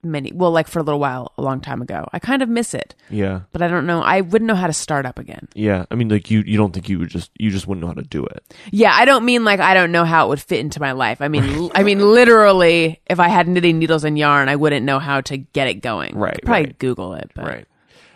many, 0.02 0.32
well, 0.32 0.50
like 0.50 0.66
for 0.66 0.78
a 0.78 0.82
little 0.82 0.98
while, 0.98 1.32
a 1.36 1.42
long 1.42 1.60
time 1.60 1.82
ago. 1.82 2.08
I 2.12 2.18
kind 2.18 2.40
of 2.42 2.48
miss 2.48 2.72
it, 2.74 2.94
Yeah. 3.10 3.42
but 3.52 3.60
I 3.60 3.68
don't 3.68 3.86
know. 3.86 4.00
I 4.02 4.22
wouldn't 4.22 4.46
know 4.48 4.54
how 4.54 4.66
to 4.66 4.72
start 4.72 5.04
up 5.04 5.18
again. 5.18 5.46
Yeah. 5.54 5.84
I 5.90 5.94
mean, 5.94 6.08
like 6.08 6.30
you. 6.30 6.42
You 6.46 6.56
don't 6.56 6.72
think 6.72 6.88
you 6.88 6.98
would 6.98 7.10
just. 7.10 7.30
You 7.38 7.50
just 7.50 7.66
wouldn't 7.66 7.82
know 7.82 7.88
how 7.88 7.94
to 7.94 8.02
do 8.02 8.24
it. 8.24 8.42
Yeah, 8.72 8.92
I 8.94 9.04
don't 9.04 9.24
mean 9.26 9.44
like 9.44 9.60
I 9.60 9.74
don't 9.74 9.92
know 9.92 10.04
how 10.04 10.26
it 10.26 10.28
would 10.30 10.40
fit 10.40 10.60
into 10.60 10.80
my 10.80 10.92
life. 10.92 11.20
I 11.20 11.28
mean, 11.28 11.70
I 11.74 11.82
mean 11.82 12.00
literally, 12.00 13.00
if 13.06 13.20
I 13.20 13.28
had 13.28 13.46
knitting 13.46 13.78
needles 13.78 14.04
and 14.04 14.18
yarn, 14.18 14.48
I 14.48 14.56
wouldn't 14.56 14.86
know 14.86 14.98
how 14.98 15.20
to 15.20 15.36
get 15.36 15.68
it 15.68 15.74
going. 15.82 16.16
Right, 16.16 16.34
I'd 16.34 16.42
probably 16.46 16.64
right. 16.64 16.78
Google 16.78 17.12
it. 17.14 17.30
But. 17.34 17.44
Right. 17.44 17.66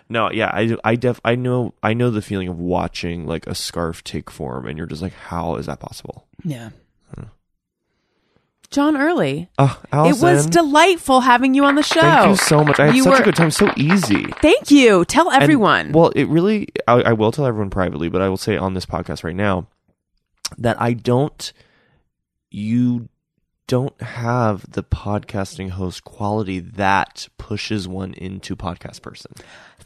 No, 0.08 0.30
yeah, 0.30 0.50
I, 0.52 0.76
I 0.84 0.96
def 0.96 1.20
I 1.24 1.34
know 1.34 1.74
I 1.82 1.92
know 1.94 2.10
the 2.10 2.22
feeling 2.22 2.48
of 2.48 2.58
watching 2.58 3.26
like 3.26 3.46
a 3.46 3.54
scarf 3.54 4.02
take 4.04 4.30
form, 4.30 4.66
and 4.66 4.78
you're 4.78 4.86
just 4.86 5.02
like, 5.02 5.12
how 5.12 5.56
is 5.56 5.66
that 5.66 5.80
possible? 5.80 6.26
Yeah. 6.44 6.70
Hmm. 7.14 7.24
John 8.70 8.96
Early, 8.98 9.48
Oh, 9.58 9.80
it 9.92 10.20
was 10.20 10.44
delightful 10.46 11.20
having 11.20 11.54
you 11.54 11.64
on 11.64 11.74
the 11.74 11.82
show. 11.82 12.00
Thank 12.02 12.28
you 12.30 12.36
so 12.36 12.62
much. 12.64 12.78
I 12.78 12.86
had 12.86 12.96
You 12.96 13.02
such 13.04 13.12
were- 13.14 13.20
a 13.20 13.24
good 13.24 13.36
time. 13.36 13.50
So 13.50 13.70
easy. 13.78 14.24
Thank 14.42 14.70
you. 14.70 15.06
Tell 15.06 15.30
And, 15.30 15.42
everyone. 15.42 15.92
well, 15.92 16.10
it 16.10 16.24
really. 16.28 16.68
I, 16.86 17.00
I 17.02 17.12
will 17.14 17.32
tell 17.32 17.46
everyone 17.46 17.70
privately, 17.70 18.08
but 18.10 18.20
I 18.20 18.28
will 18.28 18.36
say 18.36 18.56
on 18.58 18.74
this 18.74 18.84
podcast 18.86 19.24
right 19.24 19.36
now 19.36 19.68
that 20.58 20.80
I 20.80 20.92
don't. 20.92 21.52
You 22.50 23.08
don't 23.66 24.00
have 24.00 24.70
the 24.70 24.82
podcasting 24.82 25.70
host 25.70 26.02
quality 26.04 26.58
that 26.60 27.28
pushes 27.36 27.86
one 27.86 28.14
into 28.14 28.56
podcast 28.56 29.02
person. 29.02 29.32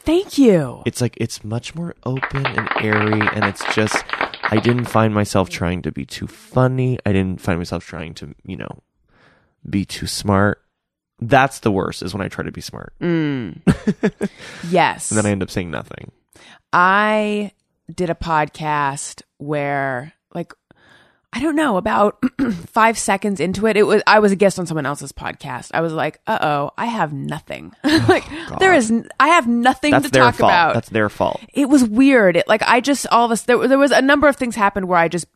Thank 0.04 0.36
you. 0.38 0.82
it's 0.86 1.00
like 1.00 1.16
it's 1.18 1.44
much 1.44 1.74
more 1.74 1.94
open 2.04 2.44
and 2.46 2.68
airy 2.80 3.20
and 3.34 3.44
it's 3.44 3.62
just 3.74 4.04
i 4.44 4.58
didn't 4.58 4.86
find 4.86 5.14
myself 5.14 5.48
trying 5.48 5.80
to 5.82 5.92
be 5.92 6.04
too 6.04 6.26
funny 6.26 6.98
i 7.06 7.12
didn't 7.12 7.40
find 7.40 7.58
myself 7.58 7.84
trying 7.86 8.12
to 8.14 8.34
you 8.44 8.56
know 8.56 8.82
be 9.68 9.84
too 9.84 10.06
smart 10.08 10.60
that's 11.20 11.60
the 11.60 11.70
worst 11.70 12.02
is 12.02 12.12
when 12.12 12.20
i 12.20 12.28
try 12.28 12.44
to 12.44 12.50
be 12.52 12.60
smart 12.60 12.92
Mm. 13.00 13.60
yes. 14.70 15.10
and 15.10 15.18
then 15.18 15.26
i 15.26 15.30
end 15.30 15.42
up 15.42 15.50
saying 15.50 15.70
nothing 15.70 16.10
I 16.72 17.52
did 17.94 18.08
a 18.08 18.14
podcast 18.14 19.20
where 19.36 20.14
like 20.34 20.54
I 21.32 21.40
don't 21.40 21.56
know 21.56 21.76
about 21.78 22.22
5 22.66 22.98
seconds 22.98 23.40
into 23.40 23.66
it 23.66 23.76
it 23.76 23.84
was 23.84 24.02
I 24.06 24.18
was 24.18 24.32
a 24.32 24.36
guest 24.36 24.58
on 24.58 24.66
someone 24.66 24.84
else's 24.86 25.12
podcast. 25.12 25.70
I 25.72 25.80
was 25.80 25.92
like, 25.92 26.20
"Uh-oh, 26.26 26.70
I 26.76 26.86
have 26.86 27.12
nothing." 27.12 27.72
Oh, 27.84 28.04
like 28.08 28.24
there 28.58 28.74
is 28.74 28.92
I 29.18 29.28
have 29.28 29.46
nothing 29.46 29.94
Oh, 29.94 29.98
that's 29.98 30.06
to 30.06 30.12
their 30.12 30.22
talk 30.24 30.34
fault 30.36 30.50
about. 30.50 30.74
that's 30.74 30.88
their 30.90 31.08
fault 31.08 31.40
it 31.54 31.68
was 31.68 31.84
weird. 31.84 32.36
It 32.36 32.46
like 32.48 32.62
I 32.62 32.80
just 32.80 33.06
all 33.08 33.24
of 33.24 33.30
us 33.30 33.42
there 33.42 33.66
there 33.66 33.78
was 33.78 33.90
a 33.92 34.02
number 34.02 34.28
of 34.28 34.36
things 34.36 34.56
happened 34.56 34.88
where 34.88 34.98
I 34.98 35.08
just 35.08 35.26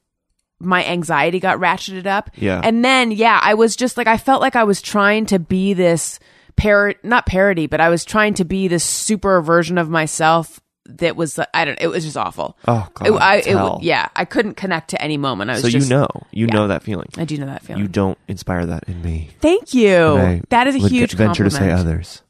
my 0.59 0.85
anxiety 0.85 1.39
got 1.40 1.59
ratcheted 1.59 2.06
up. 2.06 2.31
Yeah. 2.36 2.60
And 2.62 2.85
then 2.85 3.10
yeah, 3.10 3.39
I 3.43 3.55
was 3.55 3.77
just 3.77 3.97
like 3.97 4.06
I 4.06 4.16
felt 4.18 4.40
like 4.40 4.56
I 4.56 4.64
was 4.64 4.81
trying 4.82 5.27
to 5.27 5.39
be 5.39 5.73
this 5.74 6.18
par 6.56 6.94
not 7.02 7.27
parody, 7.27 7.66
but 7.66 7.81
I 7.81 7.89
was 7.89 8.05
trying 8.05 8.35
to 8.35 8.44
be 8.44 8.68
this 8.68 8.85
super 8.85 9.40
version 9.43 9.77
of 9.78 9.89
myself 9.90 10.60
that 10.88 11.16
was 11.16 11.38
I 11.52 11.64
don't 11.64 11.78
it 11.80 11.88
was 11.88 12.04
just 12.04 12.16
awful. 12.16 12.56
Oh, 12.66 12.88
God, 12.94 13.08
It, 13.08 13.12
I, 13.12 13.36
it, 13.36 13.82
yeah, 13.82 14.08
I 14.16 14.24
couldn't 14.24 14.54
connect 14.54 14.90
to 14.90 15.02
any 15.02 15.16
moment. 15.16 15.50
I 15.50 15.54
was 15.54 15.62
so 15.62 15.68
just 15.68 15.90
you 15.90 15.96
know 15.96 16.08
you 16.30 16.46
yeah. 16.46 16.54
know 16.54 16.68
that 16.68 16.82
feeling 16.82 17.08
I 17.16 17.24
do 17.24 17.36
know 17.38 17.46
that 17.46 17.62
feeling. 17.62 17.82
you 17.82 17.88
don't 17.88 18.18
inspire 18.28 18.66
that 18.66 18.84
in 18.88 19.02
me 19.02 19.30
Thank 19.40 19.74
you. 19.74 20.42
That 20.48 20.66
is 20.66 20.74
a 20.76 20.88
huge 20.88 21.14
venture 21.14 21.44
to 21.44 21.50
say 21.50 21.70
others 21.70 22.22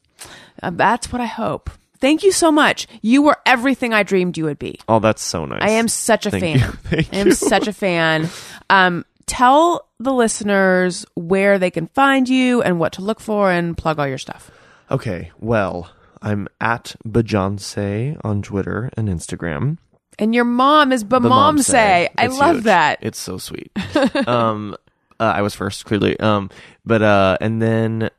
Uh, 0.61 0.71
that's 0.71 1.11
what 1.11 1.21
I 1.21 1.25
hope. 1.27 1.69
Thank 1.99 2.23
you 2.23 2.31
so 2.31 2.51
much. 2.51 2.87
You 3.01 3.21
were 3.23 3.37
everything 3.45 3.93
I 3.93 4.03
dreamed 4.03 4.37
you 4.37 4.45
would 4.45 4.59
be. 4.59 4.79
Oh, 4.87 4.99
that's 4.99 5.21
so 5.23 5.45
nice. 5.45 5.61
I 5.63 5.69
am 5.71 5.87
such 5.87 6.25
a 6.25 6.31
Thank 6.31 6.61
fan. 6.61 6.77
I 6.91 7.07
am 7.11 7.27
you. 7.27 7.33
such 7.33 7.67
a 7.67 7.73
fan. 7.73 8.29
Um, 8.69 9.03
tell 9.25 9.87
the 9.99 10.13
listeners 10.13 11.05
where 11.15 11.57
they 11.57 11.71
can 11.71 11.87
find 11.87 12.29
you 12.29 12.61
and 12.61 12.79
what 12.79 12.93
to 12.93 13.01
look 13.01 13.19
for 13.19 13.51
and 13.51 13.75
plug 13.75 13.97
all 13.99 14.07
your 14.07 14.19
stuff. 14.19 14.51
Okay, 14.91 15.31
well, 15.39 15.89
I'm 16.21 16.47
at 16.59 16.95
Bejohnce 17.05 18.17
on 18.23 18.41
Twitter 18.41 18.89
and 18.97 19.07
Instagram. 19.09 19.77
And 20.19 20.33
your 20.33 20.45
mom 20.45 20.91
is 20.91 21.03
Bamomse. 21.03 21.65
say. 21.65 22.09
I 22.17 22.25
It's 22.25 22.39
love 22.39 22.55
huge. 22.57 22.63
that. 22.65 22.99
It's 23.01 23.19
so 23.19 23.37
sweet. 23.37 23.71
um, 24.27 24.75
uh, 25.19 25.33
I 25.35 25.41
was 25.41 25.53
first, 25.53 25.85
clearly. 25.85 26.19
Um, 26.19 26.49
but 26.85 27.01
uh, 27.01 27.37
and 27.39 27.61
then 27.61 28.09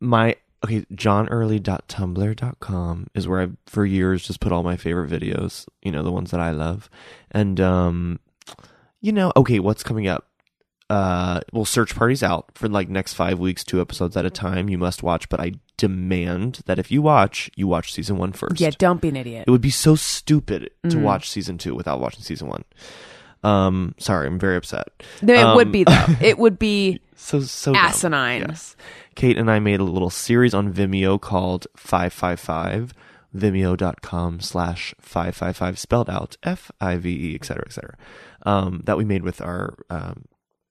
my 0.00 0.36
okay, 0.64 0.80
johnearly.tumblr.com 0.94 3.06
is 3.14 3.28
where 3.28 3.40
I've 3.40 3.56
for 3.66 3.84
years 3.84 4.26
just 4.26 4.40
put 4.40 4.52
all 4.52 4.62
my 4.62 4.76
favorite 4.76 5.10
videos. 5.10 5.66
You 5.82 5.92
know, 5.92 6.02
the 6.02 6.12
ones 6.12 6.30
that 6.30 6.40
I 6.40 6.50
love, 6.50 6.88
and 7.30 7.60
um, 7.60 8.20
you 9.00 9.12
know, 9.12 9.32
okay, 9.36 9.60
what's 9.60 9.82
coming 9.82 10.08
up? 10.08 10.26
Uh, 10.90 11.40
well, 11.52 11.64
Search 11.64 11.94
Party's 11.94 12.22
out 12.22 12.50
for 12.54 12.68
like 12.68 12.88
next 12.88 13.14
five 13.14 13.38
weeks, 13.38 13.64
two 13.64 13.80
episodes 13.80 14.16
at 14.16 14.26
a 14.26 14.30
time. 14.30 14.68
You 14.68 14.78
must 14.78 15.02
watch, 15.02 15.28
but 15.28 15.40
I 15.40 15.52
demand 15.88 16.60
that 16.66 16.78
if 16.78 16.90
you 16.90 17.00
watch, 17.02 17.50
you 17.56 17.66
watch 17.68 17.92
season 17.92 18.16
one 18.18 18.32
first. 18.32 18.60
yeah, 18.60 18.70
don't 18.78 19.00
be 19.00 19.08
an 19.08 19.16
idiot. 19.16 19.44
It 19.46 19.50
would 19.50 19.60
be 19.70 19.70
so 19.86 19.94
stupid 19.96 20.70
to 20.90 20.96
Mm. 20.96 21.02
watch 21.02 21.28
season 21.30 21.58
two 21.58 21.74
without 21.74 22.00
watching 22.00 22.22
season 22.22 22.48
one. 22.48 22.64
Um, 23.42 23.94
sorry, 23.98 24.26
I'm 24.26 24.38
very 24.38 24.56
upset. 24.56 24.86
No, 25.20 25.34
it 25.34 25.56
would 25.56 25.66
Um, 25.68 25.72
be 25.72 25.84
though. 25.84 26.06
It 26.30 26.38
would 26.38 26.58
be 26.58 27.00
So 27.16 27.40
so 27.40 27.72
dumb. 27.72 27.84
asinine. 27.84 28.40
Yes. 28.48 28.76
Kate 29.14 29.36
and 29.38 29.50
I 29.50 29.58
made 29.60 29.80
a 29.80 29.84
little 29.96 30.10
series 30.10 30.54
on 30.54 30.72
Vimeo 30.72 31.20
called 31.20 31.66
555, 31.76 32.92
vimeo.com 33.36 34.40
slash 34.40 34.94
555, 35.00 35.78
spelled 35.78 36.08
out 36.10 36.36
F-I-V-E, 36.42 37.34
et 37.34 37.44
cetera, 37.44 37.64
et 37.66 37.72
cetera, 37.72 37.96
um, 38.44 38.80
that 38.84 38.96
we 38.96 39.04
made 39.04 39.22
with 39.22 39.40
our 39.40 39.74
um, 39.90 40.24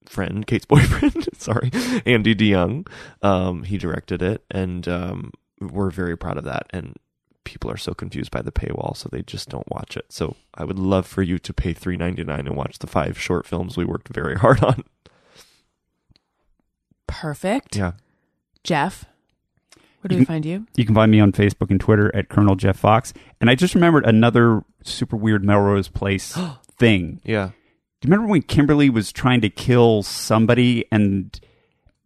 friend, 0.10 0.46
Kate's 0.48 0.66
boyfriend, 0.68 1.28
sorry, 1.38 1.72
Andy 2.06 2.36
DeYoung. 2.36 2.88
Um, 3.22 3.64
he 3.64 3.78
directed 3.78 4.22
it, 4.22 4.44
and 4.52 4.88
um, 4.88 5.32
we're 5.60 5.92
very 5.92 6.18
proud 6.18 6.38
of 6.38 6.44
that. 6.46 6.68
And 6.72 6.96
people 7.44 7.70
are 7.70 7.78
so 7.78 7.94
confused 7.94 8.32
by 8.32 8.42
the 8.42 8.52
paywall, 8.52 8.96
so 8.96 9.10
they 9.12 9.22
just 9.22 9.50
don't 9.50 9.70
watch 9.70 9.98
it. 9.98 10.06
So 10.12 10.36
I 10.56 10.64
would 10.64 10.80
love 10.80 11.06
for 11.06 11.22
you 11.22 11.38
to 11.40 11.54
pay 11.54 11.74
three 11.74 11.98
ninety 11.98 12.24
nine 12.24 12.48
and 12.48 12.56
watch 12.56 12.80
the 12.80 12.88
five 12.88 13.20
short 13.20 13.46
films 13.46 13.76
we 13.78 13.86
worked 13.86 14.08
very 14.10 14.36
hard 14.40 14.64
on. 14.64 14.84
Perfect. 17.08 17.76
Yeah. 17.76 17.94
Jeff, 18.64 19.06
where 20.02 20.08
do 20.10 20.16
You 20.16 20.20
we 20.20 20.26
can- 20.26 20.34
find 20.34 20.46
you? 20.46 20.68
You 20.76 20.86
can 20.86 20.96
find 20.96 21.12
me 21.12 21.20
on 21.20 21.32
Facebook 21.32 21.70
and 21.70 21.80
Twitter 21.80 22.14
at 22.16 22.30
Colonel 22.30 22.56
Jeff 22.56 22.78
Fox. 22.78 23.14
And 23.42 23.50
I 23.50 23.56
just 23.56 23.76
remembered 23.76 24.06
another 24.06 24.64
super 24.84 25.16
weird 25.18 25.44
Melrose 25.44 25.90
Place 25.90 26.38
thing. 26.78 27.20
Yeah. 27.24 27.50
Do 28.04 28.08
you 28.08 28.12
remember 28.12 28.32
when 28.32 28.42
Kimberly 28.42 28.90
was 28.90 29.14
trying 29.14 29.40
to 29.42 29.50
kill 29.50 30.04
somebody 30.04 30.84
and 30.92 31.40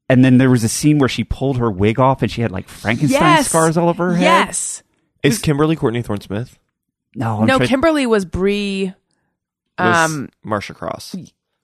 and 0.08 0.24
then 0.24 0.38
there 0.38 0.52
was 0.52 0.64
a 0.64 0.70
scene 0.70 1.00
where 1.00 1.10
she 1.10 1.24
pulled 1.24 1.58
her 1.58 1.72
wig 1.72 2.00
off 2.00 2.22
and 2.22 2.30
she 2.30 2.44
had 2.44 2.52
like 2.52 2.70
Frankenstein 2.70 3.20
yes. 3.20 3.48
scars 3.48 3.78
all 3.78 3.90
over 3.90 4.10
her 4.10 4.16
head? 4.16 4.22
Yes. 4.22 4.84
Is 5.24 5.40
Kimberly 5.40 5.76
Courtney 5.76 6.04
Thorne 6.04 6.22
Smith? 6.22 6.60
No, 7.16 7.40
I'm 7.40 7.48
no, 7.48 7.58
trying- 7.58 7.70
Kimberly 7.70 8.06
was 8.06 8.26
Bree. 8.26 8.94
Um, 9.80 10.30
Marcia 10.44 10.76
Cross. 10.76 11.16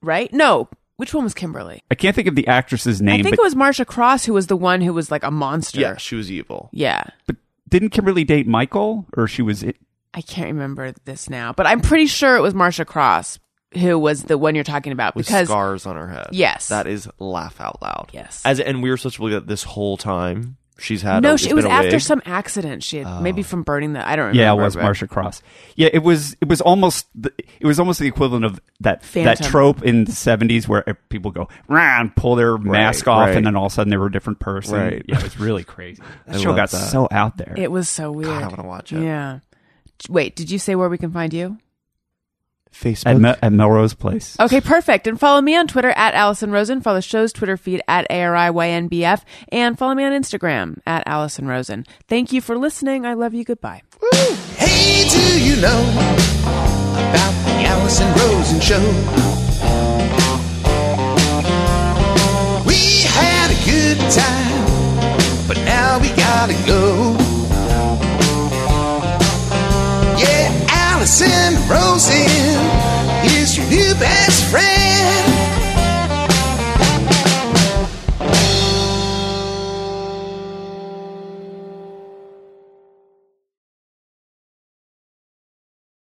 right? 0.01 0.33
No, 0.33 0.67
which 0.95 1.13
one 1.13 1.25
was 1.25 1.35
Kimberly? 1.35 1.83
I 1.91 1.95
can't 1.95 2.15
think 2.15 2.27
of 2.27 2.33
the 2.33 2.47
actress's 2.47 3.03
name, 3.03 3.19
I 3.19 3.23
think 3.23 3.35
but, 3.35 3.43
it 3.43 3.45
was 3.45 3.55
Marcia 3.55 3.85
Cross 3.85 4.25
who 4.25 4.33
was 4.33 4.47
the 4.47 4.57
one 4.57 4.81
who 4.81 4.93
was 4.93 5.11
like 5.11 5.21
a 5.21 5.29
monster. 5.29 5.79
Yeah, 5.79 5.97
she 5.97 6.15
was 6.15 6.31
evil. 6.31 6.71
Yeah. 6.73 7.03
but 7.27 7.35
didn't 7.69 7.89
Kimberly 7.89 8.23
date 8.23 8.47
Michael 8.47 9.05
or 9.15 9.27
she 9.27 9.43
was 9.43 9.61
it? 9.61 9.77
I 10.11 10.21
can't 10.21 10.47
remember 10.47 10.91
this 11.05 11.29
now, 11.29 11.53
but 11.53 11.67
I'm 11.67 11.81
pretty 11.81 12.07
sure 12.07 12.35
it 12.35 12.41
was 12.41 12.55
Marcia 12.55 12.85
Cross 12.85 13.37
who 13.75 13.97
was 13.97 14.23
the 14.23 14.37
one 14.37 14.55
you're 14.55 14.63
talking 14.63 14.93
about 14.93 15.15
With 15.15 15.25
because 15.25 15.47
scars 15.47 15.85
on 15.85 15.95
her 15.95 16.07
head. 16.07 16.27
Yes. 16.31 16.69
That 16.69 16.87
is 16.87 17.07
laugh 17.19 17.59
out 17.59 17.81
loud. 17.81 18.09
Yes. 18.13 18.41
As 18.45 18.59
and 18.59 18.81
we 18.83 18.89
were 18.89 18.97
supposed 18.97 19.15
to 19.15 19.21
believe 19.21 19.33
that 19.33 19.47
this 19.47 19.63
whole 19.63 19.97
time 19.97 20.57
she's 20.79 21.01
had. 21.01 21.23
no, 21.23 21.33
a, 21.33 21.37
she, 21.37 21.49
it 21.49 21.55
was 21.55 21.65
after 21.65 21.91
wig. 21.91 22.01
some 22.01 22.21
accident. 22.25 22.83
She 22.83 22.97
had, 22.97 23.21
maybe 23.21 23.41
oh. 23.41 23.43
from 23.43 23.63
burning 23.63 23.93
the 23.93 24.07
I 24.07 24.15
don't 24.15 24.27
remember. 24.27 24.41
Yeah, 24.41 24.53
it 24.53 24.57
was 24.57 24.75
but- 24.75 24.83
Marcia 24.83 25.07
Cross. 25.07 25.41
Yeah, 25.75 25.89
it 25.91 26.03
was. 26.03 26.35
It 26.41 26.47
was 26.47 26.61
almost. 26.61 27.07
The, 27.15 27.33
it 27.59 27.65
was 27.65 27.79
almost 27.79 27.99
the 27.99 28.07
equivalent 28.07 28.45
of 28.45 28.59
that 28.81 29.01
that 29.13 29.41
trope 29.43 29.83
in 29.83 30.05
the 30.05 30.11
seventies 30.11 30.67
where 30.67 30.83
people 31.09 31.31
go 31.31 31.47
rah 31.67 31.99
and 31.99 32.15
pull 32.15 32.35
their 32.35 32.57
mask 32.57 33.07
off, 33.07 33.27
right. 33.27 33.37
and 33.37 33.45
then 33.45 33.55
all 33.55 33.67
of 33.67 33.71
a 33.71 33.75
sudden 33.75 33.89
they 33.89 33.97
were 33.97 34.07
a 34.07 34.11
different 34.11 34.39
person. 34.39 34.75
Right. 34.75 35.05
Yeah, 35.07 35.17
it 35.17 35.23
was 35.23 35.39
really 35.39 35.63
crazy. 35.63 36.01
That 36.25 36.35
I 36.35 36.39
show 36.39 36.55
got 36.55 36.71
that. 36.71 36.89
so 36.89 37.07
out 37.11 37.37
there. 37.37 37.53
It 37.57 37.71
was 37.71 37.89
so 37.89 38.11
weird. 38.11 38.27
God, 38.27 38.43
I 38.43 38.47
want 38.47 38.59
to 38.59 38.67
watch 38.67 38.93
it. 38.93 39.03
Yeah. 39.03 39.39
Wait, 40.09 40.35
did 40.35 40.49
you 40.51 40.59
say 40.59 40.75
where 40.75 40.89
we 40.89 40.97
can 40.97 41.11
find 41.11 41.33
you? 41.33 41.57
Facebook. 42.73 43.05
at, 43.05 43.17
Mel- 43.17 43.35
at 43.41 43.53
Melrose 43.53 43.93
Place. 43.93 44.35
Okay, 44.39 44.59
perfect. 44.61 45.07
And 45.07 45.19
follow 45.19 45.41
me 45.41 45.55
on 45.55 45.67
Twitter 45.67 45.91
at 45.91 46.13
Alison 46.13 46.51
Rosen. 46.51 46.81
Follow 46.81 46.97
the 46.97 47.01
show's 47.01 47.31
Twitter 47.31 47.55
feed 47.57 47.81
at 47.87 48.09
ARIYNBF. 48.09 49.21
And 49.49 49.77
follow 49.77 49.95
me 49.95 50.03
on 50.03 50.11
Instagram 50.11 50.79
at 50.85 51.03
Alison 51.05 51.47
Rosen. 51.47 51.85
Thank 52.07 52.33
you 52.33 52.41
for 52.41 52.57
listening. 52.57 53.05
I 53.05 53.13
love 53.13 53.33
you. 53.33 53.43
Goodbye. 53.43 53.83
Hey, 54.57 55.07
do 55.09 55.43
you 55.43 55.55
know 55.61 55.81
about 56.93 57.33
the 57.45 57.63
Alison 57.65 58.11
Rosen 58.13 58.59
show? 58.59 58.81
We 62.65 63.01
had 63.07 63.49
a 63.51 63.65
good 63.65 63.97
time, 64.11 65.47
but 65.47 65.57
now 65.65 65.99
we 65.99 66.09
gotta 66.09 66.53
go. 66.67 67.15
gonna 71.03 71.11
is 73.25 73.57
your 73.57 73.67
new 73.67 73.93
best 73.95 74.45
friend. 74.45 75.52